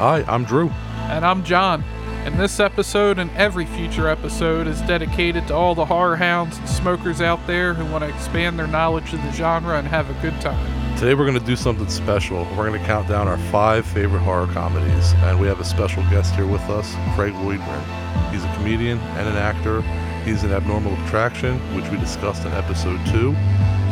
Hi, 0.00 0.24
I'm 0.26 0.44
Drew. 0.44 0.70
And 1.10 1.26
I'm 1.26 1.44
John. 1.44 1.82
And 2.24 2.40
this 2.40 2.58
episode 2.58 3.18
and 3.18 3.30
every 3.32 3.66
future 3.66 4.08
episode 4.08 4.66
is 4.66 4.80
dedicated 4.80 5.46
to 5.48 5.54
all 5.54 5.74
the 5.74 5.84
horror 5.84 6.16
hounds 6.16 6.56
and 6.56 6.66
smokers 6.66 7.20
out 7.20 7.46
there 7.46 7.74
who 7.74 7.84
want 7.84 8.04
to 8.04 8.08
expand 8.08 8.58
their 8.58 8.66
knowledge 8.66 9.12
of 9.12 9.22
the 9.22 9.30
genre 9.32 9.78
and 9.78 9.86
have 9.86 10.08
a 10.08 10.22
good 10.22 10.40
time. 10.40 10.96
Today 10.96 11.12
we're 11.12 11.26
going 11.26 11.38
to 11.38 11.44
do 11.44 11.54
something 11.54 11.86
special. 11.90 12.44
We're 12.56 12.66
going 12.66 12.80
to 12.80 12.86
count 12.86 13.08
down 13.08 13.28
our 13.28 13.36
five 13.50 13.84
favorite 13.84 14.20
horror 14.20 14.46
comedies, 14.46 15.12
and 15.16 15.38
we 15.38 15.46
have 15.48 15.60
a 15.60 15.66
special 15.66 16.02
guest 16.04 16.34
here 16.34 16.46
with 16.46 16.62
us, 16.70 16.94
Craig 17.14 17.34
Loydgren. 17.34 18.32
He's 18.32 18.42
a 18.42 18.54
comedian 18.54 18.98
and 19.00 19.28
an 19.28 19.36
actor. 19.36 19.82
He's 20.24 20.44
an 20.44 20.52
abnormal 20.52 20.94
attraction, 21.04 21.58
which 21.76 21.86
we 21.90 21.98
discussed 21.98 22.46
in 22.46 22.52
episode 22.52 23.04
two, 23.08 23.32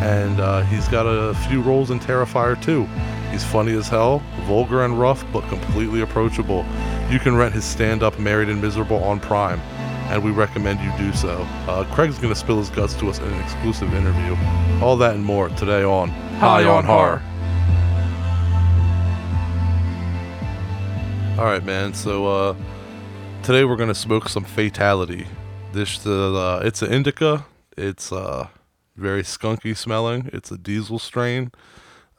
and 0.00 0.41
uh, 0.41 0.62
he's 0.62 0.88
got 0.88 1.02
a 1.02 1.34
few 1.50 1.61
roles 1.61 1.91
in 1.91 2.00
Terrifier 2.00 2.59
2. 2.62 2.88
He's 3.30 3.45
funny 3.45 3.77
as 3.77 3.88
hell, 3.88 4.23
vulgar 4.46 4.84
and 4.84 4.98
rough, 4.98 5.24
but 5.32 5.46
completely 5.48 6.00
approachable. 6.00 6.64
You 7.10 7.19
can 7.19 7.36
rent 7.36 7.55
his 7.55 7.64
stand 7.64 8.02
up 8.02 8.19
Married 8.19 8.48
and 8.48 8.60
Miserable 8.60 9.02
on 9.05 9.20
Prime, 9.20 9.60
and 10.10 10.23
we 10.23 10.30
recommend 10.30 10.80
you 10.80 10.92
do 10.98 11.12
so. 11.16 11.46
Uh, 11.69 11.84
Craig's 11.95 12.19
going 12.19 12.33
to 12.33 12.38
spill 12.38 12.59
his 12.59 12.70
guts 12.70 12.95
to 12.95 13.09
us 13.09 13.19
in 13.19 13.24
an 13.27 13.41
exclusive 13.41 13.92
interview. 13.95 14.36
All 14.83 14.96
that 14.96 15.14
and 15.14 15.24
more 15.24 15.48
today 15.50 15.83
on 15.83 16.09
High 16.38 16.64
on 16.64 16.84
Horror. 16.84 17.22
All 21.38 21.45
right, 21.45 21.64
man. 21.64 21.95
So 21.95 22.27
uh, 22.27 22.55
today 23.45 23.64
we're 23.64 23.77
gonna 23.77 23.95
smoke 23.95 24.28
some 24.28 24.42
Fatality. 24.42 25.28
This 25.72 26.05
uh, 26.05 26.60
it's 26.64 26.83
an 26.83 26.92
indica. 26.92 27.47
It's 27.77 28.10
uh, 28.10 28.48
very 28.97 29.22
skunky 29.22 29.77
smelling. 29.77 30.31
It's 30.33 30.50
a 30.50 30.58
diesel 30.58 30.98
strain. 30.98 31.53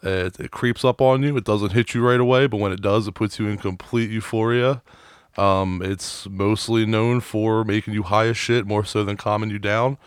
It, 0.01 0.39
it 0.39 0.51
creeps 0.51 0.85
up 0.85 1.01
on 1.01 1.23
you. 1.23 1.35
It 1.37 1.43
doesn't 1.43 1.71
hit 1.71 1.93
you 1.93 2.05
right 2.05 2.19
away, 2.19 2.47
but 2.47 2.57
when 2.57 2.71
it 2.71 2.81
does, 2.81 3.07
it 3.07 3.13
puts 3.13 3.39
you 3.39 3.47
in 3.47 3.57
complete 3.57 4.09
euphoria. 4.09 4.81
Um, 5.37 5.81
it's 5.83 6.27
mostly 6.27 6.85
known 6.85 7.21
for 7.21 7.63
making 7.63 7.93
you 7.93 8.03
high 8.03 8.27
as 8.27 8.37
shit, 8.37 8.65
more 8.65 8.83
so 8.83 9.03
than 9.03 9.17
calming 9.17 9.49
you 9.49 9.59
down. 9.59 9.97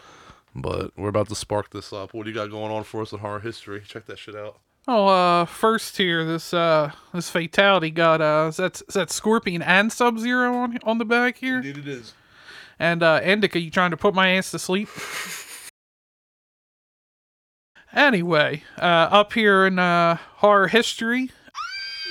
But 0.55 0.93
we're 0.97 1.09
about 1.09 1.29
to 1.29 1.35
spark 1.35 1.71
this 1.71 1.93
up. 1.93 2.13
What 2.13 2.25
do 2.25 2.31
you 2.31 2.35
got 2.35 2.51
going 2.51 2.73
on 2.73 2.85
for 2.85 3.03
us 3.03 3.13
in 3.13 3.21
horror 3.21 3.41
history? 3.41 3.83
Check 3.87 4.07
that 4.07 4.19
shit 4.19 4.37
out. 4.37 4.59
Oh, 4.89 5.07
uh, 5.07 5.45
first 5.45 5.97
here, 5.97 6.25
this 6.25 6.53
uh, 6.53 6.91
this 7.15 7.31
fatality 7.31 7.91
got 7.91 8.21
uh, 8.21 8.49
is 8.49 8.57
that 8.57 8.83
is 8.89 8.95
that 8.95 9.11
Scorpion 9.11 9.63
and 9.63 9.93
Sub 9.93 10.19
Zero 10.19 10.55
on 10.55 10.79
on 10.83 10.99
the 10.99 11.05
back 11.05 11.39
here? 11.39 11.59
Indeed, 11.59 11.79
it 11.79 11.89
is. 11.89 12.15
And 12.79 13.03
uh, 13.03 13.21
Indica, 13.23 13.61
you 13.61 13.71
trying 13.71 13.93
to 13.93 13.97
put 13.97 14.13
my 14.13 14.31
ass 14.31 14.51
to 14.51 14.59
sleep? 14.59 14.89
Anyway, 17.95 18.63
uh, 18.79 19.09
up 19.11 19.33
here 19.35 19.67
in 19.67 19.79
uh, 19.79 20.17
horror 20.37 20.69
history, 20.69 21.31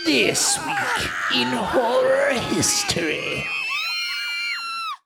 This 0.05 0.57
week 0.59 1.09
in 1.35 1.47
horror 1.47 2.33
history. 2.33 3.45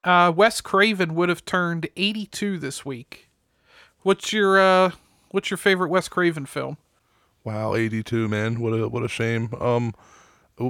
uh, 0.03 0.31
Wes 0.35 0.59
Craven 0.61 1.15
would 1.15 1.29
have 1.29 1.45
turned 1.45 1.87
82 1.95 2.59
this 2.59 2.83
week. 2.85 3.29
What's 4.01 4.31
your 4.33 4.59
uh, 4.59 4.91
what's 5.31 5.49
your 5.49 5.57
favorite 5.57 5.89
Wes 5.89 6.07
Craven 6.09 6.45
film? 6.45 6.77
Wow, 7.43 7.73
82, 7.75 8.27
man. 8.27 8.59
What 8.59 8.71
a 8.71 8.87
what 8.89 9.03
a 9.03 9.07
shame. 9.07 9.49
Um 9.59 9.93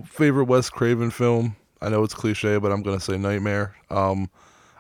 favorite 0.06 0.46
Wes 0.46 0.70
Craven 0.70 1.10
film. 1.12 1.56
I 1.82 1.90
know 1.90 2.04
it's 2.04 2.14
cliche, 2.14 2.58
but 2.58 2.72
I'm 2.72 2.82
going 2.82 2.98
to 2.98 3.04
say 3.04 3.18
Nightmare. 3.18 3.76
Um 3.90 4.30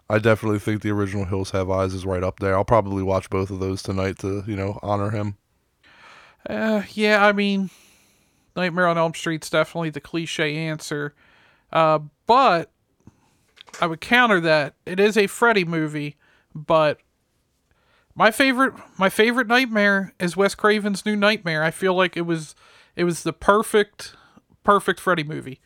I 0.10 0.20
definitely 0.20 0.60
think 0.60 0.82
the 0.82 0.92
original 0.92 1.26
Hills 1.26 1.52
Have 1.52 1.70
Eyes 1.70 1.94
is 1.94 2.06
right 2.06 2.24
up 2.24 2.40
there. 2.40 2.56
I'll 2.56 2.66
probably 2.66 3.02
watch 3.02 3.30
both 3.30 3.50
of 3.50 3.60
those 3.60 3.82
tonight 3.82 4.20
to, 4.20 4.44
you 4.46 4.56
know, 4.56 4.80
honor 4.84 5.10
him. 5.10 5.38
Uh, 6.48 6.84
yeah, 6.94 7.26
I 7.26 7.32
mean, 7.32 7.72
Nightmare 8.56 8.88
on 8.88 8.98
Elm 8.98 9.14
Street's 9.14 9.50
definitely 9.50 9.90
the 9.90 10.02
cliche 10.02 10.56
answer. 10.56 11.16
Uh, 11.74 12.00
but 12.28 12.72
I 13.82 13.88
would 13.88 14.02
counter 14.02 14.40
that 14.42 14.76
it 14.86 15.00
is 15.00 15.18
a 15.18 15.28
Freddy 15.28 15.66
movie, 15.66 16.16
but 16.54 17.00
my 18.14 18.32
favorite 18.32 18.74
my 18.98 19.10
favorite 19.10 19.48
Nightmare 19.48 20.14
is 20.20 20.38
Wes 20.38 20.56
Craven's 20.56 21.06
New 21.06 21.16
Nightmare. 21.16 21.64
I 21.64 21.72
feel 21.72 21.94
like 21.94 22.16
it 22.16 22.22
was 22.22 22.56
it 22.96 23.04
was 23.04 23.24
the 23.24 23.34
perfect 23.34 24.16
perfect 24.64 25.00
Freddy 25.00 25.24
movie. 25.24 25.60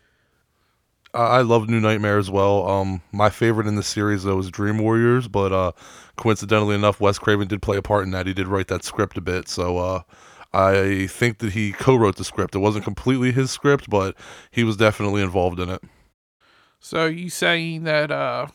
I 1.13 1.41
love 1.41 1.67
New 1.67 1.79
Nightmare 1.79 2.19
as 2.19 2.29
well. 2.29 2.67
Um, 2.69 3.01
my 3.11 3.29
favorite 3.29 3.67
in 3.67 3.75
the 3.75 3.83
series 3.83 4.23
though 4.23 4.39
is 4.39 4.51
Dream 4.51 4.77
Warriors, 4.77 5.27
but 5.27 5.51
uh, 5.51 5.71
coincidentally 6.17 6.75
enough, 6.75 6.99
Wes 7.01 7.17
Craven 7.17 7.47
did 7.47 7.61
play 7.61 7.77
a 7.77 7.81
part 7.81 8.03
in 8.03 8.11
that. 8.11 8.27
He 8.27 8.33
did 8.33 8.47
write 8.47 8.67
that 8.67 8.83
script 8.83 9.17
a 9.17 9.21
bit, 9.21 9.47
so 9.47 9.77
uh, 9.77 10.01
I 10.53 11.07
think 11.07 11.39
that 11.39 11.53
he 11.53 11.71
co-wrote 11.71 12.17
the 12.17 12.23
script. 12.23 12.55
It 12.55 12.59
wasn't 12.59 12.83
completely 12.83 13.31
his 13.31 13.49
script, 13.49 13.89
but 13.89 14.15
he 14.51 14.63
was 14.63 14.77
definitely 14.77 15.21
involved 15.21 15.59
in 15.59 15.69
it. 15.69 15.81
So 16.79 17.07
you 17.07 17.29
saying 17.29 17.83
that 17.83 18.11
uh, 18.11 18.47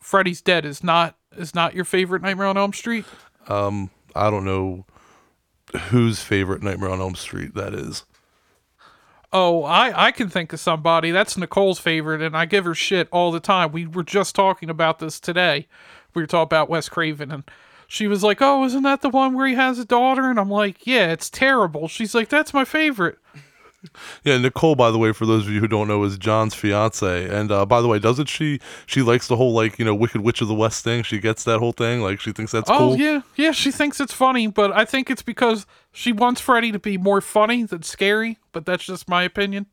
Freddy's 0.00 0.42
Dead 0.42 0.64
is 0.64 0.82
not 0.82 1.16
is 1.36 1.54
not 1.54 1.74
your 1.74 1.84
favorite 1.84 2.22
Nightmare 2.22 2.46
on 2.46 2.56
Elm 2.56 2.72
Street? 2.72 3.04
Um, 3.48 3.90
I 4.14 4.30
don't 4.30 4.44
know 4.44 4.86
whose 5.88 6.20
favorite 6.20 6.62
Nightmare 6.62 6.90
on 6.90 7.00
Elm 7.00 7.14
Street 7.14 7.54
that 7.54 7.74
is. 7.74 8.04
Oh, 9.32 9.64
I, 9.64 10.06
I 10.06 10.12
can 10.12 10.28
think 10.28 10.52
of 10.52 10.60
somebody. 10.60 11.10
That's 11.10 11.36
Nicole's 11.36 11.78
favorite, 11.78 12.22
and 12.22 12.36
I 12.36 12.44
give 12.46 12.64
her 12.64 12.74
shit 12.74 13.08
all 13.10 13.32
the 13.32 13.40
time. 13.40 13.72
We 13.72 13.86
were 13.86 14.04
just 14.04 14.34
talking 14.34 14.70
about 14.70 14.98
this 14.98 15.18
today. 15.20 15.66
We 16.14 16.22
were 16.22 16.26
talking 16.26 16.44
about 16.44 16.70
Wes 16.70 16.88
Craven, 16.88 17.30
and 17.30 17.44
she 17.88 18.06
was 18.06 18.22
like, 18.22 18.40
Oh, 18.40 18.64
isn't 18.64 18.82
that 18.84 19.02
the 19.02 19.10
one 19.10 19.34
where 19.34 19.46
he 19.46 19.54
has 19.54 19.78
a 19.78 19.84
daughter? 19.84 20.30
And 20.30 20.38
I'm 20.38 20.50
like, 20.50 20.86
Yeah, 20.86 21.12
it's 21.12 21.28
terrible. 21.28 21.88
She's 21.88 22.14
like, 22.14 22.28
That's 22.28 22.54
my 22.54 22.64
favorite. 22.64 23.18
Yeah, 24.24 24.38
Nicole, 24.38 24.74
by 24.74 24.90
the 24.90 24.98
way, 24.98 25.12
for 25.12 25.26
those 25.26 25.46
of 25.46 25.52
you 25.52 25.60
who 25.60 25.68
don't 25.68 25.88
know, 25.88 26.02
is 26.04 26.18
John's 26.18 26.54
fiance. 26.54 27.28
And 27.28 27.52
uh, 27.52 27.66
by 27.66 27.80
the 27.80 27.88
way, 27.88 27.98
doesn't 27.98 28.26
she? 28.26 28.60
She 28.86 29.02
likes 29.02 29.28
the 29.28 29.36
whole 29.36 29.52
like 29.52 29.78
you 29.78 29.84
know 29.84 29.94
Wicked 29.94 30.20
Witch 30.22 30.40
of 30.40 30.48
the 30.48 30.54
West 30.54 30.82
thing. 30.84 31.02
She 31.02 31.18
gets 31.18 31.44
that 31.44 31.58
whole 31.58 31.72
thing. 31.72 32.00
Like 32.00 32.20
she 32.20 32.32
thinks 32.32 32.52
that's 32.52 32.70
oh, 32.70 32.78
cool. 32.78 32.96
yeah. 32.96 33.22
Yeah, 33.36 33.52
she 33.52 33.70
thinks 33.70 34.00
it's 34.00 34.12
funny, 34.12 34.46
but 34.46 34.72
I 34.72 34.84
think 34.84 35.10
it's 35.10 35.22
because 35.22 35.66
she 35.92 36.12
wants 36.12 36.40
Freddy 36.40 36.72
to 36.72 36.78
be 36.78 36.98
more 36.98 37.20
funny 37.20 37.62
than 37.62 37.82
scary, 37.82 38.38
but 38.52 38.66
that's 38.66 38.84
just 38.84 39.08
my 39.08 39.22
opinion. 39.22 39.66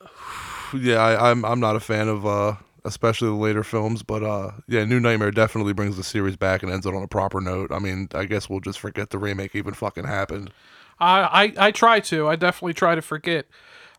yeah. 0.74 0.96
I, 0.96 1.30
I'm 1.30 1.44
I'm 1.44 1.60
not 1.60 1.76
a 1.76 1.80
fan 1.80 2.08
of 2.08 2.26
uh, 2.26 2.56
especially 2.84 3.28
the 3.28 3.34
later 3.34 3.64
films, 3.64 4.02
but 4.02 4.22
uh, 4.22 4.52
yeah, 4.68 4.84
New 4.84 5.00
Nightmare 5.00 5.32
definitely 5.32 5.72
brings 5.72 5.96
the 5.96 6.04
series 6.04 6.36
back 6.36 6.62
and 6.62 6.72
ends 6.72 6.86
it 6.86 6.94
on 6.94 7.02
a 7.02 7.08
proper 7.08 7.40
note. 7.40 7.72
I 7.72 7.78
mean, 7.78 8.08
I 8.14 8.24
guess 8.24 8.48
we'll 8.48 8.60
just 8.60 8.78
forget 8.78 9.10
the 9.10 9.18
remake 9.18 9.54
even 9.54 9.74
fucking 9.74 10.04
happened. 10.04 10.52
I, 10.98 11.52
I, 11.58 11.70
try 11.72 12.00
to. 12.00 12.28
I 12.28 12.36
definitely 12.36 12.74
try 12.74 12.94
to 12.94 13.02
forget. 13.02 13.46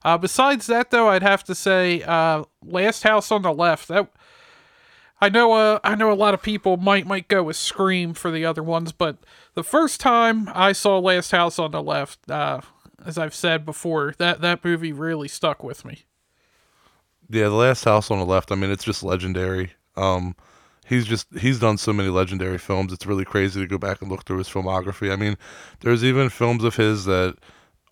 Uh, 0.03 0.17
besides 0.17 0.67
that, 0.67 0.89
though, 0.89 1.09
I'd 1.09 1.23
have 1.23 1.43
to 1.45 1.55
say, 1.55 2.01
uh, 2.03 2.43
Last 2.63 3.03
House 3.03 3.31
on 3.31 3.43
the 3.43 3.53
Left. 3.53 3.87
That 3.87 4.09
I 5.19 5.29
know. 5.29 5.53
Uh, 5.53 5.79
I 5.83 5.95
know 5.95 6.11
a 6.11 6.13
lot 6.13 6.33
of 6.33 6.41
people 6.41 6.77
might 6.77 7.07
might 7.07 7.27
go 7.27 7.43
with 7.43 7.55
Scream 7.55 8.13
for 8.13 8.31
the 8.31 8.45
other 8.45 8.63
ones, 8.63 8.91
but 8.91 9.17
the 9.53 9.63
first 9.63 9.99
time 9.99 10.49
I 10.53 10.71
saw 10.71 10.99
Last 10.99 11.31
House 11.31 11.59
on 11.59 11.71
the 11.71 11.83
Left, 11.83 12.29
uh, 12.29 12.61
as 13.05 13.17
I've 13.17 13.35
said 13.35 13.65
before, 13.65 14.13
that 14.17 14.41
that 14.41 14.63
movie 14.63 14.93
really 14.93 15.27
stuck 15.27 15.63
with 15.63 15.85
me. 15.85 16.05
Yeah, 17.29 17.49
the 17.49 17.55
last 17.55 17.83
house 17.83 18.09
on 18.09 18.19
the 18.19 18.25
left. 18.25 18.51
I 18.51 18.55
mean, 18.55 18.71
it's 18.71 18.85
just 18.85 19.03
legendary. 19.03 19.73
Um, 19.97 20.35
he's 20.87 21.05
just 21.05 21.27
he's 21.37 21.59
done 21.59 21.77
so 21.77 21.93
many 21.93 22.09
legendary 22.09 22.57
films. 22.57 22.93
It's 22.93 23.05
really 23.05 23.25
crazy 23.25 23.59
to 23.59 23.67
go 23.67 23.77
back 23.77 24.01
and 24.01 24.09
look 24.09 24.25
through 24.25 24.39
his 24.39 24.49
filmography. 24.49 25.11
I 25.11 25.15
mean, 25.15 25.37
there's 25.81 26.03
even 26.03 26.29
films 26.29 26.63
of 26.63 26.75
his 26.75 27.05
that 27.05 27.35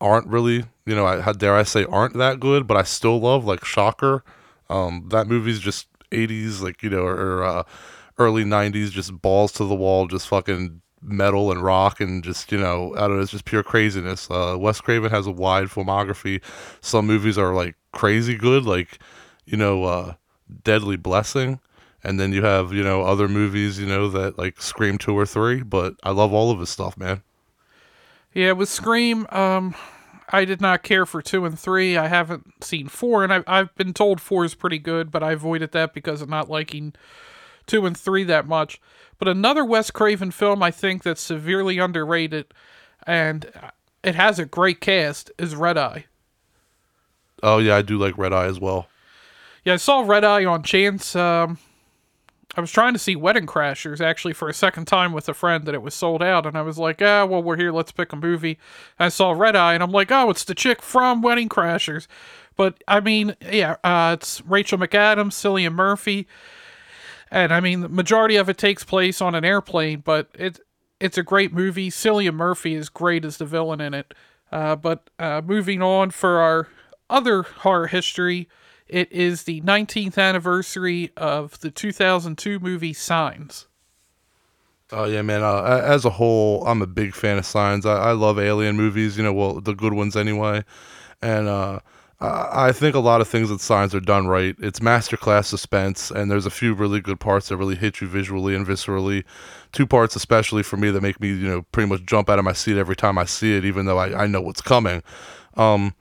aren't 0.02 0.28
really, 0.28 0.66
you 0.86 0.96
know, 0.96 1.06
I, 1.06 1.22
how 1.22 1.34
dare 1.34 1.56
I 1.56 1.64
say, 1.64 1.86
aren't 1.86 2.16
that 2.16 2.40
good, 2.40 2.68
but 2.68 2.78
I 2.78 2.84
still 2.84 3.20
love, 3.20 3.46
like 3.46 3.66
Shocker. 3.66 4.24
Um, 4.70 5.10
that 5.10 5.28
movie's 5.28 5.60
just 5.60 5.88
80s, 6.12 6.62
like 6.62 6.82
you 6.82 6.90
know, 6.90 7.04
or, 7.06 7.44
uh, 7.44 7.64
early 8.18 8.44
90s, 8.44 8.92
just 8.92 9.22
balls 9.22 9.52
to 9.54 9.66
the 9.66 9.76
wall, 9.76 10.08
just 10.08 10.28
fucking 10.28 10.82
metal 11.02 11.52
and 11.52 11.62
rock 11.62 12.00
and 12.00 12.24
just 12.24 12.52
you 12.52 12.58
know, 12.58 12.94
I 12.96 13.02
don't 13.02 13.18
know, 13.18 13.22
it's 13.22 13.32
just 13.32 13.46
pure 13.46 13.64
craziness. 13.64 14.30
Uh, 14.32 14.56
Wes 14.58 14.82
Craven 14.82 15.12
has 15.12 15.28
a 15.28 15.32
wide 15.32 15.68
filmography. 15.68 16.42
Some 16.82 17.06
movies 17.08 17.38
are 17.38 17.54
like 17.54 17.76
crazy 17.92 18.36
good, 18.36 18.64
like 18.66 19.00
you 19.46 19.58
know, 19.58 19.84
uh, 19.84 20.14
Deadly 20.64 20.96
Blessing. 20.98 21.60
And 22.06 22.20
then 22.20 22.32
you 22.32 22.44
have, 22.44 22.72
you 22.72 22.84
know, 22.84 23.02
other 23.02 23.28
movies, 23.28 23.80
you 23.80 23.88
know, 23.88 24.08
that 24.10 24.38
like 24.38 24.62
Scream 24.62 25.00
2 25.00 25.18
or 25.18 25.26
3, 25.26 25.64
but 25.64 25.96
I 26.04 26.12
love 26.12 26.32
all 26.32 26.52
of 26.52 26.60
his 26.60 26.70
stuff, 26.70 26.96
man. 26.98 27.24
Yeah, 28.32 28.52
with 28.52 28.70
Scream, 28.70 29.26
um, 29.32 29.74
I 30.30 30.46
did 30.46 30.62
not 30.62 30.84
care 30.84 31.06
for 31.06 31.22
two 31.22 31.46
and 31.46 31.58
three. 31.58 31.98
I 31.98 32.08
haven't 32.08 32.64
seen 32.64 32.88
four, 32.88 33.24
and 33.24 33.34
I've, 33.34 33.44
I've 33.48 33.76
been 33.76 33.94
told 33.94 34.20
four 34.20 34.44
is 34.44 34.56
pretty 34.56 34.80
good, 34.80 35.10
but 35.10 35.24
I 35.24 35.32
avoided 35.32 35.72
that 35.72 35.94
because 35.94 36.22
of 36.22 36.30
not 36.30 36.50
liking 36.50 36.94
two 37.66 37.86
and 37.86 37.98
three 37.98 38.24
that 38.26 38.48
much. 38.48 38.82
But 39.18 39.28
another 39.28 39.64
Wes 39.64 39.92
Craven 39.92 40.32
film 40.32 40.62
I 40.62 40.72
think 40.72 41.04
that's 41.04 41.22
severely 41.22 41.80
underrated, 41.80 42.48
and 43.08 43.50
it 44.04 44.16
has 44.16 44.38
a 44.40 44.46
great 44.46 44.82
cast, 44.82 45.32
is 45.38 45.56
Red 45.56 45.78
Eye. 45.78 46.06
Oh 47.42 47.60
yeah, 47.60 47.78
I 47.78 47.82
do 47.82 47.98
like 47.98 48.18
Red 48.18 48.34
Eye 48.34 48.48
as 48.48 48.60
well. 48.60 48.88
Yeah, 49.64 49.74
I 49.74 49.78
saw 49.78 50.02
Red 50.02 50.24
Eye 50.24 50.46
on 50.46 50.64
chance. 50.64 51.16
Um, 51.16 51.58
I 52.58 52.62
was 52.62 52.72
trying 52.72 52.94
to 52.94 53.00
see 53.00 53.16
Wedding 53.16 53.46
Crashers 53.46 54.00
actually 54.00 54.34
for 54.34 54.48
a 54.48 54.54
second 54.54 54.86
time 54.86 55.12
with 55.12 55.28
a 55.28 55.34
friend, 55.34 55.66
that 55.66 55.76
it 55.76 55.82
was 55.82 55.94
sold 55.94 56.24
out. 56.24 56.46
And 56.46 56.58
I 56.58 56.62
was 56.62 56.78
like, 56.78 57.02
ah, 57.02 57.26
well, 57.26 57.44
we're 57.44 57.58
here. 57.58 57.72
Let's 57.72 57.92
pick 57.92 58.14
a 58.14 58.16
movie. 58.16 58.58
I 58.98 59.10
saw 59.10 59.32
Red 59.32 59.56
Eye, 59.56 59.74
and 59.74 59.84
I'm 59.84 59.92
like, 59.92 60.12
oh, 60.12 60.30
it's 60.30 60.46
the 60.46 60.56
chick 60.56 60.82
from 60.82 61.22
Wedding 61.22 61.50
Crashers. 61.50 62.08
But 62.56 62.82
I 62.88 63.00
mean, 63.02 63.36
yeah, 63.42 63.76
uh, 63.84 64.16
it's 64.18 64.42
Rachel 64.46 64.78
McAdams, 64.78 65.34
Cillian 65.34 65.74
Murphy, 65.74 66.28
and 67.30 67.54
I 67.54 67.60
mean 67.60 67.82
the 67.82 67.90
majority 67.90 68.38
of 68.38 68.48
it 68.48 68.58
takes 68.58 68.84
place 68.84 69.22
on 69.22 69.36
an 69.36 69.44
airplane. 69.44 70.00
But 70.00 70.30
it 70.36 70.60
it's 71.00 71.18
a 71.18 71.24
great 71.24 71.54
movie. 71.54 71.90
Cillian 71.90 72.36
Murphy 72.36 72.76
is 72.76 72.88
great 72.90 73.26
as 73.26 73.38
the 73.38 73.46
villain 73.46 73.82
in 73.82 73.94
it. 73.94 74.14
Uh, 74.52 74.76
but 74.76 75.10
uh, 75.20 75.42
moving 75.44 75.82
on 75.82 76.12
for 76.12 76.40
our 76.40 76.70
other 77.10 77.44
horror 77.44 77.88
history, 77.88 78.48
it 78.88 79.12
is 79.12 79.44
the 79.44 79.62
19th 79.62 80.18
anniversary 80.18 81.12
of 81.18 81.60
the 81.60 81.72
2002 81.72 82.60
movie 82.60 82.94
Signs. 82.94 83.68
Oh 84.92 85.06
yeah, 85.06 85.24
man. 85.24 85.42
Uh, 85.42 85.82
as 85.84 86.06
a 86.06 86.12
whole, 86.12 86.66
I'm 86.68 86.82
a 86.82 86.88
big 86.88 87.16
fan 87.16 87.38
of 87.38 87.46
Signs. 87.46 87.86
I, 87.86 87.96
I 87.96 88.12
love 88.12 88.38
alien 88.38 88.78
movies. 88.78 89.18
You 89.18 89.24
know, 89.24 89.34
well, 89.34 89.60
the 89.60 89.74
good 89.74 89.94
ones 89.94 90.16
anyway. 90.16 90.64
And 91.22 91.48
uh, 91.48 91.80
I 92.22 92.72
think 92.72 92.96
a 92.96 93.00
lot 93.00 93.20
of 93.20 93.28
things 93.28 93.50
that 93.50 93.62
Signs 93.62 93.96
are 93.96 94.00
done 94.00 94.28
right. 94.28 94.56
It's 94.60 94.80
masterclass 94.80 95.46
suspense, 95.46 96.12
and 96.12 96.30
there's 96.30 96.46
a 96.46 96.52
few 96.52 96.74
really 96.74 97.02
good 97.02 97.20
parts 97.20 97.50
that 97.50 97.58
really 97.58 97.76
hit 97.76 98.00
you 98.00 98.08
visually 98.08 98.56
and 98.56 98.66
viscerally. 98.66 99.24
Two 99.72 99.88
parts, 99.88 100.16
especially 100.16 100.64
for 100.64 100.78
me, 100.78 100.92
that 100.92 101.02
make 101.02 101.20
me, 101.20 101.30
you 101.30 101.48
know, 101.48 101.64
pretty 101.72 101.90
much 101.90 102.06
jump 102.06 102.30
out 102.30 102.40
of 102.40 102.46
my 102.46 102.54
seat 102.54 102.78
every 102.78 102.96
time 102.96 103.18
I 103.18 103.26
see 103.26 103.58
it, 103.58 103.66
even 103.66 103.86
though 103.86 103.98
I, 103.98 104.24
I 104.24 104.28
know 104.28 104.42
what's 104.42 104.62
coming. 104.62 105.04
Um, 105.56 105.94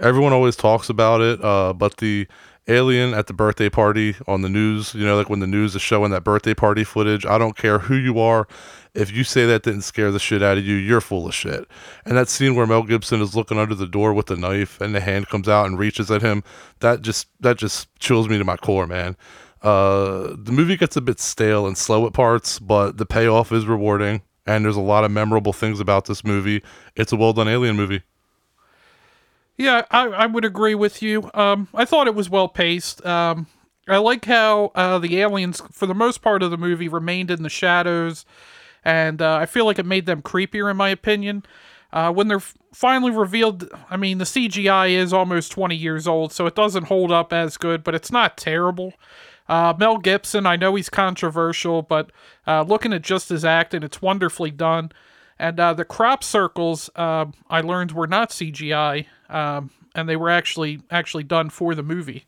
everyone 0.00 0.32
always 0.32 0.56
talks 0.56 0.88
about 0.88 1.20
it, 1.20 1.42
uh, 1.44 1.72
but 1.72 1.98
the 1.98 2.26
alien 2.68 3.14
at 3.14 3.26
the 3.26 3.32
birthday 3.32 3.68
party 3.68 4.14
on 4.26 4.42
the 4.42 4.48
news, 4.48 4.94
you 4.94 5.04
know, 5.04 5.16
like 5.16 5.28
when 5.28 5.40
the 5.40 5.46
news 5.46 5.74
is 5.74 5.82
showing 5.82 6.10
that 6.12 6.24
birthday 6.24 6.54
party 6.54 6.84
footage, 6.84 7.26
I 7.26 7.38
don't 7.38 7.56
care 7.56 7.80
who 7.80 7.96
you 7.96 8.18
are. 8.18 8.46
If 8.94 9.12
you 9.12 9.24
say 9.24 9.46
that 9.46 9.62
didn't 9.62 9.82
scare 9.82 10.10
the 10.10 10.18
shit 10.18 10.42
out 10.42 10.58
of 10.58 10.64
you, 10.64 10.74
you're 10.74 11.00
full 11.00 11.26
of 11.26 11.34
shit. 11.34 11.66
And 12.04 12.16
that 12.16 12.28
scene 12.28 12.54
where 12.54 12.66
Mel 12.66 12.82
Gibson 12.82 13.20
is 13.20 13.36
looking 13.36 13.58
under 13.58 13.74
the 13.74 13.86
door 13.86 14.12
with 14.12 14.26
the 14.26 14.36
knife 14.36 14.80
and 14.80 14.94
the 14.94 15.00
hand 15.00 15.28
comes 15.28 15.48
out 15.48 15.66
and 15.66 15.78
reaches 15.78 16.10
at 16.10 16.22
him, 16.22 16.42
that 16.80 17.02
just 17.02 17.28
that 17.40 17.56
just 17.56 17.88
chills 17.98 18.28
me 18.28 18.38
to 18.38 18.44
my 18.44 18.56
core, 18.56 18.86
man. 18.86 19.16
Uh, 19.62 20.34
the 20.38 20.52
movie 20.52 20.76
gets 20.76 20.96
a 20.96 21.00
bit 21.00 21.20
stale 21.20 21.66
and 21.66 21.76
slow 21.76 22.06
at 22.06 22.14
parts, 22.14 22.58
but 22.58 22.96
the 22.96 23.06
payoff 23.06 23.52
is 23.52 23.66
rewarding, 23.66 24.22
and 24.46 24.64
there's 24.64 24.76
a 24.76 24.80
lot 24.80 25.04
of 25.04 25.10
memorable 25.10 25.52
things 25.52 25.80
about 25.80 26.06
this 26.06 26.24
movie. 26.24 26.62
It's 26.96 27.12
a 27.12 27.16
well 27.16 27.32
done 27.32 27.48
alien 27.48 27.76
movie. 27.76 28.02
Yeah, 29.60 29.82
I, 29.90 30.06
I 30.06 30.24
would 30.24 30.46
agree 30.46 30.74
with 30.74 31.02
you. 31.02 31.30
Um, 31.34 31.68
I 31.74 31.84
thought 31.84 32.06
it 32.06 32.14
was 32.14 32.30
well 32.30 32.48
paced. 32.48 33.04
Um, 33.04 33.46
I 33.86 33.98
like 33.98 34.24
how 34.24 34.72
uh, 34.74 34.98
the 34.98 35.20
aliens, 35.20 35.60
for 35.70 35.84
the 35.84 35.94
most 35.94 36.22
part 36.22 36.42
of 36.42 36.50
the 36.50 36.56
movie, 36.56 36.88
remained 36.88 37.30
in 37.30 37.42
the 37.42 37.50
shadows, 37.50 38.24
and 38.86 39.20
uh, 39.20 39.36
I 39.36 39.44
feel 39.44 39.66
like 39.66 39.78
it 39.78 39.84
made 39.84 40.06
them 40.06 40.22
creepier, 40.22 40.70
in 40.70 40.78
my 40.78 40.88
opinion. 40.88 41.44
Uh, 41.92 42.10
when 42.10 42.26
they're 42.28 42.40
finally 42.72 43.10
revealed, 43.10 43.68
I 43.90 43.98
mean, 43.98 44.16
the 44.16 44.24
CGI 44.24 44.92
is 44.92 45.12
almost 45.12 45.52
20 45.52 45.76
years 45.76 46.08
old, 46.08 46.32
so 46.32 46.46
it 46.46 46.54
doesn't 46.54 46.84
hold 46.84 47.12
up 47.12 47.30
as 47.30 47.58
good, 47.58 47.84
but 47.84 47.94
it's 47.94 48.10
not 48.10 48.38
terrible. 48.38 48.94
Uh, 49.46 49.74
Mel 49.78 49.98
Gibson, 49.98 50.46
I 50.46 50.56
know 50.56 50.74
he's 50.74 50.88
controversial, 50.88 51.82
but 51.82 52.10
uh, 52.46 52.62
looking 52.62 52.94
at 52.94 53.02
just 53.02 53.28
his 53.28 53.44
acting, 53.44 53.82
it's 53.82 54.00
wonderfully 54.00 54.52
done. 54.52 54.90
And 55.40 55.58
uh, 55.58 55.72
the 55.72 55.86
crop 55.86 56.22
circles, 56.22 56.90
uh, 56.94 57.24
I 57.48 57.62
learned, 57.62 57.92
were 57.92 58.06
not 58.06 58.28
CGI, 58.28 59.06
um, 59.30 59.70
and 59.94 60.06
they 60.06 60.14
were 60.14 60.28
actually 60.28 60.82
actually 60.90 61.24
done 61.24 61.48
for 61.48 61.74
the 61.74 61.82
movie. 61.82 62.26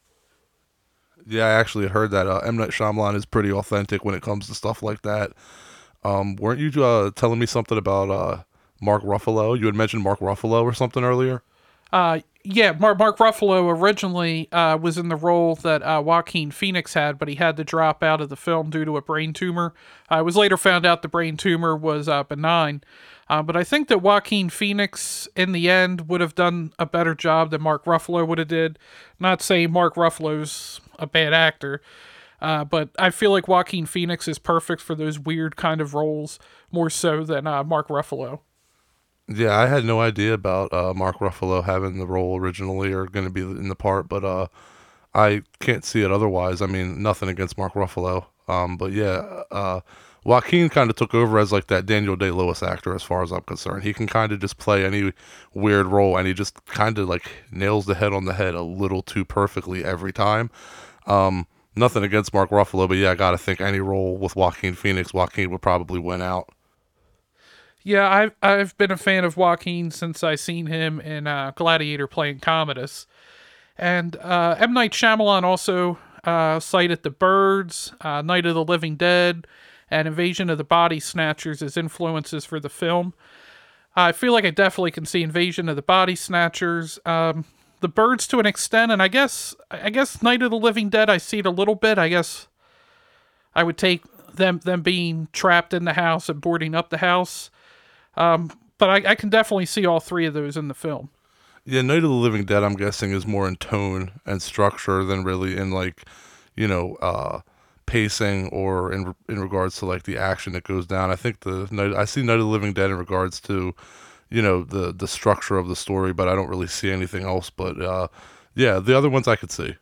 Yeah, 1.27 1.45
I 1.45 1.51
actually 1.51 1.89
heard 1.89 2.11
that 2.13 2.27
uh, 2.27 2.39
M 2.39 2.57
Night 2.57 2.71
Shyamalan 2.71 3.15
is 3.15 3.27
pretty 3.27 3.53
authentic 3.53 4.03
when 4.03 4.15
it 4.15 4.23
comes 4.23 4.47
to 4.47 4.55
stuff 4.55 4.83
like 4.83 5.03
that. 5.03 5.33
Um, 6.03 6.37
weren't 6.37 6.59
you 6.59 6.83
uh, 6.83 7.11
telling 7.11 7.39
me 7.39 7.45
something 7.45 7.77
about 7.77 8.09
uh, 8.09 8.45
Mark 8.81 9.03
Ruffalo? 9.03 9.61
You 9.61 9.67
had 9.67 9.75
mentioned 9.75 10.03
Mark 10.03 10.21
Ruffalo 10.21 10.63
or 10.63 10.73
something 10.73 11.05
earlier. 11.05 11.43
Uh, 11.93 12.21
yeah, 12.45 12.73
Mark, 12.73 12.99
Mark 12.99 13.19
Ruffalo 13.19 13.71
originally 13.71 14.51
uh, 14.51 14.77
was 14.77 14.99
in 14.99 15.09
the 15.09 15.17
role 15.17 15.55
that 15.57 15.83
uh, 15.83 16.03
Joaquin 16.05 16.51
Phoenix 16.51 16.95
had, 16.95 17.19
but 17.19 17.29
he 17.29 17.37
had 17.37 17.57
to 17.57 17.65
drop 17.65 18.03
out 18.03 18.21
of 18.21 18.29
the 18.29 18.37
film 18.37 18.71
due 18.71 18.85
to 18.85 18.97
a 18.97 19.03
brain 19.03 19.33
tumor. 19.33 19.75
Uh, 20.11 20.19
it 20.19 20.25
was 20.25 20.37
later 20.37 20.57
found 20.57 20.85
out 20.85 21.03
the 21.03 21.09
brain 21.09 21.37
tumor 21.37 21.77
was 21.77 22.09
uh, 22.09 22.25
benign. 22.25 22.83
Uh, 23.29 23.43
but 23.43 23.57
I 23.57 23.63
think 23.63 23.89
that 23.89 24.03
Joaquin 24.03 24.51
Phoenix, 24.51 25.29
in 25.37 25.53
the 25.53 25.71
end, 25.71 26.09
would 26.09 26.21
have 26.21 26.35
done 26.35 26.73
a 26.79 26.87
better 26.87 27.15
job 27.15 27.51
than 27.51 27.63
Mark 27.63 27.85
Ruffalo 27.85 28.27
would 28.27 28.39
have 28.39 28.49
did. 28.49 28.79
Not 29.21 29.41
saying 29.41 29.71
Mark 29.71 29.95
Ruffalo's 29.95 30.81
a 30.99 31.07
bad 31.07 31.33
actor, 31.33 31.81
uh, 32.41 32.65
but 32.65 32.91
I 32.99 33.11
feel 33.11 33.31
like 33.31 33.47
Joaquin 33.47 33.87
Phoenix 33.87 34.27
is 34.27 34.39
perfect 34.39 34.83
for 34.83 34.95
those 34.95 35.19
weird 35.19 35.57
kind 35.57 35.81
of 35.81 35.95
roles 35.95 36.41
more 36.73 36.91
so 36.91 37.23
than 37.25 37.45
Mark 37.45 37.89
Ruffalo. 37.89 38.41
Yeah, 39.29 39.57
I 39.57 39.67
had 39.67 39.85
no 39.85 40.01
idea 40.01 40.35
about 40.35 40.73
uh, 40.73 40.93
Mark 40.95 41.19
Ruffalo 41.19 41.65
having 41.65 41.99
the 41.99 42.07
role 42.07 42.39
originally 42.39 42.93
or 42.93 43.07
going 43.07 43.25
to 43.27 43.33
be 43.33 43.43
in 43.43 43.69
the 43.69 43.77
part, 43.77 44.09
but 44.09 44.25
uh, 44.25 44.49
I 45.15 45.43
can't 45.61 45.85
see 45.85 46.03
it 46.03 46.11
otherwise. 46.13 46.63
I 46.63 46.67
mean, 46.67 47.03
nothing 47.03 47.29
against 47.29 47.59
Mark 47.59 47.75
Ruffalo, 47.75 48.27
um, 48.49 48.77
but 48.77 48.93
yeah, 48.93 49.45
uh, 49.51 49.81
Joaquin 50.25 50.69
kind 50.69 50.91
of 50.91 50.97
took 50.97 51.15
over 51.15 51.39
as 51.39 51.53
like 51.53 51.69
that 51.69 51.87
Daniel 51.87 52.17
Day 52.17 52.31
Lewis 52.31 52.63
actor, 52.63 52.95
as 52.95 53.03
far 53.03 53.23
as 53.23 53.33
I'm 53.33 53.43
concerned. 53.43 53.85
He 53.85 53.93
can 53.95 54.07
kind 54.07 54.33
of 54.33 54.41
just 54.41 54.59
play 54.59 54.85
any 54.85 55.13
weird 55.55 55.87
role, 55.87 56.17
and 56.17 56.27
he 56.29 56.35
just 56.35 56.65
kind 56.67 56.99
of 56.99 57.09
like 57.09 57.31
nails 57.51 57.87
the 57.87 57.95
head 57.95 58.13
on 58.13 58.25
the 58.27 58.35
head 58.35 58.55
a 58.55 58.63
little 58.63 59.03
too 59.03 59.25
perfectly 59.25 59.85
every 59.85 60.13
time. 60.13 60.51
Um, 61.07 61.47
nothing 61.77 62.05
against 62.05 62.35
Mark 62.35 62.51
Ruffalo, 62.51 62.89
but 62.89 62.99
yeah, 62.99 63.13
I 63.13 63.15
got 63.15 63.33
to 63.33 63.39
think 63.39 63.61
any 63.61 63.81
role 63.81 64.17
with 64.17 64.37
Joaquin 64.37 64.75
Phoenix, 64.75 65.15
Joaquin 65.15 65.51
would 65.51 65.63
probably 65.63 66.01
win 66.01 66.23
out. 66.23 66.51
Yeah, 67.85 68.09
I've 68.09 68.35
I've 68.43 68.77
been 68.79 68.91
a 68.93 68.97
fan 68.97 69.25
of 69.25 69.37
Joaquin 69.37 69.91
since 69.91 70.23
I 70.23 70.37
seen 70.37 70.67
him 70.67 71.01
in 71.01 71.27
uh, 71.27 71.53
Gladiator 71.57 72.07
playing 72.07 72.39
Commodus, 72.41 73.07
and 73.77 74.17
uh, 74.17 74.57
M 74.59 74.73
Night 74.73 74.93
Shyamalan 74.93 75.43
also 75.43 75.99
uh, 76.25 76.61
cited 76.61 77.03
The 77.03 77.11
Birds, 77.11 77.93
uh, 78.01 78.23
Night 78.23 78.47
of 78.47 78.55
the 78.55 78.65
Living 78.65 78.97
Dead, 78.97 79.47
and 79.91 80.07
Invasion 80.07 80.49
of 80.49 80.59
the 80.59 80.65
Body 80.65 81.01
Snatchers 81.01 81.61
as 81.61 81.77
influences 81.77 82.45
for 82.45 82.61
the 82.61 82.69
film. 82.69 83.15
I 83.97 84.13
feel 84.13 84.33
like 84.33 84.45
I 84.45 84.51
definitely 84.51 84.93
can 84.93 85.05
see 85.05 85.23
Invasion 85.23 85.69
of 85.69 85.77
the 85.77 85.83
Body 85.83 86.15
Snatchers, 86.15 86.99
um, 87.05 87.45
The 87.81 87.89
Birds 87.89 88.27
to 88.29 88.39
an 88.39 88.47
extent, 88.47 88.93
and 88.93 89.03
I 89.03 89.09
guess 89.09 89.57
I 89.73 89.91
guess 89.91 90.23
Night 90.23 90.43
of 90.43 90.53
the 90.53 90.57
Living 90.57 90.89
Dead 90.89 91.11
I 91.11 91.19
see 91.19 91.41
it 91.41 91.47
a 91.47 91.51
little 91.51 91.75
bit. 91.75 91.99
I 91.99 92.09
guess 92.09 92.47
I 93.57 93.65
would 93.65 93.77
take 93.77 94.05
them 94.33 94.61
them 94.61 94.83
being 94.83 95.27
trapped 95.33 95.75
in 95.75 95.85
the 95.85 95.95
house 95.95 96.29
and 96.29 96.41
boarding 96.41 96.77
up 96.77 96.91
the 96.91 96.99
house. 96.99 97.51
Um, 98.17 98.51
but 98.79 98.91
I, 98.91 99.11
I 99.11 99.15
can 99.15 99.29
definitely 99.29 99.67
see 99.67 99.87
all 99.87 100.01
three 100.01 100.27
of 100.27 100.35
those 100.35 100.57
in 100.57 100.69
the 100.69 100.75
film. 100.75 101.11
Yeah, 101.65 101.83
Night 101.83 101.99
of 101.99 102.03
the 102.05 102.09
Living 102.11 102.45
Dead, 102.45 102.65
I'm 102.65 102.75
guessing, 102.75 103.13
is 103.13 103.27
more 103.27 103.47
in 103.47 103.57
tone 103.57 104.11
and 104.27 104.43
structure 104.43 105.05
than 105.05 105.23
really 105.23 105.57
in 105.57 105.71
like, 105.71 106.03
you 106.57 106.67
know, 106.67 106.97
uh, 106.97 107.41
pacing 107.87 108.49
or 108.49 108.93
in 108.93 109.15
in 109.29 109.39
regards 109.39 109.77
to 109.77 109.87
like 109.87 110.03
the 110.03 110.19
action 110.19 110.55
that 110.55 110.65
goes 110.65 110.87
down. 110.87 111.11
I 111.11 111.17
think 111.17 111.41
the 111.41 111.69
night 111.71 111.95
I 111.95 112.05
see 112.05 112.23
Night 112.23 112.35
of 112.35 112.41
the 112.41 112.47
Living 112.47 112.73
Dead 112.73 112.91
in 112.91 112.99
regards 112.99 113.41
to, 113.43 113.75
you 114.31 114.43
know, 114.43 114.65
the 114.65 114.93
the 114.93 115.07
structure 115.07 115.57
of 115.57 115.69
the 115.69 115.77
story, 115.77 116.13
but 116.13 116.29
I 116.29 116.35
don't 116.35 116.49
really 116.49 116.67
see 116.67 116.91
anything 116.91 117.25
else. 117.25 117.51
But 117.51 117.81
uh, 117.81 118.09
yeah, 118.55 118.81
the 118.81 118.97
other 118.97 119.11
ones 119.11 119.29
I 119.29 119.37
could 119.37 119.53
see. 119.53 119.77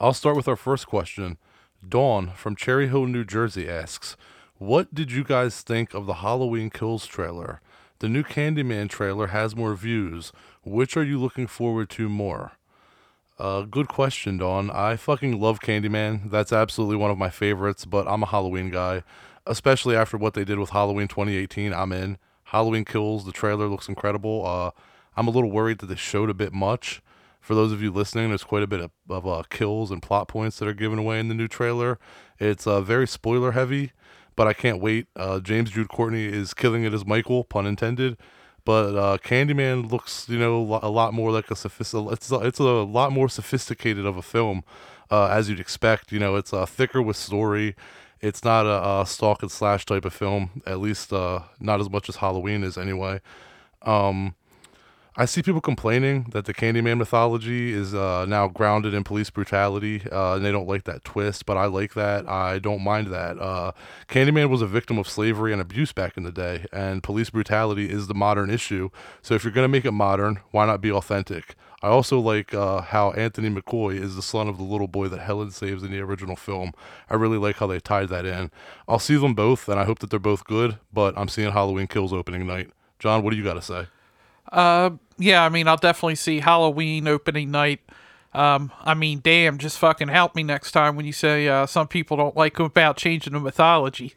I'll 0.00 0.12
start 0.12 0.36
with 0.36 0.48
our 0.48 0.56
first 0.56 0.86
question. 0.86 1.38
Dawn 1.86 2.32
from 2.34 2.56
Cherry 2.56 2.88
Hill, 2.88 3.06
New 3.06 3.24
Jersey 3.24 3.68
asks, 3.68 4.16
"What 4.58 4.92
did 4.92 5.12
you 5.12 5.22
guys 5.22 5.62
think 5.62 5.94
of 5.94 6.06
the 6.06 6.14
Halloween 6.14 6.68
Kills 6.68 7.06
trailer? 7.06 7.60
The 8.00 8.08
new 8.08 8.24
Candyman 8.24 8.88
trailer 8.88 9.28
has 9.28 9.54
more 9.54 9.74
views. 9.74 10.32
Which 10.64 10.96
are 10.96 11.04
you 11.04 11.20
looking 11.20 11.46
forward 11.46 11.90
to 11.90 12.08
more?" 12.08 12.52
Uh, 13.38 13.62
good 13.62 13.86
question, 13.88 14.38
Dawn. 14.38 14.70
I 14.70 14.96
fucking 14.96 15.40
love 15.40 15.60
Candyman. 15.60 16.30
That's 16.30 16.52
absolutely 16.52 16.96
one 16.96 17.10
of 17.10 17.18
my 17.18 17.30
favorites, 17.30 17.84
but 17.84 18.08
I'm 18.08 18.22
a 18.22 18.26
Halloween 18.26 18.70
guy. 18.70 19.04
Especially 19.46 19.94
after 19.94 20.16
what 20.16 20.34
they 20.34 20.44
did 20.44 20.58
with 20.58 20.70
Halloween 20.70 21.06
2018, 21.06 21.72
I'm 21.72 21.92
in. 21.92 22.18
Halloween 22.44 22.84
Kills, 22.84 23.26
the 23.26 23.32
trailer 23.32 23.68
looks 23.68 23.88
incredible. 23.88 24.44
Uh, 24.46 24.70
I'm 25.16 25.28
a 25.28 25.30
little 25.30 25.50
worried 25.50 25.78
that 25.78 25.86
they 25.86 25.96
showed 25.96 26.30
a 26.30 26.34
bit 26.34 26.52
much. 26.52 27.00
For 27.44 27.54
those 27.54 27.72
of 27.72 27.82
you 27.82 27.92
listening, 27.92 28.30
there's 28.30 28.42
quite 28.42 28.62
a 28.62 28.66
bit 28.66 28.80
of, 28.80 28.90
of 29.10 29.26
uh, 29.26 29.42
kills 29.50 29.90
and 29.90 30.00
plot 30.00 30.28
points 30.28 30.58
that 30.58 30.66
are 30.66 30.72
given 30.72 30.98
away 30.98 31.20
in 31.20 31.28
the 31.28 31.34
new 31.34 31.46
trailer. 31.46 31.98
It's 32.38 32.66
uh, 32.66 32.80
very 32.80 33.06
spoiler 33.06 33.52
heavy, 33.52 33.92
but 34.34 34.46
I 34.46 34.54
can't 34.54 34.80
wait. 34.80 35.08
Uh, 35.14 35.40
James 35.40 35.70
Jude 35.72 35.90
Courtney 35.90 36.24
is 36.24 36.54
killing 36.54 36.84
it 36.84 36.94
as 36.94 37.04
Michael, 37.04 37.44
pun 37.44 37.66
intended. 37.66 38.16
But 38.64 38.96
uh, 38.96 39.18
Candyman 39.18 39.92
looks, 39.92 40.26
you 40.26 40.38
know, 40.38 40.80
a 40.82 40.88
lot 40.88 41.12
more 41.12 41.30
like 41.30 41.50
a 41.50 41.54
sophisticated. 41.54 42.14
It's 42.14 42.32
a, 42.32 42.36
it's 42.36 42.58
a 42.60 42.64
lot 42.64 43.12
more 43.12 43.28
sophisticated 43.28 44.06
of 44.06 44.16
a 44.16 44.22
film, 44.22 44.64
uh, 45.10 45.26
as 45.26 45.50
you'd 45.50 45.60
expect. 45.60 46.12
You 46.12 46.20
know, 46.20 46.36
it's 46.36 46.54
uh, 46.54 46.64
thicker 46.64 47.02
with 47.02 47.18
story. 47.18 47.76
It's 48.22 48.42
not 48.42 48.64
a, 48.64 49.02
a 49.02 49.06
stalk 49.06 49.42
and 49.42 49.50
slash 49.50 49.84
type 49.84 50.06
of 50.06 50.14
film. 50.14 50.62
At 50.64 50.80
least 50.80 51.12
not 51.12 51.78
as 51.78 51.90
much 51.90 52.08
as 52.08 52.16
Halloween 52.16 52.64
is, 52.64 52.78
anyway. 52.78 53.20
Um, 53.82 54.34
I 55.16 55.26
see 55.26 55.42
people 55.42 55.60
complaining 55.60 56.24
that 56.32 56.44
the 56.44 56.52
Candyman 56.52 56.98
mythology 56.98 57.72
is 57.72 57.94
uh, 57.94 58.26
now 58.26 58.48
grounded 58.48 58.94
in 58.94 59.04
police 59.04 59.30
brutality, 59.30 60.02
uh, 60.10 60.34
and 60.34 60.44
they 60.44 60.50
don't 60.50 60.66
like 60.66 60.82
that 60.84 61.04
twist. 61.04 61.46
But 61.46 61.56
I 61.56 61.66
like 61.66 61.94
that. 61.94 62.28
I 62.28 62.58
don't 62.58 62.82
mind 62.82 63.06
that. 63.12 63.38
Uh, 63.38 63.70
Candyman 64.08 64.48
was 64.48 64.60
a 64.60 64.66
victim 64.66 64.98
of 64.98 65.08
slavery 65.08 65.52
and 65.52 65.62
abuse 65.62 65.92
back 65.92 66.16
in 66.16 66.24
the 66.24 66.32
day, 66.32 66.66
and 66.72 67.00
police 67.00 67.30
brutality 67.30 67.88
is 67.88 68.08
the 68.08 68.14
modern 68.14 68.50
issue. 68.50 68.90
So 69.22 69.34
if 69.34 69.44
you're 69.44 69.52
gonna 69.52 69.68
make 69.68 69.84
it 69.84 69.92
modern, 69.92 70.40
why 70.50 70.66
not 70.66 70.80
be 70.80 70.90
authentic? 70.90 71.54
I 71.80 71.88
also 71.88 72.18
like 72.18 72.52
uh, 72.52 72.80
how 72.80 73.12
Anthony 73.12 73.50
McCoy 73.50 73.94
is 73.94 74.16
the 74.16 74.22
son 74.22 74.48
of 74.48 74.56
the 74.56 74.64
little 74.64 74.88
boy 74.88 75.06
that 75.08 75.20
Helen 75.20 75.52
saves 75.52 75.84
in 75.84 75.92
the 75.92 76.00
original 76.00 76.34
film. 76.34 76.72
I 77.08 77.14
really 77.14 77.38
like 77.38 77.56
how 77.56 77.68
they 77.68 77.78
tied 77.78 78.08
that 78.08 78.26
in. 78.26 78.50
I'll 78.88 78.98
see 78.98 79.16
them 79.16 79.34
both, 79.34 79.68
and 79.68 79.78
I 79.78 79.84
hope 79.84 80.00
that 80.00 80.10
they're 80.10 80.18
both 80.18 80.44
good. 80.44 80.78
But 80.92 81.16
I'm 81.16 81.28
seeing 81.28 81.52
Halloween 81.52 81.86
Kills 81.86 82.12
opening 82.12 82.44
night. 82.48 82.70
John, 82.98 83.22
what 83.22 83.30
do 83.30 83.36
you 83.36 83.44
got 83.44 83.54
to 83.54 83.62
say? 83.62 83.86
Uh, 84.54 84.90
yeah, 85.18 85.44
I 85.44 85.48
mean, 85.48 85.66
I'll 85.66 85.76
definitely 85.76 86.14
see 86.14 86.40
Halloween 86.40 87.08
opening 87.08 87.50
night. 87.50 87.80
Um, 88.32 88.72
I 88.82 88.94
mean, 88.94 89.20
damn, 89.22 89.58
just 89.58 89.78
fucking 89.78 90.08
help 90.08 90.34
me 90.34 90.42
next 90.42 90.72
time 90.72 90.96
when 90.96 91.06
you 91.06 91.12
say 91.12 91.48
uh, 91.48 91.66
some 91.66 91.88
people 91.88 92.16
don't 92.16 92.36
like 92.36 92.58
about 92.58 92.96
changing 92.96 93.32
the 93.32 93.40
mythology. 93.40 94.14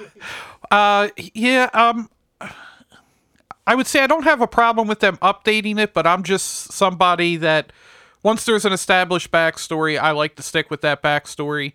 uh, 0.70 1.08
yeah, 1.16 1.70
um, 1.72 2.10
I 3.66 3.74
would 3.74 3.86
say 3.86 4.02
I 4.02 4.06
don't 4.06 4.24
have 4.24 4.40
a 4.40 4.46
problem 4.46 4.88
with 4.88 5.00
them 5.00 5.16
updating 5.18 5.78
it, 5.78 5.94
but 5.94 6.06
I'm 6.06 6.22
just 6.22 6.72
somebody 6.72 7.36
that 7.36 7.72
once 8.22 8.44
there's 8.44 8.64
an 8.64 8.72
established 8.72 9.30
backstory, 9.30 9.98
I 9.98 10.10
like 10.10 10.36
to 10.36 10.42
stick 10.42 10.70
with 10.70 10.80
that 10.82 11.02
backstory. 11.02 11.72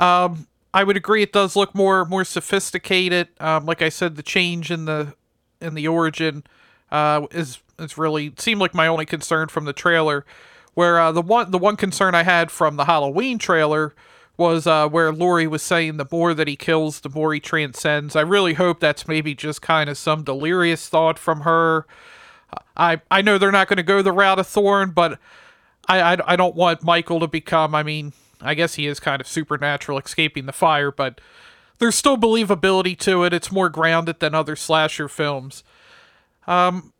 Um, 0.00 0.48
I 0.74 0.84
would 0.84 0.96
agree 0.96 1.22
it 1.22 1.32
does 1.32 1.54
look 1.54 1.74
more 1.74 2.04
more 2.04 2.24
sophisticated. 2.24 3.28
Um, 3.40 3.66
like 3.66 3.82
I 3.82 3.90
said, 3.90 4.16
the 4.16 4.22
change 4.22 4.70
in 4.70 4.86
the 4.86 5.14
in 5.60 5.74
the 5.74 5.86
origin 5.86 6.44
uh, 6.92 7.26
is 7.32 7.58
is 7.78 7.98
really 7.98 8.32
seemed 8.38 8.60
like 8.60 8.74
my 8.74 8.86
only 8.86 9.06
concern 9.06 9.48
from 9.48 9.64
the 9.64 9.72
trailer. 9.72 10.24
Where 10.74 11.00
uh, 11.00 11.12
the 11.12 11.22
one 11.22 11.50
the 11.50 11.58
one 11.58 11.76
concern 11.76 12.14
I 12.14 12.22
had 12.22 12.50
from 12.50 12.76
the 12.76 12.84
Halloween 12.84 13.38
trailer 13.38 13.94
was 14.36 14.66
uh, 14.66 14.88
where 14.88 15.12
Laurie 15.12 15.46
was 15.46 15.62
saying 15.62 15.96
the 15.96 16.06
more 16.10 16.32
that 16.34 16.48
he 16.48 16.56
kills, 16.56 17.00
the 17.00 17.10
more 17.10 17.34
he 17.34 17.40
transcends. 17.40 18.16
I 18.16 18.22
really 18.22 18.54
hope 18.54 18.80
that's 18.80 19.06
maybe 19.06 19.34
just 19.34 19.60
kind 19.60 19.90
of 19.90 19.98
some 19.98 20.22
delirious 20.22 20.88
thought 20.88 21.18
from 21.18 21.40
her. 21.40 21.86
I 22.76 23.00
I 23.10 23.22
know 23.22 23.38
they're 23.38 23.52
not 23.52 23.68
going 23.68 23.78
to 23.78 23.82
go 23.82 24.00
the 24.02 24.12
route 24.12 24.38
of 24.38 24.46
Thorn, 24.46 24.92
but 24.92 25.18
I, 25.88 26.14
I 26.14 26.32
I 26.32 26.36
don't 26.36 26.54
want 26.54 26.82
Michael 26.82 27.20
to 27.20 27.26
become. 27.26 27.74
I 27.74 27.82
mean, 27.82 28.12
I 28.40 28.54
guess 28.54 28.74
he 28.74 28.86
is 28.86 29.00
kind 29.00 29.20
of 29.20 29.26
supernatural, 29.26 29.98
escaping 29.98 30.46
the 30.46 30.52
fire, 30.52 30.90
but 30.90 31.20
there's 31.78 31.94
still 31.94 32.16
believability 32.16 32.98
to 33.00 33.24
it. 33.24 33.32
It's 33.32 33.52
more 33.52 33.68
grounded 33.68 34.20
than 34.20 34.34
other 34.34 34.56
slasher 34.56 35.08
films. 35.08 35.64
Um, 36.52 36.92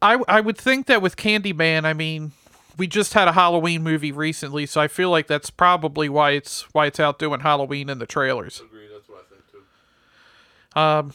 I 0.00 0.18
I 0.28 0.40
would 0.40 0.56
think 0.56 0.86
that 0.86 1.02
with 1.02 1.16
Candyman, 1.16 1.84
I 1.84 1.92
mean, 1.92 2.32
we 2.76 2.86
just 2.86 3.12
had 3.14 3.28
a 3.28 3.32
Halloween 3.32 3.82
movie 3.82 4.12
recently, 4.12 4.66
so 4.66 4.80
I 4.80 4.88
feel 4.88 5.10
like 5.10 5.26
that's 5.26 5.50
probably 5.50 6.08
why 6.08 6.30
it's 6.30 6.62
why 6.72 6.86
it's 6.86 7.00
out 7.00 7.18
doing 7.18 7.40
Halloween 7.40 7.88
in 7.88 7.98
the 7.98 8.06
trailers. 8.06 8.60
Agree. 8.60 8.88
That's 8.92 9.08
what 9.08 9.26
I 9.26 9.34
think 9.34 9.42
too. 9.50 10.80
Um, 10.80 11.14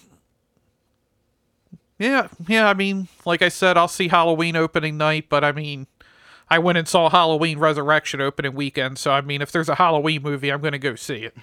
yeah, 1.97 2.27
yeah. 2.47 2.67
I 2.67 2.73
mean, 2.73 3.07
like 3.25 3.41
I 3.41 3.49
said, 3.49 3.77
I'll 3.77 3.87
see 3.87 4.09
Halloween 4.09 4.55
opening 4.55 4.97
night, 4.97 5.27
but 5.29 5.43
I 5.43 5.53
mean, 5.53 5.87
I 6.49 6.59
went 6.59 6.77
and 6.77 6.87
saw 6.87 7.09
Halloween 7.09 7.59
Resurrection 7.59 8.19
opening 8.19 8.53
weekend, 8.53 8.97
so 8.99 9.11
I 9.11 9.21
mean, 9.21 9.41
if 9.41 9.51
there's 9.51 9.69
a 9.69 9.75
Halloween 9.75 10.21
movie, 10.21 10.51
I'm 10.51 10.61
gonna 10.61 10.77
go 10.77 10.95
see 10.95 11.23
it. 11.23 11.35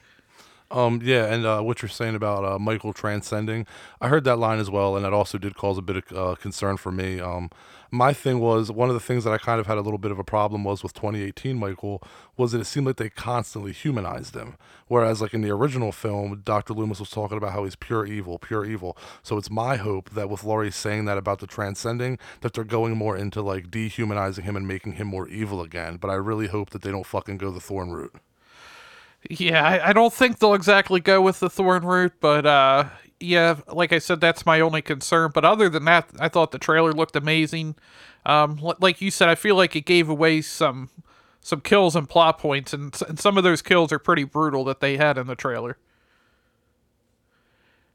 Um, 0.72 1.00
yeah, 1.04 1.26
and 1.26 1.44
uh, 1.44 1.60
what 1.60 1.82
you're 1.82 1.90
saying 1.90 2.14
about 2.14 2.44
uh, 2.46 2.58
Michael 2.58 2.94
transcending, 2.94 3.66
I 4.00 4.08
heard 4.08 4.24
that 4.24 4.38
line 4.38 4.58
as 4.58 4.70
well, 4.70 4.96
and 4.96 5.04
that 5.04 5.12
also 5.12 5.36
did 5.36 5.54
cause 5.54 5.76
a 5.76 5.82
bit 5.82 5.96
of 5.96 6.16
uh, 6.16 6.34
concern 6.36 6.78
for 6.78 6.90
me. 6.90 7.20
Um, 7.20 7.50
my 7.90 8.14
thing 8.14 8.40
was 8.40 8.72
one 8.72 8.88
of 8.88 8.94
the 8.94 9.00
things 9.00 9.24
that 9.24 9.34
I 9.34 9.36
kind 9.36 9.60
of 9.60 9.66
had 9.66 9.76
a 9.76 9.82
little 9.82 9.98
bit 9.98 10.12
of 10.12 10.18
a 10.18 10.24
problem 10.24 10.64
was 10.64 10.82
with 10.82 10.94
2018 10.94 11.58
Michael 11.58 12.02
was 12.38 12.52
that 12.52 12.62
it 12.62 12.64
seemed 12.64 12.86
like 12.86 12.96
they 12.96 13.10
constantly 13.10 13.72
humanized 13.72 14.34
him, 14.34 14.56
whereas 14.88 15.20
like 15.20 15.34
in 15.34 15.42
the 15.42 15.50
original 15.50 15.92
film, 15.92 16.40
Dr. 16.42 16.72
Loomis 16.72 17.00
was 17.00 17.10
talking 17.10 17.36
about 17.36 17.52
how 17.52 17.64
he's 17.64 17.76
pure 17.76 18.06
evil, 18.06 18.38
pure 18.38 18.64
evil. 18.64 18.96
So 19.22 19.36
it's 19.36 19.50
my 19.50 19.76
hope 19.76 20.08
that 20.10 20.30
with 20.30 20.42
Laurie 20.42 20.70
saying 20.70 21.04
that 21.04 21.18
about 21.18 21.40
the 21.40 21.46
transcending, 21.46 22.18
that 22.40 22.54
they're 22.54 22.64
going 22.64 22.96
more 22.96 23.14
into 23.14 23.42
like 23.42 23.70
dehumanizing 23.70 24.44
him 24.44 24.56
and 24.56 24.66
making 24.66 24.92
him 24.92 25.08
more 25.08 25.28
evil 25.28 25.60
again. 25.60 25.98
But 25.98 26.08
I 26.08 26.14
really 26.14 26.46
hope 26.46 26.70
that 26.70 26.80
they 26.80 26.90
don't 26.90 27.04
fucking 27.04 27.36
go 27.36 27.50
the 27.50 27.60
Thorn 27.60 27.90
route. 27.90 28.14
Yeah, 29.30 29.64
I, 29.64 29.90
I 29.90 29.92
don't 29.92 30.12
think 30.12 30.38
they'll 30.38 30.54
exactly 30.54 31.00
go 31.00 31.22
with 31.22 31.40
the 31.40 31.48
Thorn 31.48 31.84
route, 31.84 32.14
but 32.20 32.44
uh, 32.44 32.88
yeah, 33.20 33.60
like 33.68 33.92
I 33.92 33.98
said, 33.98 34.20
that's 34.20 34.44
my 34.44 34.60
only 34.60 34.82
concern. 34.82 35.30
But 35.32 35.44
other 35.44 35.68
than 35.68 35.84
that, 35.84 36.10
I 36.18 36.28
thought 36.28 36.50
the 36.50 36.58
trailer 36.58 36.92
looked 36.92 37.14
amazing. 37.14 37.76
Um, 38.26 38.58
like 38.80 39.00
you 39.00 39.10
said, 39.10 39.28
I 39.28 39.34
feel 39.34 39.54
like 39.56 39.76
it 39.76 39.84
gave 39.84 40.08
away 40.08 40.42
some 40.42 40.90
some 41.40 41.60
kills 41.60 41.96
and 41.96 42.08
plot 42.08 42.38
points, 42.38 42.72
and, 42.72 42.96
and 43.08 43.18
some 43.18 43.36
of 43.36 43.42
those 43.42 43.62
kills 43.62 43.92
are 43.92 43.98
pretty 43.98 44.24
brutal 44.24 44.64
that 44.64 44.80
they 44.80 44.96
had 44.96 45.18
in 45.18 45.26
the 45.26 45.34
trailer. 45.34 45.76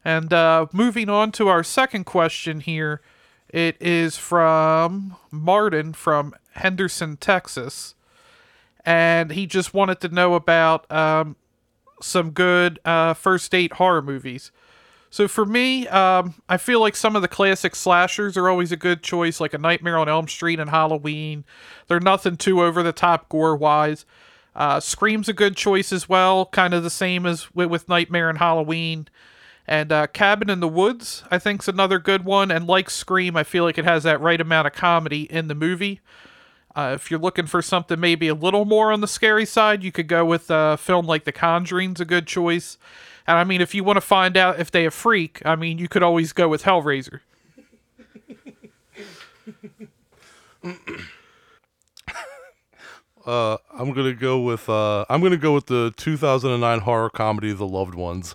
And 0.04 0.32
uh, 0.32 0.66
moving 0.72 1.08
on 1.08 1.32
to 1.32 1.48
our 1.48 1.62
second 1.62 2.04
question 2.04 2.60
here, 2.60 3.00
it 3.48 3.76
is 3.80 4.16
from 4.16 5.16
Martin 5.30 5.92
from 5.94 6.34
Henderson, 6.52 7.16
Texas, 7.16 7.94
and 8.88 9.32
he 9.32 9.44
just 9.44 9.74
wanted 9.74 10.00
to 10.00 10.08
know 10.08 10.32
about 10.32 10.90
um, 10.90 11.36
some 12.00 12.30
good 12.30 12.80
uh, 12.86 13.12
first 13.12 13.52
date 13.52 13.74
horror 13.74 14.00
movies. 14.00 14.50
So 15.10 15.28
for 15.28 15.44
me, 15.44 15.86
um, 15.88 16.36
I 16.48 16.56
feel 16.56 16.80
like 16.80 16.96
some 16.96 17.14
of 17.14 17.20
the 17.20 17.28
classic 17.28 17.76
slashers 17.76 18.34
are 18.38 18.48
always 18.48 18.72
a 18.72 18.78
good 18.78 19.02
choice, 19.02 19.40
like 19.40 19.52
a 19.52 19.58
Nightmare 19.58 19.98
on 19.98 20.08
Elm 20.08 20.26
Street 20.26 20.58
and 20.58 20.70
Halloween. 20.70 21.44
They're 21.86 22.00
nothing 22.00 22.38
too 22.38 22.62
over 22.62 22.82
the 22.82 22.92
top 22.92 23.28
gore 23.28 23.54
wise. 23.56 24.06
Uh, 24.56 24.80
Scream's 24.80 25.28
a 25.28 25.34
good 25.34 25.54
choice 25.54 25.92
as 25.92 26.08
well, 26.08 26.46
kind 26.46 26.72
of 26.72 26.82
the 26.82 26.88
same 26.88 27.26
as 27.26 27.54
with, 27.54 27.68
with 27.68 27.90
Nightmare 27.90 28.30
and 28.30 28.38
Halloween. 28.38 29.06
And 29.66 29.92
uh, 29.92 30.06
Cabin 30.06 30.48
in 30.48 30.60
the 30.60 30.68
Woods, 30.68 31.24
I 31.30 31.38
think, 31.38 31.62
is 31.62 31.68
another 31.68 31.98
good 31.98 32.24
one. 32.24 32.50
And 32.50 32.66
like 32.66 32.88
Scream, 32.88 33.36
I 33.36 33.44
feel 33.44 33.64
like 33.64 33.76
it 33.76 33.84
has 33.84 34.04
that 34.04 34.22
right 34.22 34.40
amount 34.40 34.66
of 34.66 34.72
comedy 34.72 35.24
in 35.30 35.48
the 35.48 35.54
movie. 35.54 36.00
Uh, 36.76 36.92
if 36.94 37.10
you're 37.10 37.20
looking 37.20 37.46
for 37.46 37.60
something 37.62 37.98
maybe 37.98 38.28
a 38.28 38.34
little 38.34 38.64
more 38.64 38.92
on 38.92 39.00
the 39.00 39.08
scary 39.08 39.44
side, 39.44 39.82
you 39.82 39.90
could 39.90 40.06
go 40.06 40.24
with 40.24 40.50
a 40.50 40.76
film 40.76 41.06
like 41.06 41.24
The 41.24 41.32
Conjuring's 41.32 42.00
a 42.00 42.04
good 42.04 42.26
choice. 42.26 42.78
And 43.26 43.36
I 43.36 43.44
mean, 43.44 43.60
if 43.60 43.74
you 43.74 43.84
want 43.84 43.96
to 43.96 44.00
find 44.00 44.36
out 44.36 44.60
if 44.60 44.70
they 44.70 44.86
a 44.86 44.90
freak, 44.90 45.42
I 45.44 45.56
mean, 45.56 45.78
you 45.78 45.88
could 45.88 46.02
always 46.02 46.32
go 46.32 46.48
with 46.48 46.62
Hellraiser. 46.62 47.20
Uh, 53.26 53.58
I'm 53.78 53.92
gonna 53.92 54.14
go 54.14 54.40
with 54.40 54.70
uh, 54.70 55.04
I'm 55.10 55.20
gonna 55.20 55.36
go 55.36 55.52
with 55.52 55.66
the 55.66 55.92
2009 55.98 56.80
horror 56.80 57.10
comedy 57.10 57.52
The 57.52 57.66
Loved 57.66 57.94
Ones. 57.94 58.34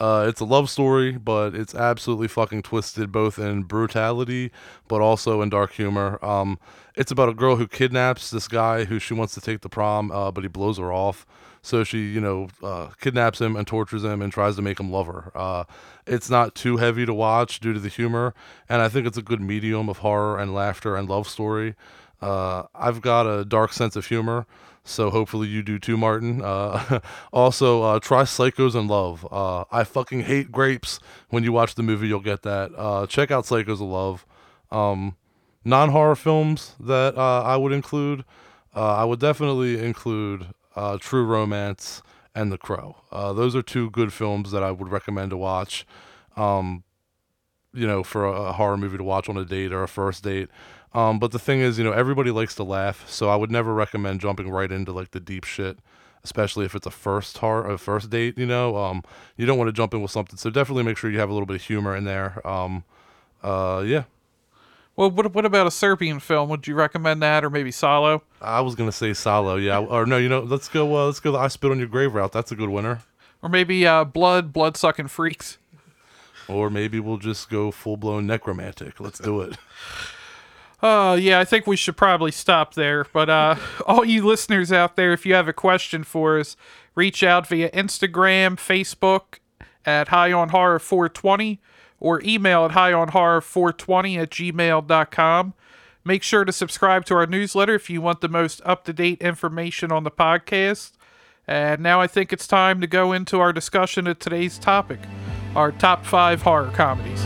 Uh, 0.00 0.24
it's 0.26 0.40
a 0.40 0.46
love 0.46 0.70
story, 0.70 1.12
but 1.12 1.54
it's 1.54 1.74
absolutely 1.74 2.26
fucking 2.26 2.62
twisted, 2.62 3.12
both 3.12 3.38
in 3.38 3.62
brutality, 3.64 4.50
but 4.88 5.02
also 5.02 5.42
in 5.42 5.50
dark 5.50 5.72
humor. 5.72 6.18
Um, 6.24 6.58
it's 6.96 7.12
about 7.12 7.28
a 7.28 7.34
girl 7.34 7.56
who 7.56 7.68
kidnaps 7.68 8.30
this 8.30 8.48
guy 8.48 8.84
who 8.84 8.98
she 8.98 9.12
wants 9.12 9.34
to 9.34 9.42
take 9.42 9.60
to 9.60 9.68
prom, 9.68 10.10
uh, 10.10 10.30
but 10.30 10.42
he 10.42 10.48
blows 10.48 10.78
her 10.78 10.90
off. 10.90 11.26
So 11.62 11.84
she, 11.84 11.98
you 11.98 12.20
know, 12.20 12.48
uh, 12.62 12.88
kidnaps 12.98 13.42
him 13.42 13.54
and 13.54 13.66
tortures 13.66 14.02
him 14.02 14.22
and 14.22 14.32
tries 14.32 14.56
to 14.56 14.62
make 14.62 14.80
him 14.80 14.90
love 14.90 15.06
her. 15.06 15.30
Uh, 15.34 15.64
it's 16.06 16.30
not 16.30 16.54
too 16.54 16.78
heavy 16.78 17.04
to 17.04 17.12
watch 17.12 17.60
due 17.60 17.74
to 17.74 17.80
the 17.80 17.90
humor, 17.90 18.32
and 18.70 18.80
I 18.80 18.88
think 18.88 19.06
it's 19.06 19.18
a 19.18 19.22
good 19.22 19.42
medium 19.42 19.90
of 19.90 19.98
horror 19.98 20.38
and 20.38 20.54
laughter 20.54 20.96
and 20.96 21.08
love 21.08 21.28
story. 21.28 21.74
Uh, 22.22 22.64
I've 22.74 23.02
got 23.02 23.26
a 23.26 23.44
dark 23.44 23.74
sense 23.74 23.96
of 23.96 24.06
humor, 24.06 24.46
so 24.84 25.10
hopefully 25.10 25.48
you 25.48 25.62
do 25.62 25.78
too, 25.78 25.96
Martin. 25.96 26.42
Uh, 26.42 27.00
also, 27.32 27.82
uh, 27.82 28.00
try 28.00 28.22
Psychos 28.22 28.74
in 28.74 28.88
Love. 28.88 29.26
Uh, 29.30 29.64
I 29.70 29.84
fucking 29.84 30.22
hate 30.22 30.50
grapes. 30.50 30.98
When 31.28 31.44
you 31.44 31.52
watch 31.52 31.74
the 31.74 31.82
movie, 31.82 32.08
you'll 32.08 32.20
get 32.20 32.42
that. 32.42 32.72
Uh, 32.76 33.06
check 33.06 33.30
out 33.30 33.44
Psychos 33.44 33.80
in 33.80 33.90
Love. 33.90 34.26
Um, 34.70 35.16
non 35.64 35.90
horror 35.90 36.16
films 36.16 36.74
that 36.80 37.16
uh, 37.16 37.42
I 37.42 37.56
would 37.56 37.72
include, 37.72 38.24
uh, 38.74 38.96
I 38.96 39.04
would 39.04 39.20
definitely 39.20 39.78
include 39.78 40.46
True 41.00 41.24
Romance 41.24 42.02
and 42.34 42.50
The 42.50 42.58
Crow. 42.58 42.96
Those 43.12 43.54
are 43.54 43.62
two 43.62 43.90
good 43.90 44.12
films 44.12 44.50
that 44.50 44.62
I 44.62 44.70
would 44.70 44.90
recommend 44.90 45.30
to 45.30 45.36
watch. 45.36 45.86
Um, 46.36 46.84
you 47.72 47.86
know, 47.86 48.02
for 48.02 48.26
a 48.26 48.52
horror 48.52 48.76
movie 48.76 48.96
to 48.96 49.04
watch 49.04 49.28
on 49.28 49.36
a 49.36 49.44
date 49.44 49.72
or 49.72 49.82
a 49.82 49.88
first 49.88 50.24
date. 50.24 50.48
Um, 50.92 51.18
but 51.18 51.30
the 51.30 51.38
thing 51.38 51.60
is, 51.60 51.78
you 51.78 51.84
know, 51.84 51.92
everybody 51.92 52.30
likes 52.30 52.54
to 52.56 52.64
laugh, 52.64 53.08
so 53.08 53.28
I 53.28 53.36
would 53.36 53.50
never 53.50 53.72
recommend 53.72 54.20
jumping 54.20 54.50
right 54.50 54.70
into 54.70 54.92
like 54.92 55.12
the 55.12 55.20
deep 55.20 55.44
shit, 55.44 55.78
especially 56.24 56.64
if 56.64 56.74
it's 56.74 56.86
a 56.86 56.90
first 56.90 57.38
horror, 57.38 57.70
a 57.70 57.78
first 57.78 58.10
date. 58.10 58.36
You 58.36 58.46
know, 58.46 58.76
um, 58.76 59.02
you 59.36 59.46
don't 59.46 59.56
want 59.56 59.68
to 59.68 59.72
jump 59.72 59.94
in 59.94 60.02
with 60.02 60.10
something, 60.10 60.36
so 60.36 60.50
definitely 60.50 60.82
make 60.82 60.96
sure 60.96 61.08
you 61.10 61.20
have 61.20 61.30
a 61.30 61.32
little 61.32 61.46
bit 61.46 61.56
of 61.56 61.62
humor 61.62 61.94
in 61.94 62.04
there. 62.04 62.44
Um, 62.46 62.82
uh, 63.42 63.82
yeah, 63.86 64.02
Well, 64.96 65.10
what, 65.12 65.32
what 65.32 65.44
about 65.46 65.66
a 65.66 65.70
Serbian 65.70 66.18
film? 66.20 66.50
Would 66.50 66.66
you 66.66 66.74
recommend 66.74 67.22
that, 67.22 67.44
or 67.44 67.50
maybe 67.50 67.70
Salò? 67.70 68.20
I 68.40 68.60
was 68.60 68.74
gonna 68.74 68.90
say 68.92 69.12
Salò, 69.12 69.62
yeah, 69.62 69.78
or 69.88 70.06
no, 70.06 70.16
you 70.16 70.28
know, 70.28 70.40
let's 70.40 70.68
go, 70.68 70.96
uh, 70.96 71.06
let's 71.06 71.20
go. 71.20 71.32
The 71.32 71.38
I 71.38 71.48
spit 71.48 71.70
on 71.70 71.78
your 71.78 71.88
grave 71.88 72.14
route. 72.14 72.32
That's 72.32 72.50
a 72.50 72.56
good 72.56 72.68
winner. 72.68 73.00
Or 73.42 73.48
maybe 73.48 73.86
uh, 73.86 74.04
Blood, 74.04 74.52
Blood 74.52 74.76
Sucking 74.76 75.08
Freaks? 75.08 75.56
Or 76.48 76.68
maybe 76.68 76.98
we'll 76.98 77.16
just 77.16 77.48
go 77.48 77.70
full 77.70 77.96
blown 77.96 78.26
Nekromantik. 78.26 78.98
Let's 78.98 79.20
do 79.20 79.40
it. 79.40 79.56
Uh, 80.82 81.18
yeah, 81.20 81.38
I 81.38 81.44
think 81.44 81.66
we 81.66 81.76
should 81.76 81.96
probably 81.96 82.30
stop 82.30 82.74
there. 82.74 83.04
But 83.12 83.28
uh, 83.28 83.56
all 83.86 84.04
you 84.04 84.26
listeners 84.26 84.72
out 84.72 84.96
there, 84.96 85.12
if 85.12 85.26
you 85.26 85.34
have 85.34 85.48
a 85.48 85.52
question 85.52 86.04
for 86.04 86.38
us, 86.38 86.56
reach 86.94 87.22
out 87.22 87.46
via 87.46 87.70
Instagram, 87.70 88.56
Facebook 88.56 89.38
at 89.84 90.08
High 90.08 90.32
on 90.32 90.50
Horror 90.50 90.78
420 90.78 91.60
or 91.98 92.22
email 92.24 92.64
at 92.64 92.72
highonhorror420 92.72 94.22
at 94.22 94.30
gmail.com. 94.30 95.54
Make 96.02 96.22
sure 96.22 96.46
to 96.46 96.52
subscribe 96.52 97.04
to 97.06 97.14
our 97.14 97.26
newsletter 97.26 97.74
if 97.74 97.90
you 97.90 98.00
want 98.00 98.22
the 98.22 98.28
most 98.28 98.62
up 98.64 98.84
to 98.84 98.92
date 98.92 99.20
information 99.20 99.92
on 99.92 100.04
the 100.04 100.10
podcast. 100.10 100.92
And 101.46 101.82
now 101.82 102.00
I 102.00 102.06
think 102.06 102.32
it's 102.32 102.46
time 102.46 102.80
to 102.80 102.86
go 102.86 103.12
into 103.12 103.38
our 103.38 103.52
discussion 103.52 104.06
of 104.06 104.18
today's 104.18 104.58
topic 104.58 105.00
our 105.56 105.72
top 105.72 106.06
five 106.06 106.42
horror 106.42 106.70
comedies. 106.74 107.24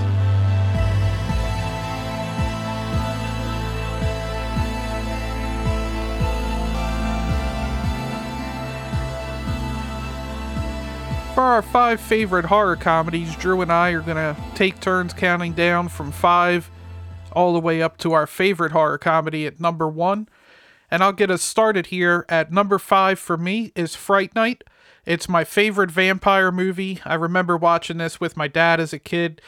For 11.34 11.42
our 11.42 11.62
five 11.62 12.00
favorite 12.00 12.44
horror 12.44 12.76
comedies, 12.76 13.34
Drew 13.34 13.60
and 13.60 13.72
I 13.72 13.90
are 13.90 14.02
going 14.02 14.16
to 14.16 14.36
take 14.54 14.78
turns 14.78 15.12
counting 15.12 15.52
down 15.52 15.88
from 15.88 16.12
five 16.12 16.70
all 17.32 17.52
the 17.52 17.58
way 17.58 17.82
up 17.82 17.98
to 17.98 18.12
our 18.12 18.28
favorite 18.28 18.70
horror 18.70 18.98
comedy 18.98 19.44
at 19.44 19.58
number 19.58 19.88
one. 19.88 20.28
And 20.92 21.02
I'll 21.02 21.12
get 21.12 21.32
us 21.32 21.42
started 21.42 21.86
here. 21.86 22.24
At 22.28 22.52
number 22.52 22.78
five 22.78 23.18
for 23.18 23.36
me 23.36 23.72
is 23.74 23.96
Fright 23.96 24.32
Night. 24.36 24.62
It's 25.04 25.28
my 25.28 25.42
favorite 25.42 25.90
vampire 25.90 26.52
movie. 26.52 27.00
I 27.04 27.14
remember 27.14 27.56
watching 27.56 27.98
this 27.98 28.20
with 28.20 28.36
my 28.36 28.46
dad 28.46 28.78
as 28.78 28.92
a 28.92 29.00
kid. 29.00 29.42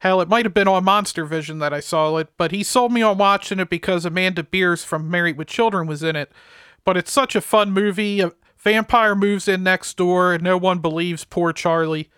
Hell, 0.00 0.20
it 0.20 0.28
might 0.28 0.44
have 0.44 0.54
been 0.54 0.66
on 0.66 0.82
Monster 0.82 1.24
Vision 1.24 1.60
that 1.60 1.72
I 1.72 1.78
saw 1.78 2.16
it, 2.16 2.30
but 2.36 2.50
he 2.50 2.64
sold 2.64 2.90
me 2.92 3.02
on 3.02 3.16
watching 3.16 3.60
it 3.60 3.70
because 3.70 4.04
Amanda 4.04 4.42
Bearse 4.42 4.84
from 4.84 5.08
Married 5.08 5.38
with 5.38 5.46
Children 5.46 5.86
was 5.86 6.02
in 6.02 6.16
it. 6.16 6.32
But 6.84 6.96
it's 6.96 7.12
such 7.12 7.36
a 7.36 7.40
fun 7.40 7.70
movie. 7.70 8.24
Vampire 8.58 9.14
moves 9.14 9.48
in 9.48 9.62
next 9.62 9.96
door, 9.96 10.34
and 10.34 10.42
no 10.42 10.56
one 10.56 10.80
believes 10.80 11.24
poor 11.24 11.52
Charlie. 11.52 12.10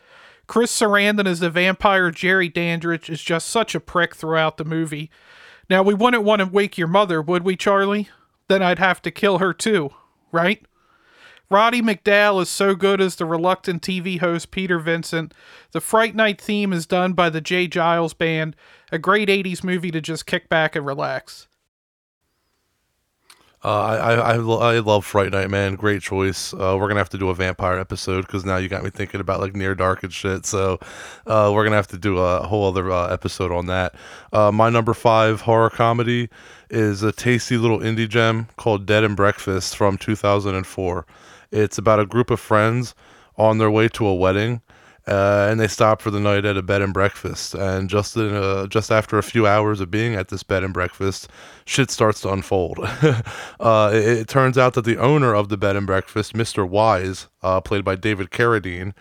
Chris 0.46 0.76
Sarandon 0.76 1.26
as 1.26 1.40
the 1.40 1.50
vampire 1.50 2.10
Jerry 2.10 2.48
Dandridge 2.48 3.08
is 3.08 3.22
just 3.22 3.48
such 3.48 3.74
a 3.74 3.80
prick 3.80 4.16
throughout 4.16 4.56
the 4.56 4.64
movie. 4.64 5.10
Now, 5.68 5.82
we 5.82 5.94
wouldn't 5.94 6.24
want 6.24 6.40
to 6.40 6.46
wake 6.46 6.76
your 6.76 6.88
mother, 6.88 7.22
would 7.22 7.44
we, 7.44 7.54
Charlie? 7.56 8.08
Then 8.48 8.62
I'd 8.62 8.80
have 8.80 9.00
to 9.02 9.12
kill 9.12 9.38
her 9.38 9.52
too, 9.52 9.90
right? 10.32 10.64
Roddy 11.50 11.82
McDowall 11.82 12.42
is 12.42 12.48
so 12.48 12.74
good 12.74 13.00
as 13.00 13.16
the 13.16 13.26
reluctant 13.26 13.82
TV 13.82 14.18
host 14.18 14.50
Peter 14.50 14.78
Vincent. 14.78 15.34
The 15.72 15.80
Fright 15.80 16.14
Night 16.14 16.40
theme 16.40 16.72
is 16.72 16.86
done 16.86 17.12
by 17.12 17.28
the 17.28 17.40
J. 17.40 17.68
Geils 17.68 18.16
Band, 18.16 18.56
a 18.90 18.98
great 18.98 19.28
80s 19.28 19.62
movie 19.62 19.90
to 19.90 20.00
just 20.00 20.26
kick 20.26 20.48
back 20.48 20.74
and 20.74 20.86
relax. 20.86 21.48
Uh, 23.62 23.68
I, 23.68 24.14
I 24.14 24.34
I 24.36 24.78
love 24.78 25.04
Fright 25.04 25.32
Night, 25.32 25.50
man. 25.50 25.74
Great 25.74 26.00
choice. 26.00 26.54
Uh, 26.54 26.78
we're 26.80 26.88
gonna 26.88 27.00
have 27.00 27.10
to 27.10 27.18
do 27.18 27.28
a 27.28 27.34
vampire 27.34 27.78
episode 27.78 28.22
because 28.22 28.42
now 28.42 28.56
you 28.56 28.68
got 28.68 28.82
me 28.82 28.88
thinking 28.88 29.20
about 29.20 29.38
like 29.38 29.54
near 29.54 29.74
dark 29.74 30.02
and 30.02 30.12
shit. 30.12 30.46
So 30.46 30.78
uh, 31.26 31.50
we're 31.54 31.64
gonna 31.64 31.76
have 31.76 31.88
to 31.88 31.98
do 31.98 32.18
a 32.18 32.46
whole 32.46 32.66
other 32.66 32.90
uh, 32.90 33.08
episode 33.12 33.52
on 33.52 33.66
that. 33.66 33.94
Uh, 34.32 34.50
my 34.50 34.70
number 34.70 34.94
five 34.94 35.42
horror 35.42 35.68
comedy 35.68 36.30
is 36.70 37.02
a 37.02 37.12
tasty 37.12 37.58
little 37.58 37.80
indie 37.80 38.08
gem 38.08 38.48
called 38.56 38.86
Dead 38.86 39.04
and 39.04 39.14
Breakfast 39.14 39.76
from 39.76 39.98
2004. 39.98 41.06
It's 41.50 41.76
about 41.76 42.00
a 42.00 42.06
group 42.06 42.30
of 42.30 42.40
friends 42.40 42.94
on 43.36 43.58
their 43.58 43.70
way 43.70 43.88
to 43.88 44.06
a 44.06 44.14
wedding 44.14 44.62
uh, 45.06 45.48
and 45.50 45.58
they 45.58 45.68
stop 45.68 46.02
for 46.02 46.10
the 46.10 46.20
night 46.20 46.44
at 46.44 46.56
a 46.56 46.62
bed 46.62 46.82
and 46.82 46.92
breakfast. 46.92 47.54
And 47.54 47.88
just 47.88 48.16
in 48.16 48.34
a, 48.34 48.68
just 48.68 48.90
after 48.90 49.18
a 49.18 49.22
few 49.22 49.46
hours 49.46 49.80
of 49.80 49.90
being 49.90 50.14
at 50.14 50.28
this 50.28 50.42
bed 50.42 50.62
and 50.62 50.74
breakfast, 50.74 51.28
shit 51.64 51.90
starts 51.90 52.20
to 52.22 52.32
unfold. 52.32 52.78
uh, 53.60 53.90
it, 53.92 54.04
it 54.04 54.28
turns 54.28 54.58
out 54.58 54.74
that 54.74 54.84
the 54.84 54.98
owner 54.98 55.34
of 55.34 55.48
the 55.48 55.56
bed 55.56 55.76
and 55.76 55.86
breakfast, 55.86 56.34
Mr. 56.34 56.68
Wise, 56.68 57.28
uh, 57.42 57.60
played 57.60 57.84
by 57.84 57.96
David 57.96 58.30
Carradine, 58.30 58.92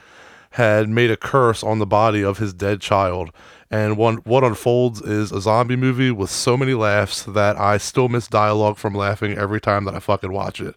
had 0.51 0.89
made 0.89 1.11
a 1.11 1.17
curse 1.17 1.63
on 1.63 1.79
the 1.79 1.85
body 1.85 2.23
of 2.23 2.37
his 2.37 2.53
dead 2.53 2.81
child. 2.81 3.31
And 3.69 3.97
one, 3.97 4.15
what 4.17 4.43
unfolds 4.43 5.01
is 5.01 5.31
a 5.31 5.41
zombie 5.41 5.75
movie 5.75 6.09
with 6.09 6.31
so 6.31 6.57
many 6.57 6.73
laughs 6.73 7.23
that 7.23 7.55
I 7.57 7.77
still 7.77 8.09
miss 8.09 8.27
dialogue 8.27 8.77
from 8.77 8.95
laughing 8.95 9.37
every 9.37 9.61
time 9.61 9.85
that 9.85 9.93
I 9.93 9.99
fucking 9.99 10.31
watch 10.31 10.59
it. 10.59 10.75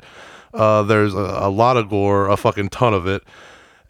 Uh, 0.53 0.83
there's 0.83 1.15
a, 1.15 1.19
a 1.19 1.49
lot 1.49 1.79
of 1.79 1.89
gore, 1.89 2.29
a 2.29 2.37
fucking 2.37 2.69
ton 2.69 2.93
of 2.93 3.07
it 3.07 3.23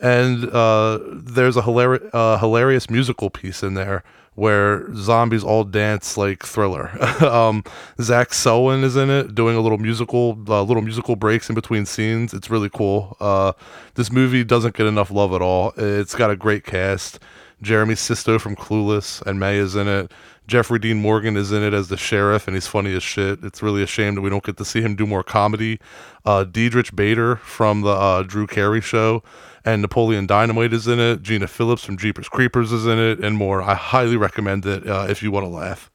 and 0.02 0.50
uh, 0.50 0.98
there's 1.12 1.56
a 1.56 1.62
hilarious, 1.62 2.10
uh, 2.12 2.36
hilarious 2.38 2.90
musical 2.90 3.30
piece 3.30 3.62
in 3.62 3.74
there 3.74 4.02
where 4.34 4.92
zombies 4.94 5.44
all 5.44 5.62
dance 5.62 6.16
like 6.16 6.42
Thriller. 6.42 6.90
um, 7.24 7.62
Zach 8.00 8.32
Selwyn 8.32 8.82
is 8.82 8.96
in 8.96 9.10
it, 9.10 9.34
doing 9.34 9.56
a 9.56 9.60
little 9.60 9.78
musical, 9.78 10.38
uh, 10.48 10.62
little 10.62 10.82
musical 10.82 11.16
breaks 11.16 11.48
in 11.48 11.54
between 11.54 11.86
scenes. 11.86 12.34
It's 12.34 12.50
really 12.50 12.70
cool. 12.70 13.16
Uh, 13.20 13.52
this 13.94 14.10
movie 14.10 14.42
doesn't 14.42 14.74
get 14.74 14.86
enough 14.86 15.10
love 15.10 15.34
at 15.34 15.42
all. 15.42 15.72
It's 15.76 16.14
got 16.14 16.30
a 16.30 16.36
great 16.36 16.64
cast. 16.64 17.20
Jeremy 17.60 17.94
Sisto 17.94 18.40
from 18.40 18.56
Clueless 18.56 19.22
and 19.22 19.38
May 19.38 19.56
is 19.56 19.76
in 19.76 19.86
it. 19.86 20.10
Jeffrey 20.48 20.80
Dean 20.80 21.00
Morgan 21.00 21.36
is 21.36 21.52
in 21.52 21.62
it 21.62 21.72
as 21.72 21.88
the 21.88 21.96
sheriff, 21.96 22.48
and 22.48 22.56
he's 22.56 22.66
funny 22.66 22.92
as 22.96 23.02
shit. 23.04 23.44
It's 23.44 23.62
really 23.62 23.82
a 23.82 23.86
shame 23.86 24.16
that 24.16 24.22
we 24.22 24.30
don't 24.30 24.42
get 24.42 24.56
to 24.56 24.64
see 24.64 24.80
him 24.80 24.96
do 24.96 25.06
more 25.06 25.22
comedy. 25.22 25.78
Uh, 26.24 26.42
Diedrich 26.42 26.96
Bader 26.96 27.36
from 27.36 27.82
the 27.82 27.90
uh, 27.90 28.22
Drew 28.24 28.48
Carey 28.48 28.80
show 28.80 29.22
and 29.64 29.82
Napoleon 29.82 30.26
Dynamite 30.26 30.72
is 30.72 30.88
in 30.88 30.98
it. 30.98 31.22
Gina 31.22 31.46
Phillips 31.46 31.84
from 31.84 31.96
Jeepers 31.96 32.28
Creepers 32.28 32.72
is 32.72 32.86
in 32.86 32.98
it, 32.98 33.20
and 33.20 33.36
more. 33.36 33.62
I 33.62 33.74
highly 33.74 34.16
recommend 34.16 34.66
it 34.66 34.86
uh, 34.86 35.06
if 35.08 35.22
you 35.22 35.30
want 35.30 35.44
to 35.44 35.50
laugh. 35.50 35.90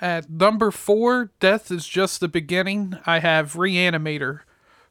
At 0.00 0.30
number 0.30 0.70
four, 0.70 1.30
Death 1.40 1.70
is 1.70 1.86
Just 1.86 2.20
the 2.20 2.28
Beginning, 2.28 2.96
I 3.04 3.18
have 3.18 3.52
Reanimator. 3.52 4.40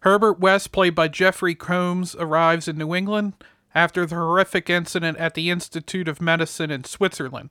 Herbert 0.01 0.39
West, 0.39 0.71
played 0.71 0.95
by 0.95 1.07
Jeffrey 1.07 1.55
Combs, 1.55 2.15
arrives 2.15 2.67
in 2.67 2.77
New 2.77 2.93
England 2.93 3.33
after 3.73 4.05
the 4.05 4.15
horrific 4.15 4.69
incident 4.69 5.17
at 5.17 5.33
the 5.33 5.49
Institute 5.49 6.07
of 6.07 6.21
Medicine 6.21 6.71
in 6.71 6.83
Switzerland. 6.83 7.49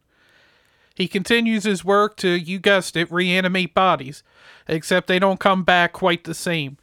He 0.95 1.09
continues 1.09 1.65
his 1.65 1.85
work 1.85 2.17
to, 2.19 2.29
you 2.29 2.59
guessed 2.59 2.97
it, 2.97 3.11
reanimate 3.13 3.75
bodies, 3.75 4.23
except 4.67 5.07
they 5.07 5.19
don't 5.19 5.39
come 5.39 5.63
back 5.63 5.93
quite 5.93 6.25
the 6.25 6.35
same. 6.35 6.77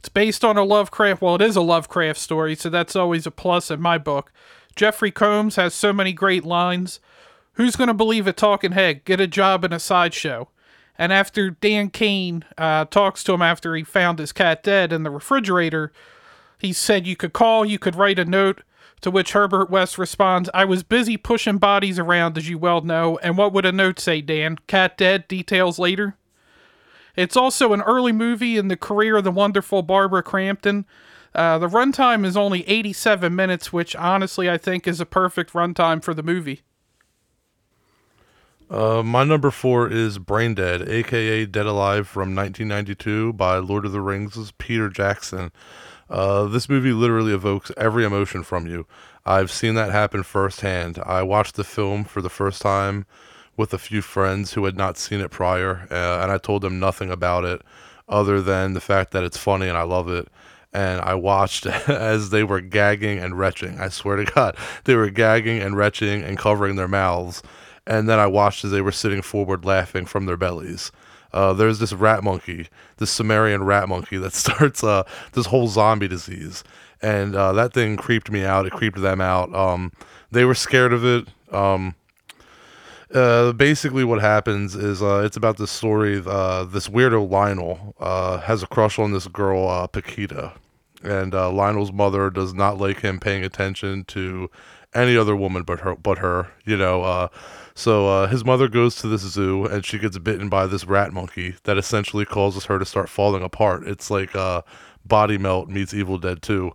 It's 0.00 0.08
based 0.08 0.46
on 0.46 0.56
a 0.56 0.64
Lovecraft, 0.64 1.20
well, 1.20 1.34
it 1.34 1.42
is 1.42 1.56
a 1.56 1.60
Lovecraft 1.60 2.18
story, 2.18 2.54
so 2.54 2.70
that's 2.70 2.96
always 2.96 3.26
a 3.26 3.30
plus 3.30 3.70
in 3.70 3.82
my 3.82 3.98
book. 3.98 4.32
Jeffrey 4.74 5.10
Combs 5.10 5.56
has 5.56 5.74
so 5.74 5.92
many 5.92 6.14
great 6.14 6.42
lines. 6.42 7.00
Who's 7.52 7.76
going 7.76 7.88
to 7.88 7.92
believe 7.94 8.26
a 8.26 8.32
talking 8.32 8.72
head? 8.72 9.04
Get 9.04 9.20
a 9.20 9.26
job 9.26 9.62
in 9.62 9.74
a 9.74 9.78
sideshow. 9.78 10.48
And 10.96 11.12
after 11.12 11.50
Dan 11.50 11.90
Cain 11.90 12.46
uh, 12.56 12.86
talks 12.86 13.22
to 13.24 13.34
him 13.34 13.42
after 13.42 13.76
he 13.76 13.84
found 13.84 14.18
his 14.18 14.32
cat 14.32 14.62
dead 14.62 14.90
in 14.90 15.02
the 15.02 15.10
refrigerator, 15.10 15.92
he 16.58 16.72
said 16.72 17.06
you 17.06 17.14
could 17.14 17.34
call, 17.34 17.66
you 17.66 17.78
could 17.78 17.94
write 17.94 18.18
a 18.18 18.24
note, 18.24 18.62
to 19.02 19.10
which 19.10 19.32
Herbert 19.32 19.68
West 19.68 19.98
responds, 19.98 20.48
I 20.54 20.64
was 20.64 20.82
busy 20.82 21.18
pushing 21.18 21.58
bodies 21.58 21.98
around, 21.98 22.38
as 22.38 22.48
you 22.48 22.56
well 22.56 22.80
know, 22.80 23.18
and 23.18 23.36
what 23.36 23.52
would 23.52 23.66
a 23.66 23.72
note 23.72 24.00
say, 24.00 24.22
Dan? 24.22 24.56
Cat 24.66 24.96
dead, 24.96 25.28
details 25.28 25.78
later? 25.78 26.16
It's 27.20 27.36
also 27.36 27.74
an 27.74 27.82
early 27.82 28.12
movie 28.12 28.56
in 28.56 28.68
the 28.68 28.78
career 28.78 29.18
of 29.18 29.24
the 29.24 29.30
wonderful 29.30 29.82
Barbara 29.82 30.22
Crampton. 30.22 30.86
Uh, 31.34 31.58
the 31.58 31.68
runtime 31.68 32.24
is 32.24 32.34
only 32.34 32.66
87 32.66 33.36
minutes, 33.36 33.70
which 33.70 33.94
honestly 33.94 34.48
I 34.48 34.56
think 34.56 34.88
is 34.88 35.02
a 35.02 35.06
perfect 35.06 35.52
runtime 35.52 36.02
for 36.02 36.14
the 36.14 36.22
movie. 36.22 36.62
Uh, 38.70 39.02
my 39.02 39.22
number 39.22 39.50
four 39.50 39.86
is 39.86 40.18
Brain 40.18 40.54
Dead, 40.54 40.88
aka 40.88 41.44
Dead 41.44 41.66
Alive 41.66 42.08
from 42.08 42.34
1992 42.34 43.34
by 43.34 43.58
Lord 43.58 43.84
of 43.84 43.92
the 43.92 44.00
Rings' 44.00 44.54
Peter 44.56 44.88
Jackson. 44.88 45.52
Uh, 46.08 46.44
this 46.44 46.70
movie 46.70 46.92
literally 46.94 47.34
evokes 47.34 47.70
every 47.76 48.06
emotion 48.06 48.42
from 48.42 48.66
you. 48.66 48.86
I've 49.26 49.50
seen 49.50 49.74
that 49.74 49.92
happen 49.92 50.22
firsthand. 50.22 50.98
I 51.04 51.22
watched 51.22 51.56
the 51.56 51.64
film 51.64 52.04
for 52.04 52.22
the 52.22 52.30
first 52.30 52.62
time 52.62 53.04
with 53.60 53.74
a 53.74 53.78
few 53.78 54.00
friends 54.00 54.54
who 54.54 54.64
had 54.64 54.74
not 54.74 54.96
seen 54.96 55.20
it 55.20 55.30
prior, 55.30 55.86
uh, 55.90 56.22
and 56.22 56.32
I 56.32 56.38
told 56.38 56.62
them 56.62 56.80
nothing 56.80 57.10
about 57.10 57.44
it 57.44 57.60
other 58.08 58.40
than 58.40 58.72
the 58.72 58.80
fact 58.80 59.12
that 59.12 59.22
it's 59.22 59.36
funny 59.36 59.68
and 59.68 59.76
I 59.76 59.82
love 59.82 60.08
it. 60.08 60.28
And 60.72 61.02
I 61.02 61.14
watched 61.14 61.66
as 61.88 62.30
they 62.30 62.42
were 62.42 62.62
gagging 62.62 63.18
and 63.18 63.38
retching. 63.38 63.78
I 63.78 63.90
swear 63.90 64.16
to 64.16 64.24
God, 64.34 64.56
they 64.84 64.96
were 64.96 65.10
gagging 65.10 65.60
and 65.60 65.76
retching 65.76 66.22
and 66.22 66.38
covering 66.38 66.76
their 66.76 66.88
mouths. 66.88 67.42
And 67.86 68.08
then 68.08 68.18
I 68.18 68.26
watched 68.26 68.64
as 68.64 68.70
they 68.70 68.80
were 68.80 68.92
sitting 68.92 69.20
forward 69.20 69.66
laughing 69.66 70.06
from 70.06 70.24
their 70.24 70.38
bellies. 70.38 70.90
Uh, 71.34 71.52
there's 71.52 71.80
this 71.80 71.92
rat 71.92 72.24
monkey, 72.24 72.66
this 72.96 73.10
Sumerian 73.10 73.62
rat 73.62 73.90
monkey 73.90 74.16
that 74.16 74.32
starts 74.44 74.82
uh, 74.82 75.02
this 75.32 75.46
whole 75.46 75.68
zombie 75.68 76.08
disease, 76.08 76.64
and 77.02 77.36
uh, 77.36 77.52
that 77.52 77.74
thing 77.74 77.98
creeped 77.98 78.30
me 78.30 78.42
out. 78.42 78.64
It 78.64 78.72
creeped 78.72 79.00
them 79.02 79.20
out. 79.20 79.54
Um, 79.54 79.92
they 80.30 80.46
were 80.46 80.54
scared 80.54 80.94
of 80.94 81.04
it. 81.04 81.28
Um, 81.52 81.94
uh, 83.14 83.52
basically, 83.52 84.04
what 84.04 84.20
happens 84.20 84.76
is 84.76 85.02
uh, 85.02 85.22
it's 85.24 85.36
about 85.36 85.56
this 85.56 85.70
story. 85.70 86.22
Uh, 86.24 86.64
this 86.64 86.88
weirdo 86.88 87.28
Lionel 87.28 87.94
uh, 87.98 88.38
has 88.38 88.62
a 88.62 88.66
crush 88.66 88.98
on 88.98 89.12
this 89.12 89.26
girl, 89.26 89.68
uh, 89.68 89.86
Paquita, 89.86 90.52
and 91.02 91.34
uh, 91.34 91.50
Lionel's 91.50 91.92
mother 91.92 92.30
does 92.30 92.54
not 92.54 92.78
like 92.78 93.00
him 93.00 93.18
paying 93.18 93.44
attention 93.44 94.04
to 94.04 94.48
any 94.94 95.16
other 95.16 95.34
woman 95.34 95.62
but 95.62 95.80
her. 95.80 95.96
But 95.96 96.18
her, 96.18 96.48
you 96.64 96.76
know. 96.76 97.30
So 97.74 98.26
his 98.26 98.44
mother 98.44 98.68
goes 98.68 98.96
to 98.96 99.06
this 99.06 99.22
zoo 99.22 99.64
and 99.64 99.86
she 99.86 99.98
gets 99.98 100.18
bitten 100.18 100.50
by 100.50 100.66
this 100.66 100.84
rat 100.84 101.12
monkey 101.12 101.54
that 101.64 101.78
essentially 101.78 102.26
causes 102.26 102.66
her 102.66 102.78
to 102.78 102.84
start 102.84 103.08
falling 103.08 103.42
apart. 103.42 103.86
It's 103.86 104.10
like 104.10 104.32
Body 105.06 105.38
Melt 105.38 105.68
meets 105.68 105.94
Evil 105.94 106.18
Dead 106.18 106.42
2. 106.42 106.72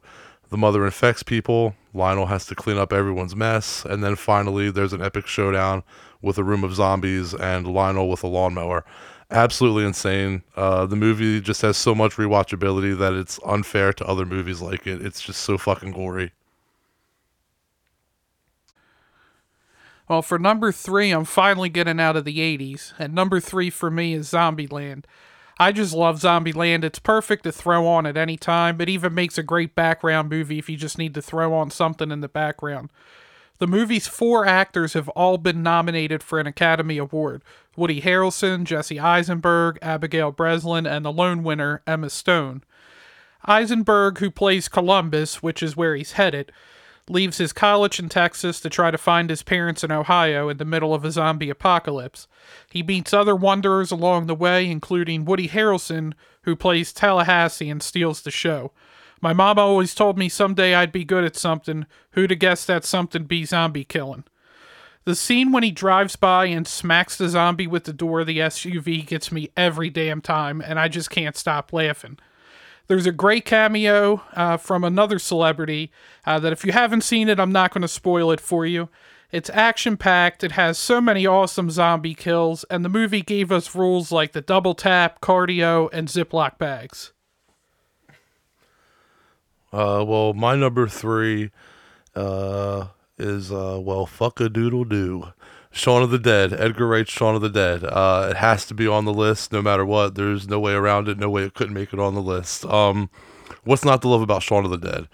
The 0.49 0.57
mother 0.57 0.85
infects 0.85 1.21
people. 1.21 1.75
Lionel 1.93 2.25
has 2.27 2.45
to 2.47 2.55
clean 2.55 2.77
up 2.77 2.91
everyone's 2.91 3.35
mess, 3.35 3.85
and 3.85 4.03
then 4.03 4.15
finally 4.15 4.71
there's 4.71 4.93
an 4.93 5.01
epic 5.01 5.27
showdown 5.27 5.83
with 6.21 6.37
a 6.37 6.43
room 6.43 6.63
of 6.63 6.75
zombies 6.75 7.33
and 7.33 7.67
Lionel 7.67 8.09
with 8.09 8.23
a 8.23 8.27
lawnmower. 8.27 8.85
Absolutely 9.31 9.85
insane. 9.85 10.43
Uh, 10.55 10.85
the 10.85 10.95
movie 10.95 11.41
just 11.41 11.61
has 11.61 11.77
so 11.77 11.95
much 11.95 12.15
rewatchability 12.15 12.97
that 12.97 13.13
it's 13.13 13.39
unfair 13.45 13.91
to 13.93 14.05
other 14.05 14.25
movies 14.25 14.61
like 14.61 14.85
it. 14.85 15.01
It's 15.03 15.21
just 15.21 15.41
so 15.41 15.57
fucking 15.57 15.93
gory. 15.93 16.31
Well, 20.07 20.21
for 20.21 20.37
number 20.37 20.71
three, 20.71 21.09
I'm 21.09 21.25
finally 21.25 21.69
getting 21.69 21.99
out 21.99 22.15
of 22.15 22.25
the 22.25 22.37
80s, 22.37 22.93
and 22.99 23.15
number 23.15 23.39
three 23.39 23.71
for 23.71 23.89
me 23.89 24.13
is 24.13 24.29
Zombieland. 24.29 25.05
I 25.59 25.71
just 25.71 25.93
love 25.93 26.19
Zombieland. 26.19 26.83
It's 26.83 26.99
perfect 26.99 27.43
to 27.45 27.51
throw 27.51 27.87
on 27.87 28.05
at 28.05 28.17
any 28.17 28.37
time. 28.37 28.79
It 28.81 28.89
even 28.89 29.15
makes 29.15 29.37
a 29.37 29.43
great 29.43 29.73
background 29.73 30.29
movie 30.29 30.59
if 30.59 30.69
you 30.69 30.77
just 30.77 30.97
need 30.97 31.13
to 31.15 31.21
throw 31.21 31.53
on 31.53 31.71
something 31.71 32.11
in 32.11 32.19
the 32.21 32.27
background. 32.27 32.89
The 33.57 33.67
movie's 33.67 34.07
four 34.07 34.45
actors 34.45 34.93
have 34.93 35.07
all 35.09 35.37
been 35.37 35.63
nominated 35.63 36.21
for 36.21 36.39
an 36.39 36.47
Academy 36.47 36.97
Award 36.97 37.41
Woody 37.77 38.01
Harrelson, 38.01 38.63
Jesse 38.63 38.99
Eisenberg, 38.99 39.77
Abigail 39.81 40.31
Breslin, 40.31 40.85
and 40.85 41.05
the 41.05 41.11
lone 41.11 41.43
winner, 41.43 41.81
Emma 41.85 42.09
Stone. 42.09 42.63
Eisenberg, 43.45 44.19
who 44.19 44.31
plays 44.31 44.67
Columbus, 44.67 45.43
which 45.43 45.61
is 45.61 45.77
where 45.77 45.95
he's 45.95 46.13
headed, 46.13 46.51
leaves 47.07 47.37
his 47.37 47.53
college 47.53 47.99
in 47.99 48.09
Texas 48.09 48.59
to 48.59 48.69
try 48.69 48.91
to 48.91 48.97
find 48.97 49.29
his 49.29 49.43
parents 49.43 49.83
in 49.83 49.91
Ohio 49.91 50.49
in 50.49 50.57
the 50.57 50.65
middle 50.65 50.93
of 50.93 51.05
a 51.05 51.11
zombie 51.11 51.49
apocalypse. 51.49 52.27
He 52.71 52.81
meets 52.81 53.13
other 53.13 53.35
wanderers 53.35 53.91
along 53.91 54.25
the 54.25 54.35
way, 54.35 54.69
including 54.69 55.25
Woody 55.25 55.47
Harrelson, 55.47 56.13
who 56.43 56.55
plays 56.55 56.91
Tallahassee 56.91 57.69
and 57.69 57.83
steals 57.83 58.21
the 58.21 58.31
show. 58.31 58.71
My 59.21 59.33
mom 59.33 59.57
always 59.57 59.95
told 59.95 60.17
me 60.17 60.29
someday 60.29 60.75
I'd 60.75 60.91
be 60.91 61.05
good 61.05 61.23
at 61.23 61.35
something. 61.35 61.85
Who'd 62.11 62.29
have 62.29 62.39
guessed 62.39 62.67
that 62.67 62.85
something 62.85 63.23
be 63.23 63.45
zombie 63.45 63.85
killing? 63.85 64.25
The 65.05 65.15
scene 65.15 65.51
when 65.51 65.63
he 65.63 65.71
drives 65.71 66.15
by 66.15 66.45
and 66.45 66.67
smacks 66.67 67.15
the 67.15 67.29
zombie 67.29 67.67
with 67.67 67.83
the 67.83 67.93
door 67.93 68.21
of 68.21 68.27
the 68.27 68.39
SUV 68.39 69.05
gets 69.05 69.31
me 69.31 69.51
every 69.55 69.89
damn 69.91 70.19
time, 70.19 70.61
and 70.61 70.79
I 70.79 70.87
just 70.87 71.11
can't 71.11 71.37
stop 71.37 71.71
laughing. 71.71 72.17
There's 72.87 73.05
a 73.05 73.11
great 73.11 73.45
cameo 73.45 74.23
uh, 74.33 74.57
from 74.57 74.83
another 74.83 75.19
celebrity 75.19 75.91
uh, 76.25 76.39
that 76.39 76.53
if 76.53 76.65
you 76.65 76.71
haven't 76.71 77.01
seen 77.01 77.29
it, 77.29 77.39
I'm 77.39 77.51
not 77.51 77.71
going 77.71 77.83
to 77.83 77.87
spoil 77.87 78.31
it 78.31 78.41
for 78.41 78.65
you. 78.65 78.89
It's 79.31 79.49
action 79.51 79.97
packed, 79.97 80.43
it 80.43 80.53
has 80.53 80.77
so 80.77 81.01
many 81.01 81.25
awesome 81.25 81.69
zombie 81.69 82.15
kills, 82.15 82.63
and 82.69 82.85
the 82.85 82.89
movie 82.89 83.21
gave 83.21 83.51
us 83.51 83.75
rules 83.75 84.11
like 84.11 84.31
the 84.31 84.41
double 84.41 84.75
tap, 84.75 85.19
cardio, 85.21 85.89
and 85.91 86.07
Ziploc 86.07 86.57
bags. 86.57 87.11
Uh, 89.75 90.05
well, 90.05 90.33
my 90.33 90.55
number 90.55 90.87
three 90.87 91.51
uh, 92.15 92.87
is, 93.17 93.51
uh, 93.51 93.77
well, 93.81 94.05
fuck 94.05 94.39
a 94.39 94.47
doodle 94.47 94.85
doo. 94.85 95.33
Shaun 95.69 96.01
of 96.01 96.11
the 96.11 96.17
Dead, 96.17 96.53
Edgar 96.53 96.87
Wright's 96.87 97.11
Shaun 97.11 97.35
of 97.35 97.41
the 97.41 97.49
Dead. 97.49 97.83
Uh, 97.83 98.29
it 98.31 98.37
has 98.37 98.65
to 98.67 98.73
be 98.73 98.87
on 98.87 99.03
the 99.03 99.13
list 99.13 99.51
no 99.51 99.61
matter 99.61 99.85
what. 99.85 100.15
There's 100.15 100.47
no 100.47 100.61
way 100.61 100.71
around 100.71 101.09
it. 101.09 101.17
No 101.17 101.29
way 101.29 101.43
it 101.43 101.55
couldn't 101.55 101.73
make 101.73 101.91
it 101.91 101.99
on 101.99 102.15
the 102.15 102.21
list. 102.21 102.63
Um, 102.63 103.09
what's 103.65 103.83
not 103.83 104.01
to 104.03 104.07
love 104.07 104.21
about 104.21 104.43
Shaun 104.43 104.63
of 104.63 104.71
the 104.71 104.77
Dead? 104.77 105.09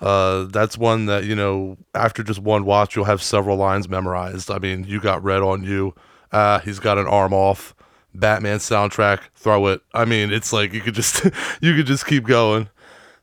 Uh, 0.00 0.46
that's 0.46 0.76
one 0.76 1.06
that 1.06 1.22
you 1.22 1.36
know 1.36 1.76
after 1.94 2.24
just 2.24 2.40
one 2.40 2.64
watch 2.64 2.96
you'll 2.96 3.04
have 3.04 3.22
several 3.22 3.56
lines 3.56 3.88
memorized. 3.88 4.50
I 4.50 4.58
mean, 4.58 4.82
you 4.82 5.00
got 5.00 5.22
red 5.22 5.42
on 5.42 5.62
you. 5.62 5.94
Uh, 6.32 6.58
he's 6.58 6.80
got 6.80 6.98
an 6.98 7.06
arm 7.06 7.32
off. 7.32 7.72
Batman 8.12 8.58
soundtrack, 8.58 9.20
throw 9.36 9.68
it. 9.68 9.80
I 9.94 10.04
mean, 10.04 10.32
it's 10.32 10.52
like 10.52 10.72
you 10.72 10.80
could 10.80 10.94
just 10.94 11.24
you 11.60 11.76
could 11.76 11.86
just 11.86 12.04
keep 12.04 12.24
going. 12.24 12.68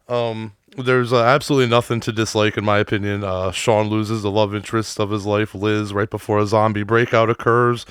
Um, 0.07 0.53
there's 0.83 1.13
uh, 1.13 1.23
absolutely 1.23 1.69
nothing 1.69 1.99
to 2.01 2.11
dislike 2.11 2.57
in 2.57 2.65
my 2.65 2.79
opinion. 2.79 3.23
Uh, 3.23 3.51
Shaun 3.51 3.87
loses 3.87 4.21
the 4.21 4.31
love 4.31 4.53
interest 4.53 4.99
of 4.99 5.11
his 5.11 5.25
life, 5.25 5.53
Liz, 5.55 5.93
right 5.93 6.09
before 6.09 6.39
a 6.39 6.45
zombie 6.45 6.83
breakout 6.83 7.29
occurs. 7.29 7.85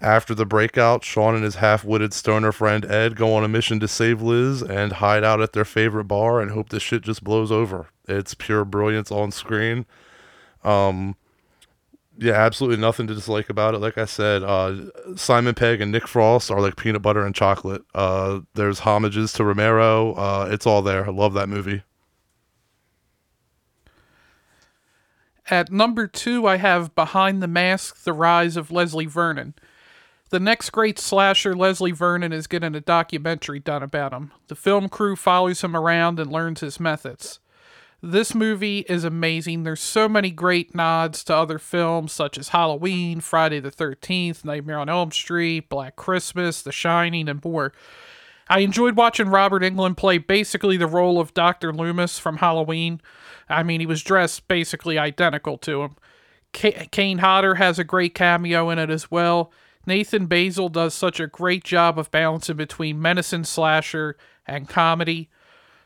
After 0.00 0.34
the 0.34 0.44
breakout, 0.44 1.04
Shaun 1.04 1.36
and 1.36 1.44
his 1.44 1.56
half-witted 1.56 2.12
stoner 2.12 2.50
friend 2.50 2.84
Ed 2.84 3.14
go 3.14 3.34
on 3.34 3.44
a 3.44 3.48
mission 3.48 3.78
to 3.80 3.86
save 3.86 4.20
Liz 4.20 4.60
and 4.60 4.94
hide 4.94 5.22
out 5.22 5.40
at 5.40 5.52
their 5.52 5.64
favorite 5.64 6.06
bar 6.06 6.40
and 6.40 6.50
hope 6.50 6.70
this 6.70 6.82
shit 6.82 7.02
just 7.02 7.22
blows 7.22 7.52
over. 7.52 7.86
It's 8.08 8.34
pure 8.34 8.64
brilliance 8.64 9.12
on 9.12 9.30
screen. 9.30 9.86
Um, 10.64 11.16
yeah, 12.18 12.32
absolutely 12.32 12.80
nothing 12.80 13.06
to 13.06 13.14
dislike 13.14 13.48
about 13.48 13.74
it. 13.74 13.78
Like 13.78 13.96
I 13.96 14.04
said, 14.04 14.42
uh, 14.42 14.74
Simon 15.14 15.54
Pegg 15.54 15.80
and 15.80 15.92
Nick 15.92 16.08
Frost 16.08 16.50
are 16.50 16.60
like 16.60 16.76
peanut 16.76 17.02
butter 17.02 17.24
and 17.24 17.34
chocolate. 17.34 17.82
Uh, 17.94 18.40
there's 18.54 18.80
homages 18.80 19.32
to 19.34 19.44
Romero. 19.44 20.14
Uh, 20.14 20.48
it's 20.50 20.66
all 20.66 20.82
there. 20.82 21.06
I 21.06 21.10
love 21.10 21.34
that 21.34 21.48
movie. 21.48 21.82
At 25.50 25.72
number 25.72 26.06
two, 26.06 26.46
I 26.46 26.56
have 26.56 26.94
Behind 26.94 27.42
the 27.42 27.48
Mask 27.48 28.04
The 28.04 28.12
Rise 28.12 28.56
of 28.56 28.70
Leslie 28.70 29.06
Vernon. 29.06 29.54
The 30.30 30.40
next 30.40 30.70
great 30.70 30.98
slasher, 30.98 31.54
Leslie 31.54 31.92
Vernon, 31.92 32.32
is 32.32 32.46
getting 32.46 32.74
a 32.74 32.80
documentary 32.80 33.58
done 33.58 33.82
about 33.82 34.12
him. 34.12 34.32
The 34.48 34.54
film 34.54 34.88
crew 34.88 35.16
follows 35.16 35.62
him 35.62 35.76
around 35.76 36.18
and 36.18 36.32
learns 36.32 36.60
his 36.60 36.80
methods. 36.80 37.38
This 38.04 38.34
movie 38.34 38.80
is 38.88 39.04
amazing. 39.04 39.62
There's 39.62 39.80
so 39.80 40.08
many 40.08 40.30
great 40.30 40.74
nods 40.74 41.22
to 41.24 41.36
other 41.36 41.58
films 41.58 42.12
such 42.12 42.38
as 42.38 42.48
Halloween, 42.48 43.20
Friday 43.20 43.60
the 43.60 43.70
13th, 43.70 44.44
Nightmare 44.44 44.78
on 44.78 44.88
Elm 44.88 45.12
Street, 45.12 45.68
Black 45.68 45.96
Christmas, 45.96 46.62
The 46.62 46.72
Shining, 46.72 47.28
and 47.28 47.44
more. 47.44 47.72
I 48.48 48.60
enjoyed 48.60 48.96
watching 48.96 49.28
Robert 49.28 49.62
Englund 49.62 49.96
play 49.96 50.18
basically 50.18 50.76
the 50.76 50.86
role 50.86 51.20
of 51.20 51.34
Dr. 51.34 51.72
Loomis 51.72 52.18
from 52.18 52.38
Halloween. 52.38 53.00
I 53.48 53.62
mean, 53.62 53.80
he 53.80 53.86
was 53.86 54.02
dressed 54.02 54.48
basically 54.48 54.98
identical 54.98 55.58
to 55.58 55.82
him. 55.82 55.96
K- 56.52 56.88
Kane 56.90 57.18
Hodder 57.18 57.56
has 57.56 57.78
a 57.78 57.84
great 57.84 58.14
cameo 58.14 58.70
in 58.70 58.78
it 58.78 58.90
as 58.90 59.10
well. 59.10 59.52
Nathan 59.86 60.28
Baesel 60.28 60.70
does 60.70 60.94
such 60.94 61.18
a 61.18 61.26
great 61.26 61.64
job 61.64 61.98
of 61.98 62.10
balancing 62.10 62.56
between 62.56 63.00
menacing 63.00 63.44
slasher 63.44 64.16
and 64.46 64.68
comedy. 64.68 65.28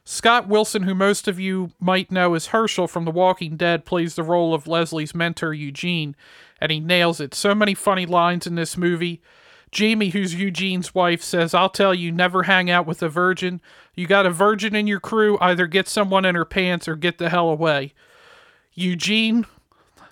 Scott 0.04 0.46
Wilson, 0.46 0.84
who 0.84 0.94
most 0.94 1.26
of 1.26 1.40
you 1.40 1.72
might 1.80 2.12
know 2.12 2.34
as 2.34 2.48
Hershel 2.48 2.88
from 2.88 3.04
The 3.04 3.10
Walking 3.10 3.56
Dead, 3.56 3.84
plays 3.84 4.14
the 4.14 4.22
role 4.22 4.54
of 4.54 4.68
Leslie's 4.68 5.14
mentor, 5.14 5.52
Eugene, 5.52 6.14
and 6.60 6.70
he 6.70 6.78
nails 6.78 7.20
it. 7.20 7.34
So 7.34 7.54
many 7.54 7.74
funny 7.74 8.06
lines 8.06 8.46
in 8.46 8.54
this 8.54 8.76
movie. 8.76 9.20
Jamie, 9.72 10.10
who's 10.10 10.34
Eugene's 10.34 10.94
wife, 10.94 11.22
says, 11.22 11.52
I'll 11.52 11.68
tell 11.68 11.94
you, 11.94 12.12
never 12.12 12.44
hang 12.44 12.70
out 12.70 12.86
with 12.86 13.02
a 13.02 13.08
virgin. 13.08 13.60
You 13.94 14.06
got 14.06 14.26
a 14.26 14.30
virgin 14.30 14.74
in 14.74 14.86
your 14.86 15.00
crew, 15.00 15.38
either 15.40 15.66
get 15.66 15.88
someone 15.88 16.24
in 16.24 16.34
her 16.34 16.44
pants 16.44 16.88
or 16.88 16.96
get 16.96 17.18
the 17.18 17.28
hell 17.28 17.48
away. 17.48 17.92
Eugene 18.74 19.44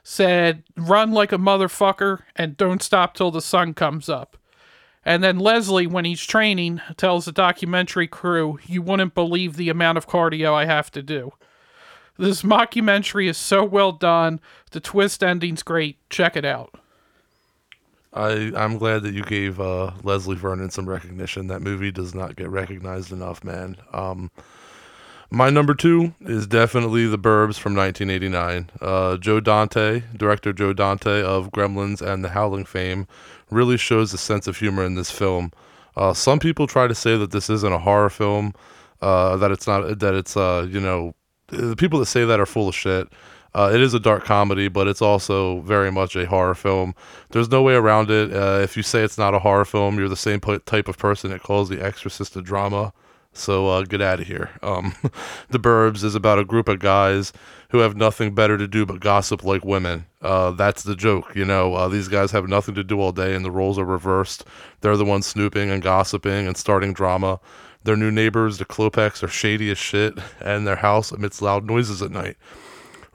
said, 0.03 0.65
run 0.77 1.13
like 1.13 1.33
a 1.33 1.39
motherfucker 1.39 2.23
and 2.37 2.57
don't 2.57 2.83
stop 2.83 3.15
till 3.15 3.31
the 3.31 3.41
sun 3.41 3.75
comes 3.75 4.09
up. 4.09 4.37
And 5.05 5.23
then 5.23 5.39
Leslie, 5.39 5.87
when 5.87 6.05
he's 6.05 6.25
training, 6.25 6.81
tells 6.97 7.27
the 7.27 7.33
documentary 7.33 8.09
crew, 8.09 8.59
You 8.67 8.81
wouldn't 8.83 9.15
believe 9.15 9.57
the 9.57 9.69
amount 9.69 9.99
of 9.99 10.09
cardio 10.09 10.55
I 10.55 10.65
have 10.65 10.91
to 10.93 11.03
do. 11.03 11.33
This 12.17 12.43
mockumentary 12.43 13.29
is 13.29 13.37
so 13.37 13.65
well 13.65 13.93
done. 13.93 14.41
The 14.71 14.81
twist 14.81 15.23
ending's 15.23 15.63
great. 15.63 15.99
Check 16.09 16.37
it 16.37 16.45
out. 16.45 16.75
I 18.15 18.53
I'm 18.57 18.79
glad 18.79 19.03
that 19.03 19.13
you 19.13 19.23
gave 19.25 19.61
uh, 19.61 19.93
Leslie 20.03 20.37
Vernon 20.37 20.71
some 20.71 20.89
recognition. 20.89 21.49
That 21.49 21.63
movie 21.63 21.91
does 21.91 22.15
not 22.15 22.37
get 22.37 22.49
recognized 22.49 23.13
enough, 23.13 23.43
man. 23.43 23.77
Um, 23.93 24.31
my 25.31 25.51
number 25.51 25.75
two 25.75 26.15
is 26.21 26.47
definitely 26.47 27.07
The 27.07 27.19
Burbs 27.19 27.59
from 27.59 27.75
1989. 27.75 28.71
Uh, 28.81 29.17
Joe 29.17 29.41
Dante, 29.41 30.05
director 30.17 30.53
Joe 30.53 30.73
Dante 30.73 31.23
of 31.23 31.51
Gremlins 31.51 32.01
and 32.01 32.25
The 32.25 32.29
Howling 32.29 32.67
fame, 32.67 33.09
really 33.51 33.77
shows 33.77 34.15
a 34.15 34.19
sense 34.19 34.47
of 34.47 34.59
humor 34.59 34.85
in 34.85 34.95
this 34.95 35.11
film. 35.11 35.51
Uh, 35.97 36.15
some 36.15 36.39
people 36.39 36.69
try 36.69 36.87
to 36.87 36.95
say 36.95 37.17
that 37.17 37.33
this 37.33 37.51
isn't 37.51 37.73
a 37.73 37.79
horror 37.79 38.11
film, 38.11 38.55
uh, 39.03 39.37
that 39.39 39.51
it's 39.51 39.67
not, 39.67 39.99
that 39.99 40.15
it's, 40.15 40.37
uh, 40.37 40.67
you 40.71 40.79
know, 40.81 41.15
the 41.49 41.77
people 41.77 41.99
that 41.99 42.07
say 42.07 42.25
that 42.25 42.39
are 42.39 42.47
full 42.47 42.69
of 42.69 42.75
shit. 42.75 43.09
Uh, 43.55 43.71
it 43.73 43.81
is 43.81 43.95
a 43.95 44.01
dark 44.01 44.25
comedy, 44.25 44.69
but 44.69 44.89
it's 44.89 45.03
also 45.03 45.61
very 45.61 45.93
much 45.93 46.17
a 46.17 46.27
horror 46.27 46.55
film. 46.55 46.95
There's 47.31 47.51
no 47.51 47.63
way 47.63 47.75
around 47.75 48.11
it. 48.11 48.33
Uh, 48.33 48.59
if 48.61 48.77
you 48.77 48.83
say 48.83 49.03
it's 49.03 49.19
not 49.19 49.35
a 49.35 49.39
horror 49.39 49.65
film, 49.65 49.99
you're 49.99 50.09
the 50.09 50.17
same 50.17 50.41
type 50.41 50.89
of 50.89 50.99
person 50.99 51.31
that 51.31 51.43
calls 51.43 51.69
The 51.69 51.81
Exorcist 51.81 52.35
a 52.37 52.43
drama. 52.43 52.93
So 53.33 53.69
uh, 53.69 53.83
get 53.83 54.01
out 54.01 54.21
of 54.21 54.27
here. 54.27 54.51
Um, 54.63 54.95
the 55.51 55.59
Burbs 55.59 56.05
is 56.05 56.15
about 56.15 56.39
a 56.39 56.45
group 56.45 56.69
of 56.69 56.79
guys 56.79 57.33
who 57.71 57.79
have 57.79 57.97
nothing 57.97 58.35
better 58.35 58.57
to 58.57 58.69
do 58.69 58.87
but 58.87 59.01
gossip 59.01 59.45
like 59.45 59.65
women. 59.65 60.07
Uh, 60.23 60.53
that's 60.53 60.85
the 60.85 60.95
joke, 60.95 61.35
you 61.35 61.45
know. 61.45 61.75
Uh, 61.75 61.89
these 61.89 62.09
guys 62.09 62.31
have 62.31 62.49
nothing 62.49 62.75
to 62.77 62.85
do 62.85 63.01
all 63.01 63.13
day, 63.13 63.35
and 63.35 63.45
the 63.45 63.51
roles 63.51 63.79
are 63.79 63.85
reversed. 63.85 64.45
They're 64.81 64.97
the 64.97 65.05
ones 65.05 65.27
snooping 65.27 65.71
and 65.71 65.83
gossiping 65.83 66.47
and 66.47 66.57
starting 66.57 66.93
drama. 66.93 67.41
Their 67.83 67.97
new 67.97 68.11
neighbors, 68.11 68.59
the 68.59 68.65
Klopeks, 68.65 69.23
are 69.23 69.29
shady 69.29 69.71
as 69.71 69.79
shit, 69.79 70.19
and 70.41 70.67
their 70.67 70.77
house 70.77 71.13
emits 71.13 71.43
loud 71.43 71.67
noises 71.67 72.01
at 72.01 72.13
night. 72.13 72.37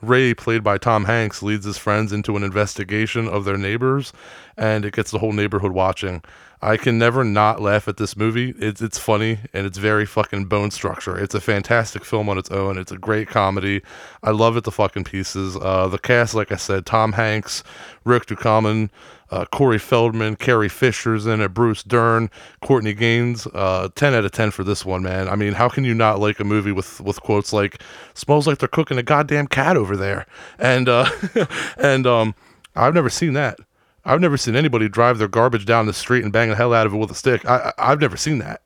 Ray, 0.02 0.34
played 0.34 0.62
by 0.62 0.78
Tom 0.78 1.04
Hanks, 1.04 1.42
leads 1.42 1.64
his 1.64 1.78
friends 1.78 2.12
into 2.12 2.36
an 2.36 2.42
investigation 2.42 3.28
of 3.28 3.44
their 3.44 3.58
neighbors, 3.58 4.12
and 4.56 4.84
it 4.84 4.94
gets 4.94 5.10
the 5.10 5.18
whole 5.18 5.32
neighborhood 5.32 5.72
watching. 5.72 6.22
I 6.62 6.76
can 6.76 6.98
never 6.98 7.24
not 7.24 7.62
laugh 7.62 7.88
at 7.88 7.96
this 7.96 8.16
movie. 8.16 8.54
It's 8.58 8.82
it's 8.82 8.98
funny 8.98 9.38
and 9.54 9.66
it's 9.66 9.78
very 9.78 10.04
fucking 10.04 10.44
bone 10.44 10.70
structure. 10.70 11.16
It's 11.16 11.34
a 11.34 11.40
fantastic 11.40 12.04
film 12.04 12.28
on 12.28 12.36
its 12.36 12.50
own. 12.50 12.76
It's 12.76 12.92
a 12.92 12.98
great 12.98 13.28
comedy. 13.28 13.80
I 14.22 14.32
love 14.32 14.58
it 14.58 14.64
The 14.64 14.70
fucking 14.70 15.04
pieces. 15.04 15.56
Uh, 15.56 15.88
the 15.88 15.98
cast, 15.98 16.34
like 16.34 16.52
I 16.52 16.56
said, 16.56 16.84
Tom 16.84 17.12
Hanks, 17.12 17.64
Rick 18.04 18.26
Ducommun, 18.26 18.90
uh, 19.30 19.44
Corey 19.46 19.78
Feldman, 19.78 20.36
Carrie 20.36 20.68
Fisher's 20.68 21.26
in 21.26 21.40
it, 21.40 21.54
Bruce 21.54 21.82
Dern, 21.82 22.30
Courtney 22.62 22.94
Gaines. 22.94 23.46
Uh, 23.48 23.88
ten 23.94 24.14
out 24.14 24.24
of 24.24 24.32
ten 24.32 24.50
for 24.50 24.64
this 24.64 24.84
one, 24.84 25.02
man. 25.02 25.28
I 25.28 25.36
mean, 25.36 25.52
how 25.52 25.68
can 25.68 25.84
you 25.84 25.94
not 25.94 26.18
like 26.18 26.40
a 26.40 26.44
movie 26.44 26.72
with 26.72 27.00
with 27.00 27.20
quotes 27.22 27.52
like 27.52 27.82
"smells 28.14 28.46
like 28.46 28.58
they're 28.58 28.68
cooking 28.68 28.98
a 28.98 29.02
goddamn 29.02 29.46
cat 29.46 29.76
over 29.76 29.96
there," 29.96 30.26
and 30.58 30.88
uh, 30.88 31.08
and 31.76 32.06
um, 32.06 32.34
I've 32.74 32.94
never 32.94 33.10
seen 33.10 33.34
that. 33.34 33.58
I've 34.04 34.20
never 34.20 34.38
seen 34.38 34.56
anybody 34.56 34.88
drive 34.88 35.18
their 35.18 35.28
garbage 35.28 35.66
down 35.66 35.86
the 35.86 35.92
street 35.92 36.24
and 36.24 36.32
bang 36.32 36.48
the 36.48 36.56
hell 36.56 36.72
out 36.72 36.86
of 36.86 36.94
it 36.94 36.96
with 36.96 37.10
a 37.10 37.14
stick. 37.14 37.44
I 37.46 37.72
have 37.76 38.00
never 38.00 38.16
seen 38.16 38.38
that. 38.38 38.62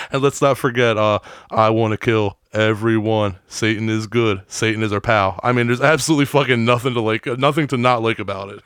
and 0.10 0.22
let's 0.22 0.42
not 0.42 0.58
forget, 0.58 0.96
uh, 0.96 1.20
I 1.52 1.70
want 1.70 1.92
to 1.92 1.96
kill 1.96 2.38
everyone. 2.52 3.36
Satan 3.46 3.88
is 3.88 4.08
good. 4.08 4.42
Satan 4.48 4.82
is 4.82 4.92
our 4.92 5.00
pal. 5.00 5.38
I 5.44 5.52
mean, 5.52 5.68
there's 5.68 5.80
absolutely 5.80 6.26
fucking 6.26 6.64
nothing 6.64 6.94
to 6.94 7.00
like, 7.00 7.26
nothing 7.26 7.68
to 7.68 7.76
not 7.76 8.02
like 8.02 8.18
about 8.18 8.48
it. 8.48 8.60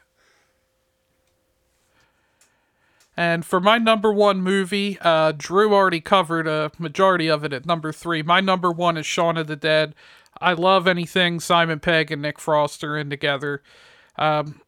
And 3.21 3.45
for 3.45 3.61
my 3.61 3.77
number 3.77 4.11
one 4.11 4.41
movie, 4.41 4.97
uh, 5.03 5.33
Drew 5.37 5.75
already 5.75 6.01
covered 6.01 6.47
a 6.49 6.73
majority 6.79 7.29
of 7.29 7.45
it 7.45 7.53
at 7.53 7.67
number 7.67 7.93
three. 7.93 8.23
My 8.23 8.41
number 8.41 8.73
one 8.73 8.97
is 8.97 9.05
Shaun 9.05 9.37
of 9.37 9.47
the 9.47 9.57
Dead. 9.57 9.95
I 10.41 10.55
love 10.55 10.89
anything 10.89 11.39
Simon 11.39 11.81
Pegg 11.81 12.11
and 12.11 12.23
Nick 12.23 12.39
Frost 12.39 12.83
are 12.83 12.97
in 12.97 13.11
together. 13.11 13.63
Um, 14.17 14.63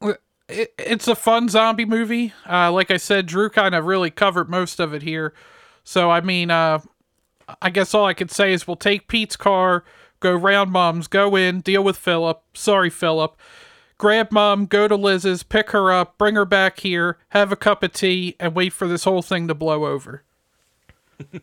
it, 0.00 0.72
it's 0.78 1.08
a 1.08 1.14
fun 1.14 1.50
zombie 1.50 1.84
movie. 1.84 2.32
Uh, 2.48 2.72
like 2.72 2.90
I 2.90 2.96
said, 2.96 3.26
Drew 3.26 3.50
kind 3.50 3.74
of 3.74 3.84
really 3.84 4.10
covered 4.10 4.48
most 4.48 4.80
of 4.80 4.94
it 4.94 5.02
here. 5.02 5.34
So, 5.84 6.10
I 6.10 6.22
mean, 6.22 6.50
uh, 6.50 6.78
I 7.60 7.68
guess 7.68 7.92
all 7.92 8.06
I 8.06 8.14
could 8.14 8.30
say 8.30 8.54
is 8.54 8.66
we'll 8.66 8.76
take 8.76 9.08
Pete's 9.08 9.36
car, 9.36 9.84
go 10.20 10.34
round 10.34 10.72
Mom's, 10.72 11.06
go 11.06 11.36
in, 11.36 11.60
deal 11.60 11.84
with 11.84 11.98
Philip. 11.98 12.42
Sorry, 12.54 12.88
Philip 12.88 13.36
grab 14.00 14.32
mom, 14.32 14.64
go 14.64 14.88
to 14.88 14.96
Liz's, 14.96 15.42
pick 15.42 15.70
her 15.70 15.92
up, 15.92 16.16
bring 16.16 16.34
her 16.34 16.46
back 16.46 16.80
here, 16.80 17.18
have 17.28 17.52
a 17.52 17.56
cup 17.56 17.82
of 17.82 17.92
tea, 17.92 18.34
and 18.40 18.54
wait 18.54 18.72
for 18.72 18.88
this 18.88 19.04
whole 19.04 19.20
thing 19.20 19.46
to 19.46 19.54
blow 19.54 19.84
over. 19.84 20.24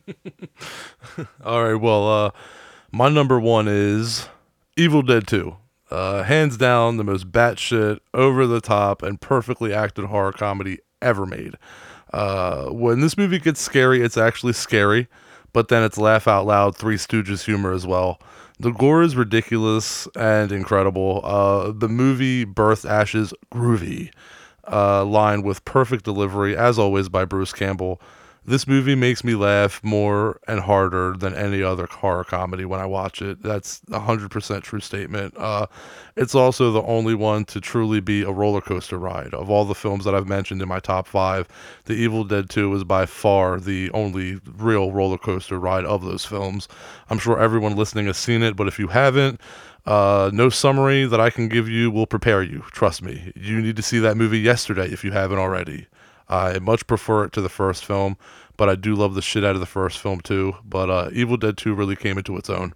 All 1.45 1.63
right, 1.63 1.79
well, 1.79 2.09
uh, 2.09 2.31
my 2.91 3.09
number 3.09 3.39
one 3.39 3.67
is 3.67 4.27
Evil 4.75 5.03
Dead 5.03 5.27
2. 5.27 5.55
Uh, 5.91 6.23
hands 6.23 6.57
down, 6.57 6.97
the 6.97 7.03
most 7.03 7.31
batshit, 7.31 7.99
over 8.11 8.47
the 8.47 8.59
top, 8.59 9.03
and 9.03 9.21
perfectly 9.21 9.71
acted 9.71 10.05
horror 10.05 10.33
comedy 10.33 10.79
ever 10.99 11.27
made. 11.27 11.53
Uh, 12.11 12.69
when 12.69 13.01
this 13.01 13.19
movie 13.19 13.37
gets 13.37 13.61
scary, 13.61 14.01
it's 14.01 14.17
actually 14.17 14.53
scary, 14.53 15.07
but 15.53 15.67
then 15.67 15.83
it's 15.83 15.99
laugh 15.99 16.27
out 16.27 16.47
loud, 16.47 16.75
Three 16.75 16.97
Stooges 16.97 17.45
humor 17.45 17.71
as 17.71 17.85
well. 17.85 18.19
The 18.59 18.71
gore 18.71 19.03
is 19.03 19.15
ridiculous 19.15 20.07
and 20.15 20.51
incredible. 20.51 21.21
Uh, 21.23 21.71
the 21.71 21.87
movie 21.87 22.43
Birth 22.43 22.85
Ash's 22.85 23.33
groovy, 23.53 24.11
uh, 24.71 25.05
line 25.05 25.43
with 25.43 25.63
perfect 25.63 26.03
delivery, 26.03 26.57
as 26.57 26.79
always, 26.79 27.07
by 27.07 27.23
Bruce 27.25 27.53
Campbell. 27.53 28.01
This 28.47 28.65
movie 28.65 28.95
makes 28.95 29.25
me 29.25 29.35
laugh 29.35 29.83
more 29.83 30.39
and 30.47 30.61
harder 30.61 31.17
than 31.17 31.35
any 31.35 31.61
other 31.61 31.85
horror 31.85 32.23
comedy 32.23 32.63
when 32.63 32.79
I 32.79 32.85
watch 32.85 33.21
it. 33.21 33.43
That's 33.43 33.81
a 33.91 33.99
100% 33.99 34.63
true 34.63 34.79
statement. 34.79 35.35
Uh, 35.35 35.67
it's 36.15 36.33
also 36.33 36.71
the 36.71 36.81
only 36.83 37.13
one 37.13 37.43
to 37.43 37.59
truly 37.59 37.99
be 37.99 38.21
a 38.21 38.31
roller 38.31 38.61
coaster 38.61 38.97
ride. 38.97 39.33
Of 39.33 39.49
all 39.49 39.65
the 39.65 39.75
films 39.75 40.05
that 40.05 40.15
I've 40.15 40.29
mentioned 40.29 40.61
in 40.61 40.69
my 40.69 40.79
top 40.79 41.07
five, 41.07 41.49
The 41.85 41.95
Evil 41.95 42.23
Dead 42.23 42.49
2 42.49 42.73
is 42.75 42.85
by 42.85 43.05
far 43.05 43.59
the 43.59 43.91
only 43.91 44.39
real 44.55 44.93
roller 44.93 45.17
coaster 45.17 45.59
ride 45.59 45.83
of 45.83 46.05
those 46.05 46.23
films. 46.23 46.69
I'm 47.09 47.19
sure 47.19 47.37
everyone 47.37 47.75
listening 47.75 48.05
has 48.05 48.17
seen 48.17 48.43
it, 48.43 48.55
but 48.55 48.69
if 48.69 48.79
you 48.79 48.87
haven't, 48.87 49.41
uh, 49.85 50.31
no 50.33 50.47
summary 50.47 51.05
that 51.05 51.19
I 51.19 51.31
can 51.31 51.49
give 51.49 51.67
you 51.67 51.91
will 51.91 52.07
prepare 52.07 52.43
you. 52.43 52.63
Trust 52.71 53.01
me. 53.01 53.33
You 53.35 53.61
need 53.61 53.75
to 53.75 53.81
see 53.81 53.99
that 53.99 54.15
movie 54.15 54.39
yesterday 54.39 54.87
if 54.87 55.03
you 55.03 55.11
haven't 55.11 55.37
already. 55.37 55.87
I 56.29 56.59
much 56.59 56.87
prefer 56.87 57.25
it 57.25 57.33
to 57.33 57.41
the 57.41 57.49
first 57.49 57.85
film, 57.85 58.17
but 58.57 58.69
I 58.69 58.75
do 58.75 58.95
love 58.95 59.15
the 59.15 59.21
shit 59.21 59.45
out 59.45 59.55
of 59.55 59.59
the 59.61 59.65
first 59.65 59.99
film 59.99 60.21
too. 60.21 60.55
But 60.65 60.89
uh, 60.89 61.09
Evil 61.13 61.37
Dead 61.37 61.57
2 61.57 61.73
really 61.73 61.95
came 61.95 62.17
into 62.17 62.35
its 62.37 62.49
own. 62.49 62.73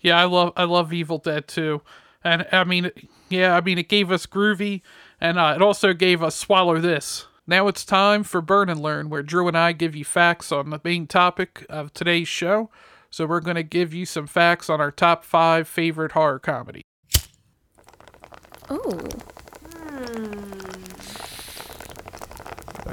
Yeah, 0.00 0.18
I 0.18 0.24
love 0.24 0.52
I 0.56 0.64
love 0.64 0.92
Evil 0.92 1.18
Dead 1.18 1.48
2. 1.48 1.80
And 2.22 2.46
I 2.52 2.64
mean, 2.64 2.90
yeah, 3.28 3.56
I 3.56 3.60
mean 3.60 3.78
it 3.78 3.88
gave 3.88 4.10
us 4.10 4.26
groovy 4.26 4.82
and 5.20 5.38
uh, 5.38 5.54
it 5.56 5.62
also 5.62 5.92
gave 5.92 6.22
us 6.22 6.36
swallow 6.36 6.78
this. 6.78 7.26
Now 7.46 7.66
it's 7.68 7.84
time 7.84 8.22
for 8.22 8.40
Burn 8.40 8.68
and 8.68 8.80
Learn, 8.80 9.10
where 9.10 9.22
Drew 9.22 9.48
and 9.48 9.58
I 9.58 9.72
give 9.72 9.96
you 9.96 10.04
facts 10.04 10.52
on 10.52 10.70
the 10.70 10.80
main 10.84 11.06
topic 11.06 11.66
of 11.68 11.92
today's 11.92 12.28
show. 12.28 12.70
So 13.10 13.26
we're 13.26 13.40
going 13.40 13.56
to 13.56 13.64
give 13.64 13.92
you 13.92 14.06
some 14.06 14.28
facts 14.28 14.70
on 14.70 14.80
our 14.80 14.92
top 14.92 15.24
five 15.24 15.66
favorite 15.66 16.12
horror 16.12 16.38
comedy. 16.38 16.84
Ooh. 18.70 19.00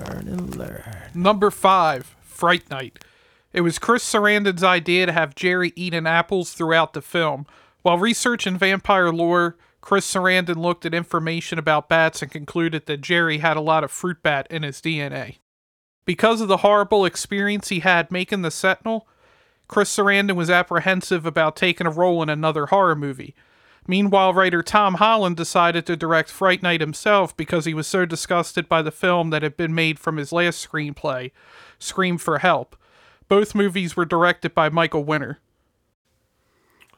Burn 0.05 0.27
and 0.27 0.55
learn. 0.55 0.83
Number 1.13 1.51
five, 1.51 2.15
Fright 2.21 2.69
Night. 2.69 3.03
It 3.53 3.61
was 3.61 3.79
Chris 3.79 4.03
Sarandon's 4.03 4.63
idea 4.63 5.05
to 5.05 5.11
have 5.11 5.35
Jerry 5.35 5.73
eating 5.75 6.05
apples 6.05 6.53
throughout 6.53 6.93
the 6.93 7.01
film. 7.01 7.45
While 7.81 7.97
researching 7.97 8.57
vampire 8.57 9.11
lore, 9.11 9.57
Chris 9.81 10.11
Sarandon 10.11 10.57
looked 10.57 10.85
at 10.85 10.93
information 10.93 11.57
about 11.57 11.87
bats 11.87 12.21
and 12.21 12.29
concluded 12.29 12.85
that 12.85 13.01
Jerry 13.01 13.37
had 13.37 13.55
a 13.55 13.61
lot 13.61 13.83
of 13.83 13.91
fruit 13.91 14.21
bat 14.21 14.45
in 14.49 14.63
his 14.63 14.81
DNA. 14.81 15.37
Because 16.05 16.41
of 16.41 16.47
the 16.47 16.57
horrible 16.57 17.05
experience 17.05 17.69
he 17.69 17.79
had 17.79 18.11
making 18.11 18.41
the 18.41 18.51
Sentinel, 18.51 19.07
Chris 19.67 19.95
Sarandon 19.95 20.35
was 20.35 20.49
apprehensive 20.49 21.25
about 21.25 21.55
taking 21.55 21.87
a 21.87 21.91
role 21.91 22.21
in 22.21 22.29
another 22.29 22.67
horror 22.67 22.95
movie. 22.95 23.35
Meanwhile, 23.87 24.33
writer 24.33 24.61
Tom 24.61 24.95
Holland 24.95 25.37
decided 25.37 25.85
to 25.85 25.95
direct 25.95 26.29
Fright 26.29 26.61
Night 26.61 26.81
himself 26.81 27.35
because 27.35 27.65
he 27.65 27.73
was 27.73 27.87
so 27.87 28.05
disgusted 28.05 28.67
by 28.67 28.81
the 28.81 28.91
film 28.91 29.29
that 29.29 29.43
had 29.43 29.55
been 29.55 29.73
made 29.73 29.97
from 29.97 30.17
his 30.17 30.33
last 30.33 30.67
screenplay, 30.67 31.31
Scream 31.79 32.17
for 32.17 32.39
Help. 32.39 32.75
Both 33.29 33.55
movies 33.55 33.95
were 33.95 34.05
directed 34.05 34.53
by 34.53 34.69
Michael 34.69 35.03
Winner. 35.05 35.39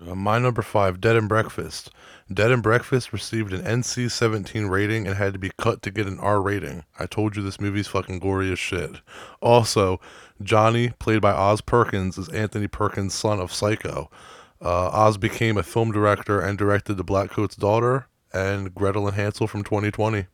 Uh, 0.06 0.16
my 0.16 0.40
number 0.40 0.62
five, 0.62 1.02
Dead 1.02 1.16
and 1.16 1.28
Breakfast. 1.28 1.92
Dead 2.32 2.52
and 2.52 2.64
Breakfast 2.64 3.12
received 3.12 3.52
an 3.52 3.62
NC 3.62 4.10
17 4.10 4.68
rating 4.68 5.06
and 5.06 5.18
had 5.18 5.34
to 5.34 5.40
be 5.40 5.52
cut 5.58 5.82
to 5.82 5.92
get 5.92 6.08
an 6.08 6.20
R 6.20 6.42
rating. 6.42 6.86
I 6.98 7.06
told 7.06 7.36
you 7.36 7.44
this 7.44 7.60
movie's 7.60 7.88
fucking 7.88 8.20
gory 8.20 8.52
as 8.52 8.60
shit. 8.60 9.02
Also, 9.42 10.00
Johnny, 10.42 10.92
played 11.00 11.22
by 11.22 11.32
Oz 11.32 11.60
Perkins, 11.60 12.18
is 12.18 12.30
Anthony 12.30 12.68
Perkins' 12.68 13.14
son 13.14 13.40
of 13.40 13.52
Psycho. 13.52 14.10
Uh, 14.62 14.90
Oz 14.90 15.18
became 15.18 15.58
a 15.58 15.64
film 15.64 15.92
director 15.92 16.40
and 16.40 16.58
directed 16.58 16.96
The 16.96 17.04
Blackcoat's 17.04 17.56
Daughter 17.56 18.08
and 18.34 18.74
Gretel 18.76 19.08
and 19.08 19.16
Hansel 19.16 19.48
from 19.48 19.64
2020. 19.64 20.28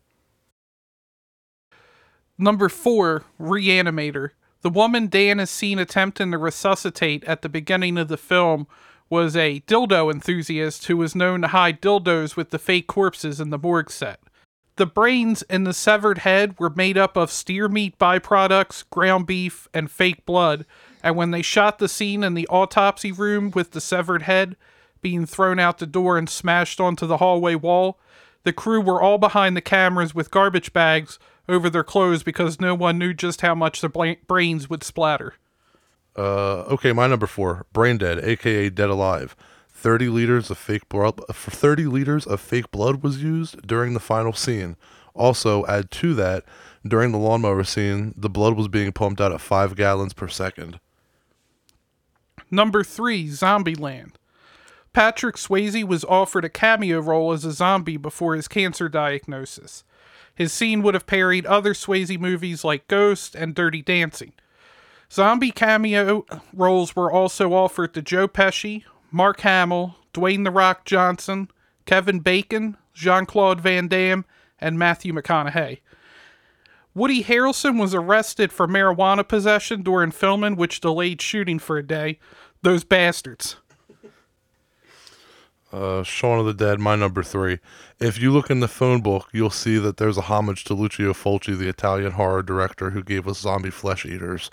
Number 2.37 2.67
four, 2.67 3.23
Reanimator. 3.39 4.31
The 4.61 4.69
woman 4.69 5.07
Dan 5.07 5.39
is 5.39 5.49
seen 5.49 5.77
attempting 5.77 6.31
to 6.31 6.37
resuscitate 6.37 7.23
at 7.25 7.43
the 7.43 7.49
beginning 7.49 7.97
of 7.97 8.07
the 8.07 8.17
film 8.17 8.67
was 9.09 9.35
a 9.35 9.61
dildo 9.67 10.11
enthusiast 10.11 10.87
who 10.87 10.97
was 10.97 11.15
known 11.15 11.41
to 11.41 11.49
hide 11.49 11.81
dildos 11.81 12.35
with 12.35 12.49
the 12.49 12.59
fake 12.59 12.87
corpses 12.87 13.39
in 13.39 13.51
the 13.51 13.59
morgue 13.59 13.91
set. 13.91 14.19
The 14.77 14.85
brains 14.85 15.41
in 15.43 15.63
the 15.63 15.73
severed 15.73 16.19
head 16.19 16.59
were 16.59 16.69
made 16.69 16.97
up 16.97 17.15
of 17.15 17.31
steer 17.31 17.69
meat 17.69 17.97
byproducts, 17.97 18.83
ground 18.89 19.25
beef, 19.25 19.69
and 19.73 19.89
fake 19.89 20.25
blood, 20.25 20.65
and 21.05 21.15
when 21.15 21.29
they 21.29 21.43
shot 21.43 21.77
the 21.77 21.87
scene 21.87 22.23
in 22.23 22.33
the 22.33 22.47
autopsy 22.47 23.11
room 23.11 23.51
with 23.51 23.71
the 23.71 23.79
severed 23.79 24.23
head 24.23 24.57
being 25.01 25.27
thrown 25.27 25.59
out 25.59 25.77
the 25.77 25.85
door 25.85 26.17
and 26.17 26.27
smashed 26.27 26.81
onto 26.81 27.05
the 27.05 27.17
hallway 27.17 27.53
wall, 27.53 27.99
the 28.41 28.51
crew 28.51 28.81
were 28.81 28.99
all 28.99 29.19
behind 29.19 29.55
the 29.55 29.61
cameras 29.61 30.15
with 30.15 30.31
garbage 30.31 30.73
bags 30.73 31.19
over 31.47 31.69
their 31.69 31.83
clothes 31.83 32.23
because 32.23 32.59
no 32.59 32.73
one 32.73 32.97
knew 32.97 33.13
just 33.13 33.41
how 33.41 33.53
much 33.53 33.81
the 33.81 34.17
brains 34.27 34.67
would 34.67 34.83
splatter. 34.83 35.35
Uh, 36.17 36.61
okay, 36.71 36.91
my 36.91 37.05
number 37.05 37.27
four, 37.27 37.67
Brain 37.71 37.99
Dead, 37.99 38.17
aka 38.23 38.69
Dead 38.71 38.89
Alive. 38.89 39.35
30 39.69 40.07
liters 40.07 40.49
of 40.49 40.57
fake 40.57 40.89
blood 40.89 41.21
for 41.31 41.51
30 41.51 41.85
liters 41.85 42.25
of 42.25 42.41
fake 42.41 42.71
blood 42.71 43.03
was 43.03 43.21
used 43.21 43.67
during 43.67 43.93
the 43.93 43.99
final 43.99 44.33
scene. 44.33 44.75
Also, 45.13 45.67
add 45.67 45.91
to 45.91 46.15
that, 46.15 46.45
during 46.83 47.11
the 47.11 47.19
lawnmower 47.19 47.63
scene, 47.63 48.15
the 48.17 48.29
blood 48.29 48.55
was 48.55 48.67
being 48.67 48.91
pumped 48.91 49.21
out 49.21 49.31
at 49.31 49.39
5 49.39 49.75
gallons 49.75 50.13
per 50.13 50.27
second. 50.27 50.79
Number 52.51 52.83
three, 52.83 53.27
Zombieland. 53.27 54.11
Patrick 54.93 55.35
Swayze 55.35 55.83
was 55.83 56.05
offered 56.05 56.45
a 56.45 56.49
cameo 56.49 57.01
role 57.01 57.33
as 57.33 57.43
a 57.43 57.51
zombie 57.51 57.97
before 57.97 58.35
his 58.35 58.47
cancer 58.47 58.87
diagnosis. 58.87 59.83
His 60.33 60.53
scene 60.53 60.81
would 60.83 60.93
have 60.93 61.05
parried 61.05 61.45
other 61.45 61.73
Swayze 61.73 62.19
movies 62.19 62.63
like 62.63 62.87
Ghost 62.87 63.35
and 63.35 63.53
Dirty 63.53 63.81
Dancing. 63.81 64.33
Zombie 65.11 65.51
cameo 65.51 66.25
roles 66.53 66.95
were 66.95 67.11
also 67.11 67.53
offered 67.53 67.93
to 67.93 68.01
Joe 68.01 68.27
Pesci, 68.27 68.83
Mark 69.11 69.41
Hamill, 69.41 69.95
Dwayne 70.13 70.43
The 70.43 70.51
Rock 70.51 70.85
Johnson, 70.85 71.49
Kevin 71.85 72.19
Bacon, 72.19 72.77
Jean 72.93 73.25
Claude 73.25 73.61
Van 73.61 73.87
Damme, 73.87 74.25
and 74.59 74.79
Matthew 74.79 75.13
McConaughey. 75.13 75.79
Woody 76.95 77.25
Harrelson 77.25 77.77
was 77.77 77.93
arrested 77.93 78.53
for 78.53 78.67
marijuana 78.67 79.27
possession 79.27 79.83
during 79.83 80.11
filming, 80.11 80.55
which 80.55 80.79
delayed 80.79 81.21
shooting 81.21 81.59
for 81.59 81.77
a 81.77 81.85
day. 81.85 82.19
Those 82.61 82.85
bastards. 82.85 83.57
Uh, 85.73 86.03
Shaun 86.03 86.39
of 86.39 86.45
the 86.45 86.53
Dead, 86.53 86.79
my 86.79 86.95
number 86.95 87.21
three. 87.21 87.59
If 87.99 88.17
you 88.21 88.31
look 88.31 88.49
in 88.49 88.61
the 88.61 88.69
phone 88.69 89.01
book, 89.01 89.27
you'll 89.33 89.49
see 89.49 89.77
that 89.77 89.97
there's 89.97 90.17
a 90.17 90.21
homage 90.21 90.63
to 90.65 90.73
Lucio 90.73 91.11
Fulci, 91.11 91.57
the 91.57 91.67
Italian 91.67 92.13
horror 92.13 92.41
director 92.41 92.91
who 92.91 93.03
gave 93.03 93.27
us 93.27 93.39
Zombie 93.39 93.71
Flesh 93.71 94.05
Eaters. 94.05 94.49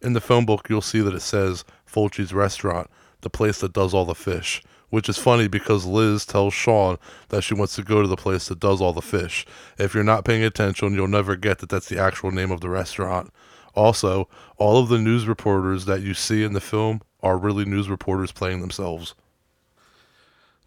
In 0.00 0.14
the 0.14 0.20
phone 0.20 0.46
book, 0.46 0.68
you'll 0.70 0.80
see 0.80 1.00
that 1.00 1.14
it 1.14 1.20
says 1.20 1.66
Fulci's 1.86 2.32
Restaurant, 2.32 2.88
the 3.20 3.28
place 3.28 3.60
that 3.60 3.74
does 3.74 3.92
all 3.92 4.06
the 4.06 4.14
fish, 4.14 4.62
which 4.92 5.08
is 5.08 5.16
funny 5.16 5.48
because 5.48 5.86
Liz 5.86 6.26
tells 6.26 6.52
Shaun 6.52 6.98
that 7.30 7.42
she 7.42 7.54
wants 7.54 7.74
to 7.76 7.82
go 7.82 8.02
to 8.02 8.06
the 8.06 8.14
place 8.14 8.48
that 8.48 8.60
does 8.60 8.78
all 8.78 8.92
the 8.92 9.00
fish. 9.00 9.46
If 9.78 9.94
you're 9.94 10.04
not 10.04 10.26
paying 10.26 10.44
attention, 10.44 10.92
you'll 10.92 11.08
never 11.08 11.34
get 11.34 11.60
that 11.60 11.70
that's 11.70 11.88
the 11.88 11.98
actual 11.98 12.30
name 12.30 12.50
of 12.50 12.60
the 12.60 12.68
restaurant. 12.68 13.32
Also, 13.74 14.28
all 14.58 14.82
of 14.82 14.90
the 14.90 14.98
news 14.98 15.26
reporters 15.26 15.86
that 15.86 16.02
you 16.02 16.12
see 16.12 16.44
in 16.44 16.52
the 16.52 16.60
film 16.60 17.00
are 17.22 17.38
really 17.38 17.64
news 17.64 17.88
reporters 17.88 18.32
playing 18.32 18.60
themselves. 18.60 19.14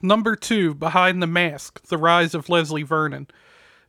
Number 0.02 0.36
two, 0.36 0.74
Behind 0.74 1.22
the 1.22 1.28
Mask, 1.28 1.84
The 1.84 2.00
Rise 2.00 2.34
of 2.34 2.50
Leslie 2.50 2.82
Vernon. 2.82 3.28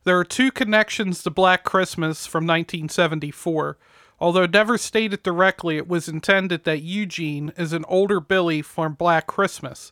There 0.03 0.19
are 0.19 0.23
two 0.23 0.51
connections 0.51 1.23
to 1.23 1.31
Black 1.31 1.63
Christmas 1.63 2.27
from 2.27 2.45
1974. 2.45 3.79
Although 4.19 4.45
never 4.45 4.77
stated 4.77 5.23
directly, 5.23 5.77
it 5.77 5.87
was 5.87 6.07
intended 6.07 6.63
that 6.65 6.83
Eugene 6.83 7.51
is 7.57 7.73
an 7.73 7.85
older 7.87 8.19
Billy 8.19 8.61
from 8.61 8.93
Black 8.93 9.25
Christmas. 9.25 9.91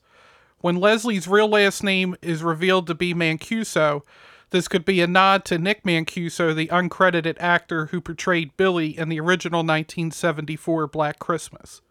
When 0.65 0.77
Leslie's 0.77 1.27
real 1.27 1.47
last 1.47 1.83
name 1.83 2.15
is 2.23 2.41
revealed 2.41 2.87
to 2.87 2.95
be 2.95 3.13
Mancuso, 3.13 4.01
this 4.49 4.67
could 4.67 4.83
be 4.83 4.99
a 4.99 5.05
nod 5.05 5.45
to 5.45 5.59
Nick 5.59 5.83
Mancuso, 5.83 6.55
the 6.55 6.69
uncredited 6.69 7.37
actor 7.39 7.85
who 7.85 8.01
portrayed 8.01 8.57
Billy 8.57 8.97
in 8.97 9.09
the 9.09 9.19
original 9.19 9.59
1974 9.59 10.87
Black 10.87 11.19
Christmas. 11.19 11.83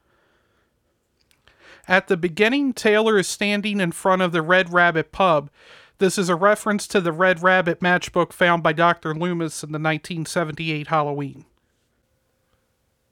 At 1.87 2.09
the 2.09 2.17
beginning, 2.17 2.73
Taylor 2.73 3.17
is 3.17 3.29
standing 3.29 3.81
in 3.81 3.93
front 3.93 4.23
of 4.23 4.33
the 4.33 4.43
Red 4.43 4.73
Rabbit 4.73 5.13
pub. 5.13 5.51
This 5.99 6.19
is 6.19 6.29
a 6.29 6.35
reference 6.35 6.89
to 6.89 7.01
the 7.01 7.13
Red 7.13 7.45
Rabbit 7.45 7.79
matchbook 7.79 8.33
found 8.33 8.65
by 8.65 8.73
Dr. 8.73 9.15
Loomis 9.15 9.63
in 9.63 9.69
the 9.69 9.79
1978 9.79 10.89
Halloween. 10.89 11.45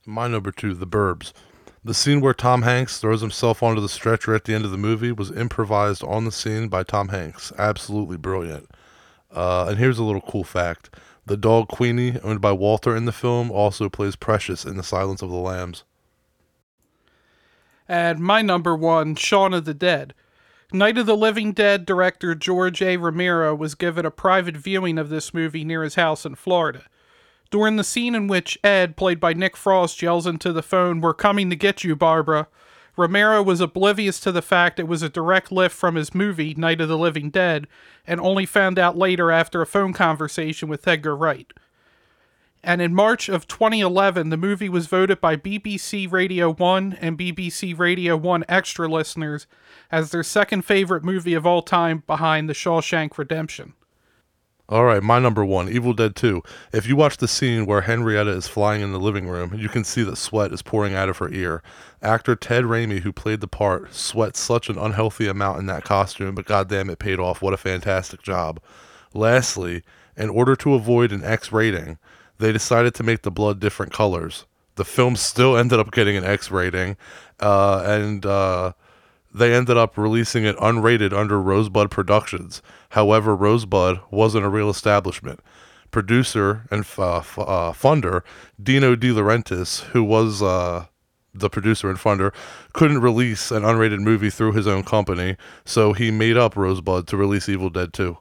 My 0.05 0.27
number 0.27 0.51
two, 0.51 0.75
The 0.75 0.88
Burbs. 0.88 1.33
The 1.85 1.95
scene 1.95 2.21
where 2.21 2.35
Tom 2.35 2.62
Hanks 2.62 3.01
throws 3.01 3.23
himself 3.23 3.61
onto 3.61 3.81
the 3.81 3.88
stretcher 3.88 4.35
at 4.37 4.45
the 4.45 4.55
end 4.55 4.64
of 4.64 4.71
the 4.71 4.79
movie 4.79 5.11
was 5.11 5.33
improvised 5.33 6.05
on 6.05 6.25
the 6.25 6.31
scene 6.31 6.68
by 6.68 6.85
Tom 6.85 7.09
Hanks. 7.09 7.53
Absolutely 7.59 8.16
brilliant. 8.16 8.71
Uh, 9.33 9.66
and 9.68 9.79
here's 9.79 9.99
a 9.99 10.05
little 10.05 10.21
cool 10.21 10.45
fact 10.45 10.90
the 11.27 11.37
dog 11.37 11.68
Queenie, 11.68 12.18
owned 12.23 12.40
by 12.40 12.53
Walter 12.53 12.97
in 12.97 13.05
the 13.05 13.12
film, 13.12 13.51
also 13.51 13.88
plays 13.88 14.16
Precious 14.16 14.64
in 14.64 14.77
The 14.77 14.83
Silence 14.83 15.23
of 15.23 15.31
the 15.31 15.37
Lambs. 15.37 15.85
And 17.88 18.21
my 18.21 18.42
number 18.42 18.77
one, 18.77 19.14
Shaun 19.16 19.53
of 19.53 19.64
the 19.64 19.75
Dead. 19.75 20.14
Night 20.73 20.99
of 20.99 21.07
the 21.07 21.16
Living 21.16 21.53
Dead 21.53 21.85
director 21.85 22.35
George 22.35 22.81
A. 22.81 22.97
Romero 22.97 23.55
was 23.55 23.75
given 23.75 24.07
a 24.07 24.11
private 24.11 24.57
viewing 24.57 24.99
of 24.99 25.11
this 25.11 25.35
movie 25.35 25.64
near 25.64 25.83
his 25.83 25.97
house 25.97 26.25
in 26.25 26.35
Florida. 26.35 26.85
During 27.53 27.77
the 27.77 27.85
scene 27.85 28.15
in 28.15 28.29
which 28.29 28.59
Ed, 28.65 28.97
played 28.97 29.21
by 29.21 29.35
Nick 29.35 29.59
Frost, 29.59 30.01
yells 30.01 30.27
into 30.27 30.55
the 30.55 30.62
phone, 30.62 31.03
We're 31.03 31.12
coming 31.12 31.51
to 31.51 31.57
get 31.57 31.85
you, 31.85 31.95
Barbara, 31.95 32.49
Romero 32.97 33.43
was 33.43 33.61
oblivious 33.61 34.19
to 34.21 34.33
the 34.33 34.41
fact 34.41 34.81
it 34.81 34.88
was 34.88 35.03
a 35.03 35.11
direct 35.11 35.53
lift 35.53 35.77
from 35.77 35.95
his 35.95 36.15
movie, 36.15 36.55
Night 36.55 36.81
of 36.81 36.88
the 36.88 36.97
Living 36.97 37.29
Dead, 37.29 37.67
and 38.07 38.19
only 38.21 38.47
found 38.47 38.79
out 38.79 38.97
later 38.97 39.31
after 39.31 39.61
a 39.61 39.67
phone 39.67 39.93
conversation 39.93 40.71
with 40.71 40.88
Edgar 40.88 41.15
Wright. 41.15 41.53
And 42.65 42.81
in 42.81 42.95
March 42.95 43.29
of 43.29 43.47
2011, 43.47 44.31
the 44.31 44.38
movie 44.38 44.71
was 44.71 44.87
voted 44.87 45.21
by 45.21 45.37
BBC 45.37 46.11
Radio 46.11 46.55
1 46.55 46.97
and 47.03 47.19
BBC 47.19 47.79
Radio 47.79 48.17
1 48.17 48.45
Extra 48.49 48.88
listeners 48.88 49.47
as 49.91 50.11
their 50.11 50.23
second 50.23 50.62
favorite 50.62 51.05
movie 51.05 51.35
of 51.35 51.47
all 51.47 51.61
time 51.61 52.03
behind 52.07 52.49
The 52.49 52.55
Shawshank 52.55 53.19
Redemption. 53.19 53.75
All 54.68 54.85
right, 54.85 55.03
my 55.03 55.18
number 55.18 55.44
one, 55.44 55.68
Evil 55.68 55.92
Dead 55.92 56.14
2. 56.14 56.40
If 56.72 56.87
you 56.87 56.94
watch 56.94 57.16
the 57.16 57.29
scene 57.29 57.66
where 57.66 57.83
Henrietta 57.83 58.31
is 58.31 58.46
flying 58.46 58.81
in 58.81 58.92
the 58.92 59.01
living 59.01 59.27
room, 59.29 59.53
you 59.55 59.68
can 59.68 59.83
see 59.83 60.03
that 60.05 60.16
sweat 60.16 60.53
is 60.53 60.62
pouring 60.62 60.94
out 60.94 61.09
of 61.09 61.18
her 61.18 61.29
ear. 61.31 61.62
Actor 62.01 62.37
Ted 62.37 62.64
Raimi, 62.64 63.01
who 63.01 63.12
played 63.12 63.40
the 63.40 63.48
part, 63.48 63.92
sweat 63.92 64.37
such 64.37 64.70
an 64.70 64.79
unhealthy 64.79 65.27
amount 65.27 65.59
in 65.59 65.66
that 65.66 65.85
costume, 65.85 66.37
but 66.37 66.46
goddamn, 66.46 66.90
it 66.90 67.01
paid 67.01 67.18
off. 67.18 67.42
What 67.42 67.53
a 67.53 67.59
fantastic 67.59 68.22
job. 68.22 68.61
Lastly, 69.12 69.83
in 70.16 70.31
order 70.31 70.55
to 70.57 70.75
avoid 70.75 71.12
an 71.12 71.25
X 71.25 71.53
rating, 71.53 71.98
they 72.38 72.53
decided 72.53 72.94
to 72.94 73.03
make 73.03 73.22
the 73.22 73.31
blood 73.31 73.61
different 73.61 73.92
colors. 73.92 74.46
The 74.77 74.85
film 74.85 75.16
still 75.16 75.57
ended 75.57 75.81
up 75.81 75.90
getting 75.90 76.16
an 76.16 76.25
X 76.25 76.51
rating, 76.51 76.96
uh, 77.40 77.83
and 77.85 78.25
uh, 78.25 78.72
they 79.35 79.55
ended 79.55 79.77
up 79.77 79.96
releasing 79.96 80.44
it 80.44 80.57
unrated 80.57 81.12
under 81.12 81.40
Rosebud 81.40 81.90
Productions. 81.90 82.62
However, 82.93 83.35
Rosebud 83.35 84.01
wasn't 84.11 84.45
a 84.45 84.51
real 84.51 84.69
establishment. 84.69 85.41
Producer 85.91 86.67
and 86.71 86.85
uh, 86.99 87.19
f- 87.19 87.39
uh, 87.39 87.73
funder 87.73 88.21
Dino 88.63 88.95
De 88.97 89.09
Laurentiis, 89.09 89.81
who 89.93 90.05
was 90.05 90.43
uh, 90.43 90.87
the 91.35 91.49
producer 91.49 91.89
and 91.89 91.99
funder, 91.99 92.35
couldn't 92.75 93.01
release 93.01 93.51
an 93.51 93.63
unrated 93.63 94.01
movie 94.01 94.29
through 94.29 94.53
his 94.53 94.67
own 94.67 94.83
company, 94.83 95.37
so 95.65 95.95
he 95.95 96.11
made 96.11 96.37
up 96.37 96.55
Rosebud 96.55 97.07
to 97.09 97.17
release 97.17 97.49
Evil 97.49 97.71
Dead 97.71 97.95
2. 97.95 98.19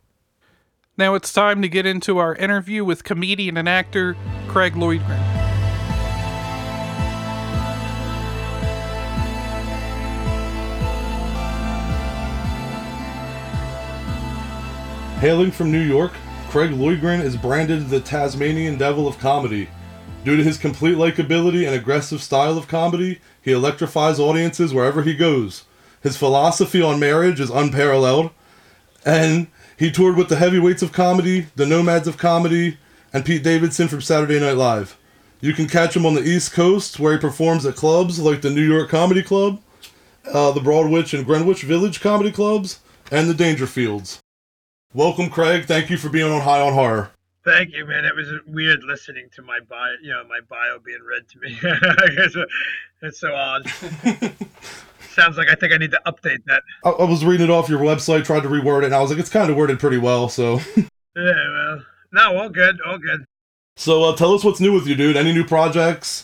Now 0.97 1.15
it's 1.15 1.33
time 1.33 1.61
to 1.61 1.67
get 1.67 1.85
into 1.85 2.17
our 2.17 2.33
interview 2.35 2.85
with 2.85 3.03
comedian 3.03 3.57
and 3.57 3.67
actor 3.67 4.15
Craig 4.47 4.73
Loydgren. 4.73 5.40
Hailing 15.21 15.51
from 15.51 15.71
New 15.71 15.83
York, 15.83 16.13
Craig 16.49 16.71
Loydgren 16.71 17.21
is 17.21 17.37
branded 17.37 17.89
the 17.89 17.99
Tasmanian 17.99 18.79
Devil 18.79 19.07
of 19.07 19.19
Comedy. 19.19 19.69
Due 20.25 20.35
to 20.35 20.43
his 20.43 20.57
complete 20.57 20.97
likability 20.97 21.63
and 21.63 21.75
aggressive 21.75 22.23
style 22.23 22.57
of 22.57 22.67
comedy, 22.67 23.19
he 23.39 23.51
electrifies 23.51 24.19
audiences 24.19 24.73
wherever 24.73 25.03
he 25.03 25.13
goes. 25.13 25.65
His 26.01 26.17
philosophy 26.17 26.81
on 26.81 26.99
marriage 26.99 27.39
is 27.39 27.51
unparalleled, 27.51 28.31
and 29.05 29.45
he 29.77 29.91
toured 29.91 30.17
with 30.17 30.27
the 30.27 30.37
heavyweights 30.37 30.81
of 30.81 30.91
comedy, 30.91 31.45
the 31.55 31.67
nomads 31.67 32.07
of 32.07 32.17
comedy, 32.17 32.79
and 33.13 33.23
Pete 33.23 33.43
Davidson 33.43 33.89
from 33.89 34.01
Saturday 34.01 34.39
Night 34.39 34.57
Live. 34.57 34.97
You 35.39 35.53
can 35.53 35.67
catch 35.67 35.95
him 35.95 36.07
on 36.07 36.15
the 36.15 36.27
East 36.27 36.51
Coast 36.51 36.99
where 36.99 37.13
he 37.13 37.19
performs 37.19 37.63
at 37.67 37.75
clubs 37.75 38.19
like 38.19 38.41
the 38.41 38.49
New 38.49 38.67
York 38.67 38.89
Comedy 38.89 39.21
Club, 39.21 39.61
uh, 40.33 40.51
the 40.51 40.61
Broadwich 40.61 41.13
and 41.13 41.27
Greenwich 41.27 41.61
Village 41.61 42.01
Comedy 42.01 42.31
Clubs, 42.31 42.79
and 43.11 43.29
the 43.29 43.35
Dangerfields. 43.35 44.20
Welcome, 44.93 45.29
Craig. 45.29 45.65
Thank 45.65 45.89
you 45.89 45.97
for 45.97 46.09
being 46.09 46.31
on 46.31 46.41
High 46.41 46.59
on 46.61 46.73
Horror. 46.73 47.11
Thank 47.45 47.73
you, 47.73 47.85
man. 47.85 48.05
It 48.05 48.13
was 48.15 48.27
weird 48.45 48.83
listening 48.83 49.29
to 49.35 49.41
my 49.41 49.59
bio, 49.67 49.93
you 50.01 50.11
know, 50.11 50.23
my 50.27 50.41
bio 50.47 50.79
being 50.79 50.99
read 51.01 51.27
to 51.29 51.39
me. 51.39 51.57
it's, 51.63 52.35
it's 53.01 53.19
so 53.19 53.33
odd. 53.33 53.67
Sounds 55.13 55.37
like 55.37 55.49
I 55.49 55.55
think 55.55 55.73
I 55.73 55.77
need 55.77 55.91
to 55.91 56.01
update 56.05 56.43
that. 56.45 56.61
I, 56.85 56.89
I 56.89 57.03
was 57.05 57.25
reading 57.25 57.47
it 57.47 57.49
off 57.49 57.69
your 57.69 57.79
website, 57.79 58.25
tried 58.25 58.43
to 58.43 58.49
reword 58.49 58.83
it, 58.83 58.85
and 58.85 58.95
I 58.95 59.01
was 59.01 59.09
like, 59.09 59.19
it's 59.19 59.29
kind 59.29 59.49
of 59.49 59.57
worded 59.57 59.79
pretty 59.79 59.97
well. 59.97 60.29
So, 60.29 60.59
Yeah, 60.75 60.85
well, 61.15 61.85
no, 62.13 62.37
all 62.37 62.49
good, 62.49 62.79
all 62.85 62.97
good. 62.97 63.25
so 63.77 64.03
uh, 64.03 64.15
tell 64.15 64.33
us 64.33 64.43
what's 64.43 64.59
new 64.59 64.73
with 64.73 64.87
you, 64.87 64.95
dude. 64.95 65.17
Any 65.17 65.33
new 65.33 65.45
projects? 65.45 66.23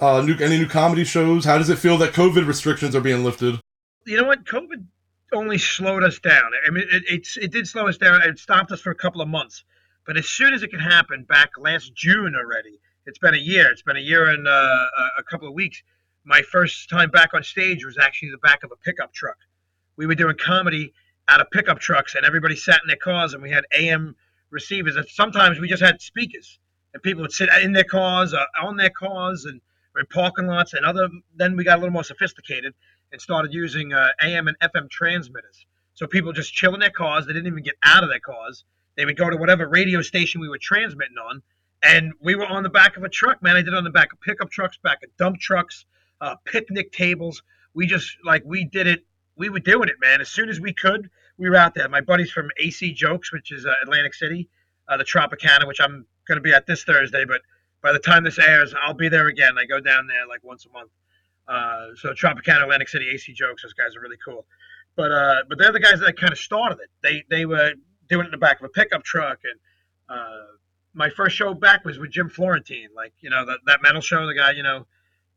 Uh, 0.00 0.20
new 0.20 0.36
any 0.38 0.58
new 0.58 0.66
comedy 0.68 1.04
shows? 1.04 1.44
How 1.44 1.58
does 1.58 1.70
it 1.70 1.78
feel 1.78 1.96
that 1.98 2.12
COVID 2.12 2.46
restrictions 2.46 2.94
are 2.94 3.00
being 3.00 3.24
lifted? 3.24 3.60
You 4.04 4.18
know 4.18 4.24
what? 4.24 4.44
COVID 4.44 4.84
only 5.32 5.58
slowed 5.58 6.04
us 6.04 6.18
down. 6.18 6.50
I 6.66 6.70
mean, 6.70 6.84
it, 6.90 7.02
it's 7.08 7.36
it 7.36 7.52
did 7.52 7.66
slow 7.66 7.88
us 7.88 7.96
down. 7.96 8.22
It 8.22 8.38
stopped 8.38 8.72
us 8.72 8.80
for 8.80 8.90
a 8.90 8.94
couple 8.94 9.20
of 9.20 9.28
months. 9.28 9.64
But 10.06 10.16
as 10.16 10.26
soon 10.28 10.52
as 10.52 10.62
it 10.62 10.68
could 10.70 10.82
happen, 10.82 11.24
back 11.24 11.50
last 11.58 11.94
June 11.94 12.34
already, 12.36 12.78
it's 13.06 13.18
been 13.18 13.34
a 13.34 13.38
year. 13.38 13.70
It's 13.70 13.82
been 13.82 13.96
a 13.96 14.00
year 14.00 14.28
and 14.28 14.46
uh, 14.46 14.50
a- 14.50 15.20
a 15.20 15.22
couple 15.22 15.48
of 15.48 15.54
weeks. 15.54 15.82
My 16.24 16.42
first 16.42 16.88
time 16.90 17.10
back 17.10 17.32
on 17.34 17.42
stage 17.42 17.84
was 17.84 17.96
actually 17.98 18.30
the 18.30 18.38
back 18.38 18.64
of 18.64 18.72
a 18.72 18.76
pickup 18.76 19.12
truck. 19.12 19.36
We 19.96 20.06
were 20.06 20.14
doing 20.14 20.36
comedy 20.36 20.92
out 21.28 21.40
of 21.40 21.50
pickup 21.50 21.78
trucks, 21.80 22.14
and 22.14 22.26
everybody 22.26 22.56
sat 22.56 22.80
in 22.82 22.88
their 22.88 22.96
cars, 22.96 23.32
and 23.32 23.42
we 23.42 23.50
had 23.50 23.64
AM 23.76 24.14
receivers. 24.50 24.96
And 24.96 25.06
sometimes 25.08 25.58
we 25.58 25.68
just 25.68 25.82
had 25.82 26.00
speakers, 26.02 26.58
and 26.92 27.02
people 27.02 27.22
would 27.22 27.32
sit 27.32 27.48
in 27.62 27.72
their 27.72 27.84
cars, 27.84 28.34
uh, 28.34 28.44
on 28.62 28.76
their 28.76 28.90
cars, 28.90 29.44
and 29.46 29.60
in 29.98 30.06
parking 30.06 30.46
lots. 30.46 30.74
And 30.74 30.84
other, 30.84 31.08
then 31.36 31.56
we 31.56 31.64
got 31.64 31.76
a 31.76 31.80
little 31.80 31.92
more 31.92 32.04
sophisticated 32.04 32.74
and 33.14 33.22
started 33.22 33.54
using 33.54 33.92
uh, 33.92 34.08
AM 34.22 34.48
and 34.48 34.58
FM 34.58 34.90
transmitters. 34.90 35.66
So 35.94 36.04
people 36.08 36.32
just 36.32 36.52
chill 36.52 36.74
in 36.74 36.80
their 36.80 36.90
cars. 36.90 37.26
They 37.26 37.32
didn't 37.32 37.46
even 37.46 37.62
get 37.62 37.76
out 37.84 38.02
of 38.02 38.10
their 38.10 38.18
cars. 38.18 38.64
They 38.96 39.04
would 39.04 39.16
go 39.16 39.30
to 39.30 39.36
whatever 39.36 39.68
radio 39.68 40.02
station 40.02 40.40
we 40.40 40.48
were 40.48 40.58
transmitting 40.58 41.16
on, 41.30 41.40
and 41.80 42.12
we 42.20 42.34
were 42.34 42.44
on 42.44 42.64
the 42.64 42.70
back 42.70 42.96
of 42.96 43.04
a 43.04 43.08
truck, 43.08 43.40
man. 43.40 43.54
I 43.54 43.62
did 43.62 43.68
it 43.68 43.76
on 43.76 43.84
the 43.84 43.90
back 43.90 44.12
of 44.12 44.20
pickup 44.20 44.50
trucks, 44.50 44.78
back 44.82 45.04
of 45.04 45.16
dump 45.16 45.38
trucks, 45.38 45.86
uh, 46.20 46.34
picnic 46.44 46.90
tables. 46.90 47.40
We 47.72 47.86
just 47.86 48.16
like 48.24 48.42
we 48.44 48.64
did 48.64 48.88
it. 48.88 49.04
We 49.36 49.48
were 49.48 49.60
doing 49.60 49.88
it, 49.88 49.96
man. 50.00 50.20
As 50.20 50.28
soon 50.28 50.48
as 50.48 50.58
we 50.58 50.72
could, 50.72 51.08
we 51.38 51.48
were 51.48 51.56
out 51.56 51.76
there. 51.76 51.88
My 51.88 52.00
buddies 52.00 52.32
from 52.32 52.50
AC 52.58 52.94
Jokes, 52.94 53.32
which 53.32 53.52
is 53.52 53.64
uh, 53.64 53.74
Atlantic 53.80 54.14
City, 54.14 54.48
uh, 54.88 54.96
the 54.96 55.04
Tropicana, 55.04 55.68
which 55.68 55.80
I'm 55.80 56.04
going 56.26 56.36
to 56.36 56.42
be 56.42 56.52
at 56.52 56.66
this 56.66 56.82
Thursday. 56.82 57.24
But 57.24 57.42
by 57.80 57.92
the 57.92 58.00
time 58.00 58.24
this 58.24 58.40
airs, 58.40 58.74
I'll 58.82 58.92
be 58.92 59.08
there 59.08 59.28
again. 59.28 59.56
I 59.56 59.66
go 59.66 59.78
down 59.78 60.08
there 60.08 60.26
like 60.26 60.42
once 60.42 60.66
a 60.66 60.70
month. 60.70 60.90
Uh, 61.46 61.88
so 61.96 62.10
Tropicana, 62.10 62.62
Atlantic 62.62 62.88
City, 62.88 63.08
AC 63.12 63.32
Jokes. 63.32 63.62
Those 63.62 63.74
guys 63.74 63.96
are 63.96 64.00
really 64.00 64.16
cool. 64.24 64.46
But 64.96 65.12
uh, 65.12 65.42
but 65.48 65.58
they're 65.58 65.72
the 65.72 65.80
guys 65.80 66.00
that 66.00 66.16
kind 66.16 66.32
of 66.32 66.38
started 66.38 66.78
it. 66.80 66.90
They 67.02 67.24
they 67.28 67.46
were 67.46 67.72
doing 68.08 68.22
it 68.22 68.26
in 68.26 68.30
the 68.30 68.38
back 68.38 68.60
of 68.60 68.66
a 68.66 68.68
pickup 68.68 69.02
truck, 69.02 69.40
and 69.44 70.18
uh, 70.18 70.44
my 70.94 71.10
first 71.10 71.36
show 71.36 71.52
back 71.52 71.84
was 71.84 71.98
with 71.98 72.10
Jim 72.10 72.28
Florentine, 72.28 72.88
like 72.94 73.12
you 73.20 73.30
know 73.30 73.44
that 73.44 73.58
that 73.66 73.82
metal 73.82 74.00
show. 74.00 74.26
The 74.26 74.34
guy, 74.34 74.52
you 74.52 74.62
know, 74.62 74.86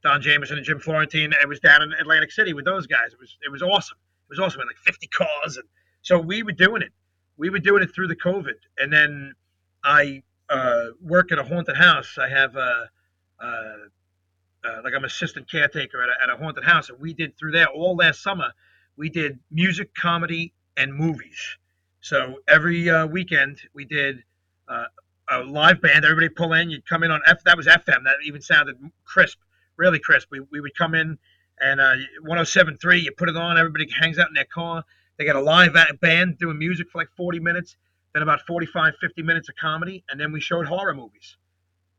Don 0.03 0.21
Jamieson 0.21 0.57
and 0.57 0.65
Jim 0.65 0.79
Florentine. 0.79 1.33
It 1.41 1.47
was 1.47 1.59
down 1.59 1.81
in 1.81 1.91
Atlantic 1.93 2.31
City 2.31 2.53
with 2.53 2.65
those 2.65 2.87
guys. 2.87 3.13
It 3.13 3.19
was 3.19 3.37
it 3.45 3.51
was 3.51 3.61
awesome. 3.61 3.97
It 4.29 4.29
was 4.29 4.39
awesome. 4.39 4.59
We 4.59 4.65
like 4.65 4.77
50 4.77 5.07
cars, 5.07 5.57
and 5.57 5.67
so 6.01 6.19
we 6.19 6.43
were 6.43 6.51
doing 6.51 6.81
it. 6.81 6.91
We 7.37 7.49
were 7.49 7.59
doing 7.59 7.81
it 7.83 7.93
through 7.93 8.07
the 8.07 8.15
COVID, 8.15 8.55
and 8.77 8.91
then 8.91 9.33
I 9.83 10.21
uh, 10.49 10.87
work 11.01 11.31
at 11.31 11.39
a 11.39 11.43
haunted 11.43 11.77
house. 11.77 12.17
I 12.17 12.29
have 12.29 12.55
a, 12.55 12.89
uh, 13.39 13.73
uh, 14.67 14.81
like 14.83 14.93
I'm 14.93 15.03
an 15.03 15.05
assistant 15.05 15.49
caretaker 15.49 16.01
at 16.01 16.09
a, 16.09 16.23
at 16.23 16.29
a 16.29 16.37
haunted 16.37 16.63
house, 16.63 16.89
and 16.89 16.99
we 16.99 17.13
did 17.13 17.37
through 17.37 17.51
there 17.51 17.67
all 17.67 17.95
last 17.95 18.21
summer. 18.21 18.51
We 18.95 19.09
did 19.09 19.39
music, 19.51 19.93
comedy, 19.95 20.53
and 20.75 20.93
movies. 20.93 21.57
So 22.01 22.37
every 22.47 22.89
uh, 22.89 23.07
weekend 23.07 23.59
we 23.73 23.85
did 23.85 24.23
uh, 24.67 24.85
a 25.29 25.39
live 25.39 25.81
band. 25.81 26.05
Everybody 26.05 26.29
pull 26.29 26.53
in. 26.53 26.69
You'd 26.69 26.87
come 26.87 27.03
in 27.03 27.11
on 27.11 27.21
F. 27.25 27.43
That 27.43 27.57
was 27.57 27.67
FM. 27.67 28.03
That 28.03 28.15
even 28.25 28.41
sounded 28.41 28.77
crisp, 29.05 29.37
really 29.77 29.99
crisp. 29.99 30.29
We, 30.31 30.41
we 30.51 30.61
would 30.61 30.75
come 30.77 30.95
in 30.95 31.17
and 31.59 31.79
uh, 31.79 31.95
107.3. 32.25 33.03
You 33.03 33.11
put 33.11 33.29
it 33.29 33.37
on. 33.37 33.57
Everybody 33.57 33.87
hangs 33.99 34.19
out 34.19 34.27
in 34.27 34.33
their 34.33 34.45
car. 34.45 34.83
They 35.17 35.25
got 35.25 35.35
a 35.35 35.41
live 35.41 35.75
band 35.99 36.37
doing 36.37 36.59
music 36.59 36.87
for 36.91 36.99
like 36.99 37.09
40 37.17 37.39
minutes. 37.39 37.75
Then 38.13 38.23
about 38.23 38.41
45, 38.41 38.93
50 38.99 39.21
minutes 39.21 39.49
of 39.49 39.55
comedy, 39.55 40.03
and 40.09 40.19
then 40.19 40.31
we 40.31 40.39
showed 40.39 40.65
horror 40.65 40.93
movies. 40.93 41.37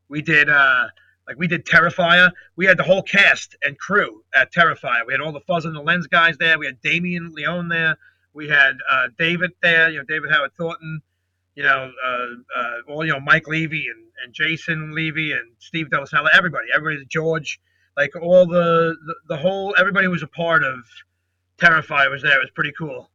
We 0.09 0.21
did 0.21 0.49
uh, 0.49 0.87
like 1.29 1.39
we 1.39 1.47
did 1.47 1.65
Terrifier. 1.65 2.31
We 2.57 2.65
had 2.65 2.77
the 2.77 2.83
whole 2.83 3.03
cast 3.03 3.55
and 3.63 3.77
crew 3.77 4.23
at 4.35 4.51
Terrifier. 4.51 5.05
We 5.07 5.13
had 5.13 5.21
all 5.21 5.31
the 5.31 5.39
Fuzz 5.41 5.65
on 5.65 5.73
the 5.73 5.81
Lens 5.81 6.07
guys 6.07 6.37
there. 6.37 6.59
We 6.59 6.65
had 6.65 6.81
Damien 6.81 7.31
Leone 7.33 7.69
there. 7.69 7.97
We 8.33 8.49
had 8.49 8.73
uh, 8.91 9.07
David 9.17 9.51
there. 9.61 9.89
You 9.89 9.99
know 9.99 10.03
David 10.03 10.31
Howard 10.31 10.51
Thornton 10.57 11.01
you 11.59 11.65
know, 11.65 11.91
uh, 12.05 12.57
uh, 12.57 12.75
all 12.87 13.05
you 13.05 13.11
know, 13.11 13.19
Mike 13.19 13.45
Levy 13.45 13.87
and, 13.87 14.05
and 14.23 14.33
Jason 14.33 14.95
Levy 14.95 15.33
and 15.33 15.51
Steve 15.59 15.87
Delasala, 15.87 16.29
everybody, 16.33 16.67
everybody, 16.73 17.05
George, 17.09 17.59
like 17.97 18.15
all 18.15 18.45
the, 18.45 18.95
the 19.05 19.15
the 19.27 19.35
whole 19.35 19.75
everybody 19.77 20.07
was 20.07 20.23
a 20.23 20.27
part 20.27 20.63
of 20.63 20.79
Terrifier 21.57 22.09
was 22.09 22.21
there. 22.21 22.37
It 22.37 22.43
was 22.43 22.51
pretty 22.51 22.71
cool. 22.77 23.09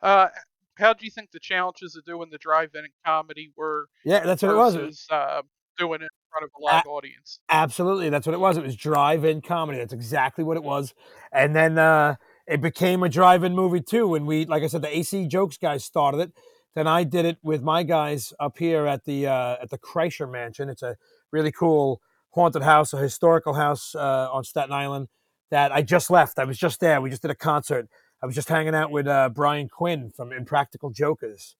Uh, 0.00 0.28
how 0.76 0.94
do 0.94 1.04
you 1.04 1.10
think 1.10 1.30
the 1.30 1.40
challenges 1.40 1.94
of 1.94 2.06
doing 2.06 2.30
the 2.30 2.38
drive-in 2.38 2.86
comedy 3.04 3.52
were? 3.54 3.90
Yeah, 4.02 4.20
that's 4.20 4.42
what 4.42 4.52
it 4.52 4.56
was. 4.56 5.06
Uh, 5.10 5.42
doing 5.78 6.00
it 6.00 6.04
in 6.04 6.08
front 6.30 6.44
of 6.44 6.50
a 6.58 6.64
live 6.64 6.86
audience. 6.86 7.40
Absolutely, 7.48 8.10
that's 8.10 8.26
what 8.26 8.34
it 8.34 8.40
was. 8.40 8.56
It 8.56 8.64
was 8.64 8.76
drive-in 8.76 9.40
comedy. 9.40 9.78
That's 9.78 9.92
exactly 9.92 10.44
what 10.44 10.56
it 10.56 10.62
was. 10.62 10.94
And 11.32 11.54
then 11.54 11.78
uh, 11.78 12.16
it 12.46 12.60
became 12.60 13.02
a 13.02 13.08
drive-in 13.08 13.54
movie 13.54 13.80
too. 13.80 14.08
When 14.08 14.26
we, 14.26 14.46
like 14.46 14.62
I 14.62 14.66
said, 14.66 14.82
the 14.82 14.96
AC 14.96 15.26
Jokes 15.28 15.56
guys 15.56 15.84
started 15.84 16.20
it. 16.20 16.32
Then 16.74 16.86
I 16.86 17.04
did 17.04 17.24
it 17.24 17.38
with 17.42 17.62
my 17.62 17.82
guys 17.82 18.32
up 18.38 18.58
here 18.58 18.86
at 18.86 19.04
the 19.04 19.26
uh, 19.26 19.56
at 19.62 19.70
the 19.70 19.78
Kreischer 19.78 20.30
Mansion. 20.30 20.68
It's 20.68 20.82
a 20.82 20.96
really 21.32 21.52
cool 21.52 22.00
haunted 22.30 22.62
house, 22.62 22.92
a 22.92 22.98
historical 22.98 23.54
house 23.54 23.94
uh, 23.94 24.28
on 24.32 24.44
Staten 24.44 24.72
Island 24.72 25.08
that 25.50 25.72
I 25.72 25.82
just 25.82 26.10
left. 26.10 26.38
I 26.38 26.44
was 26.44 26.58
just 26.58 26.80
there. 26.80 27.00
We 27.00 27.10
just 27.10 27.22
did 27.22 27.30
a 27.30 27.36
concert. 27.36 27.88
I 28.22 28.26
was 28.26 28.34
just 28.34 28.48
hanging 28.48 28.74
out 28.74 28.90
with 28.90 29.06
uh, 29.06 29.28
Brian 29.28 29.68
Quinn 29.68 30.10
from 30.10 30.32
Impractical 30.32 30.90
Jokers 30.90 31.56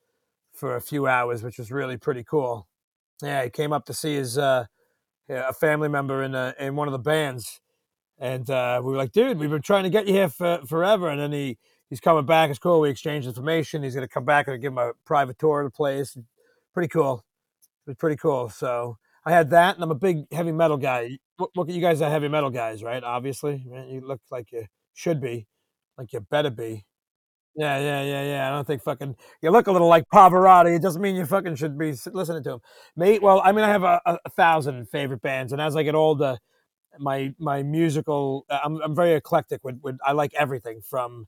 for 0.53 0.77
a 0.77 0.81
few 0.81 1.07
hours, 1.07 1.43
which 1.43 1.59
was 1.59 1.71
really 1.71 1.97
pretty 1.97 2.25
cool. 2.25 2.67
Yeah, 3.23 3.45
he 3.45 3.51
came 3.51 3.73
up 3.73 3.85
to 3.87 3.95
see 3.95 4.15
his 4.15 4.39
uh, 4.39 4.67
a 5.29 5.53
family 5.53 5.89
member 5.89 6.23
in 6.23 6.35
a, 6.35 6.55
in 6.59 6.77
one 6.77 6.89
of 6.89 6.93
the 6.93 6.99
bands, 6.99 7.61
and 8.19 8.49
uh, 8.49 8.81
we 8.83 8.93
were 8.93 8.97
like, 8.97 9.13
"Dude, 9.13 9.39
we've 9.39 9.51
been 9.51 9.63
trying 9.63 9.85
to 9.85 9.91
get 9.91 10.07
you 10.07 10.15
here 10.15 10.29
for 10.29 10.61
forever." 10.67 11.09
And 11.09 11.21
then 11.21 11.33
he 11.33 11.59
he's 11.91 12.01
coming 12.01 12.27
back. 12.27 12.51
It's 12.51 12.59
cool. 12.59 12.81
We 12.81 12.91
exchanged 12.91 13.27
information. 13.27 13.83
He's 13.83 13.95
to 13.95 14.09
come 14.09 14.25
back 14.25 14.49
and 14.49 14.61
give 14.61 14.73
him 14.73 14.79
a 14.79 14.93
private 15.05 15.39
tour 15.39 15.63
of 15.63 15.67
the 15.73 15.77
place. 15.77 16.17
Pretty 16.73 16.89
cool. 16.89 17.25
It 17.87 17.91
was 17.91 17.97
pretty 17.97 18.17
cool. 18.17 18.51
So 18.51 18.99
I 19.25 19.33
had 19.33 19.51
that, 19.51 19.75
and 19.75 19.85
I'm 19.85 19.91
a 19.91 19.97
big 19.97 20.33
heavy 20.33 20.53
metal 20.53 20.77
guy. 20.77 21.19
Look, 21.39 21.69
at 21.69 21.75
you 21.75 21.81
guys 21.81 22.01
are 22.03 22.11
heavy 22.11 22.29
metal 22.29 22.51
guys, 22.51 22.83
right? 22.83 23.03
Obviously, 23.03 23.65
you 23.89 24.01
look 24.01 24.21
like 24.31 24.53
you 24.53 24.67
should 24.95 25.21
be, 25.21 25.47
like 25.97 26.13
you 26.13 26.21
better 26.21 26.51
be. 26.51 26.85
Yeah, 27.59 27.77
yeah, 27.81 28.03
yeah, 28.03 28.23
yeah. 28.23 28.47
I 28.47 28.51
don't 28.53 28.65
think 28.65 28.85
fucking 28.85 29.17
you 29.43 29.51
look 29.51 29.67
a 29.67 29.73
little 29.73 29.89
like 29.89 30.05
Pavarotti. 30.15 30.77
It 30.77 30.81
doesn't 30.81 31.03
mean 31.03 31.17
you 31.17 31.27
fucking 31.27 31.57
should 31.57 31.77
be 31.77 31.93
listening 32.13 32.45
to 32.45 32.53
him. 32.53 32.61
Mate, 32.95 33.21
well, 33.21 33.43
I 33.45 33.51
mean, 33.51 33.65
I 33.65 33.69
have 33.69 33.83
a, 33.83 34.01
a, 34.07 34.19
a 34.27 34.31
thousand 34.31 34.89
favorite 34.91 35.23
bands, 35.23 35.53
and 35.53 35.61
as 35.61 35.75
I 35.75 35.83
get 35.83 35.97
older, 35.97 36.39
my 37.01 37.35
my 37.37 37.65
musical, 37.65 38.47
uh, 38.49 38.61
I'm 38.63 38.81
I'm 38.81 38.95
very 38.95 39.15
eclectic. 39.15 39.65
With, 39.65 39.81
with 39.83 39.99
I 40.07 40.13
like 40.13 40.33
everything 40.35 40.83
from 40.89 41.27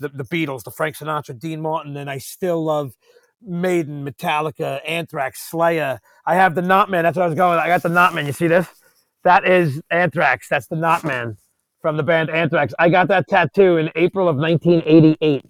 the, 0.00 0.08
the 0.08 0.24
Beatles, 0.24 0.64
the 0.64 0.72
Frank 0.72 0.96
Sinatra, 0.96 1.38
Dean 1.38 1.60
Martin, 1.60 1.96
and 1.96 2.10
I 2.10 2.18
still 2.18 2.64
love 2.64 2.94
Maiden, 3.40 4.04
Metallica, 4.04 4.80
Anthrax, 4.84 5.48
Slayer. 5.48 6.00
I 6.26 6.34
have 6.34 6.56
the 6.56 6.60
Knotman. 6.60 7.02
That's 7.02 7.16
what 7.16 7.22
I 7.22 7.28
was 7.28 7.36
going. 7.36 7.56
I 7.60 7.68
got 7.68 7.84
the 7.84 7.88
Knotman. 7.88 8.26
You 8.26 8.32
see 8.32 8.48
this? 8.48 8.66
That 9.22 9.46
is 9.46 9.80
Anthrax. 9.92 10.48
That's 10.48 10.66
the 10.66 10.74
Knotman 10.74 11.36
from 11.80 11.96
the 11.96 12.02
band 12.02 12.30
Anthrax. 12.30 12.74
I 12.80 12.88
got 12.88 13.06
that 13.08 13.28
tattoo 13.28 13.76
in 13.76 13.92
April 13.94 14.28
of 14.28 14.34
1988. 14.34 15.44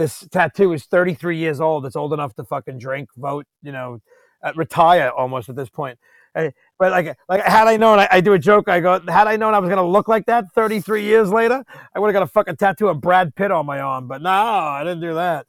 This 0.00 0.26
tattoo 0.30 0.72
is 0.72 0.84
33 0.84 1.36
years 1.36 1.60
old. 1.60 1.84
It's 1.84 1.94
old 1.94 2.14
enough 2.14 2.34
to 2.36 2.44
fucking 2.44 2.78
drink, 2.78 3.10
vote, 3.18 3.44
you 3.62 3.70
know, 3.70 4.00
uh, 4.42 4.52
retire 4.56 5.10
almost 5.10 5.50
at 5.50 5.56
this 5.56 5.68
point. 5.68 5.98
Uh, 6.34 6.48
but 6.78 6.90
like, 6.90 7.18
like 7.28 7.42
had 7.42 7.68
I 7.68 7.76
known, 7.76 7.98
I, 7.98 8.08
I 8.10 8.20
do 8.22 8.32
a 8.32 8.38
joke. 8.38 8.66
I 8.70 8.80
go, 8.80 8.98
had 9.08 9.26
I 9.26 9.36
known 9.36 9.52
I 9.52 9.58
was 9.58 9.68
gonna 9.68 9.86
look 9.86 10.08
like 10.08 10.24
that 10.24 10.46
33 10.54 11.04
years 11.04 11.28
later, 11.28 11.62
I 11.94 11.98
would 11.98 12.06
have 12.06 12.14
got 12.14 12.22
a 12.22 12.26
fucking 12.28 12.56
tattoo 12.56 12.88
of 12.88 13.02
Brad 13.02 13.34
Pitt 13.34 13.50
on 13.50 13.66
my 13.66 13.78
arm. 13.78 14.08
But 14.08 14.22
no, 14.22 14.30
I 14.30 14.82
didn't 14.84 15.02
do 15.02 15.12
that. 15.12 15.44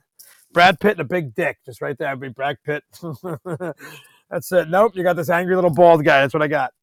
Brad 0.52 0.82
Pitt 0.82 0.92
and 0.92 1.00
a 1.00 1.06
big 1.06 1.34
dick, 1.34 1.60
just 1.66 1.82
right 1.82 1.98
there. 1.98 2.10
I'd 2.10 2.20
be 2.20 2.28
Brad 2.28 2.58
Pitt. 2.66 2.84
That's 4.30 4.52
it. 4.52 4.70
Nope, 4.70 4.92
you 4.96 5.04
got 5.04 5.16
this 5.16 5.30
angry 5.30 5.56
little 5.56 5.74
bald 5.74 6.04
guy. 6.04 6.20
That's 6.20 6.34
what 6.34 6.44
I 6.44 6.50
got. 6.50 6.74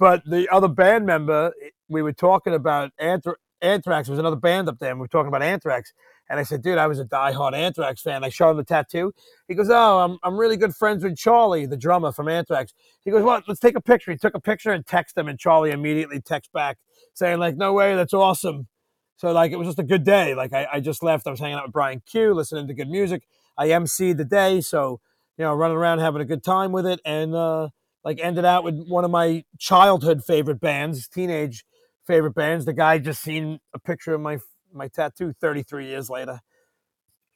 But 0.00 0.24
the 0.26 0.48
other 0.48 0.66
band 0.66 1.06
member, 1.06 1.52
we 1.88 2.02
were 2.02 2.12
talking 2.12 2.54
about 2.54 2.90
Anthra- 3.00 3.36
Anthrax. 3.62 4.08
Was 4.08 4.18
another 4.18 4.34
band 4.34 4.68
up 4.68 4.80
there, 4.80 4.90
and 4.90 4.98
we 4.98 5.04
were 5.04 5.08
talking 5.08 5.28
about 5.28 5.42
Anthrax. 5.42 5.92
And 6.30 6.40
I 6.40 6.42
said, 6.42 6.62
dude, 6.62 6.78
I 6.78 6.86
was 6.86 6.98
a 6.98 7.04
diehard 7.04 7.52
Anthrax 7.52 8.00
fan. 8.00 8.24
I 8.24 8.30
showed 8.30 8.50
him 8.50 8.56
the 8.56 8.64
tattoo. 8.64 9.12
He 9.46 9.54
goes, 9.54 9.68
oh, 9.68 9.98
I'm, 9.98 10.18
I'm 10.22 10.38
really 10.38 10.56
good 10.56 10.74
friends 10.74 11.04
with 11.04 11.16
Charlie, 11.16 11.66
the 11.66 11.76
drummer 11.76 12.12
from 12.12 12.28
Anthrax. 12.28 12.72
He 13.04 13.10
goes, 13.10 13.22
well, 13.22 13.42
let's 13.46 13.60
take 13.60 13.76
a 13.76 13.80
picture. 13.80 14.10
He 14.10 14.16
took 14.16 14.34
a 14.34 14.40
picture 14.40 14.70
and 14.70 14.86
texted 14.86 15.18
him, 15.18 15.28
and 15.28 15.38
Charlie 15.38 15.70
immediately 15.70 16.20
texts 16.20 16.50
back 16.52 16.78
saying, 17.12 17.38
like, 17.38 17.56
no 17.56 17.72
way, 17.74 17.94
that's 17.94 18.14
awesome. 18.14 18.68
So, 19.16 19.32
like, 19.32 19.52
it 19.52 19.56
was 19.56 19.68
just 19.68 19.78
a 19.78 19.84
good 19.84 20.02
day. 20.02 20.34
Like, 20.34 20.52
I, 20.52 20.66
I 20.72 20.80
just 20.80 21.02
left. 21.02 21.26
I 21.26 21.30
was 21.30 21.40
hanging 21.40 21.56
out 21.56 21.64
with 21.64 21.72
Brian 21.72 22.02
Q, 22.04 22.34
listening 22.34 22.66
to 22.68 22.74
good 22.74 22.88
music. 22.88 23.22
I 23.56 23.68
emceed 23.68 24.16
the 24.16 24.24
day. 24.24 24.60
So, 24.60 25.00
you 25.36 25.44
know, 25.44 25.54
running 25.54 25.76
around 25.76 26.00
having 26.00 26.22
a 26.22 26.24
good 26.24 26.42
time 26.42 26.72
with 26.72 26.86
it. 26.86 27.00
And, 27.04 27.34
uh, 27.34 27.68
like, 28.02 28.18
ended 28.20 28.44
out 28.44 28.64
with 28.64 28.86
one 28.88 29.04
of 29.04 29.10
my 29.10 29.44
childhood 29.58 30.24
favorite 30.24 30.60
bands, 30.60 31.06
teenage 31.06 31.64
favorite 32.06 32.34
bands. 32.34 32.64
The 32.64 32.72
guy 32.72 32.98
just 32.98 33.22
seen 33.22 33.60
a 33.72 33.78
picture 33.78 34.14
of 34.14 34.20
my 34.20 34.38
my 34.74 34.88
tattoo 34.88 35.32
33 35.40 35.86
years 35.86 36.10
later. 36.10 36.40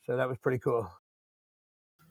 So 0.05 0.17
that 0.17 0.29
was 0.29 0.39
pretty 0.39 0.59
cool. 0.59 0.91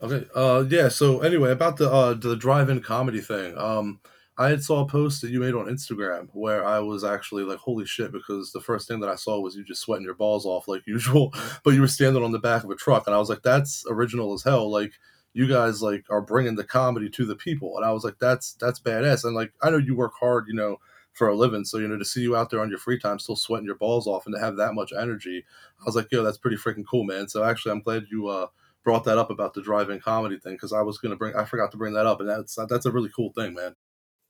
Okay. 0.01 0.25
Uh, 0.35 0.65
yeah. 0.69 0.89
So 0.89 1.21
anyway, 1.21 1.51
about 1.51 1.77
the 1.77 1.91
uh 1.91 2.13
the 2.13 2.35
drive-in 2.35 2.81
comedy 2.81 3.21
thing. 3.21 3.57
Um, 3.57 3.99
I 4.39 4.49
had 4.49 4.63
saw 4.63 4.81
a 4.81 4.87
post 4.87 5.21
that 5.21 5.31
you 5.31 5.39
made 5.39 5.55
on 5.55 5.65
Instagram 5.65 6.29
where 6.33 6.63
I 6.63 6.79
was 6.79 7.03
actually 7.03 7.43
like, 7.43 7.57
"Holy 7.57 7.85
shit!" 7.85 8.11
Because 8.11 8.51
the 8.51 8.61
first 8.61 8.87
thing 8.87 8.99
that 8.99 9.09
I 9.09 9.15
saw 9.15 9.39
was 9.39 9.55
you 9.55 9.63
just 9.63 9.81
sweating 9.81 10.05
your 10.05 10.13
balls 10.13 10.45
off 10.45 10.67
like 10.67 10.83
usual, 10.87 11.33
but 11.63 11.73
you 11.73 11.81
were 11.81 11.87
standing 11.87 12.23
on 12.23 12.31
the 12.31 12.39
back 12.39 12.63
of 12.63 12.69
a 12.69 12.75
truck, 12.75 13.07
and 13.07 13.15
I 13.15 13.19
was 13.19 13.29
like, 13.29 13.41
"That's 13.41 13.83
original 13.89 14.33
as 14.33 14.43
hell!" 14.43 14.69
Like 14.69 14.93
you 15.33 15.47
guys 15.47 15.81
like 15.81 16.05
are 16.11 16.21
bringing 16.21 16.55
the 16.55 16.63
comedy 16.63 17.09
to 17.09 17.25
the 17.25 17.35
people, 17.35 17.77
and 17.77 17.85
I 17.85 17.91
was 17.91 18.03
like, 18.03 18.19
"That's 18.19 18.53
that's 18.53 18.79
badass." 18.79 19.23
And 19.23 19.35
like 19.35 19.53
I 19.63 19.71
know 19.71 19.77
you 19.77 19.95
work 19.95 20.13
hard, 20.19 20.45
you 20.47 20.53
know, 20.53 20.77
for 21.17 21.27
a 21.27 21.35
living, 21.35 21.65
so 21.65 21.79
you 21.79 21.87
know 21.87 21.97
to 21.97 22.05
see 22.05 22.21
you 22.21 22.35
out 22.35 22.49
there 22.49 22.61
on 22.61 22.69
your 22.69 22.77
free 22.77 22.99
time 22.99 23.17
still 23.17 23.35
sweating 23.35 23.65
your 23.65 23.75
balls 23.75 24.05
off 24.05 24.25
and 24.25 24.35
to 24.35 24.39
have 24.39 24.55
that 24.57 24.73
much 24.73 24.93
energy, 24.97 25.43
I 25.81 25.83
was 25.85 25.95
like, 25.95 26.11
"Yo, 26.11 26.23
that's 26.23 26.37
pretty 26.37 26.57
freaking 26.57 26.85
cool, 26.89 27.03
man." 27.03 27.27
So 27.27 27.43
actually, 27.43 27.71
I'm 27.71 27.81
glad 27.81 28.05
you 28.11 28.27
uh 28.27 28.47
brought 28.83 29.03
that 29.03 29.17
up 29.17 29.29
about 29.29 29.53
the 29.53 29.61
drive-in 29.61 29.99
comedy 29.99 30.39
thing 30.39 30.53
because 30.53 30.71
I 30.71 30.81
was 30.81 30.97
gonna 30.99 31.15
bring 31.15 31.35
I 31.35 31.45
forgot 31.45 31.71
to 31.71 31.77
bring 31.77 31.93
that 31.93 32.05
up, 32.05 32.19
and 32.19 32.29
that's 32.29 32.57
that's 32.69 32.85
a 32.85 32.91
really 32.91 33.09
cool 33.15 33.31
thing, 33.33 33.55
man. 33.55 33.75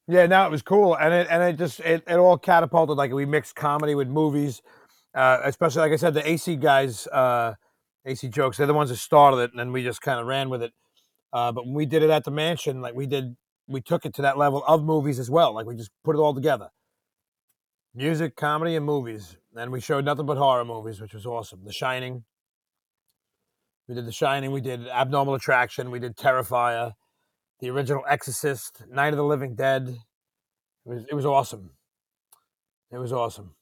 Yeah, 0.08 0.26
no, 0.26 0.46
it 0.46 0.52
was 0.52 0.62
cool, 0.62 0.96
and 0.96 1.14
it 1.14 1.28
and 1.30 1.44
it 1.44 1.58
just 1.58 1.82
it, 1.82 2.04
it 2.08 2.16
all 2.16 2.38
catapulted. 2.38 2.96
Like 2.96 3.12
we 3.12 3.26
mixed 3.26 3.56
comedy 3.56 3.94
with 3.94 4.08
movies, 4.08 4.62
uh, 5.14 5.40
especially 5.44 5.82
like 5.82 5.92
I 5.92 5.98
said, 5.98 6.14
the 6.14 6.28
AC 6.28 6.56
guys, 6.56 7.06
uh, 7.08 7.56
AC 8.06 8.30
jokes. 8.30 8.58
They're 8.58 8.68
the 8.68 8.74
ones 8.74 8.90
that 8.90 8.96
started 8.96 9.38
it, 9.40 9.52
and 9.52 9.60
then 9.60 9.74
we 9.74 9.84
just 9.84 10.02
kind 10.02 10.20
of 10.22 10.26
ran 10.26 10.50
with 10.50 10.64
it. 10.64 10.72
Uh, 11.34 11.52
but 11.52 11.66
when 11.66 11.76
we 11.76 11.86
did 11.86 12.02
it 12.02 12.10
at 12.10 12.24
the 12.24 12.32
mansion, 12.32 12.80
like 12.82 12.96
we 12.96 13.06
did 13.06 13.36
we 13.68 13.82
took 13.82 14.06
it 14.06 14.14
to 14.16 14.22
that 14.22 14.38
level 14.38 14.64
of 14.66 14.84
movies 14.84 15.20
as 15.20 15.30
well. 15.30 15.54
Like 15.54 15.66
we 15.66 15.76
just 15.76 15.92
put 16.04 16.16
it 16.16 16.20
all 16.20 16.34
together. 16.34 16.70
Music, 17.98 18.36
comedy, 18.36 18.76
and 18.76 18.86
movies. 18.86 19.38
And 19.56 19.72
we 19.72 19.82
showed 19.82 20.06
nothing 20.06 20.28
but 20.28 20.38
horror 20.38 20.64
movies, 20.64 21.02
which 21.02 21.16
was 21.16 21.26
awesome. 21.26 21.66
The 21.66 21.74
Shining. 21.74 22.24
We 23.88 23.96
did 23.96 24.06
The 24.06 24.12
Shining. 24.12 24.52
We 24.52 24.62
did 24.62 24.88
Abnormal 24.88 25.34
Attraction. 25.34 25.90
We 25.90 25.98
did 25.98 26.16
Terrifier. 26.16 26.92
The 27.60 27.72
original 27.72 28.04
Exorcist. 28.08 28.84
Night 28.88 29.14
of 29.14 29.18
the 29.18 29.24
Living 29.24 29.56
Dead. 29.56 29.88
It 29.88 29.98
was 30.86 31.06
it 31.10 31.16
was 31.16 31.26
awesome. 31.26 31.72
It 32.92 33.00
was 33.00 33.12
awesome. 33.12 33.56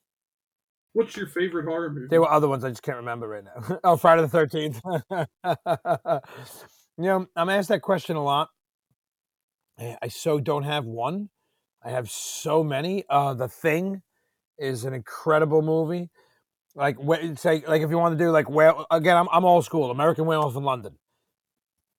What's 0.91 1.15
your 1.15 1.27
favorite 1.27 1.63
horror 1.63 1.89
movie? 1.89 2.07
There 2.09 2.19
were 2.19 2.29
other 2.29 2.49
ones 2.49 2.65
I 2.65 2.69
just 2.71 2.83
can't 2.83 2.97
remember 2.97 3.29
right 3.29 3.45
now. 3.45 3.79
oh, 3.85 3.95
Friday 3.95 4.21
the 4.21 4.27
Thirteenth. 4.27 4.81
you 6.97 7.03
know, 7.05 7.25
I'm 7.37 7.49
asked 7.49 7.69
that 7.69 7.81
question 7.81 8.17
a 8.17 8.23
lot. 8.23 8.49
I 9.79 9.97
I 10.01 10.07
so 10.09 10.41
don't 10.41 10.63
have 10.63 10.83
one. 10.83 11.29
I 11.81 11.91
have 11.91 12.09
so 12.09 12.65
many. 12.65 13.05
Uh, 13.09 13.33
the 13.33 13.47
Thing 13.47 14.01
is 14.57 14.85
an 14.85 14.93
incredible 14.93 15.61
movie. 15.61 16.09
Like, 16.75 16.97
say, 17.37 17.63
like 17.67 17.81
if 17.81 17.89
you 17.89 17.97
want 17.97 18.17
to 18.17 18.23
do 18.23 18.31
like 18.31 18.49
where 18.49 18.73
again, 18.91 19.15
I'm 19.15 19.27
I'm 19.31 19.45
old 19.45 19.65
school. 19.65 19.91
American 19.91 20.25
Werewolf 20.25 20.55
in 20.55 20.63
London, 20.63 20.97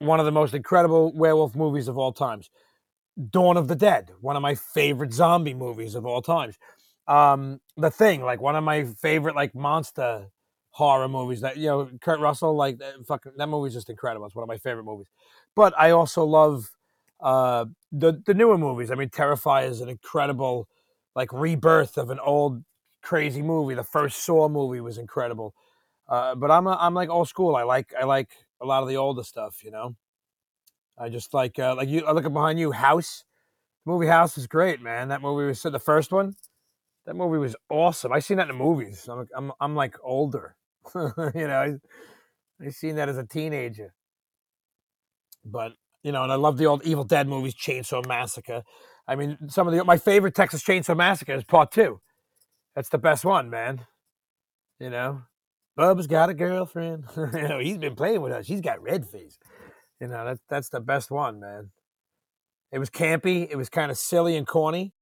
one 0.01 0.21
of 0.21 0.27
the 0.27 0.33
most 0.33 0.55
incredible 0.55 1.13
werewolf 1.15 1.55
movies 1.55 1.89
of 1.89 1.97
all 1.97 2.13
times. 2.13 2.51
Dawn 3.31 3.57
of 3.57 3.69
the 3.69 3.75
Dead, 3.77 4.11
one 4.21 4.37
of 4.37 4.43
my 4.43 4.55
favorite 4.55 5.15
zombie 5.15 5.55
movies 5.55 5.95
of 5.95 6.05
all 6.05 6.21
times. 6.21 6.57
Um, 7.09 7.61
The 7.77 7.91
Thing, 7.91 8.23
like 8.23 8.41
one 8.43 8.57
of 8.57 8.65
my 8.65 8.85
favorite 8.85 9.35
like 9.35 9.55
monster 9.55 10.27
horror 10.71 11.09
movies. 11.09 11.41
That 11.41 11.57
you 11.57 11.69
know, 11.69 11.91
Kurt 12.03 12.21
Russell, 12.21 12.55
like 12.55 12.79
that 12.79 12.95
fucking 13.07 13.33
that 13.39 13.49
movie's 13.49 13.73
just 13.73 13.89
incredible. 13.89 14.27
It's 14.27 14.35
one 14.35 14.43
of 14.43 14.49
my 14.49 14.59
favorite 14.59 14.85
movies. 14.85 15.07
But 15.55 15.73
I 15.79 15.91
also 15.93 16.25
love 16.25 16.71
uh 17.21 17.65
the 17.91 18.23
the 18.27 18.35
newer 18.35 18.59
movies. 18.59 18.91
I 18.91 18.95
mean, 18.95 19.09
Terrifier 19.09 19.71
is 19.71 19.81
an 19.81 19.89
incredible 19.89 20.69
like 21.17 21.33
rebirth 21.33 21.97
of 21.97 22.11
an 22.11 22.21
old 22.21 22.63
crazy 23.03 23.43
movie. 23.43 23.75
The 23.75 23.83
first 23.83 24.23
Saw 24.23 24.49
movie 24.49 24.81
was 24.81 24.99
incredible. 24.99 25.55
Uh, 26.09 26.37
but 26.37 26.51
I'm 26.53 26.69
a, 26.69 26.79
I'm 26.79 26.95
like 26.95 27.09
old 27.09 27.29
school. 27.29 27.57
I 27.57 27.65
like 27.65 27.93
I 27.99 28.05
like 28.05 28.31
a 28.61 28.67
lot 28.67 28.83
of 28.83 28.89
the 28.89 28.99
older 28.99 29.25
stuff. 29.25 29.65
You 29.65 29.73
know, 29.73 29.97
I 30.97 31.09
just 31.09 31.35
like 31.35 31.59
uh, 31.59 31.75
like 31.75 31.89
you. 31.89 32.07
I 32.07 32.13
look 32.13 32.27
at 32.27 32.33
behind 32.33 32.61
you. 32.61 32.71
House, 32.71 33.25
the 33.85 33.91
movie 33.91 34.07
House 34.07 34.39
is 34.39 34.47
great, 34.47 34.81
man. 34.81 35.09
That 35.09 35.23
movie 35.23 35.47
was 35.47 35.63
the 35.63 35.81
first 35.81 36.13
one. 36.13 36.37
That 37.07 37.17
movie 37.17 37.39
was 37.39 37.57
awesome. 37.71 38.13
I 38.13 38.19
seen 38.21 38.37
that 38.37 38.49
in 38.51 38.57
the 38.59 38.65
movies. 38.65 39.09
I'm 39.09 39.27
I'm 39.35 39.53
I'm 39.59 39.75
like 39.75 39.97
older. 40.05 40.55
you 40.95 41.13
know, 41.35 41.81
I 42.61 42.65
I 42.65 42.71
seen 42.71 42.97
that 42.97 43.09
as 43.09 43.19
a 43.19 43.25
teenager. 43.25 43.95
But 45.45 45.73
you 46.03 46.13
know, 46.13 46.23
and 46.23 46.31
I 46.31 46.37
love 46.37 46.59
the 46.59 46.67
old 46.67 46.85
Evil 46.85 47.05
Dead 47.05 47.27
movies, 47.27 47.55
Chainsaw 47.55 48.07
Massacre. 48.07 48.63
I 49.09 49.15
mean, 49.15 49.39
some 49.49 49.69
of 49.69 49.75
the 49.75 49.85
my 49.85 49.99
favorite 49.99 50.35
Texas 50.35 50.63
Chainsaw 50.63 50.97
Massacre 50.97 51.35
is 51.35 51.45
Part 51.45 51.71
Two. 51.71 52.01
That's 52.75 52.89
the 52.89 52.99
best 52.99 53.25
one, 53.25 53.49
man. 53.49 53.87
You 54.81 54.91
know, 54.91 55.23
Bub's 55.77 56.07
got 56.07 56.31
a 56.31 56.35
girlfriend. 56.35 57.05
you 57.17 57.49
know, 57.49 57.59
he's 57.59 57.79
been 57.79 57.95
playing 57.95 58.21
with 58.21 58.33
her. 58.33 58.43
She's 58.43 58.61
got 58.61 58.83
red 58.83 59.07
face. 59.07 59.39
You 60.01 60.09
know, 60.09 60.25
that's 60.25 60.41
that's 60.49 60.69
the 60.69 60.81
best 60.81 61.11
one, 61.11 61.41
man. 61.41 61.71
It 62.73 62.79
was 62.79 62.91
campy. 62.91 63.49
It 63.49 63.57
was 63.57 63.69
kind 63.69 63.91
of 63.91 63.97
silly 63.97 64.37
and 64.37 64.47
corny, 64.47 64.93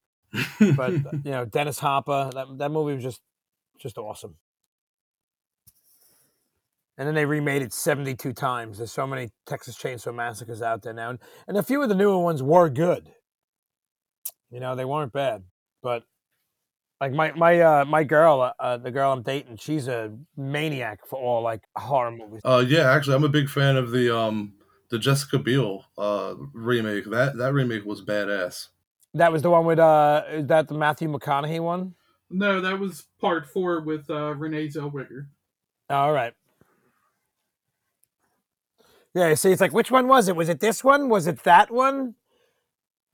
but 0.77 0.93
you 1.25 1.31
know, 1.31 1.45
Dennis 1.45 1.79
Hopper. 1.79 2.31
That 2.35 2.59
that 2.59 2.71
movie 2.71 2.95
was 2.95 3.03
just 3.03 3.21
just 3.79 3.99
awesome. 3.99 4.37
And 6.97 7.09
then 7.09 7.15
they 7.17 7.25
remade 7.25 7.63
it 7.63 7.73
72 7.73 8.33
times. 8.35 8.79
There's 8.79 8.93
so 8.93 9.07
many 9.07 9.31
Texas 9.47 9.77
Chainsaw 9.77 10.15
Massacres 10.15 10.63
out 10.63 10.83
there 10.83 10.93
now. 10.93 11.11
And, 11.11 11.19
and 11.49 11.57
a 11.57 11.63
few 11.63 11.83
of 11.83 11.89
the 11.89 11.95
newer 11.95 12.19
ones 12.19 12.41
were 12.41 12.69
good. 12.69 13.11
You 14.55 14.61
know, 14.61 14.77
they 14.77 14.85
weren't 14.85 15.13
bad. 15.13 15.43
But 15.83 16.05
like 17.01 17.13
my 17.13 17.33
my 17.33 17.61
uh 17.61 17.85
my 17.85 18.05
girl, 18.05 18.41
uh, 18.41 18.53
uh, 18.61 18.77
the 18.77 18.93
girl 18.93 19.13
I'm 19.13 19.23
dating, 19.23 19.57
she's 19.57 19.89
a 19.89 20.17
maniac 20.37 21.01
for 21.09 21.19
all 21.19 21.43
like 21.43 21.63
horror 21.75 22.13
movies. 22.13 22.41
Uh, 22.45 22.65
yeah, 22.65 22.93
actually, 22.93 23.17
I'm 23.17 23.25
a 23.25 23.29
big 23.29 23.51
fan 23.51 23.77
of 23.77 23.91
the 23.91 24.17
um 24.17 24.55
the 24.91 24.99
Jessica 25.01 25.41
Biel 25.41 25.87
uh 25.99 26.37
remake. 26.53 27.07
That 27.07 27.37
that 27.37 27.53
remake 27.53 27.85
was 27.85 28.01
badass. 28.01 28.69
That 29.13 29.33
was 29.33 29.43
the 29.43 29.51
one 29.51 29.67
with 29.67 29.81
uh 29.81 30.23
is 30.31 30.47
that 30.47 30.69
the 30.69 30.75
Matthew 30.75 31.09
McConaughey 31.09 31.59
one? 31.59 31.97
No, 32.31 32.61
that 32.61 32.79
was 32.79 33.07
part 33.21 33.49
four 33.49 33.81
with 33.81 34.09
uh, 34.09 34.35
Renee 34.35 34.69
Zellweger. 34.69 35.27
All 35.91 36.13
right. 36.13 36.33
Yeah, 39.15 39.35
see, 39.35 39.51
it's 39.51 39.61
like 39.61 39.73
which 39.73 39.91
one 39.91 40.07
was 40.07 40.29
it? 40.29 40.37
Was 40.37 40.49
it 40.49 40.61
this 40.61 40.85
one? 40.85 41.09
Was 41.09 41.27
it 41.27 41.43
that 41.43 41.73
one? 41.73 42.15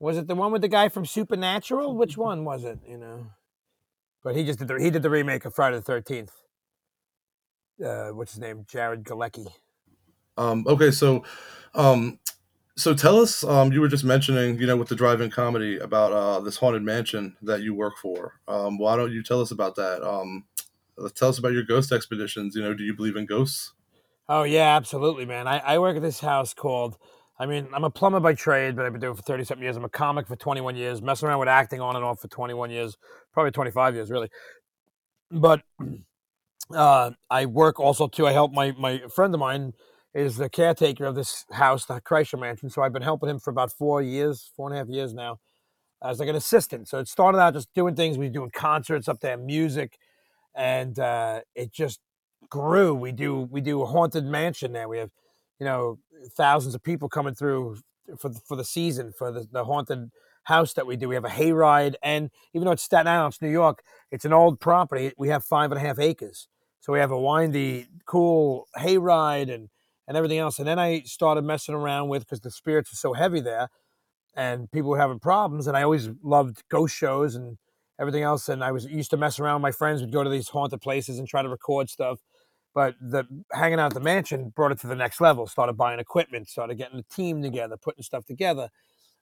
Was 0.01 0.17
it 0.17 0.27
the 0.27 0.33
one 0.33 0.51
with 0.51 0.63
the 0.63 0.67
guy 0.67 0.89
from 0.89 1.05
Supernatural? 1.05 1.95
Which 1.95 2.17
one 2.17 2.43
was 2.43 2.63
it? 2.63 2.79
You 2.87 2.97
know. 2.97 3.27
But 4.23 4.35
he 4.35 4.43
just 4.43 4.57
did 4.57 4.67
the 4.67 4.79
he 4.81 4.89
did 4.89 5.03
the 5.03 5.11
remake 5.11 5.45
of 5.45 5.53
Friday 5.53 5.75
the 5.75 5.83
Thirteenth. 5.83 6.31
Uh, 7.83 8.07
what's 8.07 8.31
his 8.31 8.39
name? 8.39 8.65
Jared 8.67 9.03
Galecki. 9.03 9.47
Um, 10.37 10.65
okay, 10.67 10.89
so 10.89 11.23
um, 11.75 12.17
so 12.75 12.95
tell 12.95 13.19
us. 13.19 13.43
Um, 13.43 13.71
you 13.71 13.79
were 13.79 13.87
just 13.87 14.03
mentioning, 14.03 14.57
you 14.57 14.65
know, 14.65 14.75
with 14.75 14.89
the 14.89 14.95
drive-in 14.95 15.29
comedy 15.29 15.77
about 15.77 16.11
uh 16.11 16.39
this 16.39 16.57
haunted 16.57 16.81
mansion 16.81 17.37
that 17.43 17.61
you 17.61 17.75
work 17.75 17.93
for. 18.01 18.39
Um, 18.47 18.79
why 18.79 18.95
don't 18.95 19.11
you 19.11 19.21
tell 19.21 19.39
us 19.39 19.51
about 19.51 19.75
that? 19.75 20.01
Um, 20.01 20.45
tell 21.13 21.29
us 21.29 21.37
about 21.37 21.53
your 21.53 21.63
ghost 21.63 21.91
expeditions. 21.91 22.55
You 22.55 22.63
know, 22.63 22.73
do 22.73 22.83
you 22.83 22.95
believe 22.95 23.15
in 23.15 23.27
ghosts? 23.27 23.73
Oh 24.27 24.43
yeah, 24.43 24.75
absolutely, 24.75 25.25
man. 25.25 25.47
I, 25.47 25.59
I 25.59 25.77
work 25.77 25.95
at 25.95 26.01
this 26.01 26.21
house 26.21 26.55
called. 26.55 26.97
I 27.41 27.47
mean, 27.47 27.67
I'm 27.73 27.83
a 27.83 27.89
plumber 27.89 28.19
by 28.19 28.35
trade, 28.35 28.75
but 28.75 28.85
I've 28.85 28.91
been 28.91 29.01
doing 29.01 29.13
it 29.13 29.17
for 29.17 29.23
thirty 29.23 29.43
something 29.43 29.63
years. 29.63 29.75
I'm 29.75 29.83
a 29.83 29.89
comic 29.89 30.27
for 30.27 30.35
21 30.35 30.75
years, 30.75 31.01
messing 31.01 31.27
around 31.27 31.39
with 31.39 31.47
acting 31.47 31.81
on 31.81 31.95
and 31.95 32.05
off 32.05 32.19
for 32.19 32.27
21 32.27 32.69
years, 32.69 32.95
probably 33.33 33.49
25 33.49 33.95
years, 33.95 34.11
really. 34.11 34.29
But 35.31 35.63
uh, 36.75 37.11
I 37.31 37.47
work 37.47 37.79
also 37.79 38.07
too. 38.07 38.27
I 38.27 38.31
help 38.31 38.53
my 38.53 38.73
my 38.77 39.01
friend 39.13 39.33
of 39.33 39.39
mine 39.39 39.73
is 40.13 40.37
the 40.37 40.49
caretaker 40.49 41.05
of 41.05 41.15
this 41.15 41.45
house, 41.51 41.85
the 41.85 41.99
Kreischer 41.99 42.39
Mansion. 42.39 42.69
So 42.69 42.83
I've 42.83 42.93
been 42.93 43.01
helping 43.01 43.27
him 43.27 43.39
for 43.39 43.49
about 43.49 43.71
four 43.71 44.03
years, 44.03 44.51
four 44.55 44.69
and 44.69 44.75
a 44.75 44.77
half 44.77 44.87
years 44.87 45.11
now, 45.11 45.39
as 46.03 46.19
like 46.19 46.29
an 46.29 46.35
assistant. 46.35 46.89
So 46.89 46.99
it 46.99 47.07
started 47.07 47.39
out 47.39 47.55
just 47.55 47.73
doing 47.73 47.95
things. 47.95 48.19
We 48.19 48.27
were 48.27 48.33
doing 48.33 48.51
concerts 48.53 49.07
up 49.07 49.19
there, 49.19 49.35
music, 49.35 49.97
and 50.53 50.99
uh, 50.99 51.41
it 51.55 51.73
just 51.73 52.01
grew. 52.51 52.93
We 52.93 53.11
do 53.11 53.47
we 53.49 53.61
do 53.61 53.81
a 53.81 53.87
haunted 53.87 54.25
mansion 54.25 54.73
there. 54.73 54.87
We 54.87 54.99
have, 54.99 55.09
you 55.61 55.65
know, 55.65 55.99
thousands 56.35 56.73
of 56.73 56.81
people 56.81 57.07
coming 57.07 57.35
through 57.35 57.77
for 58.17 58.29
the, 58.29 58.39
for 58.47 58.55
the 58.55 58.65
season 58.65 59.13
for 59.15 59.31
the, 59.31 59.47
the 59.51 59.63
haunted 59.63 60.09
house 60.45 60.73
that 60.73 60.87
we 60.87 60.95
do. 60.95 61.07
We 61.07 61.13
have 61.13 61.23
a 61.23 61.29
hayride, 61.29 61.93
and 62.01 62.31
even 62.55 62.65
though 62.65 62.71
it's 62.71 62.81
Staten 62.81 63.07
Island, 63.07 63.33
it's 63.33 63.41
New 63.43 63.51
York, 63.51 63.83
it's 64.09 64.25
an 64.25 64.33
old 64.33 64.59
property. 64.59 65.11
We 65.19 65.29
have 65.29 65.45
five 65.45 65.71
and 65.71 65.79
a 65.79 65.87
half 65.87 65.99
acres, 65.99 66.47
so 66.79 66.91
we 66.91 66.99
have 66.99 67.11
a 67.11 67.19
windy, 67.19 67.85
cool 68.07 68.67
hayride 68.75 69.53
and 69.53 69.69
and 70.07 70.17
everything 70.17 70.39
else. 70.39 70.57
And 70.57 70.67
then 70.67 70.79
I 70.79 71.01
started 71.01 71.43
messing 71.43 71.75
around 71.75 72.09
with 72.09 72.23
because 72.23 72.41
the 72.41 72.49
spirits 72.49 72.91
are 72.91 72.95
so 72.97 73.13
heavy 73.13 73.39
there, 73.39 73.69
and 74.35 74.69
people 74.71 74.89
were 74.89 74.99
having 74.99 75.19
problems. 75.19 75.67
And 75.67 75.77
I 75.77 75.83
always 75.83 76.09
loved 76.23 76.63
ghost 76.69 76.95
shows 76.95 77.35
and 77.35 77.59
everything 77.99 78.23
else. 78.23 78.49
And 78.49 78.63
I 78.63 78.71
was 78.71 78.85
used 78.85 79.11
to 79.11 79.17
mess 79.17 79.39
around. 79.39 79.61
My 79.61 79.71
friends 79.71 80.01
would 80.01 80.11
go 80.11 80.23
to 80.23 80.29
these 80.29 80.49
haunted 80.49 80.81
places 80.81 81.19
and 81.19 81.27
try 81.27 81.43
to 81.43 81.49
record 81.49 81.87
stuff. 81.91 82.19
But 82.73 82.95
the 83.01 83.25
hanging 83.51 83.79
out 83.79 83.87
at 83.87 83.93
the 83.93 83.99
mansion 83.99 84.53
brought 84.55 84.71
it 84.71 84.79
to 84.79 84.87
the 84.87 84.95
next 84.95 85.19
level. 85.19 85.45
Started 85.47 85.73
buying 85.73 85.99
equipment, 85.99 86.49
started 86.49 86.75
getting 86.75 86.99
a 86.99 87.13
team 87.13 87.41
together, 87.41 87.75
putting 87.77 88.03
stuff 88.03 88.25
together. 88.25 88.69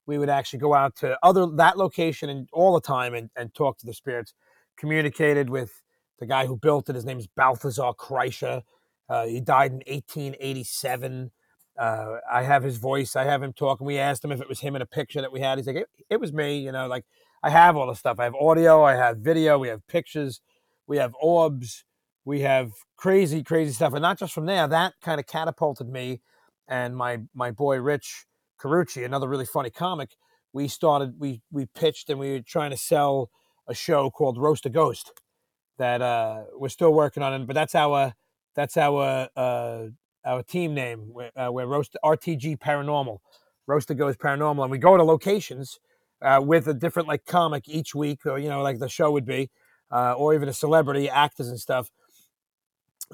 We 0.06 0.18
would 0.18 0.30
actually 0.30 0.60
go 0.60 0.74
out 0.74 0.96
to 0.96 1.18
other 1.22 1.46
that 1.56 1.76
location 1.76 2.30
and 2.30 2.48
all 2.52 2.74
the 2.74 2.80
time 2.80 3.14
and, 3.14 3.30
and 3.36 3.52
talk 3.54 3.78
to 3.78 3.86
the 3.86 3.94
spirits. 3.94 4.34
Communicated 4.76 5.50
with 5.50 5.82
the 6.20 6.26
guy 6.26 6.46
who 6.46 6.56
built 6.56 6.88
it. 6.88 6.94
His 6.94 7.04
name 7.04 7.18
is 7.18 7.26
Balthazar 7.26 7.92
Kreischer. 7.98 8.62
Uh, 9.08 9.26
he 9.26 9.40
died 9.40 9.72
in 9.72 9.78
1887. 9.78 11.32
Uh, 11.76 12.18
I 12.30 12.42
have 12.42 12.62
his 12.62 12.76
voice. 12.76 13.16
I 13.16 13.24
have 13.24 13.42
him 13.42 13.52
talking. 13.52 13.86
We 13.86 13.98
asked 13.98 14.24
him 14.24 14.30
if 14.30 14.40
it 14.40 14.48
was 14.48 14.60
him 14.60 14.76
in 14.76 14.82
a 14.82 14.86
picture 14.86 15.20
that 15.20 15.32
we 15.32 15.40
had. 15.40 15.58
He's 15.58 15.66
like, 15.66 15.76
it, 15.76 15.88
it 16.08 16.20
was 16.20 16.32
me. 16.32 16.58
You 16.58 16.70
know, 16.70 16.86
like 16.86 17.04
I 17.42 17.50
have 17.50 17.76
all 17.76 17.86
the 17.86 17.94
stuff. 17.94 18.20
I 18.20 18.24
have 18.24 18.34
audio. 18.34 18.84
I 18.84 18.94
have 18.94 19.18
video. 19.18 19.58
We 19.58 19.68
have 19.68 19.86
pictures. 19.88 20.40
We 20.86 20.98
have 20.98 21.14
orbs. 21.20 21.84
We 22.24 22.40
have 22.40 22.72
crazy, 22.96 23.42
crazy 23.42 23.72
stuff. 23.72 23.92
And 23.92 24.02
not 24.02 24.18
just 24.18 24.32
from 24.32 24.46
there. 24.46 24.68
That 24.68 24.94
kind 25.02 25.18
of 25.20 25.26
catapulted 25.26 25.88
me 25.88 26.20
and 26.68 26.96
my 26.96 27.18
my 27.34 27.50
boy 27.50 27.78
Rich 27.78 28.26
Carucci, 28.60 29.04
another 29.04 29.28
really 29.28 29.46
funny 29.46 29.70
comic. 29.70 30.16
We 30.52 30.68
started. 30.68 31.14
We 31.18 31.42
we 31.50 31.66
pitched 31.66 32.10
and 32.10 32.18
we 32.18 32.32
were 32.32 32.40
trying 32.40 32.70
to 32.70 32.76
sell 32.76 33.30
a 33.68 33.74
show 33.74 34.10
called 34.10 34.38
Roast 34.38 34.66
a 34.66 34.70
Ghost 34.70 35.12
that 35.78 36.02
uh, 36.02 36.44
we're 36.54 36.68
still 36.68 36.92
working 36.92 37.22
on 37.22 37.34
it. 37.34 37.46
But 37.46 37.54
that's 37.54 37.74
our 37.74 38.14
that's 38.54 38.76
our 38.76 39.28
uh, 39.36 39.86
our 40.24 40.42
team 40.42 40.74
name. 40.74 41.06
We're, 41.12 41.30
uh, 41.36 41.50
we're 41.50 41.66
Roast 41.66 41.96
RTG 42.04 42.58
Paranormal, 42.58 43.18
Roast 43.66 43.90
a 43.90 43.94
Ghost 43.94 44.18
Paranormal, 44.18 44.62
and 44.62 44.70
we 44.70 44.78
go 44.78 44.96
to 44.96 45.02
locations 45.02 45.78
uh, 46.22 46.40
with 46.42 46.68
a 46.68 46.74
different 46.74 47.08
like 47.08 47.24
comic 47.26 47.68
each 47.68 47.94
week, 47.94 48.26
or 48.26 48.38
you 48.38 48.48
know, 48.48 48.62
like 48.62 48.78
the 48.78 48.88
show 48.88 49.10
would 49.10 49.26
be, 49.26 49.50
uh, 49.90 50.12
or 50.12 50.34
even 50.34 50.48
a 50.48 50.52
celebrity, 50.52 51.08
actors 51.08 51.48
and 51.48 51.58
stuff. 51.58 51.90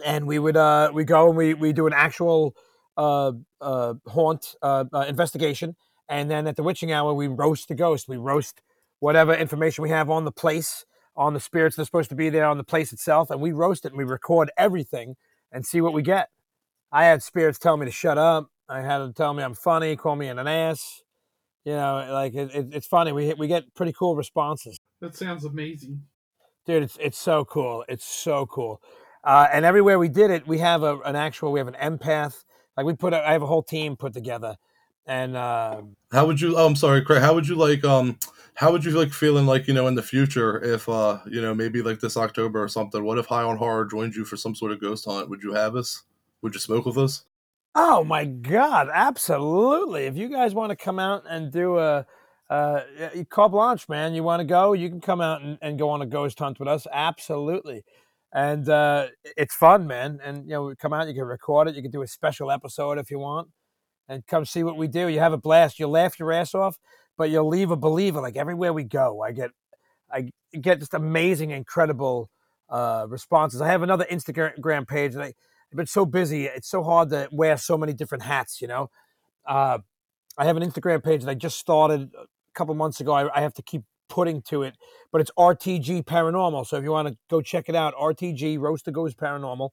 And 0.05 0.27
we 0.27 0.39
would 0.39 0.57
uh, 0.57 0.91
we 0.93 1.05
go 1.05 1.29
and 1.29 1.37
we 1.37 1.55
we 1.55 1.73
do 1.73 1.87
an 1.87 1.93
actual 1.95 2.55
uh, 2.97 3.33
uh, 3.61 3.95
haunt 4.07 4.55
uh, 4.63 4.85
uh, 4.93 5.05
investigation, 5.09 5.77
And 6.09 6.31
then 6.31 6.47
at 6.47 6.57
the 6.57 6.63
witching 6.63 6.93
hour, 6.93 7.13
we 7.15 7.29
roast 7.29 7.69
the 7.69 7.75
ghost. 7.75 8.09
We 8.09 8.17
roast 8.17 8.63
whatever 9.01 9.35
information 9.35 9.83
we 9.83 9.91
have 9.91 10.09
on 10.11 10.25
the 10.25 10.33
place, 10.33 10.85
on 11.15 11.35
the 11.35 11.41
spirits 11.41 11.77
that 11.77 11.83
are 11.83 11.87
supposed 11.87 12.09
to 12.11 12.17
be 12.17 12.31
there, 12.31 12.47
on 12.47 12.57
the 12.57 12.65
place 12.65 12.93
itself, 12.93 13.31
and 13.31 13.41
we 13.41 13.53
roast 13.53 13.85
it 13.85 13.89
and 13.93 13.99
we 13.99 14.05
record 14.05 14.51
everything 14.57 15.17
and 15.53 15.67
see 15.67 15.81
what 15.81 15.93
we 15.93 16.03
get. 16.03 16.29
I 16.93 17.05
had 17.05 17.23
spirits 17.23 17.59
tell 17.59 17.77
me 17.77 17.85
to 17.87 17.93
shut 17.93 18.17
up. 18.19 18.49
I 18.69 18.81
had 18.81 18.99
them 18.99 19.13
tell 19.13 19.35
me 19.35 19.43
I'm 19.43 19.55
funny, 19.55 19.97
call 19.97 20.17
me 20.17 20.29
an 20.29 20.39
ass. 20.39 21.03
You 21.65 21.73
know, 21.73 22.07
like 22.13 22.35
it, 22.35 22.55
it, 22.55 22.67
it's 22.73 22.87
funny. 22.87 23.13
We 23.13 23.35
we 23.35 23.47
get 23.49 23.75
pretty 23.75 23.93
cool 23.93 24.15
responses, 24.17 24.79
That 25.01 25.15
sounds 25.17 25.45
amazing. 25.45 26.03
dude. 26.65 26.83
It's 26.85 26.97
it's 27.01 27.19
so 27.19 27.45
cool. 27.45 27.85
It's 27.89 28.05
so 28.05 28.47
cool. 28.47 28.81
Uh, 29.27 29.49
and 29.53 29.65
everywhere 29.65 29.99
we 29.99 30.09
did 30.09 30.31
it, 30.31 30.47
we 30.47 30.59
have 30.59 30.85
a, 30.85 30.99
an 31.01 31.17
actual. 31.17 31.51
We 31.51 31.59
have 31.59 31.69
an 31.69 31.75
empath. 31.75 32.45
Like 32.77 32.87
we 32.87 32.95
put. 32.95 33.13
A, 33.13 33.29
I 33.29 33.33
have 33.33 33.43
a 33.43 33.47
whole 33.47 33.63
team 33.63 33.97
put 33.97 34.13
together, 34.13 34.57
and 35.05 35.37
uh, 35.37 35.83
How 36.13 36.27
would 36.27 36.41
you? 36.41 36.57
Oh, 36.57 36.65
I'm 36.65 36.77
sorry, 36.77 37.03
Craig. 37.03 37.23
How 37.23 37.35
would 37.35 37.49
you 37.49 37.57
like? 37.57 37.85
Um, 37.85 38.19
how 38.55 38.73
would 38.73 38.85
you 38.85 38.93
like 38.93 39.13
feeling 39.13 39.45
like 39.45 39.67
you 39.67 39.75
know 39.75 39.87
in 39.87 39.97
the 39.97 40.03
future 40.03 40.63
if 40.63 40.89
uh 40.89 41.19
you 41.27 41.43
know 41.43 41.55
maybe 41.55 41.83
like 41.83 42.01
this 42.01 42.17
October 42.17 42.63
or 42.63 42.69
something? 42.69 43.03
What 43.05 43.19
if 43.19 43.27
High 43.27 43.43
on 43.43 43.57
Horror 43.57 43.85
joined 43.85 44.15
you 44.15 44.25
for 44.25 44.37
some 44.37 44.55
sort 44.55 44.73
of 44.73 44.81
ghost 44.81 45.05
hunt? 45.05 45.29
Would 45.29 45.43
you 45.43 45.53
have 45.55 45.75
us? 45.77 46.05
Would 46.43 46.55
you 46.55 46.61
smoke 46.61 46.87
with 46.87 46.97
us? 46.97 47.25
Oh 47.75 48.05
my 48.05 48.25
God, 48.25 48.89
absolutely! 48.93 50.05
If 50.05 50.17
you 50.17 50.29
guys 50.29 50.55
want 50.55 50.71
to 50.71 50.77
come 50.77 50.99
out 50.99 51.25
and 51.29 51.53
do 51.53 51.79
a 51.79 52.07
uh, 52.49 52.81
carte 53.29 53.53
blanche, 53.53 53.89
man, 53.89 54.15
you 54.15 54.23
want 54.23 54.41
to 54.41 54.45
go, 54.45 54.73
you 54.73 54.89
can 54.89 55.01
come 55.01 55.21
out 55.21 55.43
and, 55.43 55.59
and 55.61 55.79
go 55.79 55.91
on 55.91 56.01
a 56.01 56.07
ghost 56.07 56.39
hunt 56.39 56.59
with 56.59 56.69
us. 56.69 56.87
Absolutely, 56.93 57.85
and 58.33 58.69
uh, 58.69 59.07
it's 59.37 59.55
fun, 59.55 59.87
man. 59.87 60.21
And 60.23 60.45
you 60.45 60.53
know, 60.53 60.75
come 60.79 60.93
out, 60.93 61.09
you 61.09 61.15
can 61.15 61.25
record 61.25 61.69
it, 61.69 61.75
you 61.75 61.83
can 61.83 61.91
do 61.91 62.03
a 62.03 62.07
special 62.07 62.51
episode 62.51 62.99
if 62.99 63.11
you 63.11 63.19
want, 63.19 63.49
and 64.09 64.27
come 64.27 64.45
see 64.45 64.63
what 64.63 64.77
we 64.77 64.89
do. 64.89 65.09
You 65.09 65.21
have 65.21 65.33
a 65.33 65.39
blast. 65.39 65.79
You'll 65.79 65.91
laugh 65.91 66.19
your 66.19 66.33
ass 66.33 66.55
off, 66.55 66.79
but 67.17 67.31
you'll 67.31 67.49
leave 67.49 67.71
a 67.71 67.77
believer. 67.77 68.21
Like 68.21 68.37
everywhere 68.37 68.73
we 68.73 68.85
go, 68.85 69.23
I 69.23 69.33
get, 69.33 69.51
I 70.11 70.31
get 70.61 70.81
just 70.81 70.95
amazing, 70.95 71.51
incredible 71.51 72.31
uh, 72.69 73.07
responses. 73.09 73.61
I 73.61 73.69
have 73.69 73.83
another 73.83 74.07
Instagram 74.11 74.87
page 74.87 75.15
that 75.15 75.23
I. 75.23 75.35
I've 75.73 75.77
been 75.77 75.87
so 75.87 76.07
busy. 76.07 76.45
It's 76.47 76.69
so 76.69 76.85
hard 76.85 77.11
to 77.11 77.29
wear 77.33 77.57
so 77.57 77.77
many 77.77 77.93
different 77.93 78.23
hats, 78.23 78.63
you 78.63 78.69
know. 78.69 78.89
Uh, 79.45 79.79
I 80.39 80.45
have 80.45 80.57
an 80.57 80.63
Instagram 80.63 81.03
page 81.03 81.25
that 81.25 81.31
I 81.31 81.35
just 81.35 81.59
started 81.59 82.13
a 82.15 82.27
couple 82.55 82.73
months 82.77 83.01
ago. 83.01 83.13
I, 83.13 83.37
I 83.37 83.41
have 83.41 83.53
to 83.55 83.63
keep 83.63 83.83
putting 84.09 84.43
to 84.43 84.63
it, 84.63 84.77
but 85.13 85.21
it's 85.21 85.31
RTG 85.39 86.05
Paranormal. 86.05 86.67
So 86.67 86.77
if 86.77 86.85
you 86.85 86.91
want 86.91 87.09
to 87.09 87.17
go 87.29 87.41
check 87.41 87.69
it 87.69 87.75
out, 87.75 87.95
RTG 87.95 88.59
Roast 88.59 88.89
a 88.89 88.93
Ghost 88.93 89.17
Paranormal. 89.17 89.71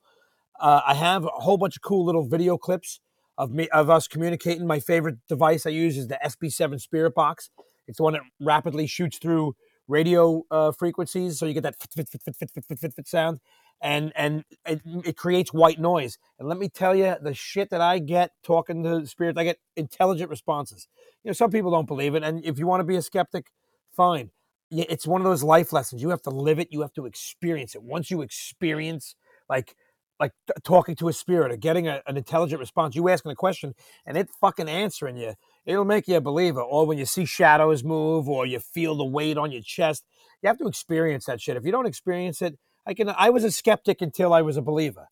Uh, 0.59 0.81
I 0.85 0.93
have 0.93 1.25
a 1.25 1.29
whole 1.29 1.57
bunch 1.57 1.75
of 1.75 1.81
cool 1.81 2.05
little 2.05 2.27
video 2.27 2.57
clips 2.57 2.99
of 3.37 3.51
me 3.51 3.67
of 3.69 3.89
us 3.89 4.07
communicating. 4.07 4.67
My 4.67 4.79
favorite 4.79 5.17
device 5.27 5.65
I 5.65 5.71
use 5.71 5.97
is 5.97 6.07
the 6.07 6.19
SB7 6.23 6.79
Spirit 6.79 7.15
Box. 7.15 7.49
It's 7.87 7.97
the 7.97 8.03
one 8.03 8.13
that 8.13 8.21
rapidly 8.39 8.87
shoots 8.87 9.17
through 9.17 9.55
radio 9.87 10.43
uh, 10.49 10.71
frequencies, 10.71 11.37
so 11.37 11.45
you 11.45 11.53
get 11.53 11.63
that 11.63 11.75
fit, 11.79 11.91
fit, 11.93 12.09
fit, 12.09 12.21
fit, 12.23 12.51
fit, 12.51 12.65
fit, 12.65 12.79
fit, 12.79 12.93
fit 12.93 13.07
sound 13.07 13.39
and 13.83 14.13
and 14.15 14.45
it, 14.65 14.81
it 15.03 15.17
creates 15.17 15.53
white 15.53 15.79
noise. 15.79 16.17
And 16.39 16.47
let 16.47 16.57
me 16.57 16.69
tell 16.69 16.95
you, 16.95 17.15
the 17.21 17.33
shit 17.33 17.69
that 17.69 17.81
I 17.81 17.99
get 17.99 18.31
talking 18.43 18.81
to 18.83 19.05
spirits, 19.05 19.37
I 19.37 19.43
get 19.43 19.57
intelligent 19.75 20.29
responses. 20.29 20.87
You 21.23 21.29
know, 21.29 21.33
some 21.33 21.51
people 21.51 21.69
don't 21.69 21.87
believe 21.87 22.15
it, 22.15 22.23
and 22.23 22.43
if 22.45 22.57
you 22.57 22.65
want 22.65 22.79
to 22.79 22.85
be 22.85 22.95
a 22.95 23.01
skeptic, 23.01 23.47
fine. 23.95 24.31
It's 24.71 25.05
one 25.05 25.21
of 25.21 25.25
those 25.25 25.43
life 25.43 25.71
lessons. 25.71 26.01
You 26.01 26.09
have 26.09 26.23
to 26.23 26.31
live 26.31 26.59
it. 26.59 26.69
You 26.71 26.81
have 26.81 26.93
to 26.93 27.05
experience 27.05 27.75
it. 27.75 27.83
Once 27.83 28.09
you 28.09 28.21
experience, 28.21 29.15
like 29.49 29.75
like 30.19 30.31
t- 30.47 30.53
talking 30.63 30.95
to 30.95 31.09
a 31.09 31.13
spirit 31.13 31.51
or 31.51 31.57
getting 31.57 31.87
a, 31.87 32.01
an 32.07 32.17
intelligent 32.17 32.59
response, 32.59 32.95
you 32.95 33.09
asking 33.09 33.31
a 33.31 33.35
question 33.35 33.73
and 34.05 34.17
it 34.17 34.29
fucking 34.39 34.69
answering 34.69 35.17
you, 35.17 35.33
it'll 35.65 35.85
make 35.85 36.07
you 36.07 36.15
a 36.15 36.21
believer. 36.21 36.61
Or 36.61 36.85
when 36.85 36.97
you 36.97 37.05
see 37.05 37.25
shadows 37.25 37.83
move, 37.83 38.29
or 38.29 38.45
you 38.45 38.59
feel 38.59 38.95
the 38.95 39.05
weight 39.05 39.37
on 39.37 39.51
your 39.51 39.61
chest, 39.61 40.05
you 40.41 40.47
have 40.47 40.57
to 40.59 40.67
experience 40.67 41.25
that 41.25 41.41
shit. 41.41 41.57
If 41.57 41.65
you 41.65 41.71
don't 41.71 41.87
experience 41.87 42.41
it, 42.41 42.57
I 42.85 42.93
can. 42.93 43.09
I 43.09 43.29
was 43.29 43.43
a 43.43 43.51
skeptic 43.51 44.01
until 44.01 44.33
I 44.33 44.41
was 44.41 44.57
a 44.57 44.61
believer. 44.61 45.07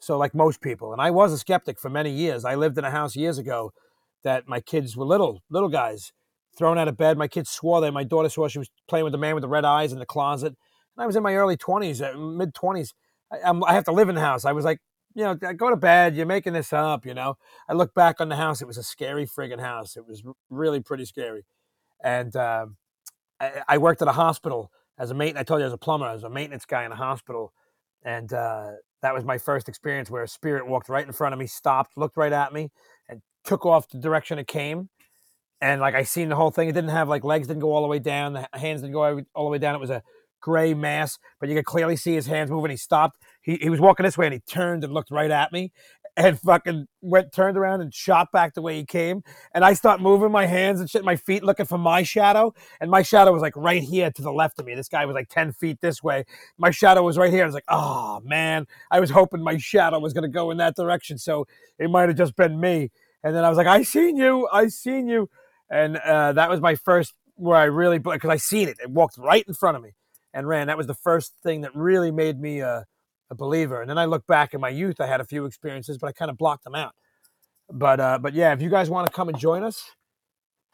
So, 0.00 0.16
like 0.16 0.34
most 0.34 0.60
people, 0.60 0.92
and 0.92 1.00
I 1.00 1.10
was 1.10 1.32
a 1.32 1.38
skeptic 1.38 1.78
for 1.78 1.90
many 1.90 2.10
years. 2.10 2.44
I 2.44 2.54
lived 2.54 2.78
in 2.78 2.84
a 2.84 2.90
house 2.90 3.16
years 3.16 3.38
ago 3.38 3.72
that 4.22 4.48
my 4.48 4.60
kids 4.60 4.96
were 4.96 5.04
little, 5.04 5.42
little 5.50 5.68
guys, 5.68 6.12
thrown 6.56 6.78
out 6.78 6.88
of 6.88 6.96
bed. 6.96 7.18
My 7.18 7.28
kids 7.28 7.50
swore 7.50 7.80
that 7.80 7.92
my 7.92 8.04
daughter 8.04 8.28
swore 8.28 8.48
she 8.48 8.58
was 8.58 8.70
playing 8.88 9.04
with 9.04 9.12
the 9.12 9.18
man 9.18 9.34
with 9.34 9.42
the 9.42 9.48
red 9.48 9.64
eyes 9.64 9.92
in 9.92 9.98
the 9.98 10.06
closet. 10.06 10.54
And 10.96 11.02
I 11.02 11.06
was 11.06 11.16
in 11.16 11.22
my 11.22 11.34
early 11.34 11.56
twenties, 11.56 12.02
uh, 12.02 12.14
mid 12.16 12.54
twenties. 12.54 12.94
I, 13.32 13.38
I'm, 13.44 13.62
have 13.62 13.84
to 13.84 13.92
live 13.92 14.08
in 14.08 14.14
the 14.14 14.20
house. 14.20 14.44
I 14.44 14.52
was 14.52 14.64
like, 14.64 14.78
you 15.14 15.24
know, 15.24 15.34
go 15.34 15.70
to 15.70 15.76
bed. 15.76 16.16
You're 16.16 16.26
making 16.26 16.52
this 16.52 16.72
up. 16.72 17.06
You 17.06 17.14
know. 17.14 17.36
I 17.68 17.72
look 17.72 17.94
back 17.94 18.20
on 18.20 18.28
the 18.28 18.36
house. 18.36 18.60
It 18.60 18.66
was 18.66 18.78
a 18.78 18.82
scary 18.82 19.26
friggin' 19.26 19.60
house. 19.60 19.96
It 19.96 20.06
was 20.06 20.22
really 20.48 20.80
pretty 20.80 21.04
scary. 21.04 21.44
And 22.02 22.34
um 22.36 22.76
I, 23.40 23.62
I 23.68 23.78
worked 23.78 24.02
at 24.02 24.08
a 24.08 24.12
hospital 24.12 24.70
as 24.98 25.10
a 25.10 25.14
maintenance. 25.14 25.40
I 25.40 25.44
told 25.44 25.60
you 25.60 25.64
I 25.64 25.66
was 25.66 25.74
a 25.74 25.78
plumber. 25.78 26.06
I 26.06 26.12
was 26.12 26.24
a 26.24 26.30
maintenance 26.30 26.66
guy 26.66 26.84
in 26.84 26.92
a 26.92 26.96
hospital, 26.96 27.52
and 28.04 28.32
uh, 28.32 28.72
that 29.02 29.14
was 29.14 29.24
my 29.24 29.38
first 29.38 29.68
experience 29.68 30.10
where 30.10 30.22
a 30.22 30.28
spirit 30.28 30.66
walked 30.66 30.88
right 30.88 31.06
in 31.06 31.12
front 31.12 31.32
of 31.32 31.38
me, 31.38 31.46
stopped, 31.46 31.96
looked 31.96 32.16
right 32.16 32.32
at 32.32 32.52
me, 32.52 32.70
and 33.08 33.22
took 33.44 33.64
off 33.64 33.88
the 33.88 33.98
direction 33.98 34.38
it 34.38 34.46
came. 34.46 34.90
And 35.60 35.80
like 35.80 35.94
I 35.94 36.04
seen 36.04 36.28
the 36.28 36.36
whole 36.36 36.50
thing. 36.50 36.68
It 36.68 36.72
didn't 36.72 36.90
have 36.90 37.08
like 37.08 37.24
legs 37.24 37.46
didn't 37.46 37.60
go 37.60 37.72
all 37.72 37.82
the 37.82 37.88
way 37.88 37.98
down. 37.98 38.32
The 38.32 38.48
hands 38.54 38.80
didn't 38.80 38.94
go 38.94 39.22
all 39.34 39.44
the 39.44 39.50
way 39.50 39.58
down. 39.58 39.74
It 39.74 39.80
was 39.80 39.90
a 39.90 40.02
gray 40.40 40.72
mass, 40.72 41.18
but 41.38 41.48
you 41.48 41.54
could 41.54 41.66
clearly 41.66 41.96
see 41.96 42.14
his 42.14 42.26
hands 42.26 42.50
moving. 42.50 42.70
He 42.70 42.76
stopped. 42.76 43.20
He, 43.42 43.56
he 43.56 43.68
was 43.68 43.78
walking 43.78 44.04
this 44.04 44.16
way 44.16 44.26
and 44.26 44.32
he 44.32 44.40
turned 44.40 44.84
and 44.84 44.92
looked 44.92 45.10
right 45.10 45.30
at 45.30 45.52
me 45.52 45.70
and 46.16 46.38
fucking 46.40 46.86
went 47.00 47.32
turned 47.32 47.56
around 47.56 47.80
and 47.80 47.94
shot 47.94 48.32
back 48.32 48.54
the 48.54 48.62
way 48.62 48.76
he 48.76 48.84
came. 48.84 49.22
And 49.54 49.64
I 49.64 49.74
start 49.74 50.00
moving 50.00 50.30
my 50.30 50.46
hands 50.46 50.80
and 50.80 50.88
shit, 50.88 51.04
my 51.04 51.16
feet 51.16 51.42
looking 51.42 51.66
for 51.66 51.78
my 51.78 52.02
shadow. 52.02 52.54
And 52.80 52.90
my 52.90 53.02
shadow 53.02 53.32
was 53.32 53.42
like 53.42 53.56
right 53.56 53.82
here 53.82 54.10
to 54.10 54.22
the 54.22 54.32
left 54.32 54.58
of 54.58 54.66
me. 54.66 54.74
This 54.74 54.88
guy 54.88 55.06
was 55.06 55.14
like 55.14 55.28
10 55.28 55.52
feet 55.52 55.80
this 55.80 56.02
way. 56.02 56.24
My 56.58 56.70
shadow 56.70 57.02
was 57.02 57.16
right 57.16 57.32
here. 57.32 57.42
I 57.42 57.46
was 57.46 57.54
like, 57.54 57.64
oh 57.68 58.20
man, 58.24 58.66
I 58.90 59.00
was 59.00 59.10
hoping 59.10 59.42
my 59.42 59.56
shadow 59.56 59.98
was 59.98 60.12
to 60.12 60.28
go 60.28 60.50
in 60.50 60.58
that 60.58 60.76
direction. 60.76 61.18
So 61.18 61.46
it 61.78 61.90
might 61.90 62.08
have 62.08 62.18
just 62.18 62.36
been 62.36 62.60
me. 62.60 62.90
And 63.22 63.34
then 63.34 63.44
I 63.44 63.48
was 63.48 63.58
like, 63.58 63.66
I 63.66 63.82
seen 63.82 64.16
you. 64.16 64.48
I 64.52 64.68
seen 64.68 65.06
you. 65.06 65.28
And 65.70 65.96
uh, 65.96 66.32
that 66.32 66.50
was 66.50 66.60
my 66.60 66.74
first 66.74 67.14
where 67.36 67.56
I 67.56 67.64
really, 67.64 67.98
because 67.98 68.28
I 68.28 68.36
seen 68.36 68.68
it. 68.68 68.76
It 68.82 68.90
walked 68.90 69.16
right 69.16 69.44
in 69.46 69.54
front 69.54 69.76
of 69.76 69.82
me 69.82 69.92
and 70.34 70.46
ran. 70.46 70.66
That 70.66 70.76
was 70.76 70.86
the 70.86 70.94
first 70.94 71.32
thing 71.42 71.62
that 71.62 71.74
really 71.74 72.10
made 72.10 72.38
me 72.40 72.60
a, 72.60 72.84
a 73.30 73.34
believer. 73.34 73.80
And 73.80 73.88
then 73.88 73.98
I 73.98 74.04
look 74.04 74.26
back 74.26 74.52
in 74.52 74.60
my 74.60 74.68
youth, 74.68 75.00
I 75.00 75.06
had 75.06 75.20
a 75.20 75.24
few 75.24 75.44
experiences, 75.46 75.96
but 75.98 76.08
I 76.08 76.12
kind 76.12 76.30
of 76.30 76.36
blocked 76.36 76.64
them 76.64 76.74
out. 76.74 76.94
But 77.72 78.00
uh, 78.00 78.18
but 78.18 78.34
yeah, 78.34 78.52
if 78.52 78.60
you 78.60 78.68
guys 78.68 78.90
want 78.90 79.06
to 79.06 79.12
come 79.12 79.28
and 79.28 79.38
join 79.38 79.62
us, 79.62 79.92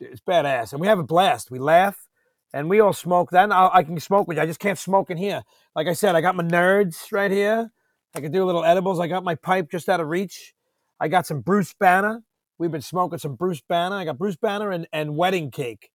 it's 0.01 0.21
badass, 0.21 0.73
and 0.73 0.81
we 0.81 0.87
have 0.87 0.99
a 0.99 1.05
blast. 1.05 1.51
We 1.51 1.59
laugh, 1.59 2.09
and 2.55 2.71
we 2.71 2.81
all 2.81 2.95
smoke. 2.95 3.31
Then 3.31 3.53
I'll, 3.53 3.71
I 3.73 3.83
can 3.83 4.01
smoke 4.01 4.27
with 4.27 4.39
you. 4.39 4.43
I 4.43 4.47
just 4.47 4.61
can't 4.61 4.79
smoke 4.79 5.11
in 5.11 5.19
here. 5.19 5.43
Like 5.75 5.89
I 5.89 5.93
said, 5.93 6.15
I 6.15 6.23
got 6.23 6.37
my 6.37 6.43
nerds 6.43 7.13
right 7.13 7.31
here. 7.31 7.71
I 8.15 8.21
can 8.21 8.33
do 8.33 8.43
a 8.43 8.47
little 8.47 8.65
edibles. 8.65 8.99
I 8.99 9.09
got 9.09 9.25
my 9.25 9.35
pipe 9.35 9.71
just 9.71 9.91
out 9.91 10.01
of 10.01 10.09
reach. 10.09 10.55
I 10.99 11.09
got 11.09 11.27
some 11.27 11.43
Bruce 11.43 11.75
Banner. 11.79 12.23
We've 12.59 12.71
been 12.71 12.81
smoking 12.81 13.19
some 13.19 13.35
Bruce 13.35 13.63
Banner. 13.69 13.97
I 13.97 14.05
got 14.05 14.19
Bruce 14.19 14.37
Banner 14.37 14.71
and, 14.71 14.87
and 14.93 15.17
wedding 15.17 15.51
cake 15.51 15.91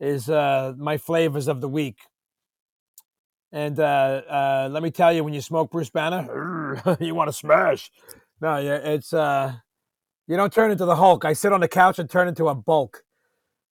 is 0.00 0.28
uh, 0.28 0.72
my 0.76 0.96
flavors 0.96 1.46
of 1.46 1.60
the 1.60 1.68
week. 1.68 1.98
And 3.52 3.78
uh, 3.78 4.22
uh, 4.28 4.68
let 4.70 4.82
me 4.82 4.90
tell 4.90 5.12
you, 5.12 5.24
when 5.24 5.34
you 5.34 5.40
smoke 5.40 5.70
Bruce 5.70 5.90
Banner, 5.90 6.82
you 7.00 7.14
want 7.14 7.28
to 7.28 7.32
smash. 7.32 7.90
No, 8.40 8.58
yeah, 8.58 8.76
it's 8.76 9.12
uh, 9.12 9.54
you 10.26 10.36
don't 10.36 10.52
turn 10.52 10.70
into 10.70 10.84
the 10.84 10.96
Hulk. 10.96 11.24
I 11.24 11.32
sit 11.32 11.52
on 11.52 11.60
the 11.60 11.68
couch 11.68 11.98
and 11.98 12.08
turn 12.08 12.28
into 12.28 12.48
a 12.48 12.54
bulk. 12.54 13.02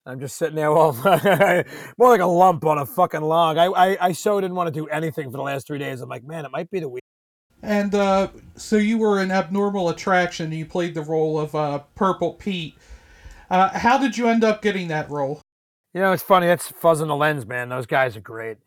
I'm 0.06 0.20
just 0.20 0.38
sitting 0.38 0.56
there, 0.56 0.72
all 0.72 0.94
more 1.98 2.10
like 2.10 2.22
a 2.22 2.26
lump 2.26 2.66
on 2.66 2.78
a 2.78 2.86
fucking 2.86 3.22
log. 3.22 3.58
I, 3.58 3.66
I, 3.68 4.08
I 4.08 4.12
so 4.14 4.40
didn't 4.42 4.56
want 4.56 4.68
to 4.68 4.72
do 4.72 4.88
anything 4.88 5.30
for 5.32 5.38
the 5.38 5.44
last 5.44 5.68
three 5.68 5.78
days. 5.78 6.02
I'm 6.02 6.10
like, 6.10 6.24
man, 6.24 6.46
it 6.46 6.52
might 6.52 6.72
be 6.72 6.80
the 6.80 6.90
week. 6.90 7.04
And 7.62 7.94
uh, 7.94 8.30
so 8.56 8.78
you 8.78 8.98
were 8.98 9.20
an 9.20 9.32
abnormal 9.32 9.90
attraction. 9.90 10.52
You 10.52 10.66
played 10.66 10.94
the 10.94 11.02
role 11.02 11.40
of 11.40 11.54
uh, 11.56 11.80
Purple 11.96 12.34
Pete. 12.34 12.76
Uh, 13.50 13.70
how 13.78 13.98
did 13.98 14.18
you 14.18 14.28
end 14.28 14.44
up 14.44 14.62
getting 14.62 14.88
that 14.90 15.10
role? 15.10 15.42
You 15.94 16.02
know, 16.02 16.12
it's 16.12 16.24
funny. 16.24 16.48
That's 16.48 16.68
Fuzz 16.68 17.02
on 17.02 17.08
the 17.08 17.16
Lens, 17.16 17.46
man. 17.46 17.70
Those 17.70 17.86
guys 17.86 18.16
are 18.16 18.22
great. 18.22 18.58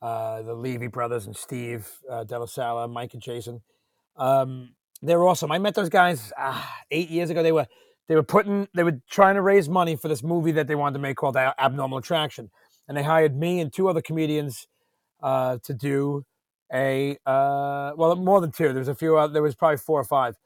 Uh, 0.00 0.42
the 0.42 0.54
Levy 0.54 0.86
brothers 0.86 1.26
and 1.26 1.36
Steve 1.36 1.88
uh, 2.10 2.24
Delasala, 2.24 2.90
Mike 2.90 3.12
and 3.12 3.22
Jason. 3.22 3.60
Um, 4.16 4.74
they're 5.02 5.22
awesome. 5.22 5.52
I 5.52 5.58
met 5.58 5.74
those 5.74 5.90
guys 5.90 6.32
ah, 6.38 6.78
eight 6.90 7.10
years 7.10 7.30
ago. 7.30 7.42
They 7.42 7.52
were 7.52 7.66
they 8.08 8.14
were 8.14 8.22
putting 8.22 8.66
they 8.74 8.82
were 8.82 9.00
trying 9.10 9.34
to 9.34 9.42
raise 9.42 9.68
money 9.68 9.96
for 9.96 10.08
this 10.08 10.22
movie 10.22 10.52
that 10.52 10.66
they 10.68 10.74
wanted 10.74 10.94
to 10.94 11.00
make 11.00 11.16
called 11.16 11.36
Abnormal 11.36 11.98
Attraction, 11.98 12.50
and 12.88 12.96
they 12.96 13.02
hired 13.02 13.36
me 13.36 13.60
and 13.60 13.72
two 13.72 13.88
other 13.88 14.02
comedians 14.02 14.66
uh, 15.22 15.58
to 15.64 15.74
do 15.74 16.24
a 16.72 17.18
uh, 17.26 17.92
well 17.96 18.16
more 18.16 18.40
than 18.40 18.52
two. 18.52 18.68
There 18.68 18.80
was 18.80 18.88
a 18.88 18.94
few. 18.94 19.16
Other, 19.16 19.32
there 19.34 19.42
was 19.42 19.54
probably 19.54 19.78
four 19.78 20.00
or 20.00 20.04
five 20.04 20.36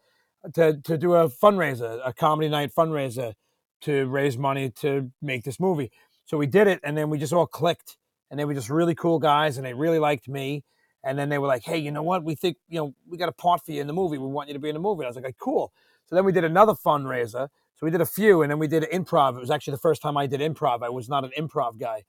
to 0.55 0.81
to 0.83 0.99
do 0.99 1.15
a 1.15 1.29
fundraiser, 1.29 2.01
a 2.05 2.13
comedy 2.13 2.49
night 2.49 2.73
fundraiser 2.77 3.35
to 3.83 4.07
raise 4.07 4.39
money 4.39 4.71
to 4.71 5.11
make 5.23 5.45
this 5.45 5.61
movie. 5.61 5.91
So 6.27 6.39
we 6.39 6.47
did 6.47 6.67
it, 6.69 6.81
and 6.85 6.97
then 6.97 7.11
we 7.11 7.19
just 7.19 7.33
all 7.33 7.47
clicked, 7.47 7.97
and 8.31 8.41
they 8.41 8.45
were 8.45 8.55
just 8.55 8.71
really 8.71 8.95
cool 8.95 9.19
guys, 9.19 9.59
and 9.59 9.67
they 9.67 9.75
really 9.75 9.99
liked 9.99 10.29
me. 10.29 10.65
And 11.05 11.19
then 11.19 11.29
they 11.29 11.39
were 11.39 11.49
like, 11.49 11.65
"Hey, 11.65 11.79
you 11.79 11.91
know 11.93 12.03
what? 12.03 12.25
We 12.25 12.35
think 12.35 12.59
you 12.69 12.81
know 12.81 12.95
we 13.09 13.19
got 13.19 13.29
a 13.29 13.33
part 13.33 13.65
for 13.65 13.73
you 13.73 13.81
in 13.83 13.87
the 13.87 13.93
movie. 13.93 14.19
We 14.19 14.29
want 14.29 14.49
you 14.49 14.55
to 14.55 14.61
be 14.61 14.71
in 14.71 14.75
the 14.75 14.81
movie." 14.81 15.05
I 15.05 15.09
was 15.09 15.17
like, 15.17 15.37
"Cool." 15.41 15.73
So 16.07 16.17
then 16.17 16.25
we 16.25 16.33
did 16.33 16.45
another 16.45 16.75
fundraiser 16.75 17.49
So 17.77 17.87
we 17.87 17.91
did 17.91 18.01
a 18.01 18.07
few, 18.07 18.43
and 18.43 18.51
then 18.51 18.59
we 18.59 18.69
did 18.69 18.85
improv. 18.85 19.37
It 19.37 19.41
was 19.41 19.51
actually 19.51 19.73
the 19.73 19.79
first 19.79 20.03
time 20.03 20.17
I 20.17 20.27
did 20.27 20.41
improv. 20.41 20.83
I 20.83 20.91
was 20.91 21.09
not 21.09 21.25
an 21.25 21.33
improv 21.39 21.79
guy, 21.79 22.05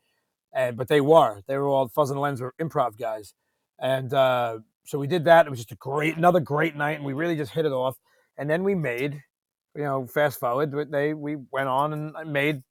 and 0.53 0.78
but 0.78 0.88
they 0.89 1.01
were. 1.01 1.41
They 1.47 1.57
were 1.57 1.68
all 1.68 1.88
Fuzz 1.89 2.11
and 2.11 2.20
Lens 2.22 2.41
were 2.41 2.53
improv 2.61 2.97
guys, 2.97 3.34
and 3.80 4.14
uh, 4.14 4.60
so 4.86 5.00
we 5.00 5.08
did 5.08 5.26
that. 5.26 5.46
It 5.46 5.50
was 5.50 5.60
just 5.60 5.72
a 5.72 5.76
great, 5.76 6.18
another 6.18 6.40
great 6.40 6.76
night, 6.76 6.98
and 6.98 7.06
we 7.06 7.14
really 7.14 7.36
just 7.36 7.52
hit 7.52 7.66
it 7.66 7.72
off. 7.72 7.98
And 8.38 8.50
then 8.50 8.64
we 8.64 8.76
made, 8.76 9.22
you 9.76 9.84
know, 9.84 10.08
fast 10.08 10.40
forward, 10.40 10.74
they 10.92 11.14
we 11.14 11.38
went 11.52 11.68
on 11.68 11.94
and 11.94 12.16
I 12.16 12.24
made 12.24 12.64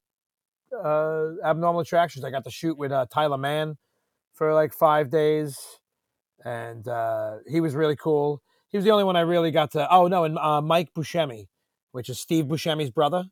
uh, 0.72 1.32
abnormal 1.44 1.80
attractions. 1.80 2.24
I 2.24 2.30
got 2.30 2.44
to 2.44 2.50
shoot 2.50 2.76
with 2.78 2.92
uh, 2.92 3.06
Tyler 3.12 3.38
Mane 3.38 3.76
for 4.32 4.52
like 4.54 4.72
five 4.72 5.10
days, 5.10 5.58
and 6.44 6.86
uh, 6.86 7.38
he 7.48 7.60
was 7.60 7.74
really 7.74 7.96
cool. 7.96 8.42
He 8.68 8.78
was 8.78 8.84
the 8.84 8.90
only 8.90 9.04
one 9.04 9.16
I 9.16 9.20
really 9.20 9.50
got 9.50 9.72
to. 9.72 9.88
Oh 9.90 10.08
no, 10.08 10.24
and 10.24 10.38
uh, 10.38 10.60
Mike 10.60 10.90
Buscemi, 10.96 11.46
which 11.92 12.08
is 12.08 12.20
Steve 12.20 12.46
Buscemi's 12.46 12.90
brother, 12.90 13.24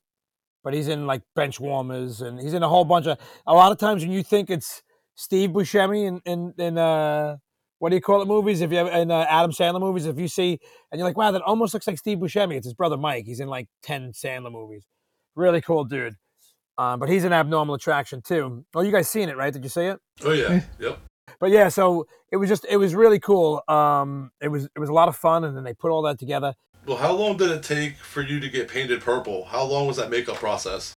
but 0.62 0.74
he's 0.74 0.88
in 0.88 1.06
like 1.06 1.22
Bench 1.34 1.60
Warmers, 1.60 2.20
and 2.20 2.40
he's 2.40 2.54
in 2.54 2.62
a 2.62 2.68
whole 2.68 2.84
bunch 2.84 3.06
of. 3.06 3.18
A 3.46 3.54
lot 3.54 3.72
of 3.72 3.78
times 3.78 4.02
when 4.02 4.12
you 4.12 4.22
think 4.22 4.50
it's 4.50 4.82
Steve 5.14 5.50
Buscemi 5.50 6.06
in 6.06 6.20
in, 6.24 6.54
in 6.58 6.78
uh, 6.78 7.36
what 7.82 7.88
do 7.88 7.96
you 7.96 8.00
call 8.00 8.22
it 8.22 8.28
movies? 8.28 8.60
If 8.60 8.70
you 8.70 8.76
have 8.76 8.86
in 8.86 9.10
uh, 9.10 9.26
Adam 9.28 9.50
Sandler 9.50 9.80
movies, 9.80 10.06
if 10.06 10.16
you 10.16 10.28
see 10.28 10.60
and 10.92 11.00
you're 11.00 11.08
like, 11.08 11.16
wow, 11.16 11.32
that 11.32 11.42
almost 11.42 11.74
looks 11.74 11.88
like 11.88 11.98
Steve 11.98 12.18
Buscemi. 12.18 12.54
It's 12.54 12.64
his 12.64 12.74
brother 12.74 12.96
Mike. 12.96 13.24
He's 13.26 13.40
in 13.40 13.48
like 13.48 13.66
ten 13.82 14.12
Sandler 14.12 14.52
movies. 14.52 14.86
Really 15.34 15.60
cool 15.60 15.82
dude. 15.82 16.14
Um, 16.78 17.00
but 17.00 17.08
he's 17.08 17.24
an 17.24 17.32
abnormal 17.32 17.74
attraction 17.74 18.22
too. 18.22 18.64
Oh, 18.72 18.82
you 18.82 18.92
guys 18.92 19.08
seen 19.08 19.28
it, 19.28 19.36
right? 19.36 19.52
Did 19.52 19.64
you 19.64 19.68
see 19.68 19.86
it? 19.86 19.98
Oh 20.24 20.30
yeah, 20.30 20.60
yep. 20.78 21.00
But 21.40 21.50
yeah, 21.50 21.70
so 21.70 22.06
it 22.30 22.36
was 22.36 22.48
just 22.48 22.64
it 22.70 22.76
was 22.76 22.94
really 22.94 23.18
cool. 23.18 23.62
Um, 23.66 24.30
it 24.40 24.46
was 24.46 24.66
it 24.66 24.78
was 24.78 24.88
a 24.88 24.92
lot 24.94 25.08
of 25.08 25.16
fun, 25.16 25.42
and 25.42 25.56
then 25.56 25.64
they 25.64 25.74
put 25.74 25.90
all 25.90 26.02
that 26.02 26.20
together. 26.20 26.54
Well, 26.86 26.98
how 26.98 27.10
long 27.10 27.36
did 27.36 27.50
it 27.50 27.64
take 27.64 27.96
for 27.96 28.22
you 28.22 28.38
to 28.38 28.48
get 28.48 28.68
painted 28.68 29.00
purple? 29.00 29.46
How 29.46 29.64
long 29.64 29.88
was 29.88 29.96
that 29.96 30.08
makeup 30.08 30.36
process? 30.36 30.94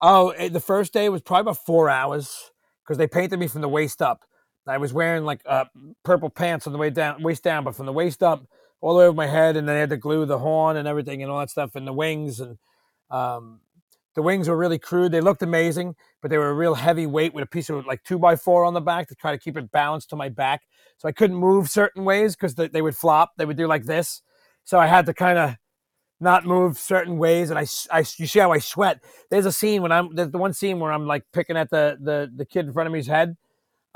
Oh, 0.00 0.30
it, 0.30 0.52
the 0.52 0.60
first 0.60 0.92
day 0.92 1.08
was 1.08 1.22
probably 1.22 1.40
about 1.40 1.66
four 1.66 1.90
hours 1.90 2.52
because 2.84 2.98
they 2.98 3.08
painted 3.08 3.40
me 3.40 3.48
from 3.48 3.62
the 3.62 3.68
waist 3.68 4.00
up. 4.00 4.24
I 4.70 4.78
was 4.78 4.92
wearing 4.92 5.24
like 5.24 5.40
uh, 5.46 5.66
purple 6.04 6.30
pants 6.30 6.66
on 6.66 6.72
the 6.72 6.78
way 6.78 6.90
down, 6.90 7.22
waist 7.22 7.42
down, 7.42 7.64
but 7.64 7.76
from 7.76 7.86
the 7.86 7.92
waist 7.92 8.22
up 8.22 8.46
all 8.80 8.94
the 8.94 9.00
way 9.00 9.06
over 9.06 9.16
my 9.16 9.26
head, 9.26 9.56
and 9.56 9.68
then 9.68 9.76
I 9.76 9.80
had 9.80 9.90
to 9.90 9.96
glue 9.96 10.24
the 10.24 10.38
horn 10.38 10.76
and 10.76 10.86
everything 10.86 11.22
and 11.22 11.30
all 11.30 11.40
that 11.40 11.50
stuff, 11.50 11.74
and 11.74 11.86
the 11.86 11.92
wings 11.92 12.40
and 12.40 12.58
um, 13.10 13.60
the 14.18 14.22
wings 14.22 14.48
were 14.48 14.56
really 14.56 14.80
crude. 14.80 15.12
They 15.12 15.20
looked 15.20 15.42
amazing, 15.42 15.94
but 16.20 16.30
they 16.30 16.38
were 16.38 16.50
a 16.50 16.54
real 16.54 16.74
heavy 16.74 17.06
weight 17.06 17.32
with 17.32 17.44
a 17.44 17.46
piece 17.46 17.70
of 17.70 17.86
like 17.86 18.02
two 18.02 18.18
by 18.18 18.34
four 18.34 18.64
on 18.64 18.74
the 18.74 18.80
back 18.80 19.06
to 19.08 19.14
try 19.14 19.30
to 19.30 19.38
keep 19.38 19.56
it 19.56 19.70
balanced 19.70 20.10
to 20.10 20.16
my 20.16 20.28
back. 20.28 20.62
So 20.96 21.08
I 21.08 21.12
couldn't 21.12 21.36
move 21.36 21.70
certain 21.70 22.04
ways 22.04 22.34
because 22.34 22.56
they, 22.56 22.66
they 22.66 22.82
would 22.82 22.96
flop. 22.96 23.32
They 23.36 23.44
would 23.44 23.56
do 23.56 23.68
like 23.68 23.84
this. 23.84 24.22
So 24.64 24.76
I 24.78 24.88
had 24.88 25.06
to 25.06 25.14
kind 25.14 25.38
of 25.38 25.54
not 26.18 26.44
move 26.44 26.78
certain 26.78 27.16
ways. 27.16 27.50
And 27.50 27.60
I, 27.60 27.66
I, 27.92 28.00
you 28.00 28.26
see 28.26 28.40
how 28.40 28.50
I 28.50 28.58
sweat. 28.58 29.04
There's 29.30 29.46
a 29.46 29.52
scene 29.52 29.82
when 29.82 29.92
I'm, 29.92 30.12
there's 30.12 30.32
the 30.32 30.38
one 30.38 30.52
scene 30.52 30.80
where 30.80 30.92
I'm 30.92 31.06
like 31.06 31.24
picking 31.32 31.56
at 31.56 31.70
the, 31.70 31.96
the, 32.00 32.28
the 32.34 32.44
kid 32.44 32.66
in 32.66 32.72
front 32.72 32.88
of 32.88 32.92
me's 32.92 33.06
head. 33.06 33.36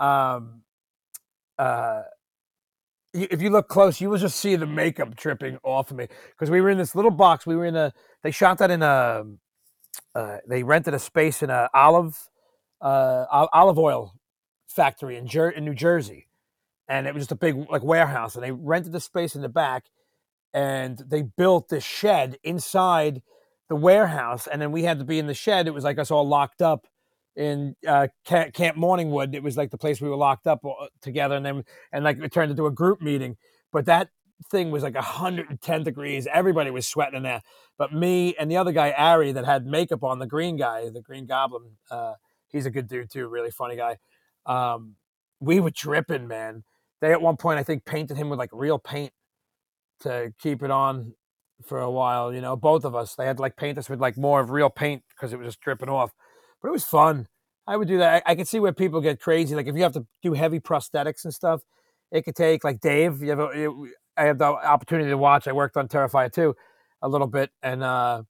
Um, 0.03 0.63
uh, 1.59 2.03
if 3.15 3.43
you 3.43 3.51
look 3.51 3.69
close, 3.69 4.01
you 4.01 4.11
will 4.11 4.19
just 4.19 4.39
see 4.39 4.57
the 4.57 4.67
makeup 4.67 5.15
dripping 5.17 5.59
off 5.63 5.91
of 5.91 5.97
me 5.97 6.09
because 6.31 6.51
we 6.51 6.61
were 6.61 6.71
in 6.71 6.79
this 6.79 6.95
little 6.95 7.11
box. 7.11 7.47
We 7.47 7.57
were 7.57 7.67
in 7.67 7.77
a. 7.77 7.93
They 8.23 8.31
shot 8.31 8.59
that 8.59 8.71
in 8.71 8.83
a 8.83 9.25
uh, 10.15 10.39
they 10.49 10.63
rented 10.63 10.95
a 10.95 10.99
space 10.99 11.43
in 11.43 11.51
a 11.51 11.69
olive 11.75 12.29
uh, 12.81 13.27
olive 13.53 13.79
oil 13.79 14.15
factory 14.69 15.17
in, 15.17 15.27
Jer- 15.27 15.51
in 15.51 15.65
New 15.65 15.75
Jersey, 15.75 16.29
and 16.89 17.07
it 17.07 17.15
was 17.15 17.23
just 17.23 17.33
a 17.33 17.37
big 17.37 17.57
like 17.71 17.83
warehouse. 17.85 18.35
And 18.35 18.45
they 18.45 18.53
rented 18.53 18.93
the 18.93 19.01
space 19.01 19.35
in 19.35 19.43
the 19.43 19.49
back, 19.49 19.85
and 20.55 20.99
they 21.07 21.23
built 21.23 21.69
this 21.69 21.85
shed 21.85 22.39
inside 22.43 23.23
the 23.69 23.77
warehouse. 23.77 24.47
And 24.47 24.61
then 24.61 24.73
we 24.73 24.85
had 24.85 24.99
to 24.99 25.05
be 25.05 25.19
in 25.19 25.27
the 25.27 25.35
shed. 25.35 25.67
It 25.67 25.75
was 25.75 25.85
like 25.85 25.99
us 25.99 26.11
all 26.11 26.27
locked 26.27 26.63
up 26.63 26.87
in 27.37 27.77
uh, 27.87 28.09
Camp 28.25 28.77
Morningwood. 28.77 29.35
It 29.35 29.43
was 29.43 29.57
like 29.57 29.71
the 29.71 29.79
place 29.79 30.01
we 30.01 30.09
were 30.09 30.17
locked 30.17 30.47
up 30.47 30.65
uh, 30.65 30.87
together, 31.01 31.37
and 31.37 31.45
then 31.45 31.65
and 31.93 32.05
like 32.05 32.19
it 32.19 32.33
turned 32.33 32.51
into 32.51 32.67
a 32.67 32.71
group 32.71 33.01
meeting. 33.01 33.37
But 33.73 33.87
that 33.87 34.09
thing 34.51 34.71
was 34.71 34.83
like 34.83 34.95
110 34.95 35.83
degrees. 35.85 36.27
Everybody 36.33 36.71
was 36.71 36.87
sweating 36.87 37.17
in 37.17 37.23
there. 37.23 37.43
But 37.79 37.93
me 37.93 38.35
and 38.39 38.51
the 38.51 38.57
other 38.57 38.73
guy, 38.73 38.93
Ari, 38.93 39.33
that 39.33 39.45
had 39.45 39.67
makeup 39.67 40.03
on, 40.03 40.19
the 40.19 40.27
green 40.27 40.57
guy, 40.57 40.89
the 40.89 41.01
green 41.01 41.27
goblin, 41.27 41.77
uh, 41.91 42.15
he's 42.49 42.67
a 42.67 42.71
good 42.71 42.89
dude 42.89 43.11
too, 43.11 43.29
really 43.29 43.51
funny 43.51 43.77
guy. 43.77 43.99
Um, 44.47 44.97
we 45.41 45.61
were 45.61 45.71
dripping, 45.71 46.29
man. 46.29 46.65
They 47.01 47.13
at 47.13 47.23
one 47.23 47.37
point, 47.37 47.59
I 47.59 47.63
think, 47.63 47.85
painted 47.85 48.17
him 48.17 48.29
with 48.29 48.39
like 48.39 48.51
real 48.53 48.79
paint 48.79 49.13
to 50.01 50.33
keep 50.41 50.63
it 50.63 50.71
on 50.71 51.15
for 51.65 51.81
a 51.81 51.91
while. 51.91 52.33
You 52.33 52.41
know, 52.41 52.57
both 52.57 52.85
of 52.85 52.95
us. 52.95 53.15
They 53.15 53.27
had 53.27 53.39
to 53.39 53.43
like 53.43 53.57
paint 53.57 53.79
us 53.79 53.89
with 53.89 54.01
like 54.01 54.17
more 54.17 54.41
of 54.41 54.51
real 54.51 54.71
paint 54.71 55.03
because 55.09 55.33
it 55.33 55.39
was 55.39 55.49
just 55.49 55.61
dripping 55.61 55.89
off. 55.89 56.13
But 56.63 56.69
it 56.69 56.73
was 56.73 56.85
fun. 56.85 57.29
I 57.67 57.77
would 57.77 57.89
do 57.89 57.99
that. 57.99 58.23
I, 58.27 58.33
I 58.33 58.35
can 58.35 58.45
see 58.45 58.61
where 58.61 58.73
people 58.73 59.01
get 59.01 59.21
crazy. 59.21 59.55
Like 59.55 59.67
if 59.67 59.77
you 59.77 59.83
have 59.83 59.93
to 59.93 60.07
do 60.23 60.33
heavy 60.33 60.61
prosthetics 60.61 61.25
and 61.25 61.35
stuff, 61.35 61.63
it 62.11 62.25
could 62.25 62.37
take 62.37 62.65
like 62.65 62.81
Dave. 62.81 63.23
You 63.23 63.31
have 63.31 63.41
a, 63.41 63.87
I 64.17 64.25
had 64.25 64.39
the 64.39 64.45
opportunity 64.45 65.11
to 65.11 65.19
watch. 65.19 65.49
I 65.49 65.53
worked 65.53 65.77
on 65.77 65.89
Terrifier 65.89 66.33
2 66.33 66.55
a 67.03 67.09
little 67.09 67.27
bit, 67.27 67.51
and 67.63 67.83
uh, 67.83 68.23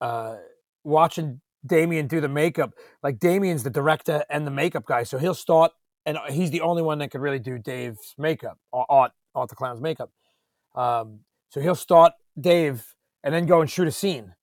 uh, 0.00 0.36
watching 0.84 1.40
Damien 1.64 2.06
do 2.06 2.20
the 2.20 2.28
makeup, 2.28 2.74
like 3.02 3.18
Damien's 3.18 3.62
the 3.62 3.70
director 3.70 4.24
and 4.30 4.46
the 4.46 4.50
makeup 4.50 4.84
guy, 4.86 5.02
so 5.02 5.18
he'll 5.18 5.34
start, 5.34 5.72
and 6.06 6.18
he's 6.30 6.50
the 6.50 6.60
only 6.60 6.82
one 6.82 6.98
that 6.98 7.10
could 7.10 7.20
really 7.20 7.38
do 7.38 7.58
Dave's 7.58 8.14
makeup, 8.18 8.58
or 8.72 8.86
Art, 8.88 9.12
Art 9.34 9.48
the 9.48 9.54
Clown's 9.54 9.80
makeup. 9.80 10.10
Um, 10.74 11.20
so 11.50 11.60
he'll 11.60 11.74
start 11.74 12.12
Dave 12.40 12.94
and 13.22 13.34
then 13.34 13.46
go 13.46 13.60
and 13.60 13.70
shoot 13.70 13.88
a 13.88 13.92
scene, 13.92 14.34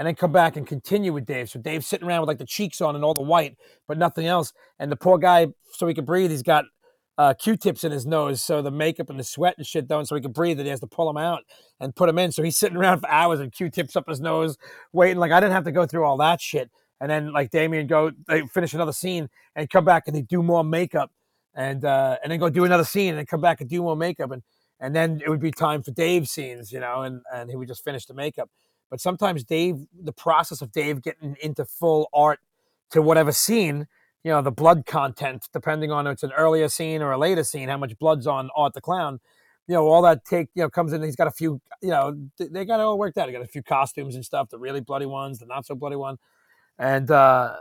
and 0.00 0.06
then 0.06 0.14
come 0.14 0.32
back 0.32 0.56
and 0.56 0.66
continue 0.66 1.12
with 1.12 1.26
Dave. 1.26 1.50
So 1.50 1.60
Dave's 1.60 1.86
sitting 1.86 2.08
around 2.08 2.22
with 2.22 2.28
like 2.28 2.38
the 2.38 2.46
cheeks 2.46 2.80
on 2.80 2.94
and 2.94 3.04
all 3.04 3.12
the 3.12 3.20
white, 3.20 3.58
but 3.86 3.98
nothing 3.98 4.24
else. 4.24 4.54
And 4.78 4.90
the 4.90 4.96
poor 4.96 5.18
guy, 5.18 5.48
so 5.74 5.86
he 5.86 5.92
can 5.92 6.06
breathe, 6.06 6.30
he's 6.30 6.42
got 6.42 6.64
uh, 7.18 7.34
Q-tips 7.34 7.84
in 7.84 7.92
his 7.92 8.06
nose, 8.06 8.42
so 8.42 8.62
the 8.62 8.70
makeup 8.70 9.10
and 9.10 9.20
the 9.20 9.24
sweat 9.24 9.56
and 9.58 9.66
shit 9.66 9.86
don't, 9.86 10.06
so 10.06 10.14
he 10.14 10.22
can 10.22 10.32
breathe. 10.32 10.58
And 10.58 10.66
he 10.66 10.70
has 10.70 10.80
to 10.80 10.86
pull 10.86 11.06
them 11.06 11.18
out 11.18 11.42
and 11.80 11.94
put 11.94 12.06
them 12.06 12.18
in. 12.18 12.32
So 12.32 12.42
he's 12.42 12.56
sitting 12.56 12.78
around 12.78 13.00
for 13.00 13.10
hours 13.10 13.40
and 13.40 13.52
Q-tips 13.52 13.94
up 13.94 14.08
his 14.08 14.22
nose, 14.22 14.56
waiting. 14.94 15.18
Like 15.18 15.32
I 15.32 15.38
didn't 15.38 15.52
have 15.52 15.64
to 15.64 15.72
go 15.72 15.84
through 15.84 16.06
all 16.06 16.16
that 16.16 16.40
shit. 16.40 16.70
And 16.98 17.10
then 17.10 17.30
like 17.34 17.50
Damien 17.50 17.86
go, 17.86 18.10
they 18.26 18.46
finish 18.46 18.72
another 18.72 18.92
scene 18.92 19.28
and 19.54 19.68
come 19.68 19.84
back 19.84 20.04
and 20.06 20.16
they 20.16 20.22
do 20.22 20.42
more 20.42 20.64
makeup, 20.64 21.10
and 21.54 21.84
uh, 21.84 22.16
and 22.22 22.32
then 22.32 22.40
go 22.40 22.48
do 22.48 22.64
another 22.64 22.84
scene 22.84 23.16
and 23.16 23.28
come 23.28 23.42
back 23.42 23.60
and 23.60 23.68
do 23.68 23.82
more 23.82 23.96
makeup, 23.96 24.30
and 24.30 24.42
and 24.80 24.96
then 24.96 25.20
it 25.22 25.28
would 25.28 25.40
be 25.40 25.50
time 25.50 25.82
for 25.82 25.90
Dave 25.90 26.26
scenes, 26.26 26.72
you 26.72 26.80
know, 26.80 27.02
and 27.02 27.20
and 27.34 27.50
he 27.50 27.56
would 27.56 27.68
just 27.68 27.84
finish 27.84 28.06
the 28.06 28.14
makeup. 28.14 28.48
But 28.90 29.00
sometimes 29.00 29.44
Dave, 29.44 29.86
the 29.98 30.12
process 30.12 30.60
of 30.60 30.72
Dave 30.72 31.00
getting 31.02 31.36
into 31.40 31.64
full 31.64 32.08
art 32.12 32.40
to 32.90 33.00
whatever 33.00 33.32
scene 33.32 33.86
you 34.24 34.30
know 34.30 34.42
the 34.42 34.50
blood 34.50 34.84
content 34.84 35.48
depending 35.52 35.90
on 35.90 36.06
if 36.06 36.14
it's 36.14 36.22
an 36.22 36.32
earlier 36.32 36.68
scene 36.68 37.00
or 37.00 37.12
a 37.12 37.18
later 37.18 37.44
scene 37.44 37.68
how 37.68 37.76
much 37.76 37.98
blood's 37.98 38.26
on 38.26 38.50
art 38.54 38.74
the 38.74 38.80
clown 38.80 39.20
you 39.66 39.74
know 39.74 39.86
all 39.86 40.02
that 40.02 40.24
take 40.24 40.48
you 40.54 40.62
know 40.62 40.68
comes 40.68 40.92
in 40.92 41.02
he's 41.02 41.16
got 41.16 41.28
a 41.28 41.30
few 41.30 41.60
you 41.80 41.90
know 41.90 42.16
they 42.38 42.64
got 42.64 42.80
it 42.80 42.82
all 42.82 42.98
worked 42.98 43.16
out. 43.16 43.28
He 43.28 43.32
got 43.32 43.42
a 43.42 43.46
few 43.46 43.62
costumes 43.62 44.14
and 44.16 44.24
stuff 44.24 44.48
the 44.50 44.58
really 44.58 44.80
bloody 44.80 45.06
ones 45.06 45.38
the 45.38 45.46
not 45.46 45.64
so 45.64 45.74
bloody 45.74 45.96
one. 45.96 46.18
And 46.78 47.10
uh 47.10 47.58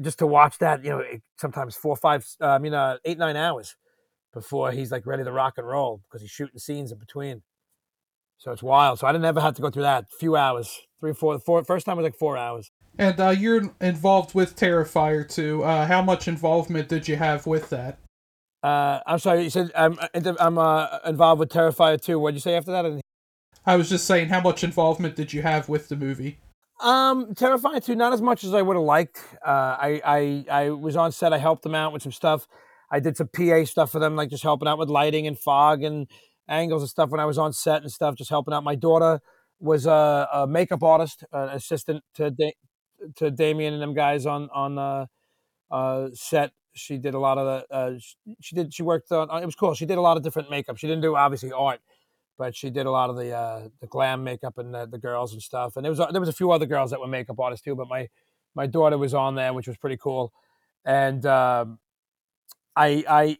just 0.00 0.18
to 0.18 0.26
watch 0.26 0.58
that 0.58 0.84
you 0.84 0.90
know 0.90 1.02
sometimes 1.38 1.76
four 1.76 1.94
five 1.94 2.26
uh, 2.40 2.48
i 2.48 2.58
mean 2.58 2.74
uh 2.74 2.96
eight 3.04 3.18
nine 3.18 3.36
hours 3.36 3.76
before 4.32 4.72
he's 4.72 4.90
like 4.90 5.06
ready 5.06 5.22
to 5.22 5.30
rock 5.30 5.54
and 5.58 5.68
roll 5.68 6.00
because 6.04 6.20
he's 6.20 6.30
shooting 6.30 6.58
scenes 6.58 6.90
in 6.90 6.98
between 6.98 7.42
so 8.38 8.52
it's 8.52 8.62
wild 8.62 8.98
so 8.98 9.06
i 9.06 9.12
didn't 9.12 9.24
ever 9.24 9.40
have 9.40 9.54
to 9.54 9.62
go 9.62 9.70
through 9.70 9.82
that 9.82 10.04
A 10.04 10.16
few 10.18 10.36
hours 10.36 10.80
three 11.00 11.12
four 11.12 11.38
four 11.38 11.64
first 11.64 11.86
time 11.86 11.96
was 11.96 12.04
like 12.04 12.16
four 12.16 12.36
hours 12.36 12.70
and 12.98 13.18
uh, 13.18 13.30
you're 13.30 13.74
involved 13.80 14.34
with 14.34 14.56
Terrifier 14.56 15.28
too. 15.28 15.64
Uh, 15.64 15.86
how 15.86 16.02
much 16.02 16.28
involvement 16.28 16.88
did 16.88 17.08
you 17.08 17.16
have 17.16 17.46
with 17.46 17.70
that? 17.70 17.98
Uh, 18.62 19.00
I'm 19.06 19.18
sorry, 19.18 19.42
you 19.42 19.50
said 19.50 19.70
I'm, 19.74 19.98
I'm 20.14 20.58
uh, 20.58 20.98
involved 21.04 21.40
with 21.40 21.50
Terrifier 21.50 22.00
too. 22.00 22.18
What 22.18 22.30
did 22.30 22.36
you 22.36 22.40
say 22.40 22.54
after 22.54 22.70
that? 22.70 23.00
I 23.66 23.76
was 23.76 23.88
just 23.88 24.06
saying, 24.06 24.28
how 24.28 24.40
much 24.40 24.62
involvement 24.62 25.16
did 25.16 25.32
you 25.32 25.42
have 25.42 25.68
with 25.68 25.88
the 25.88 25.96
movie? 25.96 26.38
Um, 26.80 27.34
Terrifier 27.34 27.82
2, 27.82 27.94
not 27.94 28.12
as 28.12 28.20
much 28.20 28.44
as 28.44 28.52
I 28.52 28.60
would 28.60 28.76
have 28.76 28.84
liked. 28.84 29.18
Uh, 29.44 29.50
I, 29.50 30.00
I, 30.04 30.44
I 30.50 30.70
was 30.70 30.96
on 30.96 31.12
set, 31.12 31.32
I 31.32 31.38
helped 31.38 31.62
them 31.62 31.74
out 31.74 31.92
with 31.92 32.02
some 32.02 32.12
stuff. 32.12 32.46
I 32.90 33.00
did 33.00 33.16
some 33.16 33.28
PA 33.28 33.64
stuff 33.64 33.90
for 33.90 33.98
them, 33.98 34.16
like 34.16 34.28
just 34.28 34.42
helping 34.42 34.68
out 34.68 34.78
with 34.78 34.90
lighting 34.90 35.26
and 35.26 35.38
fog 35.38 35.82
and 35.82 36.06
angles 36.48 36.82
and 36.82 36.90
stuff 36.90 37.10
when 37.10 37.20
I 37.20 37.24
was 37.24 37.38
on 37.38 37.52
set 37.52 37.82
and 37.82 37.90
stuff, 37.90 38.16
just 38.16 38.30
helping 38.30 38.54
out. 38.54 38.64
My 38.64 38.74
daughter 38.74 39.20
was 39.60 39.86
a, 39.86 40.28
a 40.32 40.46
makeup 40.46 40.82
artist, 40.82 41.24
an 41.32 41.50
assistant 41.50 42.04
to 42.14 42.34
to 43.16 43.30
Damien 43.30 43.74
and 43.74 43.82
them 43.82 43.94
guys 43.94 44.26
on 44.26 44.48
on 44.52 44.78
uh, 44.78 45.06
uh, 45.70 46.08
set. 46.14 46.52
She 46.74 46.98
did 46.98 47.14
a 47.14 47.18
lot 47.18 47.38
of 47.38 47.46
the. 47.46 47.74
Uh, 47.74 47.98
she 48.40 48.56
did. 48.56 48.74
She 48.74 48.82
worked 48.82 49.10
on. 49.12 49.30
It 49.42 49.46
was 49.46 49.54
cool. 49.54 49.74
She 49.74 49.86
did 49.86 49.98
a 49.98 50.00
lot 50.00 50.16
of 50.16 50.22
different 50.22 50.50
makeup. 50.50 50.76
She 50.76 50.86
didn't 50.86 51.02
do 51.02 51.16
obviously 51.16 51.52
art, 51.52 51.80
but 52.36 52.56
she 52.56 52.70
did 52.70 52.86
a 52.86 52.90
lot 52.90 53.10
of 53.10 53.16
the 53.16 53.30
uh, 53.32 53.68
the 53.80 53.86
glam 53.86 54.24
makeup 54.24 54.58
and 54.58 54.74
the, 54.74 54.86
the 54.86 54.98
girls 54.98 55.32
and 55.32 55.42
stuff. 55.42 55.76
And 55.76 55.84
there 55.84 55.92
was 55.92 56.00
there 56.10 56.20
was 56.20 56.28
a 56.28 56.32
few 56.32 56.50
other 56.50 56.66
girls 56.66 56.90
that 56.90 57.00
were 57.00 57.06
makeup 57.06 57.38
artists 57.38 57.64
too. 57.64 57.76
But 57.76 57.88
my 57.88 58.08
my 58.54 58.66
daughter 58.66 58.98
was 58.98 59.14
on 59.14 59.36
there, 59.36 59.52
which 59.52 59.68
was 59.68 59.76
pretty 59.76 59.96
cool. 59.96 60.32
And 60.84 61.24
um, 61.26 61.78
I 62.74 63.04
I 63.08 63.38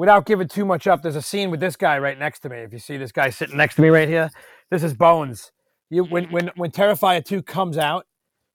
without 0.00 0.24
giving 0.24 0.48
too 0.48 0.64
much 0.64 0.86
up, 0.86 1.02
there's 1.02 1.14
a 1.14 1.20
scene 1.20 1.50
with 1.50 1.60
this 1.60 1.76
guy 1.76 1.98
right 1.98 2.18
next 2.18 2.40
to 2.40 2.48
me. 2.48 2.56
If 2.56 2.72
you 2.72 2.78
see 2.78 2.96
this 2.96 3.12
guy 3.12 3.28
sitting 3.28 3.58
next 3.58 3.74
to 3.74 3.82
me 3.82 3.90
right 3.90 4.08
here, 4.08 4.30
this 4.70 4.82
is 4.82 4.94
Bones 4.94 5.52
You 5.90 6.04
when 6.04 6.24
when 6.32 6.50
when 6.56 6.70
Terrifier 6.70 7.22
two 7.22 7.42
comes 7.42 7.76
out, 7.76 8.06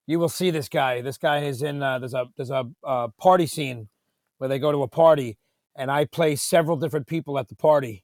you 0.08 0.18
will 0.18 0.28
see 0.28 0.50
this 0.50 0.68
guy. 0.68 1.02
This 1.02 1.20
guy 1.20 1.43
is 1.43 1.62
in 1.62 1.84
uh, 1.84 2.00
there's 2.00 2.16
a 2.16 2.26
there's 2.36 2.50
a 2.50 2.66
uh, 2.84 3.10
party 3.20 3.46
scene 3.46 3.89
where 4.39 4.48
they 4.48 4.58
go 4.58 4.72
to 4.72 4.82
a 4.82 4.88
party, 4.88 5.38
and 5.76 5.91
I 5.91 6.06
play 6.06 6.36
several 6.36 6.78
different 6.78 7.06
people 7.06 7.38
at 7.38 7.48
the 7.48 7.56
party. 7.56 8.04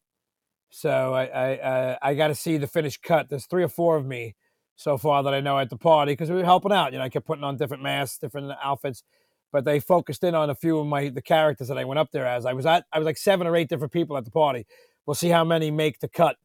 So 0.69 1.15
I 1.15 1.25
I 1.25 1.57
uh, 1.57 1.95
I 1.99 2.13
got 2.13 2.27
to 2.27 2.35
see 2.35 2.57
the 2.57 2.67
finished 2.67 3.01
cut. 3.01 3.29
There's 3.29 3.47
three 3.47 3.63
or 3.63 3.69
four 3.69 3.97
of 3.97 4.05
me 4.05 4.35
so 4.75 4.99
far 4.99 5.23
that 5.23 5.33
I 5.33 5.39
know 5.39 5.57
at 5.57 5.71
the 5.71 5.77
party 5.77 6.11
because 6.11 6.29
we 6.29 6.35
were 6.35 6.45
helping 6.45 6.71
out. 6.71 6.93
You 6.93 6.99
know, 6.99 7.05
I 7.05 7.09
kept 7.09 7.25
putting 7.25 7.43
on 7.43 7.57
different 7.57 7.81
masks, 7.81 8.19
different 8.19 8.51
outfits, 8.63 9.03
but 9.51 9.65
they 9.65 9.79
focused 9.79 10.23
in 10.23 10.35
on 10.35 10.49
a 10.49 10.55
few 10.55 10.79
of 10.79 10.87
my 10.87 11.09
the 11.09 11.21
characters 11.21 11.67
that 11.67 11.77
I 11.77 11.83
went 11.83 11.99
up 11.99 12.11
there 12.11 12.25
as. 12.25 12.45
I 12.45 12.53
was 12.53 12.65
at 12.65 12.85
I 12.91 12.99
was 12.99 13.05
like 13.05 13.17
seven 13.17 13.47
or 13.47 13.55
eight 13.55 13.69
different 13.69 13.93
people 13.93 14.17
at 14.17 14.25
the 14.25 14.31
party. 14.31 14.65
We'll 15.05 15.15
see 15.15 15.29
how 15.29 15.43
many 15.43 15.71
make 15.71 15.99
the 15.99 16.07
cut 16.07 16.37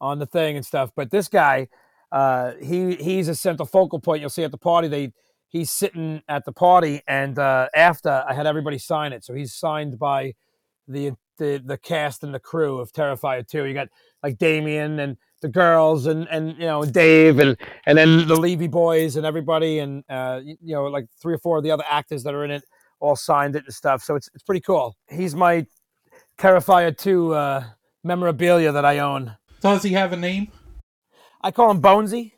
on 0.00 0.18
the 0.18 0.26
thing 0.26 0.56
and 0.56 0.66
stuff. 0.66 0.90
But 0.94 1.10
this 1.10 1.28
guy, 1.28 1.68
uh, 2.12 2.52
he 2.62 2.96
he's 2.96 3.28
a 3.28 3.34
central 3.34 3.66
focal 3.66 4.00
point. 4.00 4.20
You'll 4.20 4.30
see 4.30 4.44
at 4.44 4.50
the 4.50 4.58
party 4.58 4.88
they 4.88 5.12
he's 5.48 5.70
sitting 5.70 6.22
at 6.28 6.44
the 6.44 6.52
party, 6.52 7.02
and 7.06 7.38
uh, 7.38 7.68
after 7.74 8.24
I 8.28 8.34
had 8.34 8.46
everybody 8.46 8.78
sign 8.78 9.12
it, 9.12 9.24
so 9.24 9.34
he's 9.34 9.54
signed 9.54 9.98
by 9.98 10.34
the 10.88 11.12
the 11.38 11.62
the 11.64 11.78
cast 11.78 12.22
and 12.22 12.34
the 12.34 12.40
crew 12.40 12.78
of 12.78 12.92
Terrifier 12.92 13.46
2. 13.46 13.64
You 13.64 13.74
got 13.74 13.88
like 14.22 14.38
Damien 14.38 14.98
and 14.98 15.16
the 15.42 15.48
girls 15.48 16.06
and 16.06 16.26
and 16.30 16.52
you 16.52 16.66
know 16.66 16.84
Dave 16.84 17.38
and 17.38 17.56
and 17.86 17.98
then 17.98 18.26
the 18.26 18.36
Levy 18.36 18.68
boys 18.68 19.16
and 19.16 19.26
everybody 19.26 19.78
and 19.80 20.04
uh, 20.08 20.40
you 20.44 20.74
know 20.74 20.84
like 20.84 21.06
three 21.20 21.34
or 21.34 21.38
four 21.38 21.58
of 21.58 21.64
the 21.64 21.70
other 21.70 21.84
actors 21.88 22.22
that 22.22 22.34
are 22.34 22.44
in 22.44 22.50
it 22.50 22.64
all 23.00 23.16
signed 23.16 23.56
it 23.56 23.64
and 23.64 23.74
stuff. 23.74 24.02
So 24.02 24.16
it's 24.16 24.28
it's 24.34 24.42
pretty 24.42 24.60
cool. 24.60 24.96
He's 25.10 25.34
my 25.34 25.66
Terrifier 26.38 26.96
2 26.96 27.34
uh, 27.34 27.64
memorabilia 28.02 28.72
that 28.72 28.84
I 28.84 28.98
own. 28.98 29.36
Does 29.60 29.82
he 29.82 29.92
have 29.92 30.12
a 30.12 30.16
name? 30.16 30.48
I 31.40 31.50
call 31.50 31.70
him 31.70 31.80
Bonesy. 31.80 32.32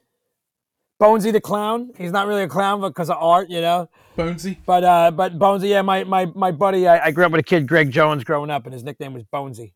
Bonesy 1.00 1.32
the 1.32 1.40
clown. 1.40 1.90
He's 1.96 2.12
not 2.12 2.26
really 2.26 2.42
a 2.42 2.48
clown 2.48 2.80
but 2.80 2.88
because 2.88 3.10
of 3.10 3.18
art, 3.18 3.50
you 3.50 3.60
know. 3.60 3.88
Bonesy. 4.16 4.56
But 4.64 4.84
uh, 4.84 5.10
but 5.10 5.38
Bonesy, 5.38 5.68
yeah, 5.68 5.82
my 5.82 6.04
my 6.04 6.26
my 6.34 6.50
buddy, 6.50 6.88
I, 6.88 7.06
I 7.06 7.10
grew 7.10 7.24
up 7.24 7.32
with 7.32 7.40
a 7.40 7.44
kid, 7.44 7.68
Greg 7.68 7.90
Jones, 7.90 8.24
growing 8.24 8.50
up, 8.50 8.64
and 8.64 8.72
his 8.72 8.82
nickname 8.82 9.12
was 9.12 9.24
Bonesy, 9.24 9.72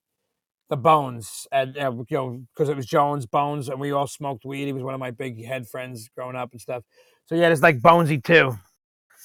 the 0.71 0.77
Bones, 0.77 1.47
and 1.53 1.77
uh, 1.77 1.93
you 2.09 2.17
know 2.17 2.43
because 2.55 2.71
it 2.71 2.77
was 2.77 2.87
Jones 2.87 3.27
Bones, 3.27 3.69
and 3.69 3.79
we 3.79 3.91
all 3.91 4.07
smoked 4.07 4.45
weed. 4.45 4.67
He 4.67 4.73
was 4.73 4.83
one 4.83 4.95
of 4.95 5.01
my 5.01 5.11
big 5.11 5.45
head 5.45 5.69
friends 5.69 6.09
growing 6.17 6.37
up 6.37 6.53
and 6.53 6.61
stuff. 6.61 6.85
So 7.27 7.35
yeah, 7.35 7.49
it's 7.49 7.61
like 7.61 7.81
Bonesy 7.81 8.23
too. 8.23 8.57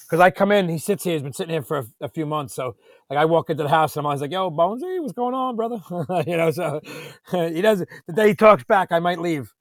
Because 0.02 0.20
I 0.20 0.30
come 0.30 0.52
in, 0.52 0.68
he 0.68 0.78
sits 0.78 1.04
here. 1.04 1.14
He's 1.14 1.22
been 1.22 1.32
sitting 1.32 1.52
here 1.52 1.62
for 1.62 1.78
a, 1.78 1.84
a, 2.02 2.08
few 2.08 2.26
months. 2.26 2.54
So 2.54 2.76
like 3.08 3.18
I 3.18 3.24
walk 3.24 3.48
into 3.48 3.62
the 3.62 3.68
house 3.68 3.96
and 3.96 4.02
I'm 4.02 4.06
always 4.06 4.20
like, 4.20 4.32
"Yo, 4.32 4.50
Bonesy, 4.50 5.00
what's 5.00 5.12
going 5.12 5.34
on, 5.34 5.56
brother?" 5.56 5.80
you 6.26 6.36
know. 6.36 6.50
So 6.50 6.80
he 7.30 7.62
does. 7.62 7.84
The 8.06 8.12
day 8.12 8.28
he 8.28 8.34
talks 8.34 8.64
back, 8.64 8.92
I 8.92 8.98
might 8.98 9.20
leave. 9.20 9.54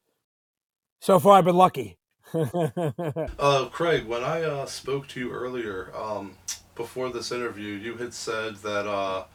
So 1.00 1.20
far, 1.20 1.38
I've 1.38 1.46
been 1.46 1.56
lucky. 1.56 2.00
uh, 2.34 3.66
Craig, 3.72 4.08
when 4.08 4.24
I 4.24 4.42
uh, 4.42 4.66
spoke 4.66 5.08
to 5.10 5.20
you 5.20 5.32
earlier, 5.32 5.96
um, 5.96 6.36
before 6.76 7.12
this 7.12 7.32
interview, 7.32 7.74
you 7.74 7.98
had 7.98 8.14
said 8.14 8.56
that 8.58 8.88
uh, 8.88 9.26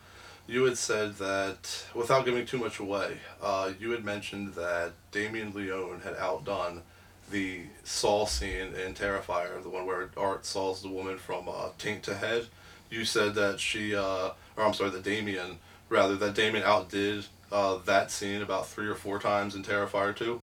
you 0.50 0.64
had 0.64 0.76
said 0.76 1.14
that 1.16 1.84
without 1.94 2.24
giving 2.24 2.44
too 2.44 2.58
much 2.58 2.80
away, 2.80 3.18
uh, 3.40 3.70
you 3.78 3.92
had 3.92 4.04
mentioned 4.04 4.54
that 4.54 4.92
Damien 5.12 5.54
Leone 5.54 6.00
had 6.00 6.16
outdone 6.16 6.82
the 7.30 7.60
Saul 7.84 8.26
scene 8.26 8.74
in 8.74 8.94
Terrifier, 8.94 9.62
the 9.62 9.68
one 9.68 9.86
where 9.86 10.10
Art 10.16 10.44
saws 10.44 10.82
the 10.82 10.88
woman 10.88 11.18
from 11.18 11.48
uh, 11.48 11.68
Taint 11.78 12.02
to 12.04 12.14
Head. 12.16 12.48
You 12.90 13.04
said 13.04 13.36
that 13.36 13.60
she, 13.60 13.94
uh, 13.94 14.30
or 14.56 14.64
I'm 14.64 14.74
sorry, 14.74 14.90
that 14.90 15.04
Damien, 15.04 15.58
rather, 15.88 16.16
that 16.16 16.34
Damien 16.34 16.64
outdid 16.64 17.26
uh, 17.52 17.78
that 17.84 18.10
scene 18.10 18.42
about 18.42 18.66
three 18.66 18.88
or 18.88 18.96
four 18.96 19.20
times 19.20 19.54
in 19.54 19.62
Terrifier 19.62 20.14
2. 20.14 20.40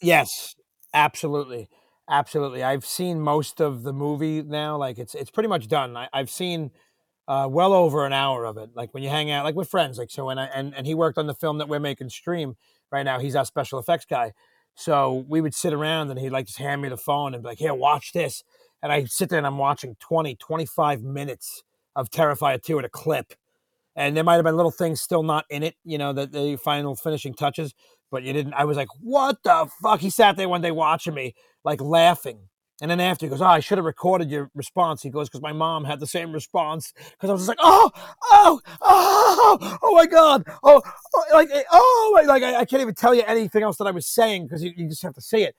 Yes, 0.00 0.54
absolutely. 0.94 1.68
Absolutely. 2.08 2.62
I've 2.62 2.84
seen 2.84 3.20
most 3.20 3.60
of 3.60 3.82
the 3.82 3.92
movie 3.92 4.42
now. 4.42 4.76
Like 4.76 4.98
it's 4.98 5.14
it's 5.14 5.30
pretty 5.30 5.48
much 5.48 5.68
done. 5.68 5.96
I, 5.96 6.08
I've 6.12 6.28
seen 6.28 6.70
uh, 7.26 7.48
well 7.50 7.72
over 7.72 8.04
an 8.04 8.12
hour 8.12 8.44
of 8.44 8.56
it. 8.58 8.70
Like 8.74 8.92
when 8.92 9.02
you 9.02 9.08
hang 9.08 9.30
out, 9.30 9.44
like 9.44 9.54
with 9.54 9.68
friends. 9.68 9.98
Like 9.98 10.10
so, 10.10 10.26
when 10.26 10.38
I 10.38 10.46
and 10.46 10.74
and 10.74 10.86
he 10.86 10.94
worked 10.94 11.18
on 11.18 11.26
the 11.26 11.34
film 11.34 11.58
that 11.58 11.68
we're 11.68 11.80
making 11.80 12.10
stream 12.10 12.56
right 12.90 13.02
now. 13.02 13.18
He's 13.18 13.36
our 13.36 13.44
special 13.44 13.78
effects 13.78 14.04
guy. 14.04 14.32
So 14.76 15.24
we 15.28 15.40
would 15.40 15.54
sit 15.54 15.72
around 15.72 16.10
and 16.10 16.18
he'd 16.18 16.30
like 16.30 16.46
just 16.46 16.58
hand 16.58 16.82
me 16.82 16.88
the 16.88 16.96
phone 16.96 17.34
and 17.34 17.42
be 17.42 17.48
like, 17.50 17.58
"Here, 17.58 17.74
watch 17.74 18.12
this." 18.12 18.42
And 18.82 18.92
I 18.92 19.04
sit 19.04 19.30
there 19.30 19.38
and 19.38 19.46
I'm 19.46 19.56
watching 19.56 19.96
20, 20.00 20.36
25 20.36 21.02
minutes 21.02 21.62
of 21.96 22.10
Terrifier 22.10 22.62
2 22.62 22.80
at 22.80 22.84
a 22.84 22.90
clip. 22.90 23.32
And 23.96 24.16
there 24.16 24.24
might 24.24 24.34
have 24.34 24.44
been 24.44 24.56
little 24.56 24.70
things 24.70 25.00
still 25.00 25.22
not 25.22 25.46
in 25.48 25.62
it, 25.62 25.76
you 25.84 25.96
know, 25.96 26.12
the, 26.12 26.26
the 26.26 26.56
final 26.56 26.96
finishing 26.96 27.32
touches, 27.32 27.72
but 28.10 28.24
you 28.24 28.32
didn't. 28.32 28.52
I 28.54 28.64
was 28.64 28.76
like, 28.76 28.88
what 29.00 29.38
the 29.44 29.68
fuck? 29.82 30.00
He 30.00 30.10
sat 30.10 30.36
there 30.36 30.48
one 30.48 30.60
day 30.60 30.72
watching 30.72 31.14
me 31.14 31.34
like 31.64 31.80
laughing. 31.80 32.40
And 32.84 32.90
then 32.90 33.00
after 33.00 33.24
he 33.24 33.30
goes, 33.30 33.40
oh, 33.40 33.46
I 33.46 33.60
should 33.60 33.78
have 33.78 33.86
recorded 33.86 34.30
your 34.30 34.50
response. 34.54 35.00
He 35.00 35.08
goes, 35.08 35.30
because 35.30 35.40
my 35.40 35.54
mom 35.54 35.84
had 35.84 36.00
the 36.00 36.06
same 36.06 36.32
response. 36.32 36.92
Because 37.12 37.30
I 37.30 37.32
was 37.32 37.40
just 37.40 37.48
like, 37.48 37.56
oh, 37.62 37.90
oh, 38.30 38.60
oh, 38.82 39.78
oh 39.82 39.94
my 39.94 40.04
god, 40.04 40.44
oh, 40.62 40.82
oh 41.14 41.24
like, 41.32 41.48
eh, 41.50 41.62
oh, 41.72 42.22
like 42.26 42.42
I, 42.42 42.56
I, 42.56 42.64
can't 42.66 42.82
even 42.82 42.94
tell 42.94 43.14
you 43.14 43.22
anything 43.26 43.62
else 43.62 43.78
that 43.78 43.86
I 43.86 43.90
was 43.90 44.06
saying 44.06 44.42
because 44.42 44.62
you, 44.62 44.74
you 44.76 44.86
just 44.86 45.02
have 45.02 45.14
to 45.14 45.22
see 45.22 45.44
it. 45.44 45.56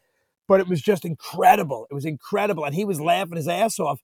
But 0.48 0.60
it 0.60 0.68
was 0.68 0.84
just 0.84 1.04
incredible. 1.04 1.88
It 1.90 1.96
was 1.96 2.06
incredible, 2.06 2.64
and 2.64 2.76
he 2.76 2.86
was 2.86 3.02
laughing 3.02 3.38
his 3.38 3.48
ass 3.48 3.80
off 3.80 4.04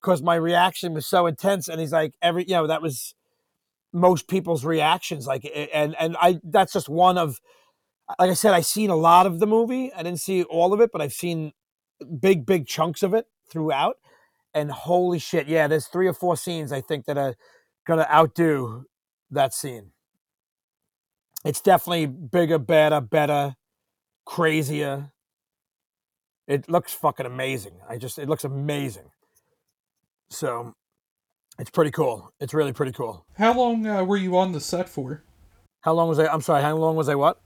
because 0.00 0.22
my 0.22 0.36
reaction 0.36 0.94
was 0.94 1.06
so 1.06 1.26
intense. 1.26 1.68
And 1.68 1.78
he's 1.78 1.92
like, 1.92 2.14
every, 2.22 2.44
you 2.44 2.54
know, 2.54 2.68
that 2.68 2.80
was 2.80 3.14
most 3.92 4.28
people's 4.28 4.64
reactions. 4.64 5.26
Like, 5.26 5.44
eh, 5.44 5.66
and 5.74 5.94
and 6.00 6.16
I, 6.18 6.40
that's 6.42 6.72
just 6.72 6.88
one 6.88 7.18
of 7.18 7.38
like 8.18 8.30
I 8.30 8.34
said, 8.34 8.54
I've 8.54 8.64
seen 8.64 8.88
a 8.88 8.96
lot 8.96 9.26
of 9.26 9.40
the 9.40 9.46
movie. 9.46 9.92
I 9.92 10.02
didn't 10.02 10.20
see 10.20 10.42
all 10.44 10.72
of 10.72 10.80
it, 10.80 10.88
but 10.90 11.02
I've 11.02 11.12
seen 11.12 11.52
big, 12.04 12.46
big 12.46 12.66
chunks 12.66 13.02
of 13.02 13.14
it 13.14 13.26
throughout. 13.50 13.96
And 14.54 14.70
holy 14.70 15.18
shit, 15.18 15.48
yeah, 15.48 15.66
there's 15.66 15.86
three 15.86 16.06
or 16.06 16.12
four 16.12 16.36
scenes 16.36 16.72
I 16.72 16.80
think 16.80 17.06
that 17.06 17.16
are 17.16 17.34
gonna 17.86 18.06
outdo 18.12 18.84
that 19.30 19.54
scene. 19.54 19.92
It's 21.44 21.60
definitely 21.60 22.06
bigger, 22.06 22.58
better, 22.58 23.00
better, 23.00 23.56
crazier. 24.24 25.12
It 26.46 26.68
looks 26.68 26.92
fucking 26.92 27.26
amazing. 27.26 27.80
I 27.88 27.96
just 27.96 28.18
it 28.18 28.28
looks 28.28 28.44
amazing. 28.44 29.10
So 30.28 30.74
it's 31.58 31.70
pretty 31.70 31.90
cool. 31.90 32.32
It's 32.40 32.54
really 32.54 32.72
pretty 32.72 32.92
cool. 32.92 33.26
How 33.38 33.54
long 33.54 33.86
uh, 33.86 34.04
were 34.04 34.16
you 34.16 34.36
on 34.36 34.52
the 34.52 34.60
set 34.60 34.88
for? 34.88 35.24
How 35.80 35.94
long 35.94 36.08
was 36.08 36.18
I? 36.18 36.26
I'm 36.26 36.42
sorry. 36.42 36.62
How 36.62 36.76
long 36.76 36.94
was 36.94 37.08
I? 37.08 37.14
What? 37.14 37.40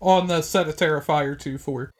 on 0.00 0.26
the 0.26 0.42
set 0.42 0.68
of 0.68 0.76
Terrifier 0.76 1.38
2 1.38 1.58
for? 1.58 1.92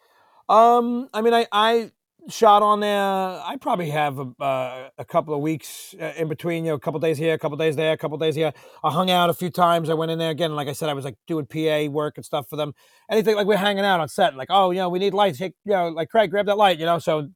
Um, 0.49 1.09
I 1.13 1.21
mean, 1.21 1.35
I, 1.35 1.47
I 1.53 1.93
shot 2.29 2.63
on 2.63 2.81
there. 2.81 3.01
I 3.01 3.57
probably 3.61 3.91
have 3.91 4.19
a, 4.19 4.43
uh, 4.43 4.89
a 4.99 5.05
couple 5.05 5.35
of 5.35 5.41
weeks 5.41 5.95
uh, 6.01 6.13
in 6.17 6.29
between, 6.29 6.65
you 6.65 6.71
know, 6.71 6.77
a 6.77 6.81
couple 6.81 7.01
days 7.01 7.19
here, 7.19 7.35
a 7.35 7.39
couple 7.39 7.57
days 7.57 7.77
there, 7.77 7.93
a 7.93 7.97
couple 7.97 8.19
days 8.19 8.35
here. 8.35 8.53
I 8.85 8.91
hung 8.91 9.11
out 9.11 9.31
a 9.31 9.35
few 9.35 9.51
times. 9.51 9.91
I 9.91 9.95
went 9.95 10.11
in 10.11 10.19
there 10.19 10.31
again. 10.31 10.55
Like 10.55 10.69
I 10.69 10.73
said, 10.73 10.89
I 10.89 10.95
was 10.95 11.05
like 11.05 11.17
doing 11.27 11.47
PA 11.47 11.91
work 11.91 12.17
and 12.17 12.25
stuff 12.25 12.49
for 12.49 12.57
them. 12.57 12.75
Anything 13.11 13.37
like 13.37 13.47
we're 13.47 13.57
hanging 13.57 13.85
out 13.85 14.01
on 14.01 14.09
set, 14.09 14.37
like, 14.37 14.49
oh, 14.51 14.71
you 14.71 14.79
know, 14.79 14.89
we 14.89 14.99
need 14.99 15.15
lights. 15.15 15.39
Hey, 15.39 15.55
you 15.65 15.73
know, 15.73 15.89
like 15.89 16.09
Craig, 16.09 16.31
grab 16.31 16.47
that 16.47 16.59
light. 16.59 16.79
You 16.79 16.87
know, 16.87 16.99
so 16.99 17.29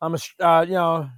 I'm 0.00 0.14
a, 0.14 0.44
uh, 0.44 0.62
you 0.62 0.74
know, 0.74 1.08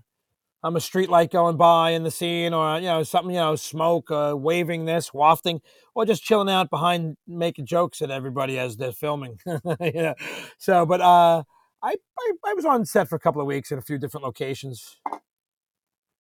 I'm 0.63 0.77
a 0.77 0.81
street 0.81 1.09
light 1.09 1.31
going 1.31 1.57
by 1.57 1.91
in 1.91 2.03
the 2.03 2.11
scene, 2.11 2.53
or 2.53 2.77
you 2.77 2.87
know, 2.87 3.03
something, 3.03 3.35
you 3.35 3.41
know, 3.41 3.57
smoke, 3.57 4.11
uh, 4.11 4.35
waving 4.37 4.85
this, 4.85 5.13
wafting 5.15 5.61
or 5.95 6.05
just 6.05 6.23
chilling 6.23 6.51
out 6.51 6.71
behind 6.71 7.17
making 7.27 7.67
jokes 7.67 8.03
at 8.03 8.11
everybody 8.11 8.59
as 8.59 8.77
they're 8.77 8.93
filming. 8.93 9.39
know? 9.47 10.15
So, 10.59 10.87
but 10.87 11.01
uh, 11.01 11.43
I, 11.83 11.97
I, 12.19 12.33
I 12.47 12.55
was 12.55 12.65
on 12.65 12.85
set 12.85 13.09
for 13.09 13.17
a 13.17 13.21
couple 13.21 13.41
of 13.41 13.47
weeks 13.47 13.73
in 13.73 13.79
a 13.79 13.83
few 13.83 13.99
different 13.99 14.25
locations. 14.25 14.99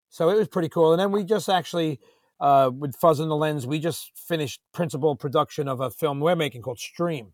So 0.08 0.28
it 0.30 0.36
was 0.36 0.48
pretty 0.48 0.68
cool. 0.68 0.92
And 0.92 1.00
then 1.00 1.12
we 1.12 1.22
just 1.24 1.48
actually, 1.48 2.00
uh, 2.40 2.70
with 2.76 2.96
Fuzz 2.96 3.20
on 3.20 3.28
the 3.28 3.36
Lens, 3.36 3.66
we 3.66 3.78
just 3.78 4.11
finished 4.16 4.61
principal 4.72 5.14
production 5.16 5.68
of 5.68 5.80
a 5.80 5.90
film 5.90 6.20
we're 6.20 6.36
making 6.36 6.62
called 6.62 6.78
Stream. 6.78 7.32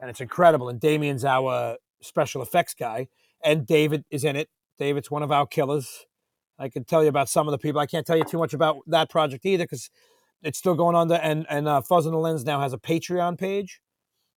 And 0.00 0.08
it's 0.08 0.20
incredible. 0.20 0.68
And 0.68 0.80
Damien's 0.80 1.24
our 1.24 1.76
special 2.00 2.40
effects 2.40 2.74
guy. 2.74 3.08
And 3.44 3.66
David 3.66 4.04
is 4.10 4.24
in 4.24 4.36
it. 4.36 4.48
David's 4.78 5.10
one 5.10 5.22
of 5.22 5.32
our 5.32 5.46
killers. 5.46 6.06
I 6.58 6.68
can 6.68 6.84
tell 6.84 7.02
you 7.02 7.08
about 7.08 7.28
some 7.28 7.46
of 7.46 7.52
the 7.52 7.58
people. 7.58 7.80
I 7.80 7.86
can't 7.86 8.06
tell 8.06 8.16
you 8.16 8.24
too 8.24 8.38
much 8.38 8.54
about 8.54 8.78
that 8.86 9.10
project 9.10 9.44
either 9.44 9.64
because 9.64 9.90
it's 10.42 10.58
still 10.58 10.74
going 10.74 10.96
on 10.96 11.08
there. 11.08 11.20
And 11.22 11.46
and 11.48 11.68
uh, 11.68 11.80
Fuzz 11.82 12.06
on 12.06 12.12
the 12.12 12.18
Lens 12.18 12.44
now 12.44 12.60
has 12.60 12.72
a 12.72 12.78
Patreon 12.78 13.38
page, 13.38 13.80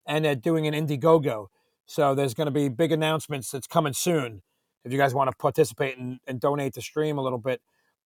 and 0.05 0.26
they're 0.26 0.36
doing 0.36 0.67
an 0.67 0.74
Indiegogo. 0.74 1.47
So 1.92 2.16
there's 2.16 2.34
going 2.34 2.46
to 2.46 2.52
be 2.52 2.70
big 2.70 2.94
announcements 2.94 3.52
that's 3.52 3.68
coming 3.68 3.92
soon. 3.92 4.44
If 4.86 4.94
you 4.94 4.98
guys 4.98 5.14
want 5.14 5.30
to 5.30 5.36
participate 5.36 5.98
and, 5.98 6.20
and 6.26 6.39
donate 6.39 6.74
to 6.76 6.82
stream 6.82 7.18
a 7.18 7.22
little 7.22 7.38
bit, 7.38 7.62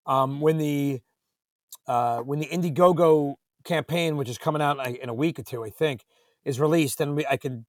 um, 0.07 0.41
when 0.41 0.57
the 0.57 1.01
uh, 1.85 2.21
when 2.21 2.39
the 2.39 2.47
Indiegogo 2.47 3.35
campaign, 3.63 4.17
which 4.17 4.27
is 4.27 4.39
coming 4.39 4.59
out 4.59 4.83
in 4.87 5.07
a 5.07 5.13
week 5.13 5.37
or 5.37 5.43
two, 5.43 5.63
I 5.63 5.69
think, 5.69 6.03
is 6.43 6.59
released, 6.59 6.99
and 6.99 7.15
we, 7.15 7.27
I 7.27 7.37
can 7.37 7.67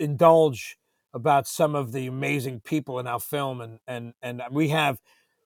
indulge 0.00 0.76
about 1.14 1.46
some 1.46 1.76
of 1.76 1.92
the 1.92 2.08
amazing 2.08 2.58
people 2.58 2.98
in 2.98 3.06
our 3.06 3.20
film, 3.20 3.60
and 3.60 3.78
and 3.86 4.14
and 4.22 4.42
we 4.50 4.70
have 4.70 5.00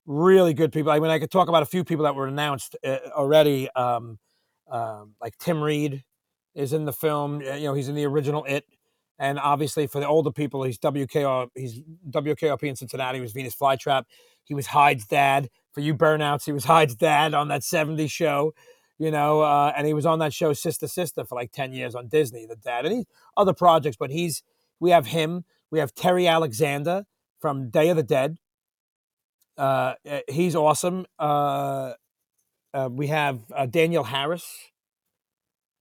really 0.06 0.54
good 0.54 0.72
people. 0.72 0.92
I 0.92 0.98
mean, 0.98 1.10
I 1.10 1.18
could 1.18 1.30
talk 1.30 1.48
about 1.48 1.62
a 1.62 1.66
few 1.66 1.84
people 1.84 2.04
that 2.04 2.14
were 2.14 2.26
announced 2.26 2.74
uh, 2.86 3.00
already. 3.14 3.68
Um, 3.72 4.18
um, 4.70 5.14
like 5.20 5.36
Tim 5.36 5.62
Reid 5.62 6.04
is 6.54 6.72
in 6.72 6.86
the 6.86 6.92
film. 6.94 7.42
You 7.42 7.64
know, 7.64 7.74
he's 7.74 7.88
in 7.88 7.94
the 7.94 8.06
original 8.06 8.44
It. 8.44 8.64
And 9.18 9.38
obviously, 9.38 9.86
for 9.86 10.00
the 10.00 10.08
older 10.08 10.32
people, 10.32 10.62
he's 10.64 10.78
WKR. 10.78 11.48
He's 11.54 11.80
WKRP 12.10 12.64
in 12.64 12.76
Cincinnati. 12.76 13.18
He 13.18 13.22
was 13.22 13.32
Venus 13.32 13.54
Flytrap. 13.54 14.04
He 14.44 14.54
was 14.54 14.66
Hyde's 14.66 15.06
dad. 15.06 15.50
For 15.72 15.80
you 15.80 15.94
burnouts, 15.94 16.44
he 16.44 16.52
was 16.52 16.64
Hyde's 16.66 16.94
dad 16.94 17.34
on 17.34 17.48
that 17.48 17.62
'70s 17.62 18.10
show. 18.10 18.54
You 18.98 19.10
know, 19.10 19.40
uh, 19.42 19.72
and 19.76 19.86
he 19.86 19.94
was 19.94 20.06
on 20.06 20.20
that 20.20 20.32
show 20.32 20.52
Sister 20.52 20.86
Sister 20.86 21.24
for 21.24 21.34
like 21.34 21.52
ten 21.52 21.72
years 21.72 21.94
on 21.94 22.08
Disney. 22.08 22.46
The 22.46 22.56
dad 22.56 22.86
and 22.86 22.94
he 22.94 23.06
other 23.36 23.52
projects, 23.52 23.96
but 23.96 24.10
he's. 24.10 24.42
We 24.80 24.90
have 24.90 25.06
him. 25.06 25.44
We 25.70 25.78
have 25.78 25.94
Terry 25.94 26.26
Alexander 26.26 27.06
from 27.40 27.70
Day 27.70 27.88
of 27.88 27.96
the 27.96 28.02
Dead. 28.02 28.38
Uh, 29.56 29.94
uh, 30.10 30.20
he's 30.28 30.56
awesome. 30.56 31.06
Uh, 31.18 31.92
uh, 32.72 32.88
we 32.90 33.06
have 33.06 33.40
uh, 33.54 33.66
Danielle 33.66 34.04
Harris. 34.04 34.46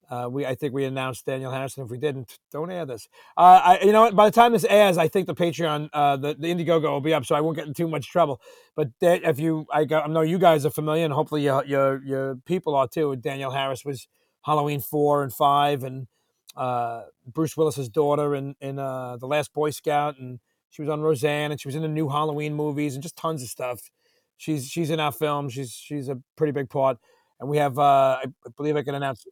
Uh, 0.10 0.28
we 0.30 0.45
I 0.45 0.56
think 0.56 0.74
we 0.74 0.86
announced 0.86 1.26
Danielle 1.26 1.51
Harrison. 1.51 1.84
if 1.84 1.89
we 1.89 1.97
didn't, 1.97 2.38
don't 2.51 2.70
air 2.70 2.86
this. 2.86 3.08
Uh, 3.38 3.62
I, 3.64 3.80
you 3.84 3.91
know, 3.91 4.12
by 4.12 4.26
the 4.26 4.32
time 4.32 4.51
this 4.51 4.66
airs, 4.66 4.97
I 4.97 5.08
think 5.08 5.28
the 5.28 5.36
Patreon, 5.36 5.89
uh, 5.93 6.18
the 6.18 6.36
the 6.38 6.54
Indiegogo 6.54 6.84
will 6.84 7.01
be 7.01 7.14
up, 7.14 7.26
so 7.26 7.36
I 7.36 7.41
won't 7.41 7.58
get 7.58 7.68
in 7.68 7.74
too 7.74 7.88
much 7.88 8.10
trouble. 8.10 8.41
But 8.76 8.89
if 9.01 9.39
you, 9.39 9.66
I, 9.72 9.86
go, 9.86 9.99
I 9.99 10.08
know 10.08 10.22
you 10.22 10.38
guys 10.38 10.66
are 10.66 10.70
familiar, 10.70 11.06
and 11.06 11.14
hopefully 11.14 11.43
your 11.43 11.66
your 11.66 12.04
your 12.04 12.36
people 12.45 12.76
are 12.76 12.88
too. 12.88 13.16
Danielle 13.16 13.51
Harris 13.51 13.86
was 13.86 14.08
Halloween 14.43 14.82
four 14.82 15.24
and 15.24 15.34
five, 15.34 15.84
and 15.84 16.08
uh, 16.56 17.04
Bruce 17.26 17.58
Willis's 17.58 17.89
daughter 17.89 18.36
in 18.36 18.56
in 18.60 18.80
uh, 18.80 19.18
the 19.18 19.28
Last 19.28 19.54
Boy 19.54 19.70
Scout, 19.70 20.20
and 20.20 20.39
she 20.70 20.82
was 20.82 20.89
on 20.89 21.01
Roseanne, 21.01 21.51
and 21.51 21.60
she 21.60 21.68
was 21.68 21.76
in 21.76 21.82
the 21.82 21.88
new 21.88 22.10
Halloween 22.10 22.54
movies, 22.54 22.93
and 22.93 23.04
just 23.04 23.16
tons 23.16 23.41
of 23.41 23.49
stuff. 23.49 23.89
She's 24.38 24.68
she's 24.68 24.89
in 24.89 24.99
our 24.99 25.12
film. 25.12 25.49
She's 25.49 25.72
she's 25.72 26.10
a 26.10 26.20
pretty 26.36 26.51
big 26.51 26.70
part, 26.70 26.97
and 27.39 27.49
we 27.49 27.58
have 27.58 27.80
uh, 27.80 28.20
I 28.22 28.26
believe 28.58 28.76
I 28.76 28.84
can 28.84 28.95
announce. 28.95 29.26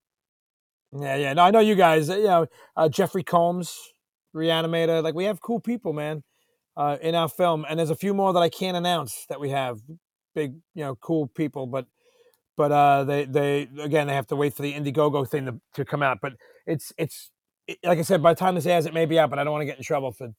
Yeah, 0.93 1.15
yeah. 1.15 1.33
No, 1.33 1.43
I 1.43 1.51
know 1.51 1.59
you 1.59 1.75
guys. 1.75 2.09
You 2.09 2.23
know, 2.23 2.47
uh, 2.75 2.89
Jeffrey 2.89 3.23
Combs, 3.23 3.77
Reanimator. 4.35 5.03
Like 5.03 5.15
we 5.15 5.25
have 5.25 5.41
cool 5.41 5.59
people, 5.59 5.93
man, 5.93 6.23
uh, 6.75 6.97
in 7.01 7.15
our 7.15 7.29
film, 7.29 7.65
and 7.69 7.79
there's 7.79 7.89
a 7.91 7.95
few 7.95 8.13
more 8.13 8.33
that 8.33 8.39
I 8.41 8.49
can't 8.49 8.75
announce 8.75 9.25
that 9.29 9.39
we 9.39 9.49
have. 9.49 9.79
Big, 10.35 10.53
you 10.75 10.83
know, 10.83 10.95
cool 10.95 11.27
people, 11.27 11.67
but 11.67 11.85
but 12.57 12.71
uh, 12.71 13.03
they 13.03 13.25
they 13.25 13.69
again 13.79 14.07
they 14.07 14.13
have 14.15 14.27
to 14.27 14.35
wait 14.35 14.53
for 14.53 14.61
the 14.63 14.73
Indiegogo 14.73 15.27
thing 15.27 15.45
to, 15.45 15.59
to 15.75 15.85
come 15.85 16.03
out. 16.03 16.19
But 16.21 16.33
it's 16.65 16.93
it's 16.97 17.31
it, 17.67 17.79
like 17.83 17.99
I 17.99 18.03
said, 18.03 18.23
by 18.23 18.33
the 18.33 18.39
time 18.39 18.55
this 18.55 18.65
airs, 18.65 18.85
it 18.85 18.93
may 18.93 19.05
be 19.05 19.19
out, 19.19 19.29
but 19.29 19.39
I 19.39 19.43
don't 19.43 19.53
want 19.53 19.61
to 19.61 19.67
get 19.67 19.77
in 19.77 19.83
trouble 19.83 20.11
for 20.11 20.29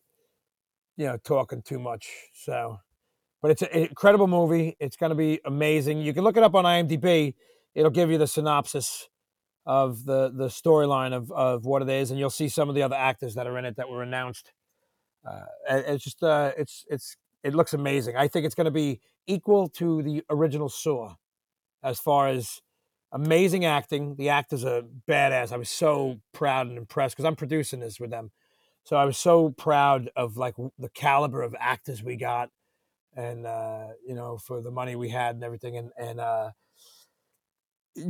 you 0.97 1.07
know 1.07 1.19
talking 1.25 1.63
too 1.63 1.79
much. 1.79 2.11
So, 2.35 2.79
but 3.43 3.53
it's 3.53 3.63
an 3.63 3.71
incredible 3.73 4.29
movie. 4.29 4.77
It's 4.81 4.97
going 4.97 5.11
to 5.11 5.17
be 5.17 5.41
amazing. 5.45 6.01
You 6.01 6.15
can 6.15 6.25
look 6.25 6.37
it 6.37 6.43
up 6.43 6.55
on 6.55 6.65
IMDb. 6.65 7.35
It'll 7.75 7.91
give 7.91 8.11
you 8.11 8.19
the 8.19 8.27
synopsis 8.27 9.09
of 9.65 10.05
the 10.05 10.31
the 10.31 10.49
storyline 10.49 11.13
of 11.13 11.31
of 11.31 11.65
what 11.65 11.83
it 11.83 11.89
is, 11.89 12.11
and 12.11 12.19
you'll 12.19 12.31
see 12.31 12.49
some 12.49 12.69
of 12.69 12.75
the 12.75 12.83
other 12.83 12.97
actors 12.97 13.35
that 13.35 13.47
are 13.47 13.57
in 13.59 13.65
it 13.65 13.77
that 13.77 13.89
were 13.89 14.03
announced. 14.03 14.53
Uh, 15.25 15.45
it's 15.69 16.05
just 16.05 16.23
uh, 16.23 16.53
it's 16.57 16.85
it's 16.89 17.17
it 17.43 17.55
looks 17.55 17.73
amazing. 17.75 18.17
I 18.17 18.29
think 18.29 18.45
it's 18.45 18.55
going 18.55 18.65
to 18.67 18.71
be 18.71 19.01
equal 19.27 19.69
to 19.69 20.03
the 20.03 20.25
original 20.31 20.69
Saw, 20.69 21.15
as 21.83 22.01
far 22.01 22.29
as 22.29 22.61
amazing 23.13 23.65
acting. 23.65 24.17
The 24.17 24.31
actors 24.31 24.65
are 24.65 24.83
badass. 25.09 25.53
I 25.53 25.57
was 25.57 25.71
so 25.71 26.21
proud 26.33 26.67
and 26.67 26.77
impressed 26.77 27.17
because 27.17 27.25
I'm 27.25 27.37
producing 27.37 27.81
this 27.81 28.01
with 28.01 28.11
them, 28.11 28.33
so 28.85 28.97
I 28.97 29.05
was 29.05 29.17
so 29.17 29.51
proud 29.51 30.11
of 30.17 30.37
like 30.37 30.57
the 30.79 30.89
caliber 30.89 31.43
of 31.43 31.55
actors 31.61 32.03
we 32.03 32.17
got, 32.17 32.51
and 33.15 33.47
uh, 33.47 33.89
you 34.05 34.17
know 34.17 34.39
for 34.39 34.61
the 34.61 34.73
money 34.73 34.97
we 34.97 35.11
had 35.11 35.37
and 35.37 35.45
everything, 35.45 35.77
and 35.77 35.93
and 35.97 36.19
uh, 36.19 36.51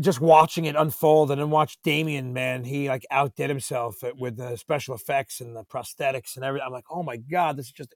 just 0.01 0.21
watching 0.21 0.67
it 0.67 0.77
unfold 0.77 1.31
and 1.31 1.41
then 1.41 1.51
watch 1.51 1.79
Damien, 1.83 2.33
man, 2.33 2.65
he 2.65 2.89
like 2.89 3.05
outdid 3.11 3.51
himself 3.51 3.97
with 4.17 4.37
the 4.37 4.57
special 4.57 4.95
effects 4.95 5.41
and 5.41 5.57
the 5.57 5.65
prosthetics 5.65 6.37
and 6.37 6.45
everything. 6.45 6.67
I'm 6.67 6.73
like, 6.73 6.85
oh 6.91 7.03
my 7.03 7.17
god, 7.17 7.57
this 7.57 7.67
is 7.67 7.73
just 7.73 7.93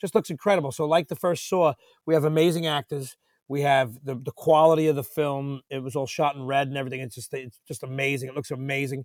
just 0.00 0.14
looks 0.14 0.30
incredible. 0.30 0.72
So, 0.72 0.86
like 0.86 1.08
the 1.08 1.16
first 1.16 1.48
Saw, 1.48 1.74
we 2.06 2.14
have 2.14 2.24
amazing 2.24 2.66
actors. 2.66 3.16
We 3.48 3.60
have 3.62 3.98
the 4.02 4.14
the 4.14 4.32
quality 4.32 4.88
of 4.88 4.96
the 4.96 5.04
film. 5.04 5.60
It 5.68 5.82
was 5.82 5.94
all 5.94 6.06
shot 6.06 6.36
in 6.36 6.42
red 6.44 6.68
and 6.68 6.76
everything. 6.76 7.00
It's 7.00 7.14
just 7.14 7.32
it's 7.34 7.60
just 7.68 7.82
amazing. 7.82 8.30
It 8.30 8.34
looks 8.34 8.50
amazing, 8.50 9.04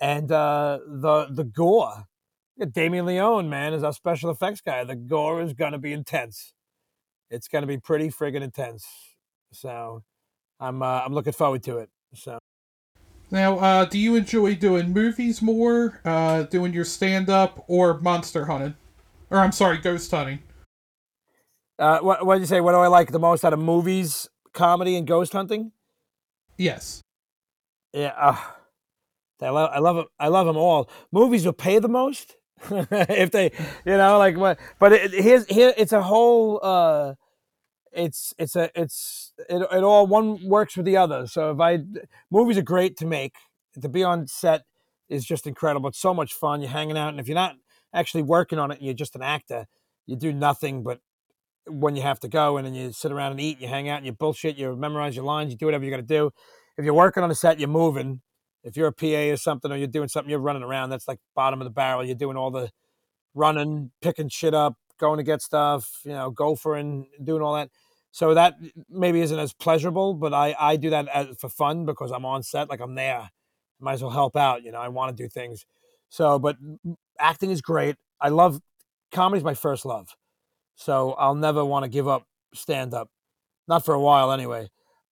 and 0.00 0.30
uh, 0.30 0.78
the 0.86 1.26
the 1.30 1.44
gore. 1.44 2.04
Damien 2.70 3.06
Leone, 3.06 3.48
man, 3.48 3.72
is 3.72 3.82
our 3.82 3.94
special 3.94 4.30
effects 4.30 4.60
guy. 4.60 4.84
The 4.84 4.94
gore 4.94 5.40
is 5.42 5.52
gonna 5.52 5.78
be 5.78 5.92
intense. 5.92 6.52
It's 7.28 7.48
gonna 7.48 7.66
be 7.66 7.78
pretty 7.78 8.08
friggin' 8.08 8.42
intense. 8.42 8.86
So 9.52 10.04
I'm 10.62 10.80
uh, 10.82 11.02
I'm 11.04 11.12
looking 11.12 11.32
forward 11.32 11.62
to 11.64 11.78
it. 11.78 11.90
So 12.14 12.38
Now, 13.30 13.58
uh, 13.58 13.84
do 13.84 13.98
you 13.98 14.14
enjoy 14.16 14.54
doing 14.54 14.92
movies 14.92 15.42
more, 15.42 16.00
uh, 16.04 16.44
doing 16.44 16.72
your 16.72 16.84
stand 16.84 17.28
up, 17.28 17.64
or 17.66 17.98
monster 18.00 18.44
hunting? 18.46 18.76
Or, 19.30 19.38
I'm 19.38 19.52
sorry, 19.52 19.78
ghost 19.78 20.10
hunting. 20.10 20.40
uh, 21.78 21.98
what 22.00 22.24
what 22.24 22.34
did 22.36 22.40
you 22.42 22.46
say? 22.46 22.60
What 22.60 22.72
do 22.72 22.78
I 22.78 22.86
like 22.86 23.10
the 23.10 23.18
most 23.18 23.44
out 23.44 23.52
of 23.52 23.58
movies, 23.58 24.28
comedy, 24.52 24.94
and 24.96 25.06
ghost 25.06 25.32
hunting? 25.32 25.72
Yes. 26.58 27.00
Yeah, 27.92 28.12
uh, 28.16 28.36
I 29.40 29.48
love 29.50 29.70
I 29.72 29.78
love 29.80 30.06
I 30.20 30.28
love 30.28 30.46
them 30.46 30.56
all. 30.56 30.88
Movies 31.10 31.44
will 31.44 31.52
pay 31.54 31.78
the 31.80 31.88
most 31.88 32.36
if 32.70 33.30
they, 33.32 33.50
you 33.84 33.96
know, 33.96 34.18
like 34.18 34.36
what. 34.36 34.60
But 34.78 34.92
it, 34.92 35.12
here's 35.12 35.46
here 35.46 35.74
it's 35.76 35.92
a 35.92 36.02
whole. 36.02 36.60
uh 36.62 37.14
it's 37.92 38.34
it's 38.38 38.56
a 38.56 38.70
it's 38.74 39.32
it, 39.48 39.62
it 39.72 39.84
all 39.84 40.06
one 40.06 40.46
works 40.46 40.76
with 40.76 40.86
the 40.86 40.96
other. 40.96 41.26
So 41.26 41.50
if 41.50 41.60
I 41.60 41.80
movies 42.30 42.58
are 42.58 42.62
great 42.62 42.96
to 42.98 43.06
make, 43.06 43.34
to 43.80 43.88
be 43.88 44.02
on 44.04 44.26
set 44.26 44.62
is 45.08 45.24
just 45.24 45.46
incredible. 45.46 45.88
It's 45.88 45.98
so 45.98 46.14
much 46.14 46.34
fun. 46.34 46.60
You're 46.60 46.70
hanging 46.70 46.96
out, 46.96 47.08
and 47.08 47.20
if 47.20 47.28
you're 47.28 47.34
not 47.34 47.56
actually 47.94 48.22
working 48.22 48.58
on 48.58 48.70
it, 48.70 48.78
you're 48.80 48.94
just 48.94 49.14
an 49.14 49.22
actor, 49.22 49.66
you 50.06 50.16
do 50.16 50.32
nothing 50.32 50.82
but 50.82 51.00
when 51.66 51.94
you 51.96 52.02
have 52.02 52.20
to 52.20 52.28
go 52.28 52.56
and 52.56 52.66
then 52.66 52.74
you 52.74 52.92
sit 52.92 53.12
around 53.12 53.32
and 53.32 53.40
eat, 53.40 53.60
you 53.60 53.68
hang 53.68 53.88
out 53.88 53.98
and 53.98 54.06
you 54.06 54.12
bullshit, 54.12 54.56
you 54.56 54.74
memorize 54.74 55.14
your 55.14 55.24
lines, 55.24 55.52
you 55.52 55.56
do 55.56 55.66
whatever 55.66 55.84
you 55.84 55.90
got 55.90 55.98
to 55.98 56.02
do. 56.02 56.30
If 56.76 56.84
you're 56.84 56.94
working 56.94 57.22
on 57.22 57.30
a 57.30 57.34
set, 57.34 57.60
you're 57.60 57.68
moving. 57.68 58.20
If 58.64 58.76
you're 58.76 58.88
a 58.88 58.92
PA 58.92 59.32
or 59.32 59.36
something, 59.36 59.70
or 59.70 59.76
you're 59.76 59.88
doing 59.88 60.08
something, 60.08 60.30
you're 60.30 60.38
running 60.38 60.62
around. 60.62 60.90
That's 60.90 61.08
like 61.08 61.18
bottom 61.34 61.60
of 61.60 61.64
the 61.64 61.70
barrel. 61.70 62.04
You're 62.04 62.14
doing 62.14 62.36
all 62.36 62.50
the 62.50 62.70
running, 63.34 63.90
picking 64.00 64.28
shit 64.28 64.54
up, 64.54 64.76
going 64.98 65.18
to 65.18 65.24
get 65.24 65.42
stuff, 65.42 66.00
you 66.04 66.12
know, 66.12 66.30
gophering, 66.30 67.06
doing 67.22 67.42
all 67.42 67.54
that. 67.54 67.70
So 68.12 68.34
that 68.34 68.56
maybe 68.90 69.22
isn't 69.22 69.38
as 69.38 69.54
pleasurable, 69.54 70.14
but 70.14 70.34
I 70.34 70.54
I 70.58 70.76
do 70.76 70.90
that 70.90 71.08
as, 71.08 71.28
for 71.38 71.48
fun 71.48 71.86
because 71.86 72.12
I'm 72.12 72.26
on 72.26 72.42
set, 72.42 72.68
like 72.68 72.80
I'm 72.80 72.94
there. 72.94 73.30
Might 73.80 73.94
as 73.94 74.02
well 74.02 74.12
help 74.12 74.36
out, 74.36 74.62
you 74.62 74.70
know. 74.70 74.78
I 74.78 74.88
want 74.88 75.16
to 75.16 75.22
do 75.22 75.28
things. 75.28 75.64
So, 76.08 76.38
but 76.38 76.56
acting 77.18 77.50
is 77.50 77.62
great. 77.62 77.96
I 78.20 78.28
love 78.28 78.60
comedy's 79.10 79.42
my 79.42 79.54
first 79.54 79.86
love. 79.86 80.14
So 80.76 81.12
I'll 81.12 81.34
never 81.34 81.64
want 81.64 81.84
to 81.84 81.88
give 81.88 82.06
up 82.06 82.26
stand 82.54 82.92
up, 82.92 83.08
not 83.66 83.84
for 83.84 83.94
a 83.94 84.00
while 84.00 84.30
anyway. 84.30 84.68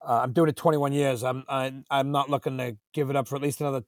Uh, 0.07 0.21
I'm 0.23 0.33
doing 0.33 0.51
it 0.51 0.57
21 0.57 0.93
years. 0.93 1.25
I'm 1.25 1.45
I, 1.49 1.73
I'm 1.91 2.11
not 2.11 2.29
looking 2.29 2.59
to 2.59 2.77
give 2.93 3.09
it 3.09 3.17
up 3.17 3.29
for 3.29 3.37
at 3.37 3.43
least 3.43 3.63
another 3.63 3.83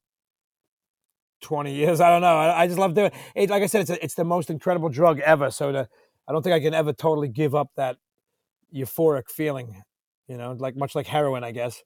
20 1.43 1.75
years. 1.75 2.01
I 2.01 2.09
don't 2.09 2.23
know. 2.23 2.39
I, 2.39 2.63
I 2.63 2.67
just 2.67 2.79
love 2.79 2.95
doing 2.95 3.11
it. 3.35 3.51
Like 3.51 3.63
I 3.63 3.67
said, 3.67 3.83
it's 3.83 3.91
a, 3.91 4.03
it's 4.03 4.15
the 4.15 4.25
most 4.25 4.49
incredible 4.49 4.89
drug 4.89 5.21
ever. 5.21 5.51
So 5.51 5.71
to, 5.71 5.89
I 6.27 6.33
don't 6.33 6.43
think 6.43 6.55
I 6.55 6.61
can 6.61 6.73
ever 6.73 6.95
totally 6.95 7.29
give 7.29 7.55
up 7.55 7.71
that 7.77 7.99
euphoric 8.75 9.29
feeling. 9.29 9.83
You 10.29 10.37
know, 10.37 10.53
like 10.53 10.77
much 10.77 10.95
like 10.95 11.07
heroin, 11.07 11.45
I 11.45 11.53
guess. 11.53 11.83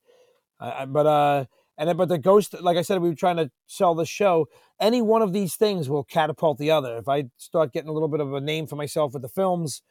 But 0.60 1.06
uh, 1.06 1.44
and 1.78 1.88
then 1.88 1.96
but 1.96 2.08
the 2.08 2.18
ghost, 2.18 2.54
like 2.60 2.76
I 2.76 2.82
said, 2.82 3.00
we 3.00 3.08
were 3.08 3.14
trying 3.14 3.36
to 3.36 3.50
sell 3.66 3.94
the 3.94 4.06
show. 4.06 4.48
Any 4.80 5.02
one 5.02 5.22
of 5.22 5.32
these 5.32 5.56
things 5.56 5.88
will 5.88 6.04
catapult 6.04 6.58
the 6.58 6.70
other. 6.70 6.96
If 6.96 7.08
I 7.08 7.24
start 7.36 7.72
getting 7.72 7.88
a 7.88 7.92
little 7.92 8.08
bit 8.08 8.20
of 8.20 8.32
a 8.32 8.40
name 8.40 8.66
for 8.66 8.76
myself 8.76 9.12
with 9.12 9.22
the 9.22 9.28
films, 9.28 9.82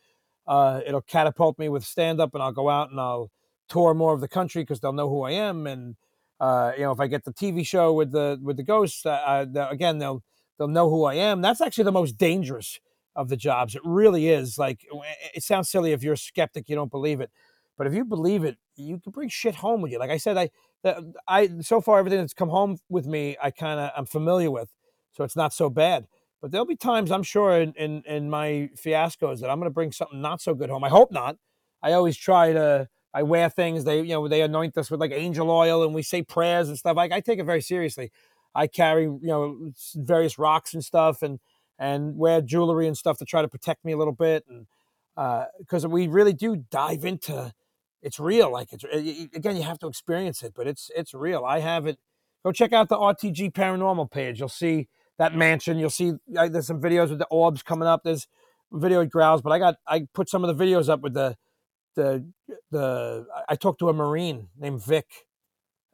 uh, 0.48 0.82
it'll 0.86 1.02
catapult 1.02 1.60
me 1.60 1.70
with 1.70 1.84
stand 1.84 2.20
up, 2.20 2.34
and 2.34 2.41
I'll 2.41 2.52
go 2.52 2.70
out 2.70 2.89
and 2.89 3.00
I'll 3.00 3.32
tour 3.68 3.93
more 3.93 4.14
of 4.14 4.22
the 4.22 4.28
country 4.28 4.64
because 4.64 4.80
they'll 4.80 4.93
know 4.93 5.10
who 5.10 5.24
I 5.24 5.32
am. 5.32 5.68
And 5.68 5.96
uh, 6.39 6.72
you 6.76 6.84
know, 6.84 6.91
if 6.91 7.00
I 7.00 7.08
get 7.08 7.24
the 7.24 7.34
TV 7.34 7.66
show 7.66 7.93
with 7.93 8.12
the 8.12 8.39
with 8.41 8.58
the 8.58 8.64
ghosts, 8.64 9.06
uh, 9.06 9.46
uh, 9.56 9.68
again, 9.70 10.00
they'll 10.00 10.24
they'll 10.58 10.68
know 10.68 10.89
who 10.89 11.04
I 11.04 11.16
am. 11.16 11.41
That's 11.41 11.62
actually 11.62 11.86
the 11.86 11.91
most 11.91 12.18
dangerous 12.18 12.80
of 13.16 13.30
the 13.30 13.38
jobs. 13.38 13.76
It 13.76 13.82
really 13.84 14.30
is. 14.30 14.57
Like 14.57 14.86
it 15.34 15.43
sounds 15.43 15.70
silly 15.70 15.91
if 15.91 16.03
you're 16.03 16.13
a 16.13 16.18
skeptic, 16.18 16.70
you 16.70 16.76
don't 16.76 16.91
believe 16.91 17.22
it, 17.22 17.32
but 17.78 17.88
if 17.88 17.93
you 17.93 18.05
believe 18.05 18.43
it, 18.43 18.57
you 18.76 18.99
can 18.99 19.11
bring 19.11 19.30
shit 19.30 19.55
home 19.55 19.82
with 19.82 19.91
you. 19.91 19.99
Like 19.99 20.09
I 20.09 20.18
said, 20.18 20.38
I 20.38 20.49
I 21.28 21.49
so 21.61 21.82
far 21.82 21.99
everything 21.99 22.20
that's 22.20 22.34
come 22.34 22.49
home 22.49 22.78
with 22.89 23.05
me, 23.07 23.38
I 23.41 23.51
kind 23.51 23.80
of 23.80 23.91
I'm 23.95 24.05
familiar 24.05 24.51
with, 24.51 24.72
so 25.11 25.24
it's 25.24 25.36
not 25.36 25.53
so 25.53 25.70
bad. 25.70 26.07
But 26.41 26.51
there'll 26.51 26.66
be 26.66 26.76
times 26.76 27.11
I'm 27.11 27.24
sure 27.24 27.59
in 27.59 27.74
in, 27.74 28.03
in 28.05 28.30
my 28.30 28.70
fiascos 28.76 29.39
that 29.41 29.49
I'm 29.49 29.59
going 29.59 29.70
to 29.70 29.74
bring 29.74 29.91
something 29.91 30.22
not 30.22 30.41
so 30.41 30.53
good 30.53 30.70
home. 30.70 30.84
I 30.84 30.89
hope 30.89 31.11
not. 31.11 31.38
I 31.82 31.93
always 31.93 32.18
try 32.18 32.53
to. 32.53 32.88
I 33.13 33.24
wear 33.24 33.49
things. 33.49 33.86
They 33.86 34.01
you 34.01 34.13
know 34.13 34.28
they 34.28 34.41
anoint 34.41 34.78
us 34.78 34.91
with 34.91 34.99
like 34.99 35.11
angel 35.11 35.49
oil, 35.49 35.84
and 35.84 35.93
we 35.93 36.03
say 36.03 36.22
prayers 36.22 36.68
and 36.68 36.78
stuff. 36.78 36.97
Like 36.97 37.11
I 37.11 37.22
take 37.22 37.39
it 37.39 37.45
very 37.45 37.61
seriously. 37.61 38.11
I 38.53 38.68
carry 38.68 39.03
you 39.03 39.20
know 39.24 39.72
various 39.95 40.38
rocks 40.38 40.74
and 40.74 40.84
stuff, 40.84 41.22
and 41.22 41.39
and 41.78 42.17
wear 42.17 42.41
jewelry 42.41 42.88
and 42.88 42.97
stuff 42.97 43.17
to 43.17 43.26
try 43.26 43.41
to 43.41 43.47
protect 43.47 43.84
me 43.86 43.91
a 43.91 43.97
little 43.97 44.13
bit, 44.13 44.45
and 44.49 44.67
because 45.59 45.86
we 45.88 46.07
really 46.07 46.34
do 46.34 46.57
dive 46.69 47.05
into 47.05 47.53
it's 48.05 48.19
real. 48.19 48.51
Like 48.51 48.71
it's 48.71 48.84
again, 48.84 49.57
you 49.57 49.63
have 49.63 49.80
to 49.80 49.88
experience 49.88 50.43
it, 50.43 50.53
but 50.55 50.67
it's 50.67 50.91
it's 50.95 51.13
real. 51.13 51.43
I 51.43 51.59
have 51.59 51.88
it. 51.88 51.97
Go 52.45 52.51
check 52.51 52.71
out 52.71 52.88
the 52.88 52.97
RTG 52.97 53.51
Paranormal 53.51 54.11
page. 54.11 54.39
You'll 54.39 54.47
see 54.47 54.88
that 55.17 55.36
mansion. 55.36 55.80
You'll 55.80 55.89
see 55.89 56.13
uh, 56.38 56.47
there's 56.47 56.67
some 56.67 56.80
videos 56.80 57.09
with 57.09 57.17
the 57.17 57.28
orbs 57.32 57.63
coming 57.63 57.88
up. 57.88 58.03
There's 58.03 58.28
video 58.71 59.05
growls, 59.05 59.41
but 59.41 59.51
I 59.51 59.57
got 59.57 59.78
I 59.88 60.07
put 60.13 60.30
some 60.30 60.45
of 60.45 60.55
the 60.55 60.63
videos 60.63 60.88
up 60.88 61.01
with 61.01 61.15
the 61.15 61.36
the 61.95 62.28
the. 62.69 63.26
I 63.49 63.55
talked 63.55 63.80
to 63.80 63.89
a 63.89 63.93
marine 63.93 64.49
named 64.55 64.86
Vic 64.86 65.07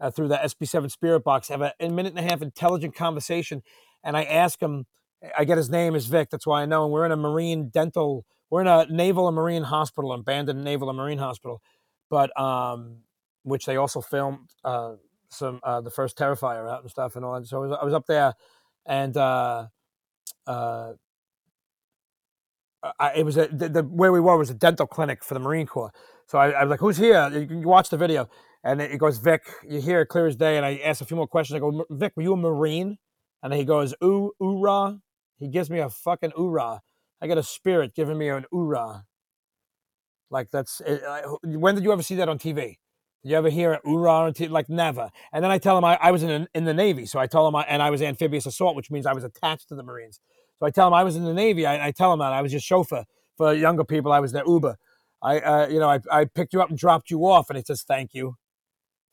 uh, 0.02 0.12
through 0.12 0.28
the 0.28 0.36
SB7 0.36 0.92
Spirit 0.92 1.24
Box. 1.24 1.48
Have 1.48 1.62
a, 1.62 1.74
a 1.80 1.88
minute 1.88 2.12
and 2.14 2.20
a 2.20 2.30
half 2.30 2.42
intelligent 2.42 2.94
conversation, 2.94 3.64
and 4.04 4.18
I 4.18 4.24
ask 4.24 4.62
him. 4.62 4.86
I 5.38 5.46
get 5.46 5.58
his 5.58 5.70
name 5.70 5.96
is 5.96 6.08
Vic. 6.08 6.30
That's 6.30 6.48
why 6.48 6.62
I 6.64 6.66
know. 6.66 6.84
And 6.84 6.94
we're 6.94 7.06
in 7.06 7.12
a 7.12 7.18
marine 7.18 7.70
dental. 7.70 8.26
We're 8.50 8.62
in 8.62 8.68
a 8.68 8.86
naval 8.90 9.28
and 9.28 9.36
marine 9.36 9.64
hospital, 9.64 10.14
abandoned 10.14 10.64
naval 10.64 10.90
and 10.90 10.98
marine 10.98 11.20
hospital, 11.20 11.62
but 12.10 12.38
um, 12.40 12.98
which 13.44 13.66
they 13.66 13.78
also 13.78 14.02
filmed 14.02 14.50
uh, 14.64 14.96
some 15.30 15.60
uh, 15.64 15.82
the 15.82 15.92
first 15.92 16.18
Terrifier 16.18 16.70
out 16.70 16.82
and 16.82 16.92
stuff 16.92 17.16
and 17.16 17.24
all 17.24 17.40
that. 17.40 17.48
So 17.48 17.64
I 17.64 17.68
was, 17.68 17.78
I 17.82 17.86
was 17.86 17.94
up 17.94 18.08
there, 18.08 18.34
and 18.86 19.16
uh, 19.16 19.68
uh, 20.48 20.94
I, 23.00 23.14
it 23.18 23.26
was 23.26 23.38
a, 23.38 23.48
the, 23.48 23.70
the 23.70 23.84
where 23.84 24.12
we 24.12 24.20
were 24.20 24.38
was 24.38 24.50
a 24.50 24.56
dental 24.56 24.88
clinic 24.88 25.24
for 25.24 25.34
the 25.34 25.40
Marine 25.40 25.68
Corps. 25.68 25.92
So 26.28 26.38
I, 26.38 26.50
I 26.52 26.64
was 26.64 26.72
like, 26.72 26.80
"Who's 26.80 26.98
here?" 26.98 27.30
You 27.30 27.68
watch 27.68 27.90
the 27.90 27.98
video, 27.98 28.28
and 28.64 28.82
it 28.82 28.98
goes, 28.98 29.18
"Vic." 29.20 29.44
You 29.68 29.82
hear 29.82 30.06
clear 30.06 30.28
as 30.28 30.36
day. 30.36 30.58
And 30.58 30.66
I 30.66 30.78
ask 30.84 31.02
a 31.02 31.06
few 31.06 31.18
more 31.18 31.28
questions. 31.28 31.56
I 31.56 31.60
go, 31.60 31.86
"Vic, 31.90 32.14
were 32.16 32.24
you 32.24 32.34
a 32.34 32.38
Marine?" 32.38 32.98
And 33.44 33.54
he 33.54 33.66
goes, 33.66 33.94
"Ooh, 34.04 34.34
oorah." 34.42 35.00
He 35.42 35.48
gives 35.48 35.72
me 35.72 35.80
a 35.80 35.90
fucking 35.90 36.32
oorah. 36.32 36.80
I 37.20 37.28
got 37.28 37.40
a 37.40 37.44
spirit 37.44 37.96
giving 37.96 38.18
me 38.18 38.30
an 38.30 38.46
oorah. 38.54 39.04
Like 40.30 40.52
that's. 40.52 40.82
When 41.44 41.76
did 41.76 41.84
you 41.84 41.92
ever 41.92 42.04
see 42.04 42.16
that 42.16 42.30
on 42.30 42.38
TV? 42.38 42.78
Did 43.24 43.32
you 43.32 43.36
ever 43.36 43.50
hear 43.50 43.74
an 43.74 43.80
oorah 43.86 44.28
on 44.28 44.34
TV? 44.34 44.52
Like 44.52 44.70
never. 44.70 45.10
And 45.34 45.44
then 45.44 45.50
I 45.50 45.58
tell 45.58 45.78
him 45.78 45.84
I, 45.84 45.98
I 46.00 46.12
was 46.12 46.22
in 46.22 46.48
in 46.54 46.66
the 46.66 46.76
Navy, 46.76 47.08
so 47.08 47.20
I 47.20 47.26
tell 47.26 47.48
him 47.48 47.56
I, 47.56 47.64
and 47.64 47.82
I 47.82 47.90
was 47.90 48.04
amphibious 48.04 48.46
assault, 48.46 48.76
which 48.76 48.92
means 48.92 49.08
I 49.08 49.14
was 49.14 49.24
attached 49.24 49.68
to 49.70 49.76
the 49.76 49.84
Marines. 49.84 50.20
So 50.60 50.68
I 50.68 50.70
tell 50.70 50.88
him 50.88 50.94
I 50.94 51.04
was 51.04 51.16
in 51.16 51.24
the 51.24 51.34
Navy. 51.34 51.66
I, 51.66 51.88
I 51.88 51.92
tell 51.92 52.14
him 52.14 52.20
that 52.20 52.34
I 52.34 52.42
was 52.44 52.52
just 52.52 52.66
chauffeur 52.66 53.06
for 53.36 53.52
younger 53.52 53.84
people. 53.84 54.12
I 54.12 54.20
was 54.20 54.32
their 54.32 54.46
Uber. 54.46 54.78
I, 55.24 55.40
uh, 55.40 55.68
you 55.68 55.80
know, 55.80 55.90
I, 55.90 56.00
I 56.12 56.26
picked 56.26 56.54
you 56.54 56.62
up 56.62 56.70
and 56.70 56.78
dropped 56.78 57.10
you 57.10 57.26
off, 57.26 57.50
and 57.50 57.58
it 57.58 57.66
says 57.66 57.82
thank 57.82 58.14
you. 58.14 58.36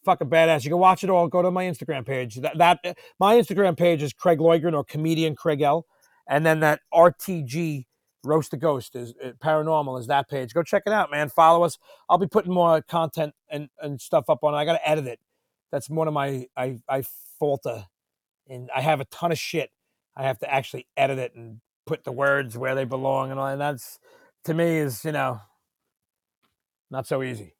Fucking 0.04 0.28
badass. 0.28 0.64
You 0.64 0.70
can 0.70 0.78
watch 0.78 1.04
it 1.04 1.10
all. 1.10 1.26
Go 1.26 1.40
to 1.40 1.50
my 1.50 1.64
Instagram 1.64 2.06
page. 2.06 2.36
That 2.36 2.58
that 2.58 2.98
my 3.18 3.34
Instagram 3.36 3.78
page 3.78 4.02
is 4.02 4.12
Craig 4.12 4.38
Loydgren 4.38 4.74
or 4.74 4.84
comedian 4.84 5.34
Craig 5.34 5.62
L. 5.62 5.86
And 6.28 6.44
then 6.44 6.60
that 6.60 6.80
RTG 6.92 7.86
Roast 8.24 8.50
the 8.50 8.56
Ghost 8.56 8.94
is 8.94 9.14
uh, 9.24 9.30
paranormal 9.42 9.98
is 9.98 10.08
that 10.08 10.28
page. 10.28 10.52
Go 10.52 10.62
check 10.62 10.82
it 10.86 10.92
out, 10.92 11.10
man. 11.10 11.28
Follow 11.28 11.64
us. 11.64 11.78
I'll 12.08 12.18
be 12.18 12.26
putting 12.26 12.52
more 12.52 12.82
content 12.82 13.34
and, 13.48 13.68
and 13.80 14.00
stuff 14.00 14.28
up 14.28 14.44
on 14.44 14.54
it. 14.54 14.56
I 14.56 14.64
got 14.64 14.74
to 14.74 14.88
edit 14.88 15.06
it. 15.06 15.20
That's 15.70 15.88
one 15.88 16.08
of 16.08 16.14
my 16.14 16.46
I 16.56 16.78
I 16.88 17.04
falter, 17.38 17.86
and 18.48 18.70
I 18.74 18.80
have 18.80 19.00
a 19.00 19.04
ton 19.06 19.32
of 19.32 19.38
shit. 19.38 19.70
I 20.16 20.24
have 20.24 20.38
to 20.40 20.52
actually 20.52 20.86
edit 20.96 21.18
it 21.18 21.34
and 21.34 21.60
put 21.86 22.04
the 22.04 22.12
words 22.12 22.56
where 22.58 22.74
they 22.74 22.84
belong 22.84 23.30
and 23.30 23.38
all. 23.38 23.46
And 23.46 23.60
that's 23.60 23.98
to 24.44 24.54
me 24.54 24.78
is 24.78 25.04
you 25.04 25.12
know 25.12 25.40
not 26.90 27.06
so 27.06 27.22
easy. 27.22 27.54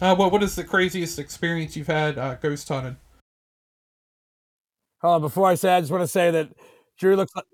Uh, 0.00 0.14
what 0.14 0.32
what 0.32 0.42
is 0.42 0.54
the 0.54 0.64
craziest 0.64 1.18
experience 1.18 1.76
you've 1.76 1.86
had 1.86 2.18
uh, 2.18 2.34
ghost 2.34 2.68
hunting? 2.68 2.96
Hold 5.00 5.14
on, 5.16 5.20
before 5.20 5.48
I 5.48 5.54
say, 5.54 5.74
I 5.74 5.80
just 5.80 5.92
want 5.92 6.02
to 6.02 6.08
say 6.08 6.30
that 6.30 6.50
Drew 6.98 7.16
looks 7.16 7.34
like 7.36 7.44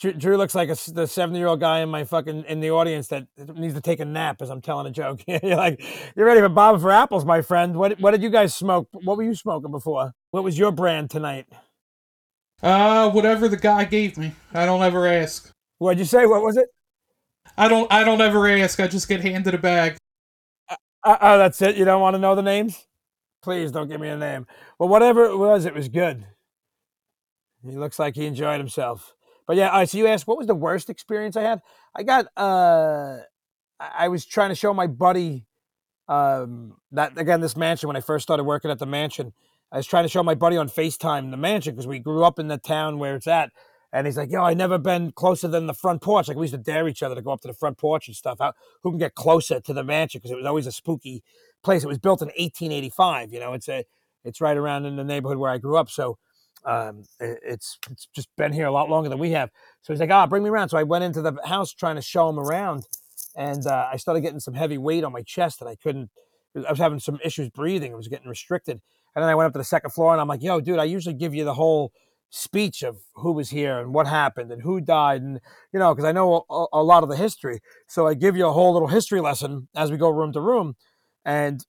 Drew, 0.00 0.12
Drew 0.12 0.36
looks 0.36 0.54
like 0.54 0.68
a, 0.68 0.76
the 0.92 1.06
seventy 1.06 1.38
year 1.38 1.46
old 1.46 1.60
guy 1.60 1.80
in 1.80 1.88
my 1.88 2.04
fucking 2.04 2.44
in 2.48 2.60
the 2.60 2.70
audience 2.70 3.08
that 3.08 3.26
needs 3.54 3.74
to 3.74 3.80
take 3.80 4.00
a 4.00 4.04
nap 4.04 4.42
as 4.42 4.50
I'm 4.50 4.60
telling 4.60 4.86
a 4.86 4.90
joke. 4.90 5.22
you're 5.26 5.56
like, 5.56 5.82
you're 6.16 6.26
ready 6.26 6.40
for 6.40 6.48
Bob 6.48 6.80
for 6.80 6.90
apples, 6.90 7.24
my 7.24 7.42
friend. 7.42 7.76
What 7.76 8.00
what 8.00 8.10
did 8.10 8.22
you 8.22 8.30
guys 8.30 8.54
smoke? 8.54 8.88
What 8.92 9.16
were 9.16 9.22
you 9.22 9.34
smoking 9.34 9.70
before? 9.70 10.12
What 10.30 10.42
was 10.42 10.58
your 10.58 10.72
brand 10.72 11.10
tonight? 11.10 11.46
Uh, 12.62 13.10
whatever 13.10 13.48
the 13.48 13.56
guy 13.56 13.84
gave 13.84 14.16
me. 14.16 14.32
I 14.52 14.66
don't 14.66 14.82
ever 14.82 15.06
ask. 15.06 15.52
What'd 15.78 15.98
you 15.98 16.04
say? 16.04 16.26
What 16.26 16.42
was 16.42 16.56
it? 16.56 16.68
I 17.56 17.68
don't 17.68 17.90
I 17.92 18.02
don't 18.02 18.20
ever 18.20 18.48
ask. 18.48 18.80
I 18.80 18.88
just 18.88 19.08
get 19.08 19.20
handed 19.20 19.54
a 19.54 19.58
bag. 19.58 19.96
Uh, 20.68 21.16
oh, 21.20 21.38
that's 21.38 21.60
it. 21.62 21.76
You 21.76 21.84
don't 21.84 22.00
want 22.00 22.14
to 22.14 22.18
know 22.18 22.34
the 22.34 22.42
names? 22.42 22.86
Please 23.42 23.70
don't 23.70 23.88
give 23.88 24.00
me 24.00 24.08
a 24.08 24.16
name. 24.16 24.46
Well, 24.78 24.88
whatever 24.88 25.24
it 25.26 25.36
was, 25.36 25.66
it 25.66 25.74
was 25.74 25.88
good. 25.88 26.26
He 27.62 27.76
looks 27.76 27.98
like 27.98 28.16
he 28.16 28.26
enjoyed 28.26 28.58
himself. 28.58 29.14
But 29.46 29.56
yeah, 29.56 29.70
all 29.70 29.78
right, 29.78 29.88
so 29.88 29.98
you 29.98 30.06
asked 30.06 30.26
what 30.26 30.38
was 30.38 30.46
the 30.46 30.54
worst 30.54 30.90
experience 30.90 31.36
I 31.36 31.42
had? 31.42 31.60
I 31.94 32.02
got 32.02 32.26
uh 32.36 33.18
I 33.80 33.90
I 34.04 34.08
was 34.08 34.24
trying 34.24 34.50
to 34.50 34.54
show 34.54 34.72
my 34.74 34.86
buddy 34.86 35.46
um 36.08 36.74
that 36.92 37.18
again 37.18 37.40
this 37.40 37.56
mansion 37.56 37.86
when 37.86 37.96
I 37.96 38.00
first 38.00 38.22
started 38.22 38.44
working 38.44 38.70
at 38.70 38.78
the 38.78 38.86
mansion. 38.86 39.32
I 39.72 39.78
was 39.78 39.86
trying 39.86 40.04
to 40.04 40.08
show 40.08 40.22
my 40.22 40.34
buddy 40.34 40.56
on 40.56 40.68
FaceTime 40.68 41.30
the 41.30 41.36
mansion 41.36 41.74
because 41.74 41.86
we 41.86 41.98
grew 41.98 42.24
up 42.24 42.38
in 42.38 42.46
the 42.48 42.58
town 42.58 42.98
where 42.98 43.16
it's 43.16 43.26
at. 43.26 43.50
And 43.92 44.06
he's 44.06 44.16
like, 44.16 44.30
yo, 44.30 44.42
I 44.42 44.54
never 44.54 44.76
been 44.76 45.12
closer 45.12 45.46
than 45.46 45.66
the 45.66 45.74
front 45.74 46.02
porch. 46.02 46.26
Like 46.26 46.36
we 46.36 46.44
used 46.44 46.54
to 46.54 46.58
dare 46.58 46.88
each 46.88 47.02
other 47.02 47.14
to 47.14 47.22
go 47.22 47.30
up 47.30 47.40
to 47.42 47.48
the 47.48 47.54
front 47.54 47.78
porch 47.78 48.08
and 48.08 48.16
stuff. 48.16 48.38
How, 48.40 48.52
who 48.82 48.90
can 48.90 48.98
get 48.98 49.14
closer 49.14 49.60
to 49.60 49.72
the 49.72 49.84
mansion? 49.84 50.18
Because 50.18 50.32
it 50.32 50.36
was 50.36 50.46
always 50.46 50.66
a 50.66 50.72
spooky 50.72 51.22
place. 51.62 51.84
It 51.84 51.88
was 51.88 51.98
built 51.98 52.20
in 52.20 52.26
1885. 52.26 53.32
You 53.32 53.40
know, 53.40 53.52
it's 53.52 53.68
a, 53.68 53.84
it's 54.24 54.40
right 54.40 54.56
around 54.56 54.84
in 54.84 54.96
the 54.96 55.04
neighborhood 55.04 55.38
where 55.38 55.50
I 55.50 55.58
grew 55.58 55.76
up. 55.76 55.90
So 55.90 56.18
um, 56.64 57.04
it's 57.20 57.78
it's 57.90 58.06
just 58.14 58.28
been 58.36 58.52
here 58.52 58.66
a 58.66 58.72
lot 58.72 58.88
longer 58.88 59.08
than 59.08 59.18
we 59.18 59.30
have. 59.30 59.50
So 59.82 59.92
he's 59.92 60.00
like, 60.00 60.10
ah, 60.10 60.26
bring 60.26 60.42
me 60.42 60.50
around. 60.50 60.70
So 60.70 60.78
I 60.78 60.82
went 60.82 61.04
into 61.04 61.22
the 61.22 61.36
house 61.44 61.72
trying 61.72 61.96
to 61.96 62.02
show 62.02 62.28
him 62.28 62.38
around, 62.38 62.86
and 63.36 63.66
uh, 63.66 63.88
I 63.92 63.96
started 63.96 64.22
getting 64.22 64.40
some 64.40 64.54
heavy 64.54 64.78
weight 64.78 65.04
on 65.04 65.12
my 65.12 65.22
chest, 65.22 65.60
and 65.60 65.68
I 65.68 65.76
couldn't. 65.76 66.10
I 66.56 66.70
was 66.70 66.78
having 66.78 67.00
some 67.00 67.18
issues 67.24 67.50
breathing. 67.50 67.92
I 67.92 67.96
was 67.96 68.08
getting 68.08 68.28
restricted, 68.28 68.80
and 69.14 69.22
then 69.22 69.28
I 69.28 69.34
went 69.34 69.46
up 69.48 69.52
to 69.54 69.58
the 69.58 69.64
second 69.64 69.90
floor, 69.90 70.12
and 70.12 70.20
I'm 70.20 70.28
like, 70.28 70.42
yo, 70.42 70.60
dude, 70.60 70.78
I 70.78 70.84
usually 70.84 71.14
give 71.14 71.34
you 71.34 71.44
the 71.44 71.54
whole 71.54 71.92
speech 72.30 72.82
of 72.82 72.98
who 73.14 73.30
was 73.30 73.50
here 73.50 73.78
and 73.78 73.94
what 73.94 74.08
happened 74.08 74.50
and 74.50 74.60
who 74.62 74.80
died 74.80 75.22
and 75.22 75.38
you 75.72 75.78
know 75.78 75.94
because 75.94 76.04
i 76.04 76.10
know 76.10 76.44
a, 76.50 76.66
a 76.72 76.82
lot 76.82 77.04
of 77.04 77.08
the 77.08 77.14
history 77.16 77.60
so 77.86 78.08
i 78.08 78.14
give 78.14 78.36
you 78.36 78.44
a 78.44 78.50
whole 78.50 78.72
little 78.72 78.88
history 78.88 79.20
lesson 79.20 79.68
as 79.76 79.88
we 79.88 79.96
go 79.96 80.08
room 80.08 80.32
to 80.32 80.40
room 80.40 80.74
and 81.24 81.64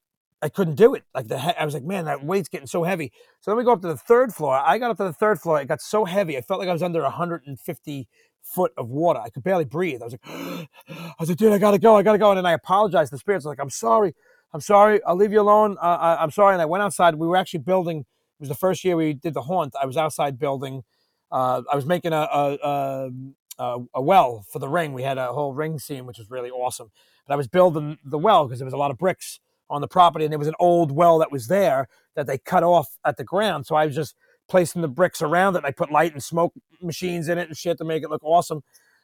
i 0.46 0.50
couldn't 0.50 0.76
do 0.76 0.94
it. 0.94 1.04
Like 1.14 1.28
the 1.28 1.40
he- 1.40 1.58
i 1.60 1.66
was 1.66 1.74
like 1.74 1.84
man 1.84 2.06
that 2.06 2.24
weight's 2.24 2.50
getting 2.50 2.68
so 2.68 2.84
heavy. 2.84 3.12
So 3.42 3.52
then 3.52 3.58
we 3.58 3.64
go 3.64 3.74
up 3.74 3.82
to 3.82 3.88
the 3.88 3.98
third 3.98 4.34
floor. 4.34 4.56
I 4.56 4.78
got 4.78 4.92
up 4.92 4.98
to 4.98 5.04
the 5.04 5.14
third 5.14 5.42
floor. 5.42 5.60
It 5.60 5.68
got 5.68 5.82
so 5.82 6.06
heavy 6.06 6.38
i 6.38 6.42
felt 6.42 6.60
like 6.60 6.70
i 6.70 6.74
was 6.74 6.84
under 6.84 7.02
150 7.02 8.08
foot 8.44 8.72
of 8.78 8.90
water. 8.90 9.20
I 9.20 9.30
could 9.30 9.44
barely 9.44 9.66
breathe. 9.66 10.02
I 10.02 10.06
was 10.06 10.14
like 10.14 10.22
i 10.90 11.14
was 11.20 11.30
like 11.30 11.38
dude 11.38 11.52
i 11.52 11.58
gotta 11.58 11.80
go 11.80 11.96
i 11.96 12.04
gotta 12.04 12.20
go. 12.20 12.30
And 12.32 12.38
then 12.38 12.46
i 12.46 12.54
apologized 12.54 13.12
the 13.12 13.18
spirits. 13.18 13.44
Was 13.46 13.52
like 13.52 13.60
i'm 13.60 13.72
sorry 13.72 14.14
i'm 14.54 14.62
sorry 14.62 15.02
i'll 15.04 15.16
leave 15.16 15.34
you 15.34 15.42
alone. 15.42 15.78
Uh, 15.82 15.98
I, 16.08 16.24
i'm 16.24 16.32
sorry. 16.32 16.54
And 16.54 16.62
i 16.62 16.66
went 16.66 16.84
outside. 16.84 17.16
We 17.16 17.28
were 17.28 17.38
actually 17.38 17.62
building 17.62 18.00
it 18.00 18.42
was 18.42 18.50
the 18.50 18.56
first 18.56 18.84
year 18.84 18.96
we 18.98 19.14
did 19.14 19.34
the 19.34 19.44
haunt. 19.44 19.74
I 19.82 19.86
was 19.86 19.98
outside 19.98 20.38
building. 20.38 20.84
Uh, 21.32 21.62
I 21.72 21.76
was 21.76 21.86
making 21.86 22.14
a 22.14 22.28
a, 22.42 22.58
a 22.64 23.10
a 23.58 23.78
a 23.96 24.02
well 24.02 24.46
for 24.52 24.60
the 24.60 24.68
ring. 24.68 24.94
We 24.94 25.04
had 25.04 25.18
a 25.18 25.28
whole 25.34 25.54
ring 25.54 25.80
scene, 25.80 26.06
which 26.06 26.18
was 26.18 26.30
really 26.30 26.52
awesome. 26.52 26.92
But 27.26 27.34
I 27.34 27.38
was 27.38 27.48
building 27.48 27.98
the 28.04 28.20
well 28.20 28.46
because 28.46 28.60
there 28.60 28.66
was 28.66 28.74
a 28.74 28.78
lot 28.78 28.92
of 28.92 28.98
bricks 28.98 29.40
on 29.70 29.82
the 29.82 29.88
property, 29.88 30.26
and 30.26 30.32
there 30.32 30.40
was 30.40 30.48
an 30.48 30.56
old 30.60 30.92
well 30.92 31.20
that 31.20 31.32
was 31.32 31.48
there 31.48 31.88
that 32.16 32.28
they 32.28 32.38
cut 32.38 32.64
off 32.64 32.98
at 33.06 33.18
the 33.18 33.24
ground. 33.24 33.66
So 33.66 33.76
I 33.76 33.86
was 33.86 33.96
just 33.96 34.16
placing 34.48 34.82
the 34.82 34.88
bricks 34.88 35.22
around 35.22 35.56
it. 35.56 35.60
And 35.60 35.68
I 35.68 35.72
put 35.72 35.92
light 35.92 36.14
and 36.14 36.24
smoke 36.24 36.54
machines 36.82 37.28
in 37.28 37.38
it 37.38 37.48
and 37.48 37.58
shit 37.58 37.78
to 37.80 37.84
make 37.84 38.04
it 38.04 38.10
look 38.10 38.24
awesome. 38.24 38.64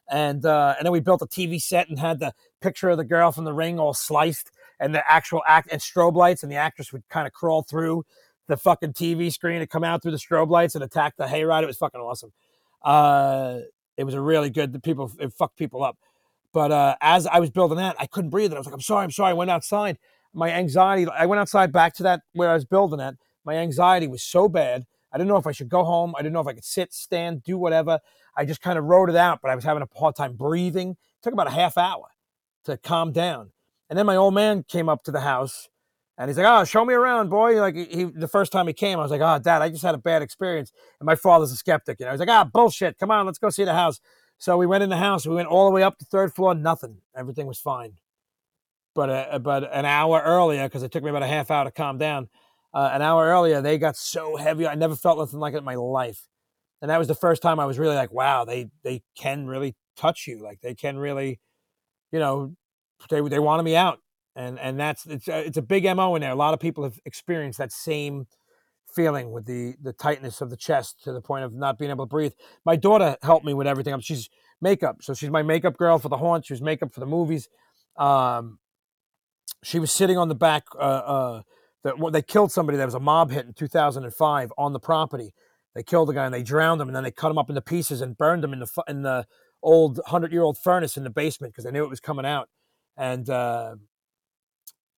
And 0.10 0.46
uh, 0.46 0.76
and 0.78 0.86
then 0.86 0.92
we 0.92 1.00
built 1.00 1.22
a 1.22 1.28
TV 1.28 1.62
set 1.62 1.88
and 1.88 1.98
had 1.98 2.20
the 2.20 2.34
picture 2.60 2.90
of 2.90 2.98
the 2.98 3.06
girl 3.06 3.32
from 3.32 3.46
the 3.46 3.54
ring 3.54 3.80
all 3.80 3.94
sliced, 3.94 4.52
and 4.80 4.94
the 4.94 5.10
actual 5.10 5.42
act 5.48 5.70
and 5.72 5.80
strobe 5.80 6.16
lights, 6.16 6.44
and 6.44 6.52
the 6.52 6.58
actress 6.58 6.92
would 6.92 7.08
kind 7.08 7.28
of 7.28 7.34
crawl 7.34 7.62
through 7.64 8.04
the 8.48 8.58
fucking 8.58 8.94
TV 8.94 9.32
screen 9.32 9.62
and 9.62 9.70
come 9.70 9.84
out 9.84 10.02
through 10.02 10.12
the 10.12 10.18
strobe 10.18 10.50
lights 10.50 10.76
and 10.76 10.84
attack 10.84 11.16
the 11.18 11.26
hayride. 11.26 11.64
It 11.64 11.68
was 11.68 11.78
fucking 11.78 12.02
awesome. 12.02 12.34
Uh, 12.82 13.60
it 13.96 14.04
was 14.04 14.14
a 14.14 14.20
really 14.20 14.50
good. 14.50 14.74
The 14.74 14.80
people 14.80 15.12
it 15.20 15.32
fucked 15.34 15.58
people 15.58 15.84
up. 15.84 15.98
But 16.52 16.72
uh, 16.72 16.96
as 17.00 17.28
I 17.28 17.40
was 17.40 17.50
building 17.50 17.78
that, 17.78 17.96
I 17.98 18.08
couldn't 18.08 18.32
breathe. 18.32 18.48
And 18.48 18.56
I 18.56 18.60
was 18.60 18.66
like, 18.66 18.74
I'm 18.74 18.82
sorry, 18.82 19.04
I'm 19.04 19.12
sorry. 19.12 19.30
I 19.30 19.34
went 19.34 19.52
outside. 19.52 19.98
My 20.34 20.52
anxiety. 20.52 21.08
I 21.10 21.26
went 21.26 21.40
outside 21.40 21.72
back 21.72 21.94
to 21.96 22.04
that 22.04 22.22
where 22.34 22.50
I 22.50 22.54
was 22.54 22.66
building 22.66 23.00
at. 23.00 23.16
My 23.44 23.56
anxiety 23.56 24.08
was 24.08 24.24
so 24.24 24.48
bad. 24.48 24.86
I 25.12 25.18
didn't 25.18 25.28
know 25.28 25.38
if 25.38 25.48
I 25.48 25.52
should 25.52 25.70
go 25.70 25.84
home. 25.84 26.14
I 26.18 26.22
didn't 26.22 26.34
know 26.34 26.40
if 26.40 26.48
I 26.48 26.54
could 26.54 26.64
sit, 26.64 26.94
stand, 26.94 27.44
do 27.44 27.58
whatever. 27.58 28.00
I 28.38 28.46
just 28.46 28.62
kind 28.62 28.80
of 28.80 28.86
wrote 28.86 29.10
it 29.10 29.16
out, 29.16 29.40
but 29.42 29.52
I 29.52 29.56
was 29.56 29.64
having 29.66 29.84
a 29.84 30.00
hard 30.00 30.16
time 30.16 30.36
breathing. 30.36 30.92
It 30.92 30.98
took 31.24 31.34
about 31.34 31.48
a 31.48 31.52
half 31.52 31.78
hour 31.78 32.08
to 32.66 32.78
calm 32.78 33.12
down. 33.12 33.52
And 33.90 34.00
then 34.00 34.06
my 34.06 34.16
old 34.16 34.34
man 34.34 34.64
came 34.64 34.88
up 34.88 35.04
to 35.04 35.12
the 35.12 35.20
house 35.22 35.68
and 36.18 36.30
he's 36.30 36.38
like, 36.38 36.46
"Oh, 36.48 36.64
show 36.64 36.86
me 36.86 36.94
around, 36.94 37.30
boy." 37.30 37.60
Like 37.60 37.76
he, 37.76 37.86
he- 37.86 38.04
the 38.06 38.28
first 38.28 38.52
time 38.52 38.68
he 38.68 38.74
came, 38.74 39.00
I 39.00 39.02
was 39.02 39.12
like, 39.12 39.22
"Oh, 39.22 39.40
Dad, 39.40 39.62
I 39.62 39.70
just 39.70 39.84
had 39.84 39.96
a 39.96 39.98
bad 39.98 40.22
experience." 40.22 40.72
And 41.00 41.06
my 41.06 41.16
father's 41.16 41.52
a 41.52 41.56
skeptic, 41.58 42.00
you 42.00 42.06
know. 42.06 42.12
He's 42.12 42.20
like, 42.20 42.30
"Ah, 42.30 42.46
bullshit. 42.46 42.98
Come 42.98 43.12
on, 43.12 43.26
let's 43.26 43.40
go 43.40 43.50
see 43.50 43.66
the 43.66 43.74
house." 43.74 44.00
So 44.38 44.56
we 44.58 44.66
went 44.66 44.84
in 44.84 44.90
the 44.90 44.98
house. 44.98 45.28
We 45.28 45.36
went 45.36 45.50
all 45.50 45.66
the 45.66 45.72
way 45.72 45.84
up 45.84 45.98
to 46.00 46.06
third 46.06 46.34
floor. 46.34 46.56
Nothing. 46.56 47.00
Everything 47.16 47.48
was 47.48 47.60
fine. 47.60 47.98
But 48.94 49.10
uh, 49.10 49.40
but 49.40 49.74
an 49.74 49.86
hour 49.86 50.22
earlier, 50.22 50.68
because 50.68 50.84
it 50.84 50.92
took 50.92 51.04
me 51.04 51.10
about 51.10 51.24
a 51.24 51.28
half 51.28 51.50
hour 51.50 51.66
to 51.66 51.72
calm 51.72 51.98
down. 51.98 52.30
Uh, 52.74 52.90
an 52.94 53.02
hour 53.02 53.26
earlier, 53.26 53.62
they 53.62 53.78
got 53.78 53.98
so 53.98 54.38
heavy. 54.38 54.68
I 54.68 54.76
never 54.76 54.96
felt 54.96 55.18
nothing 55.18 55.40
like 55.40 55.54
it 55.54 55.58
in 55.58 55.64
my 55.64 55.76
life. 55.76 56.28
And 56.82 56.90
that 56.90 56.98
was 56.98 57.08
the 57.08 57.16
first 57.16 57.42
time 57.42 57.60
I 57.60 57.66
was 57.66 57.80
really 57.80 57.96
like, 57.96 58.12
"Wow, 58.12 58.46
they 58.46 58.70
they 58.84 59.04
can 59.16 59.48
really 59.48 59.76
touch 59.96 60.26
you. 60.28 60.42
Like 60.44 60.62
they 60.62 60.76
can 60.76 60.98
really, 60.98 61.40
you 62.12 62.20
know, 62.20 62.56
they 63.10 63.22
they 63.22 63.40
wanted 63.40 63.64
me 63.64 63.76
out." 63.76 64.00
and 64.36 64.60
and 64.60 64.80
that's 64.80 65.06
it's 65.06 65.28
a, 65.28 65.46
it's 65.46 65.58
a 65.58 65.62
big 65.62 65.84
mo 65.96 66.16
in 66.16 66.22
there. 66.22 66.32
A 66.32 66.36
lot 66.36 66.54
of 66.54 66.60
people 66.60 66.84
have 66.84 67.00
experienced 67.06 67.58
that 67.60 67.72
same 67.72 68.28
feeling 68.96 69.32
with 69.32 69.46
the 69.46 69.76
the 69.82 69.94
tightness 69.94 70.42
of 70.42 70.50
the 70.50 70.58
chest 70.58 71.04
to 71.04 71.12
the 71.12 71.22
point 71.22 71.44
of 71.44 71.54
not 71.54 71.78
being 71.78 71.92
able 71.92 72.06
to 72.06 72.10
breathe. 72.10 72.34
My 72.66 72.76
daughter 72.76 73.18
helped 73.22 73.46
me 73.46 73.54
with 73.54 73.68
everything. 73.68 74.00
She's 74.02 74.30
makeup, 74.62 74.98
so 75.02 75.14
she's 75.14 75.30
my 75.30 75.44
makeup 75.44 75.78
girl 75.78 75.98
for 76.00 76.10
the 76.10 76.18
haunt. 76.18 76.46
She 76.46 76.54
was 76.54 76.62
makeup 76.62 76.94
for 76.94 77.00
the 77.00 77.06
movies. 77.06 77.50
Um, 77.98 78.60
she 79.64 79.80
was 79.80 79.92
sitting 79.92 80.18
on 80.18 80.28
the 80.28 80.36
back. 80.36 80.66
Uh, 80.76 80.78
uh, 80.78 81.42
that 81.84 81.96
they 82.14 82.22
killed 82.22 82.52
somebody. 82.52 82.78
There 82.78 82.86
was 82.88 82.96
a 82.96 83.00
mob 83.00 83.32
hit 83.32 83.46
in 83.46 83.54
2005 83.54 84.54
on 84.58 84.74
the 84.74 84.80
property. 84.80 85.34
They 85.74 85.84
killed 85.84 86.10
the 86.10 86.14
guy 86.14 86.26
and 86.26 86.34
they 86.34 86.44
drowned 86.44 86.82
him, 86.82 86.88
and 86.90 86.96
then 86.96 87.04
they 87.04 87.12
cut 87.12 87.32
him 87.32 87.38
up 87.38 87.50
into 87.50 87.62
pieces 87.62 88.02
and 88.02 88.18
burned 88.18 88.44
him 88.44 88.54
in 88.54 88.60
the 88.60 88.84
in 88.88 89.02
the 89.04 89.26
old 89.64 90.00
hundred 90.08 90.32
year 90.32 90.42
old 90.42 90.58
furnace 90.58 90.98
in 90.98 91.04
the 91.04 91.10
basement 91.10 91.54
because 91.54 91.64
they 91.64 91.72
knew 91.72 91.84
it 91.84 91.90
was 91.90 92.00
coming 92.00 92.26
out. 92.26 92.50
And 92.98 93.30
uh, 93.30 93.76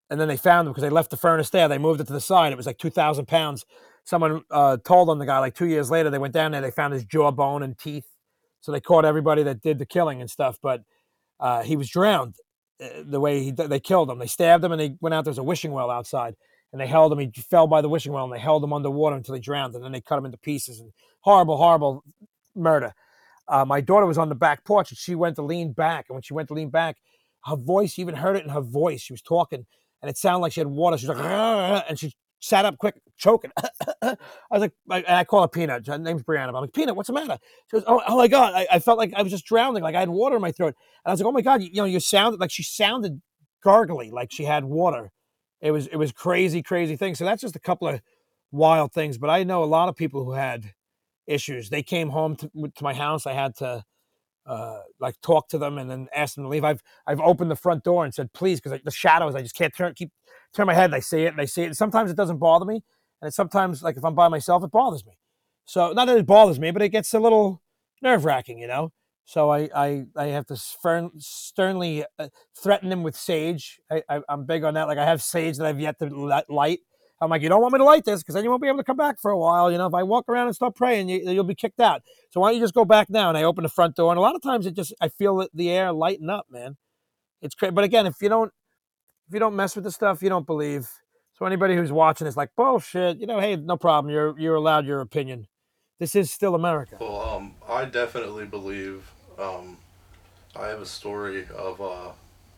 and 0.09 0.19
then 0.19 0.27
they 0.27 0.37
found 0.37 0.67
him 0.67 0.73
because 0.73 0.83
they 0.83 0.89
left 0.89 1.11
the 1.11 1.17
furnace 1.17 1.49
there. 1.49 1.67
They 1.67 1.77
moved 1.77 2.01
it 2.01 2.07
to 2.07 2.13
the 2.13 2.21
side. 2.21 2.51
It 2.51 2.57
was 2.57 2.65
like 2.65 2.79
two 2.79 2.89
thousand 2.89 3.27
pounds. 3.27 3.65
Someone 4.03 4.43
uh, 4.51 4.77
told 4.83 5.09
on 5.09 5.19
the 5.19 5.25
guy 5.25 5.39
like 5.39 5.55
two 5.55 5.67
years 5.67 5.89
later. 5.89 6.09
They 6.09 6.17
went 6.17 6.33
down 6.33 6.51
there. 6.51 6.61
They 6.61 6.71
found 6.71 6.93
his 6.93 7.05
jawbone 7.05 7.63
and 7.63 7.77
teeth. 7.77 8.07
So 8.59 8.71
they 8.71 8.81
caught 8.81 9.05
everybody 9.05 9.43
that 9.43 9.61
did 9.61 9.79
the 9.79 9.85
killing 9.85 10.21
and 10.21 10.29
stuff. 10.29 10.57
But 10.61 10.81
uh, 11.39 11.63
he 11.63 11.75
was 11.75 11.89
drowned. 11.89 12.35
The 13.05 13.19
way 13.19 13.43
he 13.43 13.51
they 13.51 13.79
killed 13.79 14.09
him, 14.09 14.19
they 14.19 14.27
stabbed 14.27 14.63
him, 14.63 14.71
and 14.71 14.81
they 14.81 14.95
went 15.01 15.13
out. 15.13 15.25
There's 15.25 15.37
a 15.37 15.43
wishing 15.43 15.71
well 15.71 15.89
outside, 15.89 16.35
and 16.71 16.81
they 16.81 16.87
held 16.87 17.11
him. 17.11 17.19
He 17.19 17.31
fell 17.41 17.67
by 17.67 17.81
the 17.81 17.89
wishing 17.89 18.11
well, 18.11 18.25
and 18.25 18.33
they 18.33 18.39
held 18.39 18.63
him 18.63 18.73
underwater 18.73 19.15
until 19.15 19.35
he 19.35 19.41
drowned, 19.41 19.75
and 19.75 19.83
then 19.83 19.91
they 19.91 20.01
cut 20.01 20.17
him 20.17 20.25
into 20.25 20.37
pieces. 20.37 20.79
And 20.79 20.91
horrible, 21.21 21.57
horrible 21.57 22.03
murder. 22.55 22.93
Uh, 23.47 23.65
my 23.65 23.81
daughter 23.81 24.05
was 24.05 24.17
on 24.17 24.29
the 24.29 24.35
back 24.35 24.63
porch, 24.63 24.91
and 24.91 24.97
she 24.97 25.15
went 25.15 25.35
to 25.35 25.41
lean 25.41 25.73
back, 25.73 26.05
and 26.09 26.15
when 26.15 26.21
she 26.23 26.33
went 26.33 26.47
to 26.47 26.53
lean 26.53 26.69
back, 26.69 26.97
her 27.45 27.57
voice, 27.57 27.97
you 27.97 28.03
even 28.03 28.15
heard 28.15 28.37
it 28.37 28.43
in 28.43 28.49
her 28.49 28.61
voice. 28.61 29.01
She 29.01 29.13
was 29.13 29.21
talking, 29.21 29.65
and 30.01 30.09
it 30.09 30.17
sounded 30.17 30.39
like 30.39 30.53
she 30.53 30.61
had 30.61 30.67
water. 30.67 30.97
She 30.97 31.07
was 31.07 31.17
like, 31.17 31.85
and 31.89 31.99
she 31.99 32.13
sat 32.43 32.65
up 32.65 32.77
quick, 32.77 32.95
choking. 33.17 33.51
I 34.01 34.17
was 34.51 34.61
like, 34.61 34.73
I, 34.89 35.03
I 35.07 35.23
call 35.23 35.43
her 35.43 35.47
Peanut. 35.47 35.87
Her 35.87 35.97
name's 35.97 36.23
Brianna. 36.23 36.49
I'm 36.49 36.53
like, 36.55 36.73
Peanut, 36.73 36.95
what's 36.95 37.07
the 37.07 37.13
matter? 37.13 37.37
She 37.71 37.77
goes, 37.77 37.83
Oh, 37.87 38.01
oh 38.05 38.17
my 38.17 38.27
God. 38.27 38.53
I, 38.53 38.67
I 38.69 38.79
felt 38.79 38.97
like 38.97 39.13
I 39.15 39.21
was 39.21 39.31
just 39.31 39.45
drowning, 39.45 39.81
like 39.81 39.95
I 39.95 40.01
had 40.01 40.09
water 40.09 40.35
in 40.35 40.41
my 40.41 40.51
throat. 40.51 40.75
And 41.05 41.09
I 41.09 41.11
was 41.11 41.21
like, 41.21 41.27
Oh 41.27 41.31
my 41.31 41.41
God, 41.41 41.61
you, 41.61 41.69
you 41.69 41.77
know, 41.77 41.85
you 41.85 42.01
sounded 42.01 42.41
like 42.41 42.51
she 42.51 42.63
sounded 42.63 43.21
gargly, 43.65 44.11
like 44.11 44.29
she 44.31 44.43
had 44.43 44.65
water. 44.65 45.11
It 45.61 45.71
was 45.71 45.87
it 45.87 45.95
was 45.95 46.11
crazy, 46.11 46.61
crazy 46.61 46.97
thing. 46.97 47.15
So 47.15 47.23
that's 47.23 47.41
just 47.41 47.55
a 47.55 47.59
couple 47.59 47.87
of 47.87 48.01
wild 48.51 48.91
things. 48.91 49.17
But 49.17 49.29
I 49.29 49.43
know 49.43 49.63
a 49.63 49.65
lot 49.65 49.87
of 49.87 49.95
people 49.95 50.25
who 50.25 50.33
had 50.33 50.73
issues. 51.25 51.69
They 51.69 51.81
came 51.81 52.09
home 52.09 52.35
to, 52.35 52.49
to 52.75 52.83
my 52.83 52.93
house. 52.93 53.25
I 53.25 53.31
had 53.31 53.55
to 53.57 53.85
uh, 54.45 54.79
like 54.99 55.15
talk 55.21 55.47
to 55.49 55.57
them 55.57 55.77
and 55.77 55.89
then 55.89 56.07
ask 56.13 56.35
them 56.35 56.43
to 56.43 56.49
leave. 56.49 56.65
I've 56.65 56.83
I've 57.07 57.21
opened 57.21 57.49
the 57.49 57.55
front 57.55 57.85
door 57.85 58.03
and 58.03 58.13
said 58.13 58.33
please 58.33 58.59
because 58.59 58.77
the 58.83 58.91
shadows. 58.91 59.35
I 59.35 59.41
just 59.41 59.55
can't 59.55 59.73
turn 59.73 59.93
keep 59.95 60.11
turn 60.53 60.67
my 60.67 60.73
head. 60.73 60.85
And 60.85 60.95
I 60.95 60.99
see 60.99 61.23
it 61.23 61.33
and 61.33 61.41
I 61.41 61.45
see 61.45 61.63
it. 61.63 61.67
And 61.67 61.77
sometimes 61.77 62.11
it 62.11 62.17
doesn't 62.17 62.37
bother 62.37 62.65
me, 62.65 62.83
and 63.21 63.33
sometimes 63.33 63.83
like 63.83 63.97
if 63.97 64.05
I'm 64.05 64.15
by 64.15 64.27
myself, 64.27 64.63
it 64.63 64.71
bothers 64.71 65.05
me. 65.05 65.17
So 65.65 65.93
not 65.93 66.05
that 66.05 66.17
it 66.17 66.25
bothers 66.25 66.59
me, 66.59 66.71
but 66.71 66.81
it 66.81 66.89
gets 66.89 67.13
a 67.13 67.19
little 67.19 67.61
nerve 68.01 68.25
wracking, 68.25 68.59
you 68.59 68.67
know. 68.67 68.91
So 69.25 69.49
I 69.49 69.69
I, 69.73 70.05
I 70.15 70.25
have 70.27 70.45
to 70.47 70.57
stern, 70.57 71.11
sternly 71.17 72.05
uh, 72.19 72.27
threaten 72.61 72.89
them 72.89 73.03
with 73.03 73.15
sage. 73.15 73.79
I, 73.89 74.03
I 74.09 74.21
I'm 74.27 74.45
big 74.45 74.63
on 74.63 74.73
that. 74.73 74.87
Like 74.87 74.97
I 74.97 75.05
have 75.05 75.21
sage 75.21 75.57
that 75.57 75.67
I've 75.67 75.79
yet 75.79 75.99
to 75.99 76.43
light. 76.49 76.79
I'm 77.21 77.29
like, 77.29 77.41
you 77.41 77.47
don't 77.47 77.61
want 77.61 77.71
me 77.71 77.79
to 77.79 77.85
light 77.85 78.03
this 78.03 78.21
because 78.21 78.35
then 78.35 78.43
you 78.43 78.49
won't 78.49 78.61
be 78.61 78.67
able 78.67 78.79
to 78.79 78.83
come 78.83 78.97
back 78.97 79.17
for 79.21 79.31
a 79.31 79.37
while. 79.37 79.71
You 79.71 79.77
know, 79.77 79.87
if 79.87 79.93
I 79.93 80.03
walk 80.03 80.25
around 80.27 80.47
and 80.47 80.55
start 80.55 80.75
praying, 80.75 81.07
you, 81.07 81.19
you'll 81.31 81.45
be 81.45 81.55
kicked 81.55 81.79
out. 81.79 82.01
So 82.31 82.41
why 82.41 82.49
don't 82.49 82.55
you 82.55 82.63
just 82.63 82.73
go 82.73 82.83
back 82.83 83.09
now? 83.09 83.29
And 83.29 83.37
I 83.37 83.43
open 83.43 83.63
the 83.63 83.69
front 83.69 83.95
door, 83.95 84.11
and 84.11 84.17
a 84.17 84.21
lot 84.21 84.35
of 84.35 84.41
times 84.41 84.65
it 84.65 84.75
just 84.75 84.93
I 84.99 85.07
feel 85.07 85.47
the 85.53 85.69
air 85.69 85.93
lighten 85.93 86.29
up, 86.29 86.47
man. 86.49 86.75
It's 87.41 87.55
crazy. 87.55 87.71
But 87.71 87.85
again, 87.85 88.05
if 88.05 88.15
you 88.21 88.27
don't 88.27 88.51
if 89.27 89.33
you 89.33 89.39
don't 89.39 89.55
mess 89.55 89.75
with 89.75 89.83
the 89.83 89.91
stuff, 89.91 90.21
you 90.21 90.29
don't 90.29 90.45
believe. 90.45 90.89
So 91.33 91.45
anybody 91.45 91.75
who's 91.75 91.91
watching 91.91 92.27
is 92.27 92.37
like 92.37 92.49
bullshit. 92.55 93.17
You 93.17 93.27
know, 93.27 93.39
hey, 93.39 93.55
no 93.55 93.77
problem. 93.77 94.13
You're 94.13 94.37
you're 94.39 94.55
allowed 94.55 94.85
your 94.85 95.01
opinion. 95.01 95.47
This 95.99 96.15
is 96.15 96.31
still 96.31 96.55
America. 96.55 96.97
Well, 96.99 97.21
um, 97.21 97.55
I 97.67 97.85
definitely 97.85 98.45
believe. 98.45 99.09
Um, 99.39 99.77
I 100.55 100.67
have 100.67 100.81
a 100.81 100.85
story 100.85 101.47
of 101.55 101.81
uh, 101.81 102.11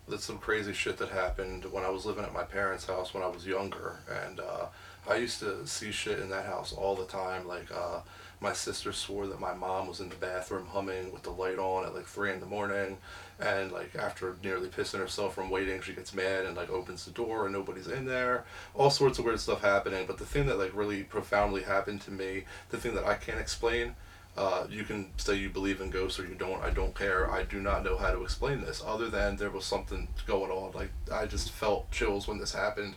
that's 0.08 0.26
some 0.26 0.38
crazy 0.38 0.74
shit 0.74 0.98
that 0.98 1.10
happened 1.10 1.66
when 1.66 1.84
I 1.84 1.90
was 1.90 2.06
living 2.06 2.24
at 2.24 2.34
my 2.34 2.44
parents' 2.44 2.86
house 2.86 3.14
when 3.14 3.24
I 3.24 3.28
was 3.28 3.46
younger, 3.46 4.00
and 4.26 4.40
uh, 4.40 4.66
I 5.10 5.16
used 5.16 5.40
to 5.40 5.66
see 5.66 5.92
shit 5.92 6.20
in 6.20 6.30
that 6.30 6.46
house 6.46 6.74
all 6.74 6.96
the 6.96 7.06
time. 7.06 7.48
Like 7.48 7.72
uh, 7.72 8.02
my 8.42 8.54
sister 8.54 8.92
swore 8.92 9.28
that 9.28 9.40
my 9.40 9.54
mom 9.54 9.88
was 9.88 10.00
in 10.00 10.10
the 10.10 10.16
bathroom 10.16 10.68
humming 10.68 11.12
with 11.14 11.24
the 11.24 11.32
light 11.32 11.58
on 11.58 11.86
at 11.86 11.96
like 11.96 12.06
three 12.06 12.32
in 12.32 12.40
the 12.40 12.46
morning, 12.46 12.98
and 13.40 13.72
like 13.72 13.96
after 13.96 14.36
nearly 14.44 14.70
pissing 14.70 15.00
herself 15.00 15.36
from 15.36 15.50
waiting, 15.50 15.82
she 15.82 15.94
gets 15.94 16.14
mad 16.14 16.46
and 16.46 16.56
like 16.56 16.70
opens 16.70 17.06
the 17.06 17.12
door 17.12 17.46
and 17.46 17.54
nobody's 17.54 17.88
in 17.88 18.06
there. 18.06 18.46
All 18.74 18.90
sorts 18.90 19.20
of 19.20 19.26
weird 19.26 19.40
stuff 19.40 19.62
happening. 19.62 20.06
But 20.08 20.18
the 20.18 20.26
thing 20.26 20.46
that 20.48 20.58
like 20.58 20.76
really 20.76 21.04
profoundly 21.04 21.64
happened 21.64 22.02
to 22.02 22.12
me, 22.12 22.44
the 22.70 22.78
thing 22.78 22.96
that 22.96 23.06
I 23.06 23.16
can't 23.16 23.40
explain. 23.40 23.96
Uh, 24.38 24.68
you 24.70 24.84
can 24.84 25.10
say 25.16 25.34
you 25.34 25.50
believe 25.50 25.80
in 25.80 25.90
ghosts 25.90 26.20
or 26.20 26.28
you 26.28 26.36
don't. 26.36 26.62
I 26.62 26.70
don't 26.70 26.94
care. 26.94 27.32
I 27.32 27.44
do 27.44 27.62
not 27.62 27.86
know 27.86 27.96
how 27.96 28.12
to 28.12 28.22
explain 28.22 28.60
this 28.60 28.84
other 28.86 29.10
than 29.10 29.38
there 29.38 29.50
was 29.50 29.64
something 29.64 30.10
going 30.28 30.52
on. 30.52 30.74
Like 30.74 30.90
I 31.10 31.26
just 31.26 31.52
felt 31.52 31.90
chills 31.90 32.28
when 32.28 32.38
this 32.38 32.54
happened. 32.54 32.96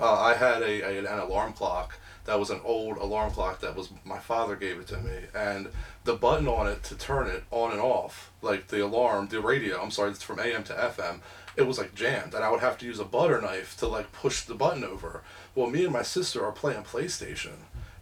Uh, 0.00 0.18
I 0.18 0.34
had 0.34 0.62
a, 0.62 0.80
a 0.82 0.98
an 1.00 1.18
alarm 1.18 1.52
clock 1.52 1.98
that 2.28 2.38
was 2.38 2.50
an 2.50 2.60
old 2.62 2.98
alarm 2.98 3.32
clock 3.32 3.60
that 3.60 3.74
was 3.74 3.88
my 4.04 4.18
father 4.18 4.54
gave 4.54 4.78
it 4.78 4.86
to 4.88 4.98
me, 4.98 5.16
and 5.34 5.68
the 6.08 6.14
button 6.14 6.48
on 6.48 6.66
it 6.66 6.82
to 6.82 6.94
turn 6.94 7.26
it 7.26 7.44
on 7.50 7.70
and 7.70 7.82
off, 7.82 8.32
like 8.40 8.68
the 8.68 8.82
alarm, 8.82 9.28
the 9.28 9.42
radio. 9.42 9.78
I'm 9.78 9.90
sorry, 9.90 10.10
it's 10.10 10.22
from 10.22 10.40
AM 10.40 10.64
to 10.64 10.72
FM. 10.72 11.20
It 11.54 11.66
was 11.66 11.76
like 11.76 11.94
jammed, 11.94 12.32
and 12.32 12.42
I 12.42 12.50
would 12.50 12.60
have 12.60 12.78
to 12.78 12.86
use 12.86 12.98
a 12.98 13.04
butter 13.04 13.38
knife 13.42 13.76
to 13.76 13.86
like 13.86 14.10
push 14.10 14.40
the 14.40 14.54
button 14.54 14.84
over. 14.84 15.22
Well, 15.54 15.68
me 15.68 15.84
and 15.84 15.92
my 15.92 16.02
sister 16.02 16.42
are 16.46 16.50
playing 16.50 16.84
PlayStation 16.84 17.56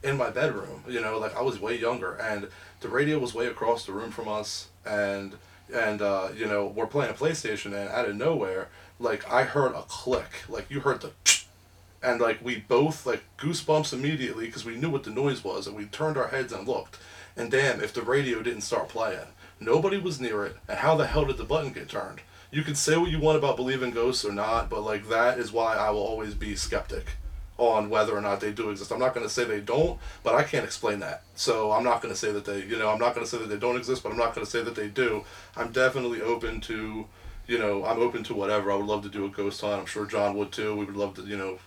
in 0.05 0.17
my 0.17 0.31
bedroom. 0.31 0.85
You 0.89 1.01
know, 1.01 1.19
like 1.19 1.37
I 1.37 1.43
was 1.43 1.61
way 1.61 1.77
younger, 1.77 2.15
and 2.15 2.47
the 2.79 2.89
radio 2.89 3.19
was 3.19 3.35
way 3.35 3.49
across 3.49 3.85
the 3.85 3.93
room 3.93 4.13
from 4.13 4.29
us, 4.29 4.69
and 4.85 5.35
and 5.75 6.01
uh, 6.01 6.29
you 6.33 6.47
know 6.47 6.65
we're 6.65 6.87
playing 6.87 7.15
PlayStation, 7.15 7.75
and 7.75 7.89
out 7.89 8.09
of 8.09 8.15
nowhere, 8.15 8.69
like 9.01 9.29
I 9.29 9.43
heard 9.43 9.73
a 9.73 9.83
click, 9.89 10.45
like 10.49 10.71
you 10.71 10.79
heard 10.79 11.01
the, 11.01 11.11
and 12.05 12.21
like 12.21 12.39
we 12.41 12.61
both 12.61 13.05
like 13.05 13.25
goosebumps 13.37 13.93
immediately 13.93 14.47
because 14.47 14.65
we 14.65 14.77
knew 14.77 14.91
what 14.91 15.03
the 15.03 15.11
noise 15.11 15.43
was, 15.43 15.67
and 15.67 15.75
we 15.75 15.87
turned 15.87 16.17
our 16.17 16.29
heads 16.29 16.53
and 16.53 16.69
looked, 16.69 16.99
and 17.37 17.51
damn, 17.51 17.83
if 17.83 17.93
the 17.93 18.03
radio 18.03 18.43
didn't 18.43 18.63
start 18.63 18.89
playing, 18.89 19.29
nobody 19.61 19.99
was 19.99 20.21
near 20.21 20.45
it, 20.45 20.57
and 20.69 20.79
how 20.79 20.97
the 20.97 21.07
hell 21.07 21.25
did 21.25 21.37
the 21.37 21.45
button 21.45 21.73
get 21.73 21.89
turned? 21.89 22.21
You 22.51 22.63
can 22.63 22.75
say 22.75 22.97
what 22.97 23.11
you 23.11 23.19
want 23.19 23.39
about 23.39 23.57
believing 23.57 23.91
ghosts 23.91 24.25
or 24.25 24.33
not, 24.33 24.71
but 24.71 24.83
like 24.83 25.09
that 25.09 25.39
is 25.39 25.53
why 25.53 25.77
I 25.77 25.91
will 25.91 26.03
always 26.03 26.35
be 26.35 26.57
skeptic 26.57 27.17
on 27.59 27.91
whether 27.91 28.17
or 28.17 28.21
not 28.21 28.41
they 28.41 28.53
do 28.53 28.71
exist. 28.71 28.93
I'm 28.93 28.99
not 28.99 29.15
going 29.15 29.27
to 29.27 29.33
say 29.33 29.45
they 29.45 29.61
don't, 29.61 29.99
but 30.23 30.35
I 30.35 30.43
can't 30.43 30.65
explain 30.65 31.01
that. 31.01 31.23
So 31.35 31.73
I'm 31.73 31.85
not 31.85 32.03
going 32.03 32.13
to 32.13 32.19
say 32.19 32.33
that 32.33 32.45
they, 32.45 32.63
you 32.65 32.79
know, 32.79 32.91
I'm 32.91 32.99
not 32.99 33.15
going 33.15 33.25
to 33.25 33.31
say 33.31 33.39
that 33.39 33.49
they 33.49 33.57
don't 33.57 33.77
exist, 33.77 34.03
but 34.03 34.13
I'm 34.13 34.19
not 34.19 34.35
going 34.35 34.45
to 34.45 34.51
say 34.51 34.63
that 34.63 34.75
they 34.75 34.89
do. 34.89 35.25
I'm 35.57 35.73
definitely 35.73 36.21
open 36.21 36.61
to, 36.63 37.07
you 37.47 37.59
know, 37.59 37.85
I'm 37.85 37.99
open 37.99 38.23
to 38.25 38.35
whatever. 38.35 38.71
I 38.71 38.77
would 38.77 38.87
love 38.87 39.03
to 39.05 39.09
do 39.09 39.25
a 39.25 39.31
ghost 39.31 39.61
hunt. 39.61 39.81
I'm 39.81 39.87
sure 39.87 40.07
John 40.07 40.37
would 40.37 40.53
too. 40.53 40.77
We 40.77 40.85
would 40.85 40.97
love 40.97 41.15
to, 41.15 41.23
you 41.23 41.37
know, 41.37 41.59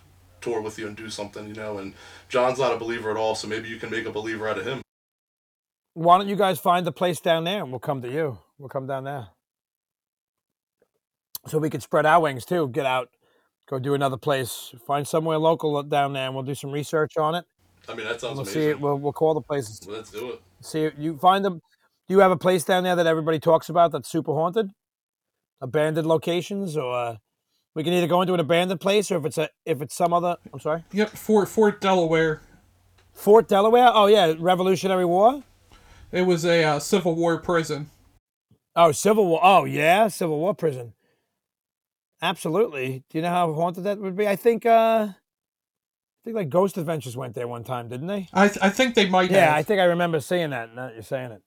tour 0.42 0.62
with 0.62 0.78
you 0.78 0.88
and 0.88 0.96
do 0.96 1.10
something, 1.10 1.48
you 1.48 1.56
know. 1.56 1.80
And 1.80 1.94
John's 2.30 2.60
not 2.60 2.74
a 2.74 2.78
believer 2.78 3.10
at 3.10 3.18
all, 3.18 3.36
so 3.36 3.48
maybe 3.48 3.68
you 3.68 3.78
can 3.78 3.90
make 3.90 4.06
a 4.06 4.12
believer 4.12 4.48
out 4.48 4.60
of 4.60 4.66
him. 4.66 4.82
Why 6.00 6.18
don't 6.18 6.30
you 6.30 6.38
guys 6.38 6.60
find 6.62 6.88
a 6.88 6.94
place 6.94 7.20
down 7.20 7.44
there 7.44 7.62
and 7.62 7.72
we'll 7.72 7.82
come 7.82 8.02
to 8.04 8.10
you? 8.10 8.38
We'll 8.58 8.70
come 8.70 8.88
down 8.88 9.04
there. 9.04 9.28
So 11.46 11.58
we 11.58 11.70
could 11.70 11.84
spread 11.84 12.06
our 12.06 12.22
wings 12.22 12.46
too. 12.46 12.70
Get 12.70 12.86
out, 12.86 13.10
go 13.70 13.80
do 13.80 13.94
another 13.94 14.16
place, 14.16 14.74
find 14.88 15.06
somewhere 15.06 15.38
local 15.38 15.84
down 15.84 16.14
there, 16.14 16.28
and 16.28 16.34
we'll 16.34 16.46
do 16.46 16.56
some 16.56 16.72
research 16.72 17.18
on 17.18 17.36
it. 17.36 17.44
I 17.90 17.96
mean, 17.96 18.06
that 18.06 18.14
And 18.14 18.22
sounds 18.22 18.34
we'll 18.36 18.42
amazing. 18.44 18.62
see 18.62 18.68
it. 18.70 18.80
We'll, 18.80 18.96
we'll 18.98 19.12
call 19.12 19.34
the 19.34 19.42
places. 19.42 19.86
Let's 19.86 20.10
do 20.10 20.30
it. 20.30 20.42
See 20.62 20.84
it. 20.86 20.94
You 20.98 21.18
find 21.18 21.44
them. 21.44 21.56
Do 22.08 22.14
you 22.14 22.20
have 22.20 22.32
a 22.32 22.38
place 22.38 22.64
down 22.64 22.86
there 22.86 22.96
that 22.96 23.06
everybody 23.06 23.38
talks 23.38 23.68
about 23.68 23.92
that's 23.92 24.08
super 24.08 24.32
haunted? 24.34 24.70
Abandoned 25.60 26.08
locations, 26.08 26.78
or 26.78 26.94
uh, 26.94 27.16
we 27.76 27.84
can 27.84 27.92
either 27.92 28.08
go 28.08 28.22
into 28.22 28.34
an 28.34 28.40
abandoned 28.40 28.80
place, 28.80 29.12
or 29.12 29.18
if 29.18 29.26
it's 29.26 29.38
a 29.38 29.50
if 29.66 29.82
it's 29.82 29.96
some 29.96 30.14
other. 30.14 30.38
I'm 30.54 30.62
sorry. 30.62 30.86
Yep, 30.94 31.10
Fort 31.10 31.50
Fort 31.50 31.82
Delaware. 31.82 32.40
Fort 33.12 33.50
Delaware. 33.50 33.90
Oh 33.94 34.06
yeah, 34.06 34.34
Revolutionary 34.40 35.04
War. 35.04 35.44
It 36.12 36.24
was 36.24 36.46
a 36.46 36.64
uh, 36.64 36.80
Civil 36.80 37.16
War 37.16 37.38
prison. 37.38 37.90
Oh, 38.76 38.92
Civil 38.92 39.28
War. 39.28 39.40
Oh 39.44 39.66
yeah, 39.66 40.08
Civil 40.08 40.40
War 40.40 40.54
prison. 40.56 40.94
Absolutely. 42.22 43.04
Do 43.10 43.18
you 43.18 43.22
know 43.22 43.30
how 43.30 43.54
haunted 43.54 43.84
that 43.86 44.00
would 44.00 44.16
be? 44.16 44.28
I 44.28 44.36
think. 44.36 44.66
uh 44.66 45.10
I 45.10 46.22
think 46.26 46.36
like 46.36 46.50
Ghost 46.50 46.78
Adventures 46.78 47.16
went 47.16 47.34
there 47.34 47.48
one 47.48 47.64
time, 47.64 47.88
didn't 47.88 48.08
they? 48.08 48.28
I 48.34 48.48
th- 48.50 48.60
I 48.62 48.70
think 48.70 48.94
they 48.96 49.08
might 49.08 49.32
Yeah, 49.32 49.48
have. 49.50 49.56
I 49.58 49.64
think 49.64 49.80
I 49.80 49.86
remember 49.86 50.20
seeing 50.20 50.50
that. 50.50 50.76
Now 50.76 50.88
that 50.88 50.94
you're 50.94 51.04
saying 51.04 51.32
it. 51.32 51.42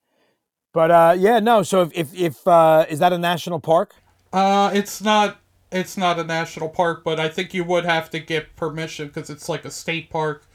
But 0.73 0.91
uh 0.91 1.15
yeah, 1.17 1.39
no. 1.39 1.63
So 1.63 1.81
if 1.83 1.91
if, 1.93 2.13
if 2.15 2.47
uh 2.47 2.85
is 2.89 2.99
that 2.99 3.13
a 3.13 3.17
national 3.17 3.59
park? 3.59 3.95
Uh, 4.31 4.71
it's 4.73 4.99
not. 5.01 5.37
It's 5.71 5.95
not 5.97 6.19
a 6.19 6.23
national 6.23 6.69
park, 6.69 7.03
but 7.03 7.19
I 7.19 7.29
think 7.29 7.53
you 7.53 7.63
would 7.63 7.85
have 7.85 8.09
to 8.11 8.19
get 8.19 8.55
permission 8.55 9.07
because 9.07 9.29
it's 9.29 9.47
like 9.49 9.63
a 9.65 9.71
state 9.71 10.09
park. 10.09 10.45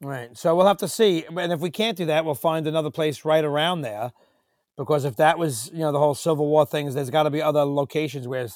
Right. 0.00 0.36
So 0.36 0.54
we'll 0.54 0.66
have 0.66 0.76
to 0.78 0.88
see. 0.88 1.24
And 1.24 1.52
if 1.52 1.60
we 1.60 1.70
can't 1.70 1.96
do 1.96 2.06
that, 2.06 2.24
we'll 2.24 2.34
find 2.34 2.66
another 2.66 2.90
place 2.90 3.24
right 3.24 3.44
around 3.44 3.82
there. 3.82 4.12
Because 4.76 5.04
if 5.04 5.16
that 5.16 5.38
was, 5.38 5.70
you 5.72 5.80
know, 5.80 5.90
the 5.90 5.98
whole 5.98 6.14
Civil 6.14 6.46
War 6.46 6.64
things, 6.64 6.94
there's 6.94 7.10
got 7.10 7.24
to 7.24 7.30
be 7.30 7.42
other 7.42 7.64
locations 7.64 8.28
where 8.28 8.46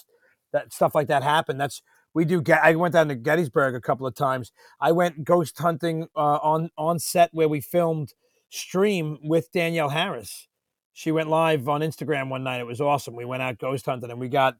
that 0.53 0.73
stuff 0.73 0.95
like 0.95 1.09
that 1.09 1.25
happened. 1.25 1.61
That's 1.61 1.83
we 2.15 2.25
do. 2.25 2.43
I 2.63 2.75
went 2.77 2.93
down 2.93 3.09
to 3.09 3.17
Gettysburg 3.17 3.75
a 3.75 3.81
couple 3.81 4.07
of 4.07 4.15
times. 4.15 4.53
I 4.81 4.93
went 4.93 5.25
ghost 5.25 5.59
hunting 5.59 6.07
uh, 6.15 6.39
on 6.43 6.71
on 6.79 7.01
set 7.01 7.31
where 7.33 7.49
we 7.49 7.61
filmed 7.61 8.15
Stream 8.51 9.19
with 9.23 9.51
Danielle 9.51 9.89
Harris. 9.89 10.47
She 10.93 11.11
went 11.11 11.29
live 11.29 11.69
on 11.69 11.81
Instagram 11.81 12.29
one 12.29 12.45
night. 12.45 12.61
It 12.61 12.67
was 12.67 12.81
awesome. 12.81 13.17
We 13.17 13.25
went 13.25 13.43
out 13.43 13.59
ghost 13.59 13.87
hunting 13.87 14.11
and 14.11 14.21
we 14.21 14.29
got 14.29 14.59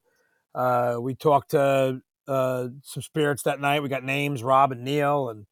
uh, 0.55 0.97
we 0.99 1.15
talked 1.15 1.51
to 1.51 2.01
uh, 2.27 2.69
some 2.83 3.03
spirits 3.03 3.43
that 3.43 3.61
night. 3.61 3.83
We 3.83 3.89
got 3.89 4.03
names, 4.03 4.43
Rob 4.43 4.73
and 4.73 4.83
Neil, 4.83 5.29
and 5.29 5.47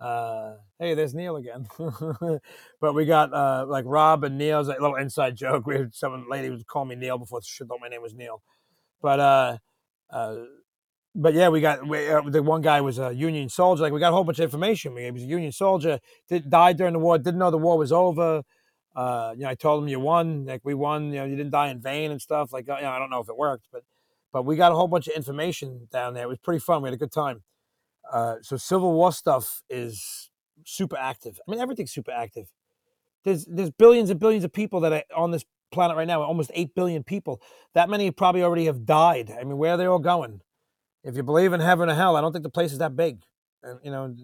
uh, 0.00 0.54
hey, 0.78 0.94
there's 0.94 1.14
Neil 1.14 1.36
again. 1.36 1.66
but 2.80 2.94
we 2.94 3.06
got 3.06 3.32
uh, 3.32 3.64
like 3.66 3.84
Rob 3.86 4.24
and 4.24 4.36
Neil's 4.36 4.68
a 4.68 4.72
little 4.72 4.96
inside 4.96 5.36
joke. 5.36 5.66
We 5.66 5.76
had 5.76 5.94
some 5.94 6.26
lady 6.28 6.50
was 6.50 6.64
calling 6.64 6.90
me 6.90 6.96
Neil 6.96 7.18
before 7.18 7.40
she 7.42 7.64
thought 7.64 7.78
my 7.80 7.88
name 7.88 8.02
was 8.02 8.14
Neil. 8.14 8.42
But 9.00 9.20
uh, 9.20 9.58
uh, 10.10 10.36
but 11.14 11.32
yeah, 11.32 11.48
we 11.48 11.60
got 11.62 11.86
we, 11.86 12.08
uh, 12.08 12.20
the 12.22 12.42
one 12.42 12.60
guy 12.60 12.80
was 12.82 12.98
a 12.98 13.12
Union 13.12 13.48
soldier. 13.48 13.82
Like 13.82 13.92
we 13.92 14.00
got 14.00 14.12
a 14.12 14.14
whole 14.14 14.24
bunch 14.24 14.38
of 14.38 14.44
information. 14.44 14.96
He 14.96 15.10
was 15.10 15.22
a 15.22 15.26
Union 15.26 15.52
soldier. 15.52 15.98
Did, 16.28 16.50
died 16.50 16.76
during 16.76 16.92
the 16.92 16.98
war. 16.98 17.16
Didn't 17.16 17.38
know 17.38 17.50
the 17.50 17.58
war 17.58 17.78
was 17.78 17.92
over. 17.92 18.42
Uh, 18.94 19.32
you 19.34 19.44
know, 19.44 19.48
I 19.48 19.54
told 19.54 19.82
him 19.82 19.88
you 19.88 20.00
won. 20.00 20.44
Like 20.44 20.60
we 20.62 20.74
won. 20.74 21.06
You 21.06 21.20
know, 21.20 21.24
you 21.24 21.36
didn't 21.36 21.52
die 21.52 21.68
in 21.68 21.80
vain 21.80 22.10
and 22.10 22.20
stuff. 22.20 22.52
Like 22.52 22.68
uh, 22.68 22.76
you 22.76 22.82
know, 22.82 22.90
I 22.90 22.98
don't 22.98 23.10
know 23.10 23.20
if 23.20 23.30
it 23.30 23.36
worked, 23.36 23.68
but 23.72 23.82
but 24.30 24.44
we 24.44 24.56
got 24.56 24.72
a 24.72 24.74
whole 24.74 24.88
bunch 24.88 25.08
of 25.08 25.14
information 25.14 25.88
down 25.90 26.12
there. 26.12 26.24
It 26.24 26.28
was 26.28 26.38
pretty 26.38 26.60
fun. 26.60 26.82
We 26.82 26.88
had 26.88 26.94
a 26.94 26.98
good 26.98 27.12
time. 27.12 27.42
Uh, 28.12 28.36
so 28.42 28.56
Civil 28.56 28.92
War 28.92 29.12
stuff 29.12 29.62
is 29.68 30.30
super 30.64 30.96
active. 30.96 31.40
I 31.46 31.50
mean, 31.50 31.60
everything's 31.60 31.92
super 31.92 32.12
active. 32.12 32.48
There's 33.24 33.44
there's 33.46 33.70
billions 33.70 34.10
and 34.10 34.20
billions 34.20 34.44
of 34.44 34.52
people 34.52 34.80
that 34.80 34.92
are 34.92 35.02
on 35.14 35.30
this 35.32 35.44
planet 35.72 35.96
right 35.96 36.06
now. 36.06 36.22
Almost 36.22 36.50
eight 36.54 36.74
billion 36.74 37.02
people. 37.02 37.40
That 37.74 37.88
many 37.88 38.10
probably 38.10 38.42
already 38.42 38.66
have 38.66 38.84
died. 38.84 39.30
I 39.30 39.44
mean, 39.44 39.58
where 39.58 39.72
are 39.72 39.76
they 39.76 39.86
all 39.86 39.98
going? 39.98 40.40
if 41.06 41.16
you 41.16 41.22
believe 41.22 41.52
in 41.52 41.60
heaven 41.60 41.88
or 41.88 41.94
hell, 41.94 42.16
I 42.16 42.20
don't 42.20 42.32
think 42.32 42.42
the 42.42 42.50
place 42.50 42.72
is 42.72 42.78
that 42.78 42.96
big. 42.96 43.22
And 43.62 43.78
you 43.82 43.92
know, 43.92 44.14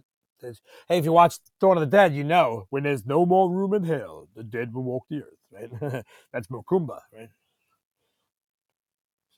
hey, 0.41 0.99
if 0.99 1.05
you 1.05 1.13
watch 1.13 1.37
Dawn 1.61 1.77
of 1.77 1.81
the 1.81 1.87
Dead, 1.87 2.13
you 2.13 2.25
know 2.25 2.67
when 2.71 2.83
there's 2.83 3.07
no 3.07 3.25
more 3.25 3.51
room 3.51 3.73
in 3.73 3.85
hell, 3.85 4.29
the 4.35 4.43
dead 4.43 4.75
will 4.75 4.83
walk 4.83 5.05
the 5.09 5.23
earth. 5.23 5.71
Right? 5.81 6.05
That's 6.33 6.49
Macumba, 6.49 6.99
right? 7.17 7.29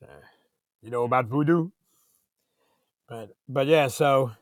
So, 0.00 0.06
you 0.82 0.90
know 0.90 1.04
about 1.04 1.26
voodoo, 1.26 1.68
but 3.14 3.36
but 3.48 3.66
yeah, 3.68 3.86
so, 3.86 4.32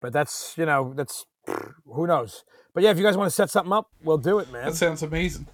but 0.00 0.12
that's 0.12 0.54
you 0.58 0.66
know 0.66 0.92
that's 0.96 1.26
who 1.86 2.06
knows. 2.06 2.44
But 2.72 2.82
yeah, 2.82 2.90
if 2.90 2.98
you 2.98 3.04
guys 3.04 3.16
want 3.16 3.28
to 3.28 3.34
set 3.34 3.50
something 3.50 3.72
up, 3.72 3.88
we'll 4.02 4.18
do 4.18 4.40
it, 4.40 4.50
man. 4.50 4.64
That 4.64 4.74
sounds 4.74 5.02
amazing. 5.02 5.46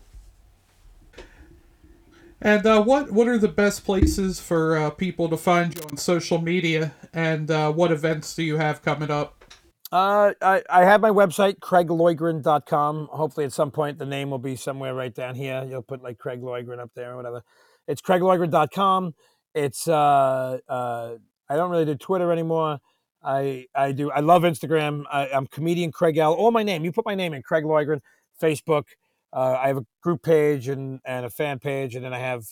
And 2.40 2.64
uh, 2.64 2.82
what 2.82 3.12
what 3.12 3.28
are 3.28 3.36
the 3.36 3.48
best 3.48 3.84
places 3.84 4.40
for 4.40 4.76
uh, 4.76 4.90
people 4.90 5.28
to 5.28 5.36
find 5.36 5.74
you 5.74 5.82
on 5.90 5.98
social 5.98 6.40
media? 6.40 6.94
And 7.12 7.50
uh, 7.50 7.72
what 7.72 7.92
events 7.92 8.34
do 8.34 8.42
you 8.42 8.56
have 8.56 8.80
coming 8.80 9.10
up? 9.10 9.44
Uh, 9.92 10.32
I, 10.40 10.62
I 10.70 10.84
have 10.84 11.00
my 11.00 11.10
website, 11.10 11.58
craigloydgren.com. 11.58 13.08
Hopefully, 13.10 13.44
at 13.44 13.52
some 13.52 13.72
point, 13.72 13.98
the 13.98 14.06
name 14.06 14.30
will 14.30 14.38
be 14.38 14.56
somewhere 14.56 14.94
right 14.94 15.14
down 15.14 15.34
here. 15.34 15.66
You'll 15.68 15.82
put 15.82 16.00
like 16.00 16.16
Craig 16.16 16.40
Loydgren 16.40 16.78
up 16.78 16.92
there 16.94 17.12
or 17.12 17.16
whatever. 17.16 17.42
It's 17.88 18.00
craigloydgren.com. 18.00 19.14
It's, 19.52 19.88
uh, 19.88 20.58
uh, 20.68 21.16
I 21.50 21.56
don't 21.56 21.70
really 21.70 21.84
do 21.84 21.96
Twitter 21.96 22.32
anymore. 22.32 22.78
I, 23.22 23.66
I 23.74 23.92
do, 23.92 24.10
I 24.10 24.20
love 24.20 24.42
Instagram. 24.42 25.04
I, 25.10 25.28
I'm 25.28 25.46
comedian 25.48 25.92
Craig 25.92 26.16
L. 26.16 26.32
All 26.32 26.52
my 26.52 26.62
name. 26.62 26.84
You 26.84 26.92
put 26.92 27.04
my 27.04 27.16
name 27.16 27.34
in, 27.34 27.42
Craig 27.42 27.64
Loydgren, 27.64 28.00
Facebook. 28.40 28.84
Uh, 29.32 29.58
I 29.60 29.66
have 29.66 29.76
a 29.76 29.84
group 30.00 30.22
page 30.22 30.68
and, 30.68 31.00
and 31.04 31.26
a 31.26 31.30
fan 31.30 31.58
page, 31.58 31.96
and 31.96 32.04
then 32.04 32.14
I 32.14 32.18
have 32.18 32.46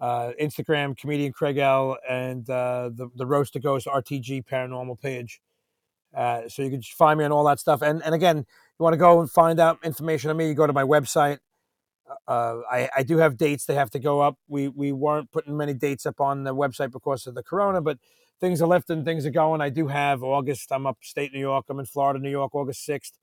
uh, 0.00 0.32
Instagram, 0.40 0.96
comedian 0.96 1.32
Craig 1.32 1.56
L, 1.58 1.96
and 2.08 2.48
uh, 2.48 2.90
the 2.94 3.08
the 3.14 3.26
Roast 3.26 3.54
to 3.54 3.60
Ghost 3.60 3.86
RTG 3.86 4.44
paranormal 4.44 5.00
page. 5.00 5.40
Uh, 6.14 6.48
so 6.48 6.62
you 6.62 6.70
can 6.70 6.82
find 6.82 7.18
me 7.18 7.24
on 7.24 7.32
all 7.32 7.44
that 7.44 7.60
stuff. 7.60 7.82
And 7.82 8.02
and 8.04 8.14
again, 8.14 8.38
you 8.38 8.82
want 8.82 8.92
to 8.92 8.98
go 8.98 9.20
and 9.20 9.30
find 9.30 9.58
out 9.58 9.78
information 9.84 10.30
on 10.30 10.36
me, 10.36 10.48
you 10.48 10.54
go 10.54 10.66
to 10.66 10.72
my 10.72 10.82
website. 10.82 11.38
Uh, 12.28 12.58
I, 12.70 12.90
I 12.98 13.02
do 13.02 13.16
have 13.18 13.36
dates 13.36 13.64
they 13.64 13.74
have 13.74 13.90
to 13.90 13.98
go 13.98 14.20
up. 14.20 14.36
We 14.48 14.68
we 14.68 14.92
weren't 14.92 15.30
putting 15.32 15.56
many 15.56 15.74
dates 15.74 16.06
up 16.06 16.20
on 16.20 16.44
the 16.44 16.54
website 16.54 16.90
because 16.90 17.26
of 17.26 17.34
the 17.34 17.42
corona, 17.42 17.80
but 17.80 17.98
things 18.44 18.60
are 18.60 18.68
lifting, 18.68 19.06
things 19.06 19.24
are 19.24 19.30
going. 19.30 19.62
I 19.62 19.70
do 19.70 19.86
have 19.88 20.22
August. 20.22 20.70
I'm 20.70 20.86
upstate 20.86 21.32
New 21.32 21.40
York. 21.40 21.64
I'm 21.70 21.80
in 21.80 21.86
Florida, 21.86 22.20
New 22.20 22.30
York, 22.30 22.54
August 22.54 22.84
sixth. 22.84 23.14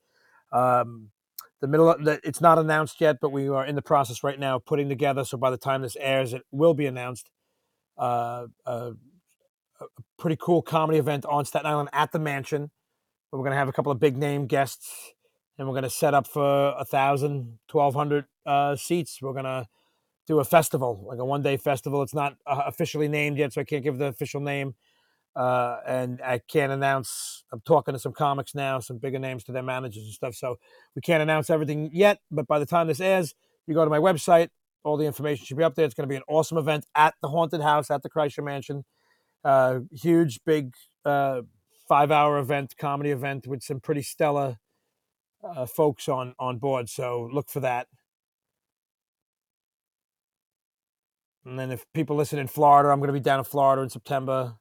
Um, 0.52 1.12
the 1.60 1.68
middle 1.68 1.92
of 1.92 2.04
the, 2.04 2.20
it's 2.24 2.42
not 2.42 2.58
announced 2.58 3.00
yet, 3.00 3.18
but 3.22 3.32
we 3.32 3.48
are 3.48 3.64
in 3.64 3.76
the 3.76 3.84
process 3.84 4.24
right 4.24 4.40
now 4.40 4.58
putting 4.58 4.90
together. 4.90 5.24
So 5.24 5.38
by 5.38 5.52
the 5.52 5.58
time 5.58 5.84
this 5.84 5.96
airs, 6.00 6.34
it 6.34 6.42
will 6.52 6.74
be 6.74 6.88
announced. 6.88 7.30
Uh, 7.96 8.48
uh, 8.66 8.94
a 9.80 9.86
pretty 10.18 10.38
cool 10.42 10.64
comedy 10.64 10.98
event 10.98 11.24
on 11.26 11.46
Staten 11.46 11.68
Island 11.68 11.90
at 11.94 12.12
the 12.12 12.18
Mansion. 12.20 12.72
We're 13.32 13.40
going 13.40 13.52
to 13.52 13.58
have 13.58 13.70
a 13.70 13.74
couple 13.74 13.92
of 13.92 14.00
big 14.00 14.18
name 14.18 14.48
guests, 14.48 15.14
and 15.60 15.68
we're 15.68 15.76
going 15.76 15.84
to 15.84 15.90
set 15.92 16.16
up 16.16 16.26
for 16.26 16.74
a 16.80 16.84
thousand, 16.84 17.60
twelve 17.68 17.94
hundred 17.94 18.26
uh, 18.44 18.76
seats. 18.76 19.20
We're 19.22 19.34
going 19.34 19.46
to 19.46 19.68
do 20.26 20.40
a 20.40 20.44
festival, 20.44 21.04
like 21.06 21.20
a 21.20 21.26
one 21.26 21.44
day 21.44 21.58
festival. 21.58 22.02
It's 22.02 22.16
not 22.16 22.38
uh, 22.48 22.64
officially 22.66 23.08
named 23.08 23.38
yet, 23.38 23.54
so 23.54 23.62
I 23.62 23.66
can't 23.66 23.84
give 23.84 24.00
the 24.00 24.06
official 24.06 24.42
name 24.42 24.74
uh, 25.36 25.78
and 25.88 26.22
I 26.22 26.40
can't 26.40 26.72
announce. 26.72 27.44
I'm 27.52 27.62
talking 27.62 27.94
to 27.94 28.00
some 28.00 28.14
comics 28.14 28.54
now, 28.54 28.80
some 28.80 28.98
bigger 28.98 29.20
names 29.20 29.44
to 29.46 29.52
their 29.52 29.64
managers 29.64 30.04
and 30.04 30.14
stuff. 30.14 30.36
So 30.36 30.58
we 30.96 31.02
can't 31.02 31.24
announce 31.24 31.50
everything 31.50 31.90
yet. 31.94 32.20
But 32.30 32.48
by 32.48 32.60
the 32.60 32.66
time 32.66 32.88
this 32.88 33.00
airs, 33.00 33.34
you 33.68 33.74
go 33.74 33.84
to 33.84 33.90
my 33.90 34.00
website. 34.00 34.50
All 34.84 34.98
the 34.98 35.06
information 35.06 35.46
should 35.46 35.58
be 35.58 35.64
up 35.64 35.76
there. 35.76 35.86
It's 35.86 35.94
going 35.94 36.08
to 36.08 36.12
be 36.12 36.16
an 36.16 36.24
awesome 36.28 36.58
event 36.58 36.86
at 36.96 37.14
the 37.22 37.30
haunted 37.30 37.62
house 37.62 37.92
at 37.92 38.02
the 38.02 38.10
Kreischer 38.10 38.44
Mansion. 38.44 38.84
Uh, 39.44 39.82
huge, 39.92 40.40
big, 40.46 40.74
uh, 41.06 41.42
five-hour 41.88 42.38
event, 42.40 42.76
comedy 42.78 43.12
event 43.12 43.48
with 43.48 43.62
some 43.62 43.80
pretty 43.80 44.02
stellar 44.02 44.58
uh, 45.44 45.66
folks 45.66 46.08
on 46.08 46.34
on 46.40 46.58
board. 46.58 46.90
So 46.90 47.30
look 47.32 47.50
for 47.50 47.60
that. 47.60 47.88
And 51.46 51.58
then 51.58 51.72
if 51.72 51.86
people 51.94 52.16
listen 52.16 52.38
in 52.38 52.48
Florida, 52.48 52.90
I'm 52.90 53.00
going 53.00 53.08
to 53.08 53.14
be 53.14 53.20
down 53.20 53.40
in 53.40 53.46
Florida 53.46 53.82
in 53.82 53.90
September. 53.90 54.56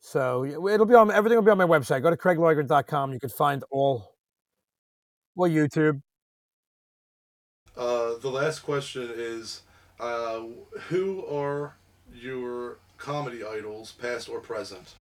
So 0.00 0.44
it'll 0.44 0.86
be 0.86 0.94
on 0.94 1.10
everything 1.10 1.36
will 1.36 1.44
be 1.44 1.50
on 1.50 1.58
my 1.58 1.66
website. 1.66 2.02
Go 2.02 2.10
to 2.10 2.16
craigloydgren.com. 2.16 3.12
You 3.12 3.20
can 3.20 3.28
find 3.28 3.62
all 3.70 4.16
well 5.36 5.50
YouTube. 5.50 6.00
Uh, 7.76 8.14
the 8.20 8.30
last 8.30 8.60
question 8.60 9.10
is 9.14 9.62
uh, 10.00 10.40
who 10.88 11.24
are 11.26 11.76
your 12.12 12.78
comedy 12.96 13.44
idols, 13.44 13.92
past 13.92 14.28
or 14.28 14.40
present? 14.40 14.94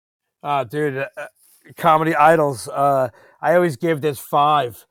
Ah, 0.43 0.63
dude, 0.63 0.97
uh, 0.97 1.27
comedy 1.75 2.15
idols. 2.15 2.67
Uh, 2.67 3.09
I 3.41 3.55
always 3.55 3.77
give 3.77 4.01
this 4.01 4.19
five. 4.19 4.85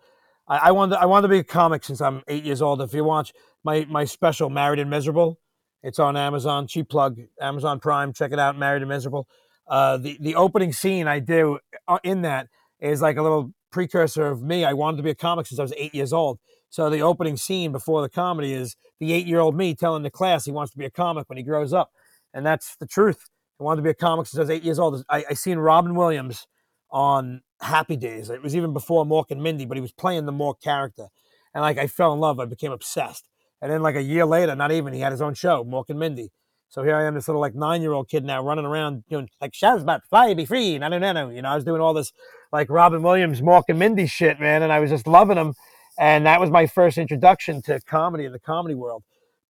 I, 0.49 0.57
I 0.57 0.71
wanted 0.71 0.97
I 0.99 1.07
wanted 1.07 1.29
to 1.29 1.33
be 1.33 1.39
a 1.39 1.45
comic 1.45 1.85
since 1.85 2.01
I'm 2.01 2.23
eight 2.29 2.45
years 2.45 2.63
old. 2.63 2.81
If 2.81 2.95
you 2.95 3.03
watch 3.05 3.33
my 3.65 3.85
my 3.91 4.05
special, 4.05 4.51
Married 4.51 4.79
and 4.79 4.89
Miserable, 4.89 5.41
it's 5.83 5.99
on 5.99 6.17
Amazon. 6.17 6.69
Cheap 6.69 6.89
plug, 6.89 7.19
Amazon 7.41 7.81
Prime. 7.81 8.13
Check 8.13 8.33
it 8.33 8.39
out, 8.39 8.57
Married 8.57 8.83
and 8.83 8.89
Miserable 8.89 9.27
uh, 9.69 9.97
the 9.97 10.17
the 10.21 10.35
opening 10.35 10.73
scene 10.73 11.09
I 11.09 11.19
do 11.19 11.59
uh, 11.89 11.99
in 12.03 12.23
that 12.23 12.49
is 12.81 13.03
like 13.03 13.17
a 13.17 13.23
little 13.23 13.53
precursor 13.71 14.27
of 14.27 14.43
me. 14.43 14.65
I 14.65 14.73
wanted 14.73 14.99
to 14.99 15.03
be 15.03 15.11
a 15.11 15.15
comic 15.15 15.47
since 15.47 15.59
I 15.59 15.63
was 15.63 15.73
eight 15.77 15.95
years 15.95 16.13
old. 16.13 16.39
So 16.71 16.91
the 16.91 17.01
opening 17.03 17.37
scene 17.37 17.73
before 17.73 18.03
the 18.03 18.09
comedy 18.09 18.53
is 18.53 18.77
the 19.01 19.13
eight 19.13 19.27
year 19.27 19.41
old 19.41 19.57
me 19.57 19.75
telling 19.75 20.03
the 20.03 20.11
class 20.11 20.45
he 20.45 20.53
wants 20.53 20.73
to 20.73 20.79
be 20.79 20.85
a 20.85 20.91
comic 20.91 21.29
when 21.29 21.37
he 21.37 21.43
grows 21.43 21.73
up, 21.73 21.91
and 22.35 22.45
that's 22.45 22.77
the 22.77 22.87
truth. 22.87 23.29
I 23.61 23.65
wanted 23.65 23.77
to 23.79 23.83
be 23.83 23.91
a 23.91 23.95
comic 23.95 24.27
since 24.27 24.39
I 24.39 24.43
was 24.43 24.51
eight 24.51 24.65
years 24.65 24.79
old. 24.79 25.03
I, 25.09 25.25
I 25.31 25.35
seen 25.35 25.59
Robin 25.59 25.95
Williams 25.95 26.47
on 26.91 27.43
Happy 27.61 27.97
Days. 27.97 28.29
It 28.29 28.43
was 28.43 28.55
even 28.55 28.73
before 28.73 29.05
Mork 29.07 29.31
and 29.31 29.43
Mindy, 29.43 29.65
but 29.65 29.77
he 29.77 29.81
was 29.81 29.93
playing 29.93 30.27
the 30.27 30.33
Mork 30.33 30.61
character, 30.63 31.09
and 31.55 31.63
like 31.63 31.79
I 31.79 31.87
fell 31.87 32.13
in 32.13 32.21
love. 32.21 32.39
I 32.39 32.45
became 32.45 32.73
obsessed. 32.73 33.29
And 33.63 33.73
then 33.73 33.83
like 33.83 33.97
a 33.97 34.03
year 34.03 34.27
later, 34.27 34.55
not 34.55 34.71
even, 34.73 34.93
he 34.93 35.01
had 35.01 35.13
his 35.13 35.23
own 35.23 35.35
show, 35.35 35.65
Mork 35.65 35.85
and 35.89 35.99
Mindy. 35.99 36.31
So 36.77 36.83
here 36.83 36.95
I 36.95 37.07
am, 37.07 37.15
this 37.15 37.27
little 37.27 37.41
like 37.41 37.55
nine 37.55 37.81
year 37.81 37.93
old 37.93 38.11
kid 38.11 38.23
now 38.23 38.45
running 38.45 38.67
around 38.67 39.05
doing 39.09 39.31
like 39.41 39.53
Shazbot, 39.53 40.01
fly, 40.11 40.35
be 40.35 40.45
free. 40.45 40.77
No, 40.77 40.89
no, 40.89 40.99
no, 40.99 41.11
no. 41.11 41.31
You 41.31 41.41
know, 41.41 41.49
I 41.49 41.55
was 41.55 41.65
doing 41.65 41.81
all 41.81 41.95
this 41.95 42.13
like 42.53 42.69
Robin 42.69 43.03
Williams, 43.03 43.41
Mork 43.41 43.63
and 43.71 43.79
Mindy 43.79 44.07
shit, 44.07 44.39
man. 44.39 44.63
And 44.63 44.71
I 44.71 44.79
was 44.79 44.91
just 44.91 45.07
loving 45.07 45.37
them. 45.37 45.55
And 45.99 46.27
that 46.27 46.39
was 46.39 46.51
my 46.51 46.67
first 46.67 46.99
introduction 46.99 47.63
to 47.63 47.81
comedy 47.81 48.27
in 48.27 48.33
the 48.33 48.39
comedy 48.39 48.75
world. 48.75 49.05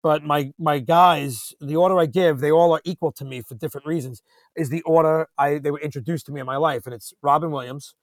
But 0.02 0.22
my 0.22 0.52
my 0.58 0.80
guys, 0.80 1.54
the 1.62 1.76
order 1.76 1.98
I 1.98 2.04
give, 2.04 2.40
they 2.40 2.50
all 2.50 2.74
are 2.74 2.82
equal 2.84 3.10
to 3.12 3.24
me 3.24 3.40
for 3.40 3.54
different 3.54 3.86
reasons. 3.86 4.20
Is 4.54 4.68
the 4.68 4.82
order 4.82 5.28
I 5.38 5.56
they 5.56 5.70
were 5.70 5.80
introduced 5.80 6.26
to 6.26 6.32
me 6.32 6.40
in 6.40 6.46
my 6.46 6.58
life, 6.58 6.84
and 6.84 6.94
it's 6.94 7.14
Robin 7.22 7.50
Williams, 7.50 7.94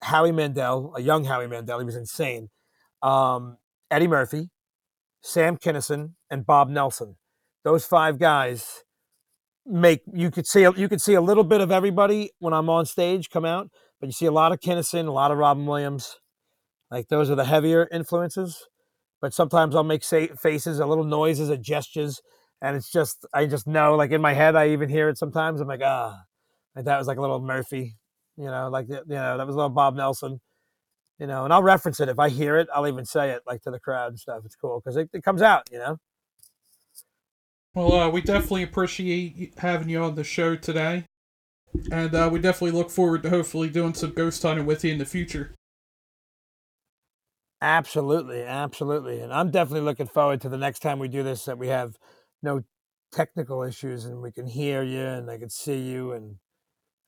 Howie 0.00 0.32
Mandel, 0.32 0.94
a 0.96 1.02
young 1.02 1.24
Howie 1.24 1.46
Mandel, 1.46 1.78
he 1.78 1.84
was 1.84 1.94
insane. 1.94 2.48
Um, 3.02 3.58
Eddie 3.90 4.08
Murphy, 4.08 4.48
Sam 5.20 5.58
Kinison, 5.58 6.12
and 6.30 6.46
Bob 6.46 6.70
Nelson 6.70 7.16
those 7.64 7.84
five 7.86 8.18
guys 8.18 8.84
make 9.64 10.02
you 10.12 10.30
could 10.30 10.46
see 10.46 10.62
you 10.62 10.88
could 10.88 11.00
see 11.00 11.14
a 11.14 11.20
little 11.20 11.44
bit 11.44 11.60
of 11.60 11.70
everybody 11.70 12.30
when 12.38 12.52
I'm 12.52 12.68
on 12.68 12.86
stage 12.86 13.30
come 13.30 13.44
out, 13.44 13.70
but 14.00 14.08
you 14.08 14.12
see 14.12 14.26
a 14.26 14.32
lot 14.32 14.52
of 14.52 14.60
Kinison, 14.60 15.06
a 15.06 15.12
lot 15.12 15.30
of 15.30 15.38
Robin 15.38 15.66
Williams. 15.66 16.18
Like 16.90 17.08
those 17.08 17.30
are 17.30 17.34
the 17.34 17.44
heavier 17.44 17.88
influences. 17.92 18.68
But 19.20 19.32
sometimes 19.32 19.76
I'll 19.76 19.84
make 19.84 20.02
say, 20.02 20.28
faces, 20.28 20.80
a 20.80 20.86
little 20.86 21.04
noises, 21.04 21.48
a 21.48 21.56
gestures, 21.56 22.20
and 22.60 22.76
it's 22.76 22.90
just 22.90 23.24
I 23.32 23.46
just 23.46 23.66
know. 23.68 23.94
Like 23.94 24.10
in 24.10 24.20
my 24.20 24.34
head, 24.34 24.56
I 24.56 24.70
even 24.70 24.88
hear 24.88 25.08
it 25.08 25.16
sometimes. 25.18 25.60
I'm 25.60 25.68
like 25.68 25.80
ah, 25.84 26.22
Like 26.74 26.86
that 26.86 26.98
was 26.98 27.06
like 27.06 27.18
a 27.18 27.20
little 27.20 27.40
Murphy, 27.40 27.96
you 28.36 28.46
know, 28.46 28.68
like 28.68 28.88
you 28.88 29.00
know 29.06 29.38
that 29.38 29.46
was 29.46 29.54
a 29.54 29.58
little 29.58 29.70
Bob 29.70 29.94
Nelson, 29.96 30.40
you 31.18 31.26
know. 31.28 31.44
And 31.44 31.52
I'll 31.52 31.62
reference 31.62 32.00
it 32.00 32.08
if 32.08 32.18
I 32.18 32.30
hear 32.30 32.58
it. 32.58 32.68
I'll 32.74 32.88
even 32.88 33.04
say 33.04 33.30
it 33.30 33.42
like 33.46 33.62
to 33.62 33.70
the 33.70 33.80
crowd 33.80 34.08
and 34.08 34.18
stuff. 34.18 34.42
It's 34.44 34.56
cool 34.56 34.80
because 34.84 34.96
it, 34.96 35.10
it 35.12 35.22
comes 35.22 35.42
out, 35.42 35.68
you 35.72 35.78
know. 35.78 35.98
Well, 37.74 37.92
uh, 37.94 38.08
we 38.10 38.20
definitely 38.20 38.62
appreciate 38.64 39.54
having 39.58 39.88
you 39.88 40.02
on 40.02 40.14
the 40.14 40.24
show 40.24 40.56
today. 40.56 41.06
And 41.90 42.14
uh, 42.14 42.28
we 42.30 42.38
definitely 42.38 42.78
look 42.78 42.90
forward 42.90 43.22
to 43.22 43.30
hopefully 43.30 43.70
doing 43.70 43.94
some 43.94 44.12
ghost 44.12 44.42
hunting 44.42 44.66
with 44.66 44.84
you 44.84 44.92
in 44.92 44.98
the 44.98 45.06
future. 45.06 45.54
Absolutely, 47.62 48.42
absolutely. 48.42 49.20
And 49.20 49.32
I'm 49.32 49.50
definitely 49.50 49.82
looking 49.82 50.06
forward 50.06 50.40
to 50.42 50.48
the 50.48 50.58
next 50.58 50.80
time 50.80 50.98
we 50.98 51.08
do 51.08 51.22
this 51.22 51.46
that 51.46 51.58
we 51.58 51.68
have 51.68 51.96
no 52.42 52.64
technical 53.12 53.62
issues 53.62 54.04
and 54.04 54.20
we 54.20 54.32
can 54.32 54.46
hear 54.46 54.82
you 54.82 55.00
and 55.06 55.30
I 55.30 55.38
can 55.38 55.48
see 55.48 55.78
you 55.78 56.12
and 56.12 56.36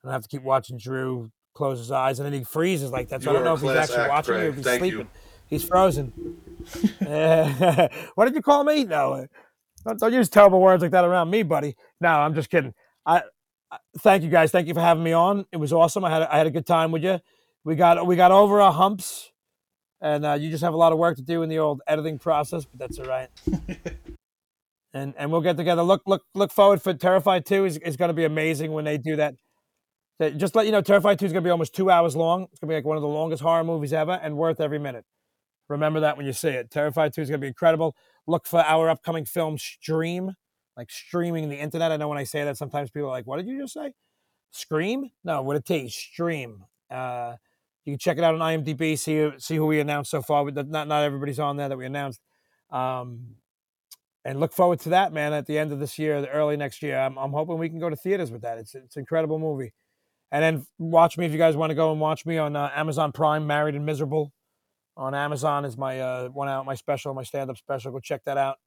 I 0.03 0.07
don't 0.07 0.13
have 0.13 0.23
to 0.23 0.29
keep 0.29 0.43
watching 0.43 0.79
Drew 0.79 1.31
close 1.55 1.79
his 1.79 1.91
eyes 1.91 2.19
and 2.21 2.27
then 2.27 2.33
he 2.33 2.45
freezes 2.45 2.91
like 2.91 3.09
that. 3.09 3.23
So 3.23 3.31
I 3.31 3.35
don't 3.35 3.45
know 3.45 3.55
if 3.55 3.61
he's 3.61 3.71
actually 3.71 4.09
watching 4.09 4.35
you 4.35 4.41
or 4.41 4.49
if 4.49 4.57
he's 4.57 4.65
Thank 4.65 4.83
you. 4.83 4.91
sleeping. 4.91 5.11
He's 5.47 5.65
frozen. 5.65 6.13
Eh, 7.01 7.89
what 8.15 8.27
did 8.27 8.35
you 8.35 8.43
call 8.43 8.65
me? 8.65 8.85
No, 8.85 9.27
don't, 9.87 10.01
don't 10.01 10.13
use 10.13 10.29
terrible 10.29 10.61
words 10.61 10.83
like 10.83 10.93
that 10.93 11.05
around 11.05 11.31
me, 11.31 11.43
buddy. 11.43 11.77
No, 12.01 12.09
I'm 12.09 12.35
just 12.35 12.51
kidding. 12.51 12.75
I, 13.07 13.23
I 13.73 13.79
thank 14.01 14.23
you 14.25 14.31
guys. 14.31 14.51
Thank 14.51 14.69
you 14.69 14.75
for 14.75 14.81
having 14.81 15.05
me 15.05 15.13
on. 15.13 15.47
It 15.53 15.59
was 15.59 15.73
awesome. 15.73 16.05
I 16.05 16.11
had 16.11 16.23
a, 16.23 16.35
I 16.35 16.39
had 16.39 16.47
a 16.47 16.51
good 16.51 16.67
time 16.67 16.93
with 16.93 17.05
you. 17.05 17.21
We 17.65 17.77
got 17.77 18.07
we 18.07 18.17
got 18.17 18.33
over 18.33 18.61
our 18.61 18.73
humps 18.73 19.33
and 20.01 20.25
uh, 20.27 20.35
you 20.35 20.51
just 20.51 20.63
have 20.63 20.75
a 20.75 20.77
lot 20.77 20.93
of 20.93 20.99
work 20.99 21.17
to 21.17 21.23
do 21.23 21.43
in 21.43 21.49
the 21.49 21.59
old 21.59 21.81
editing 21.87 22.19
process, 22.19 22.65
but 22.67 22.79
that's 22.79 22.99
all 22.99 23.07
right. 23.07 23.29
and 24.95 25.15
and 25.17 25.33
we'll 25.33 25.41
get 25.41 25.57
together. 25.57 25.83
Look 25.83 26.03
look 26.07 26.23
look 26.35 26.53
forward 26.53 26.83
for 26.83 26.95
Terrifier 26.95 27.45
Two 27.45 27.65
is 27.65 27.79
is 27.79 27.97
going 27.97 28.11
to 28.11 28.15
be 28.15 28.25
amazing 28.25 28.73
when 28.73 28.85
they 28.85 28.99
do 28.99 29.17
that. 29.17 29.35
That- 30.19 30.37
Just 30.39 30.55
let 30.55 30.67
you 30.67 30.73
know, 30.73 30.83
Terrifier 30.83 31.19
Two 31.19 31.27
is 31.27 31.33
going 31.33 31.43
to 31.43 31.47
be 31.49 31.51
almost 31.51 31.75
two 31.75 31.91
hours 31.91 32.15
long. 32.17 32.45
It's 32.53 32.61
going 32.61 32.69
to 32.69 32.73
be 32.73 32.77
like 32.77 32.85
one 32.85 32.97
of 32.97 33.03
the 33.03 33.09
longest 33.09 33.43
horror 33.43 33.65
movies 33.65 33.93
ever, 33.93 34.13
and 34.23 34.37
worth 34.37 34.61
every 34.61 34.79
minute. 34.79 35.05
Remember 35.69 36.01
that 36.01 36.17
when 36.17 36.27
you 36.27 36.33
see 36.35 36.49
it. 36.51 36.71
Terrifier 36.71 37.13
Two 37.13 37.23
is 37.23 37.29
going 37.31 37.41
to 37.41 37.45
be 37.45 37.49
incredible. 37.49 37.97
Look 38.27 38.47
for 38.47 38.61
our 38.61 38.89
upcoming 38.89 39.25
film 39.25 39.59
Stream, 39.59 40.33
like 40.77 40.91
streaming 40.91 41.49
the 41.49 41.57
internet. 41.57 41.93
I 41.93 41.97
know 41.97 42.09
when 42.09 42.19
I 42.19 42.25
say 42.25 42.45
that, 42.45 42.57
sometimes 42.57 42.91
people 42.91 43.09
are 43.09 43.13
like, 43.13 43.27
"What 43.27 43.37
did 43.37 43.47
you 43.47 43.61
just 43.61 43.75
say?" 43.75 43.93
Scream? 44.51 45.11
No, 45.25 45.43
with 45.43 45.59
a 45.59 45.61
T. 45.61 45.89
Stream. 45.89 46.65
Uh, 46.91 47.35
you 47.85 47.93
can 47.93 47.99
check 47.99 48.19
it 48.19 48.25
out 48.25 48.35
on 48.35 48.41
IMDb. 48.41 48.99
See 48.99 49.31
see 49.39 49.57
who 49.57 49.67
we 49.67 49.81
announced 49.81 50.11
so 50.11 50.23
far. 50.23 50.51
Not 50.51 50.89
not 50.89 51.03
everybody's 51.03 51.39
on 51.39 51.57
there 51.57 51.69
that 51.69 51.77
we 51.77 51.87
announced. 51.87 52.21
Um, 52.71 53.37
and 54.25 54.41
look 54.41 54.53
forward 54.53 54.81
to 54.81 54.89
that, 54.91 55.13
man. 55.13 55.35
At 55.35 55.47
the 55.47 55.59
end 55.59 55.71
of 55.71 55.81
this 55.81 55.99
year, 55.99 56.21
the 56.23 56.31
early 56.31 56.57
next 56.57 56.83
year, 56.83 56.99
I'm, 56.99 57.19
I'm 57.19 57.33
hoping 57.33 57.59
we 57.59 57.69
can 57.69 57.79
go 57.79 57.91
to 57.91 57.97
theaters 57.97 58.31
with 58.31 58.43
that. 58.43 58.59
It's 58.59 58.75
it's 58.75 58.97
an 58.97 59.01
incredible 59.01 59.39
movie. 59.39 59.73
And 60.33 60.43
then 60.43 60.67
watch 60.79 61.19
me 61.19 61.27
if 61.27 61.33
you 61.33 61.39
guys 61.39 61.57
want 61.57 61.71
to 61.71 61.75
go 61.75 61.93
and 61.93 62.01
watch 62.01 62.25
me 62.27 62.39
on 62.39 62.57
uh, 62.57 62.71
Amazon 62.75 63.13
Prime. 63.13 63.47
Married 63.47 63.75
and 63.75 63.85
Miserable 63.85 64.33
on 64.97 65.15
Amazon 65.15 65.65
is 65.65 65.77
my 65.77 66.01
uh, 66.01 66.29
one 66.29 66.49
out 66.49 66.65
my 66.67 66.75
special, 66.75 67.15
my 67.15 67.23
stand 67.23 67.51
up 67.51 67.57
special. 67.57 67.93
Go 67.93 68.01
check 68.01 68.23
that 68.25 68.37
out. 68.37 68.59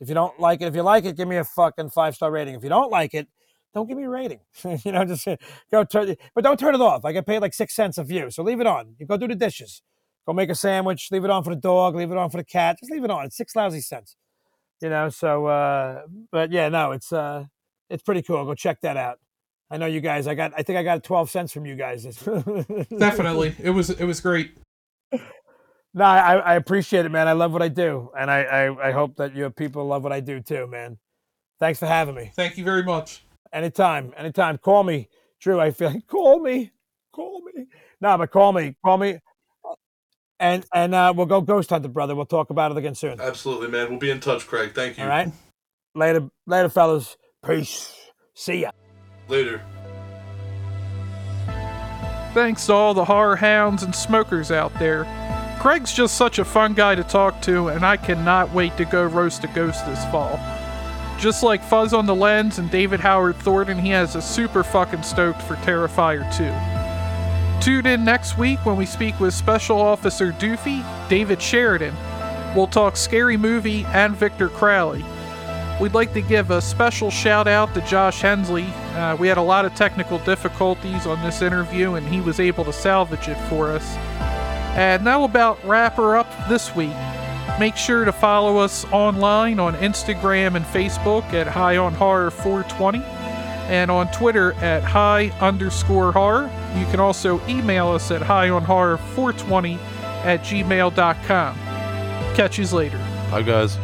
If 0.00 0.08
you 0.08 0.14
don't 0.14 0.38
like 0.40 0.60
it, 0.60 0.66
if 0.66 0.74
you 0.74 0.82
like 0.82 1.04
it, 1.04 1.16
give 1.16 1.28
me 1.28 1.36
a 1.36 1.44
fucking 1.44 1.90
five 1.90 2.14
star 2.14 2.30
rating. 2.30 2.54
If 2.54 2.62
you 2.62 2.68
don't 2.68 2.90
like 2.90 3.14
it, 3.14 3.28
don't 3.72 3.88
give 3.88 3.96
me 3.96 4.04
a 4.04 4.08
rating. 4.08 4.40
you 4.84 4.92
know, 4.92 5.04
just 5.04 5.26
uh, 5.28 5.36
go 5.70 5.84
turn, 5.84 6.16
but 6.34 6.44
don't 6.44 6.58
turn 6.58 6.74
it 6.74 6.80
off. 6.80 7.04
I 7.04 7.12
get 7.12 7.26
paid 7.26 7.40
like 7.40 7.54
six 7.54 7.74
cents 7.74 7.98
a 7.98 8.04
view, 8.04 8.30
so 8.30 8.42
leave 8.42 8.60
it 8.60 8.66
on. 8.66 8.96
You 8.98 9.06
go 9.06 9.16
do 9.16 9.28
the 9.28 9.34
dishes, 9.34 9.82
go 10.26 10.32
make 10.32 10.50
a 10.50 10.54
sandwich, 10.54 11.08
leave 11.12 11.24
it 11.24 11.30
on 11.30 11.44
for 11.44 11.50
the 11.50 11.60
dog, 11.60 11.94
leave 11.94 12.10
it 12.10 12.16
on 12.16 12.30
for 12.30 12.38
the 12.38 12.44
cat. 12.44 12.78
Just 12.80 12.90
leave 12.90 13.04
it 13.04 13.10
on. 13.10 13.26
It's 13.26 13.36
six 13.36 13.54
lousy 13.54 13.80
cents. 13.80 14.16
You 14.80 14.88
know, 14.90 15.08
so 15.10 15.46
uh, 15.46 16.02
but 16.32 16.50
yeah, 16.50 16.68
no, 16.68 16.90
it's 16.90 17.12
uh, 17.12 17.44
it's 17.88 18.02
pretty 18.02 18.22
cool. 18.22 18.44
Go 18.44 18.54
check 18.54 18.80
that 18.80 18.96
out. 18.96 19.18
I 19.70 19.76
know 19.76 19.86
you 19.86 20.00
guys. 20.00 20.26
I 20.26 20.34
got. 20.34 20.52
I 20.56 20.64
think 20.64 20.78
I 20.78 20.82
got 20.82 21.04
twelve 21.04 21.30
cents 21.30 21.52
from 21.52 21.64
you 21.64 21.76
guys. 21.76 22.02
Definitely, 22.98 23.54
it 23.62 23.70
was 23.70 23.90
it 23.90 24.04
was 24.04 24.20
great. 24.20 24.56
No, 25.94 26.04
I, 26.04 26.36
I 26.36 26.54
appreciate 26.54 27.04
it, 27.04 27.10
man. 27.10 27.28
I 27.28 27.32
love 27.32 27.52
what 27.52 27.62
I 27.62 27.68
do, 27.68 28.10
and 28.18 28.30
I, 28.30 28.42
I, 28.42 28.88
I 28.88 28.92
hope 28.92 29.16
that 29.16 29.34
your 29.34 29.50
people 29.50 29.86
love 29.86 30.02
what 30.02 30.12
I 30.12 30.20
do 30.20 30.40
too, 30.40 30.66
man. 30.66 30.98
Thanks 31.60 31.78
for 31.78 31.86
having 31.86 32.14
me. 32.14 32.32
Thank 32.34 32.56
you 32.56 32.64
very 32.64 32.82
much. 32.82 33.24
Anytime, 33.52 34.14
anytime. 34.16 34.56
Call 34.56 34.84
me, 34.84 35.08
Drew. 35.38 35.60
I 35.60 35.70
feel 35.70 35.90
like 35.90 36.06
call 36.06 36.40
me, 36.40 36.70
call 37.12 37.42
me. 37.42 37.66
No, 38.00 38.16
but 38.16 38.30
call 38.30 38.52
me, 38.52 38.74
call 38.82 38.96
me, 38.96 39.18
and 40.40 40.64
and 40.74 40.94
uh, 40.94 41.12
we'll 41.14 41.26
go 41.26 41.42
ghost 41.42 41.68
hunting, 41.68 41.92
brother. 41.92 42.14
We'll 42.14 42.24
talk 42.24 42.48
about 42.48 42.70
it 42.70 42.78
again 42.78 42.94
soon. 42.94 43.20
Absolutely, 43.20 43.68
man. 43.68 43.90
We'll 43.90 43.98
be 43.98 44.10
in 44.10 44.20
touch, 44.20 44.46
Craig. 44.46 44.74
Thank 44.74 44.96
you. 44.96 45.04
All 45.04 45.10
right. 45.10 45.30
Later, 45.94 46.30
later, 46.46 46.70
fellas. 46.70 47.18
Peace. 47.44 47.94
See 48.34 48.62
ya. 48.62 48.70
Later. 49.28 49.62
Thanks 52.32 52.64
to 52.66 52.72
all 52.72 52.94
the 52.94 53.04
horror 53.04 53.36
hounds 53.36 53.82
and 53.82 53.94
smokers 53.94 54.50
out 54.50 54.72
there. 54.78 55.04
Craig's 55.62 55.92
just 55.92 56.16
such 56.16 56.40
a 56.40 56.44
fun 56.44 56.74
guy 56.74 56.96
to 56.96 57.04
talk 57.04 57.40
to, 57.42 57.68
and 57.68 57.86
I 57.86 57.96
cannot 57.96 58.52
wait 58.52 58.76
to 58.78 58.84
go 58.84 59.04
roast 59.04 59.44
a 59.44 59.46
ghost 59.46 59.86
this 59.86 60.04
fall. 60.06 60.40
Just 61.20 61.44
like 61.44 61.62
Fuzz 61.62 61.92
on 61.92 62.04
the 62.04 62.16
Lens 62.16 62.58
and 62.58 62.68
David 62.68 62.98
Howard 62.98 63.36
Thornton, 63.36 63.78
he 63.78 63.90
has 63.90 64.16
a 64.16 64.20
super 64.20 64.64
fucking 64.64 65.04
stoked 65.04 65.40
for 65.40 65.54
Terrifier 65.54 66.24
2. 66.36 67.64
Tune 67.64 67.86
in 67.86 68.04
next 68.04 68.36
week 68.36 68.58
when 68.66 68.76
we 68.76 68.84
speak 68.84 69.20
with 69.20 69.34
Special 69.34 69.80
Officer 69.80 70.32
Doofy, 70.32 70.84
David 71.08 71.40
Sheridan. 71.40 71.94
We'll 72.56 72.66
talk 72.66 72.96
Scary 72.96 73.36
Movie 73.36 73.84
and 73.84 74.16
Victor 74.16 74.48
Crowley. 74.48 75.04
We'd 75.80 75.94
like 75.94 76.12
to 76.14 76.22
give 76.22 76.50
a 76.50 76.60
special 76.60 77.08
shout 77.08 77.46
out 77.46 77.72
to 77.74 77.82
Josh 77.82 78.20
Hensley. 78.20 78.64
Uh, 78.96 79.14
we 79.14 79.28
had 79.28 79.38
a 79.38 79.42
lot 79.42 79.64
of 79.64 79.76
technical 79.76 80.18
difficulties 80.18 81.06
on 81.06 81.22
this 81.22 81.40
interview, 81.40 81.94
and 81.94 82.04
he 82.08 82.20
was 82.20 82.40
able 82.40 82.64
to 82.64 82.72
salvage 82.72 83.28
it 83.28 83.38
for 83.48 83.70
us. 83.70 83.96
And 84.74 85.06
that'll 85.06 85.24
about 85.24 85.62
wrap 85.64 85.96
her 85.96 86.16
up 86.16 86.48
this 86.48 86.74
week. 86.74 86.94
Make 87.58 87.76
sure 87.76 88.04
to 88.04 88.12
follow 88.12 88.58
us 88.58 88.84
online 88.86 89.60
on 89.60 89.74
Instagram 89.74 90.56
and 90.56 90.64
Facebook 90.64 91.24
at 91.32 91.46
High 91.46 91.76
on 91.76 91.92
Horror 91.94 92.30
420 92.30 93.02
and 93.68 93.90
on 93.90 94.10
Twitter 94.12 94.54
at 94.54 94.82
High 94.82 95.30
underscore 95.40 96.12
horror. 96.12 96.50
You 96.76 96.86
can 96.86 97.00
also 97.00 97.40
email 97.46 97.88
us 97.88 98.10
at 98.10 98.22
High 98.22 98.48
on 98.48 98.64
Horror 98.64 98.96
420 98.96 99.74
at 100.24 100.40
gmail.com. 100.40 101.54
Catch 102.34 102.58
yous 102.58 102.72
later. 102.72 102.98
Bye, 103.30 103.42
guys. 103.42 103.78